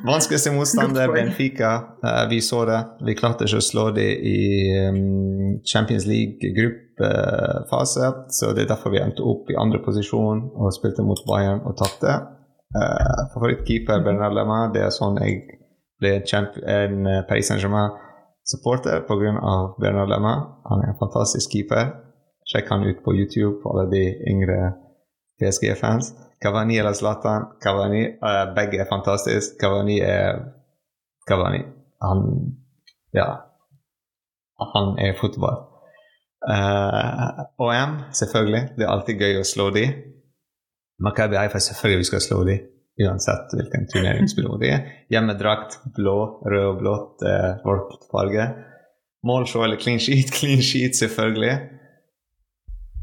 Vanskeligste 0.06 0.52
motstander, 0.52 1.12
Benfica. 1.12 1.82
Eh, 2.04 2.28
vi 2.30 2.40
så 2.40 2.64
det. 2.64 2.84
Vi 3.06 3.14
klarte 3.18 3.44
ikke 3.46 3.58
å 3.58 3.64
slå 3.64 3.90
det 3.96 4.18
i 4.22 4.70
um, 4.86 5.60
Champions 5.66 6.06
League-gruppefase, 6.06 8.12
så 8.30 8.52
det 8.54 8.62
er 8.64 8.68
derfor 8.70 8.90
vi 8.94 9.02
endte 9.02 9.22
opp 9.26 9.50
i 9.50 9.58
andre 9.58 9.78
posisjon 9.82 10.50
og 10.54 10.74
spilte 10.76 11.02
mot 11.06 11.18
Bayern 11.26 11.60
og 11.66 11.76
tapte. 11.80 12.12
Uh, 12.74 13.28
Favorittkeeper 13.34 14.02
Bernard 14.04 14.34
Lema. 14.34 14.58
Det 14.74 14.82
er 14.82 14.94
sånn 14.94 15.20
jeg 15.22 15.44
ble 16.00 16.16
en 16.18 17.06
eh, 17.08 17.22
Paris 17.28 17.48
Saint-Germain-supporter 17.48 19.04
pga. 19.08 19.32
Bernard 19.80 20.10
Lema. 20.12 20.34
Han 20.68 20.82
er 20.82 20.92
en 20.92 20.98
fantastisk 21.00 21.52
keeper. 21.54 21.94
Sjekk 22.46 22.68
han 22.70 22.84
ut 22.84 23.02
på 23.04 23.14
YouTube 23.16 23.62
for 23.62 23.74
alle 23.74 23.90
de 23.94 24.02
yngre 24.30 24.74
PSG-fans. 25.40 26.12
Cavani 26.42 26.78
eller 26.78 26.92
Zlatan. 26.92 27.48
Kavani, 27.62 28.04
uh, 28.20 28.54
begge 28.54 28.82
er 28.82 28.90
fantastiske. 28.90 29.56
Cavani 29.60 30.00
er 30.00 30.44
Kavani. 31.28 31.64
Han 32.02 32.22
Ja. 33.14 33.26
Han 34.74 34.98
er 34.98 35.16
fotball. 35.20 35.56
Uh, 36.48 37.44
OM, 37.58 37.98
selvfølgelig. 38.12 38.68
Det 38.76 38.84
er 38.84 38.92
alltid 38.92 39.20
gøy 39.20 39.40
å 39.40 39.48
slå 39.48 39.70
de. 39.74 39.86
Makabi 41.02 41.36
Haifa, 41.36 41.60
selvfølgelig 41.60 42.04
vi 42.04 42.10
skal 42.10 42.24
slå 42.24 42.42
de. 42.48 42.58
Uansett 43.04 43.52
hvilken 43.52 43.84
turneringsbyrå 43.92 44.56
de 44.62 44.70
er. 44.72 44.84
Hjemmedrakt, 45.12 45.78
blå, 45.96 46.16
rød 46.48 46.68
og 46.70 46.78
blått, 46.80 47.24
eh, 47.28 47.58
vårt 47.64 47.98
farge. 48.12 48.46
Målshow 49.26 49.64
eller 49.66 49.80
clean 49.80 50.00
sheet? 50.00 50.32
Clean 50.38 50.62
sheet, 50.62 50.96
selvfølgelig 50.96 51.58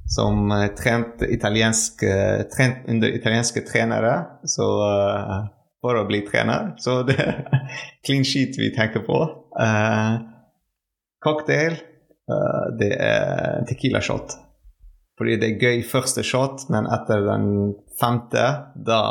som 0.06 0.52
eh, 0.52 0.68
trent, 0.68 1.22
italiensk, 1.22 2.04
eh, 2.04 2.42
trent 2.58 2.78
under 2.88 3.16
italienske 3.16 3.62
trenere 3.62 4.14
så, 4.44 4.68
uh, 4.84 5.40
for 5.82 6.00
å 6.00 6.06
bli 6.08 6.22
trener. 6.28 6.74
Så 6.78 7.02
det 7.08 7.18
er 7.22 7.42
clean 8.06 8.26
sheet 8.28 8.60
vi 8.60 8.74
tenker 8.76 9.06
på. 9.08 9.20
Uh, 9.58 10.20
cocktail, 11.24 11.78
uh, 12.32 12.66
det 12.80 12.94
er 13.00 13.64
tequila 13.70 14.04
shot. 14.04 14.38
Fordi 15.20 15.38
det 15.38 15.52
er 15.52 15.62
gøy 15.62 15.84
første 15.86 16.24
shot, 16.26 16.66
men 16.74 16.88
etter 16.90 17.22
den 17.28 17.48
femte, 18.02 18.48
da? 18.74 19.04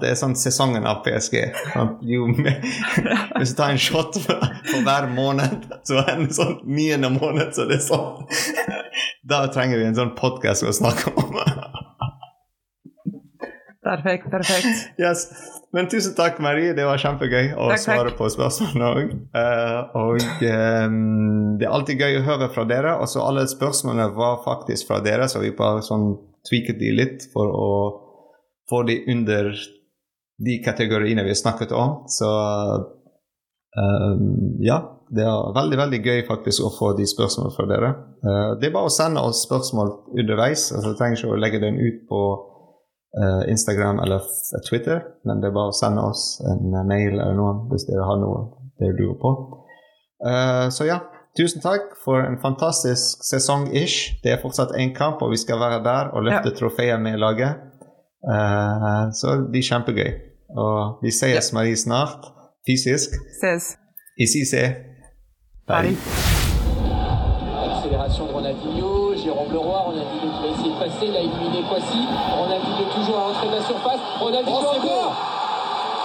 Det 0.00 0.08
er 0.08 0.18
sånn 0.18 0.34
sesongen 0.38 0.86
av 0.88 1.02
PSG. 1.04 1.36
Jo, 2.08 2.26
hvis 3.38 3.52
du 3.52 3.58
tar 3.58 3.74
en 3.74 3.80
shot 3.80 4.18
for, 4.24 4.46
hver 4.86 5.08
måned, 5.12 5.68
så 5.86 6.00
er 6.02 6.22
det 6.22 6.32
sånn 6.36 6.58
niende 6.64 7.12
måned, 7.14 7.52
så 7.54 7.68
det 7.68 7.78
er 7.80 7.86
sånn 7.86 8.24
Da 9.30 9.44
trenger 9.52 9.80
vi 9.80 9.88
en 9.88 9.98
sånn 9.98 10.14
podkast 10.18 10.64
å 10.66 10.72
snakke 10.74 11.12
om. 11.12 11.38
Perfekt, 13.86 14.26
perfekt. 14.32 14.66
Yes. 15.02 15.26
Men 15.74 15.88
tusen 15.92 16.14
takk, 16.16 16.38
Marie. 16.42 16.72
Det 16.74 16.86
var 16.88 16.98
kjempegøy 16.98 17.52
å 17.54 17.68
Takk, 17.68 17.76
takk. 17.76 17.84
svare 17.84 18.12
på 18.18 18.28
spørsmålene 18.32 18.88
òg. 18.96 19.12
og 20.00 20.24
um, 20.48 20.96
det 21.60 21.66
er 21.68 21.74
alltid 21.76 22.02
gøy 22.02 22.18
å 22.20 22.24
høre 22.26 22.48
fra 22.54 22.64
dere. 22.70 22.96
Og 23.02 23.10
så 23.12 23.22
alle 23.22 23.44
spørsmålene 23.50 24.08
var 24.16 24.40
faktisk 24.46 24.88
fra 24.90 24.98
dere, 25.04 25.28
så 25.30 25.42
vi 25.42 25.52
bare 25.58 25.84
sånn 25.86 26.08
tweaket 26.48 26.80
de 26.80 26.92
litt 26.96 27.26
for 27.34 27.50
å 27.52 27.70
få 28.70 28.82
de 28.88 28.98
under 29.12 29.52
de 30.46 30.58
kategoriene 30.64 31.22
vi 31.26 31.36
snakket 31.38 31.72
om. 31.76 32.02
Så 32.10 32.30
um, 33.78 34.28
ja. 34.64 34.82
Det 35.06 35.22
er 35.22 35.52
veldig 35.54 35.76
veldig 35.78 35.98
gøy 36.02 36.20
faktisk 36.26 36.64
å 36.66 36.72
få 36.74 36.88
de 36.98 37.04
spørsmålene 37.06 37.54
fra 37.54 37.66
dere. 37.70 37.90
Uh, 38.26 38.56
det 38.58 38.66
er 38.66 38.74
bare 38.74 38.88
å 38.90 38.94
sende 38.94 39.22
oss 39.22 39.44
spørsmål 39.46 39.92
underveis. 40.18 40.72
altså 40.74 40.90
jeg 40.90 40.98
trenger 40.98 41.20
ikke 41.20 41.30
å 41.36 41.38
legge 41.44 41.60
den 41.62 41.78
ut 41.78 42.00
på 42.10 42.22
Instagram 43.48 44.00
eller 44.04 44.20
Twitter, 44.68 45.00
men 45.24 45.40
det 45.40 45.48
er 45.48 45.56
bare 45.56 45.72
å 45.72 45.76
sende 45.76 46.04
oss 46.04 46.36
en 46.44 46.74
eh, 46.74 46.84
mail 46.84 47.14
eller 47.14 47.36
noe 47.38 47.54
hvis 47.70 47.86
dere 47.88 48.04
har 48.04 48.18
noe 48.20 48.42
dere 48.76 48.96
lurer 48.98 49.16
på. 49.22 49.32
Uh, 50.26 50.66
så 50.72 50.84
ja, 50.88 50.98
tusen 51.36 51.64
takk 51.64 51.94
for 52.04 52.20
en 52.20 52.36
fantastisk 52.42 53.24
sesong-ish. 53.24 54.20
Det 54.24 54.34
er 54.34 54.42
fortsatt 54.42 54.76
én 54.76 54.92
kamp, 54.96 55.24
og 55.24 55.32
vi 55.32 55.40
skal 55.40 55.60
være 55.60 55.80
der 55.84 56.12
og 56.12 56.28
løfte 56.28 56.52
trofeer 56.58 57.00
med 57.00 57.20
laget. 57.22 57.62
Uh, 58.26 59.08
så 59.16 59.38
det 59.40 59.50
blir 59.54 59.64
kjempegøy. 59.64 60.12
Og 60.56 61.02
vi 61.04 61.12
ses, 61.12 61.52
Marie, 61.56 61.76
snart 61.76 62.28
fysisk. 62.68 63.16
Ses. 63.40 63.76
I 64.20 64.28
CC. 64.28 64.64
Paris. 65.66 65.98
Accélération 67.66 68.26
de 68.26 68.32
Ronaldinho, 68.32 68.95
Oh, 74.48 75.12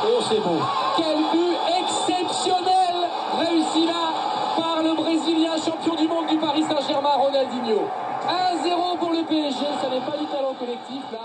Oh 0.03 0.19
c'est 0.27 0.39
beau. 0.39 0.57
Quel 0.97 1.18
but 1.31 1.57
exceptionnel 1.80 3.07
réussi 3.38 3.85
là 3.85 4.11
par 4.57 4.81
le 4.81 4.95
Brésilien 4.95 5.53
champion 5.63 5.95
du 5.95 6.07
monde 6.07 6.26
du 6.27 6.38
Paris 6.38 6.63
Saint-Germain, 6.63 7.11
Ronaldinho. 7.18 7.88
1-0 8.27 8.97
pour 8.97 9.11
le 9.11 9.23
PSG, 9.23 9.59
ça 9.81 9.89
n'est 9.89 10.01
pas 10.01 10.18
du 10.18 10.26
talent 10.26 10.53
collectif 10.57 11.03
là, 11.11 11.19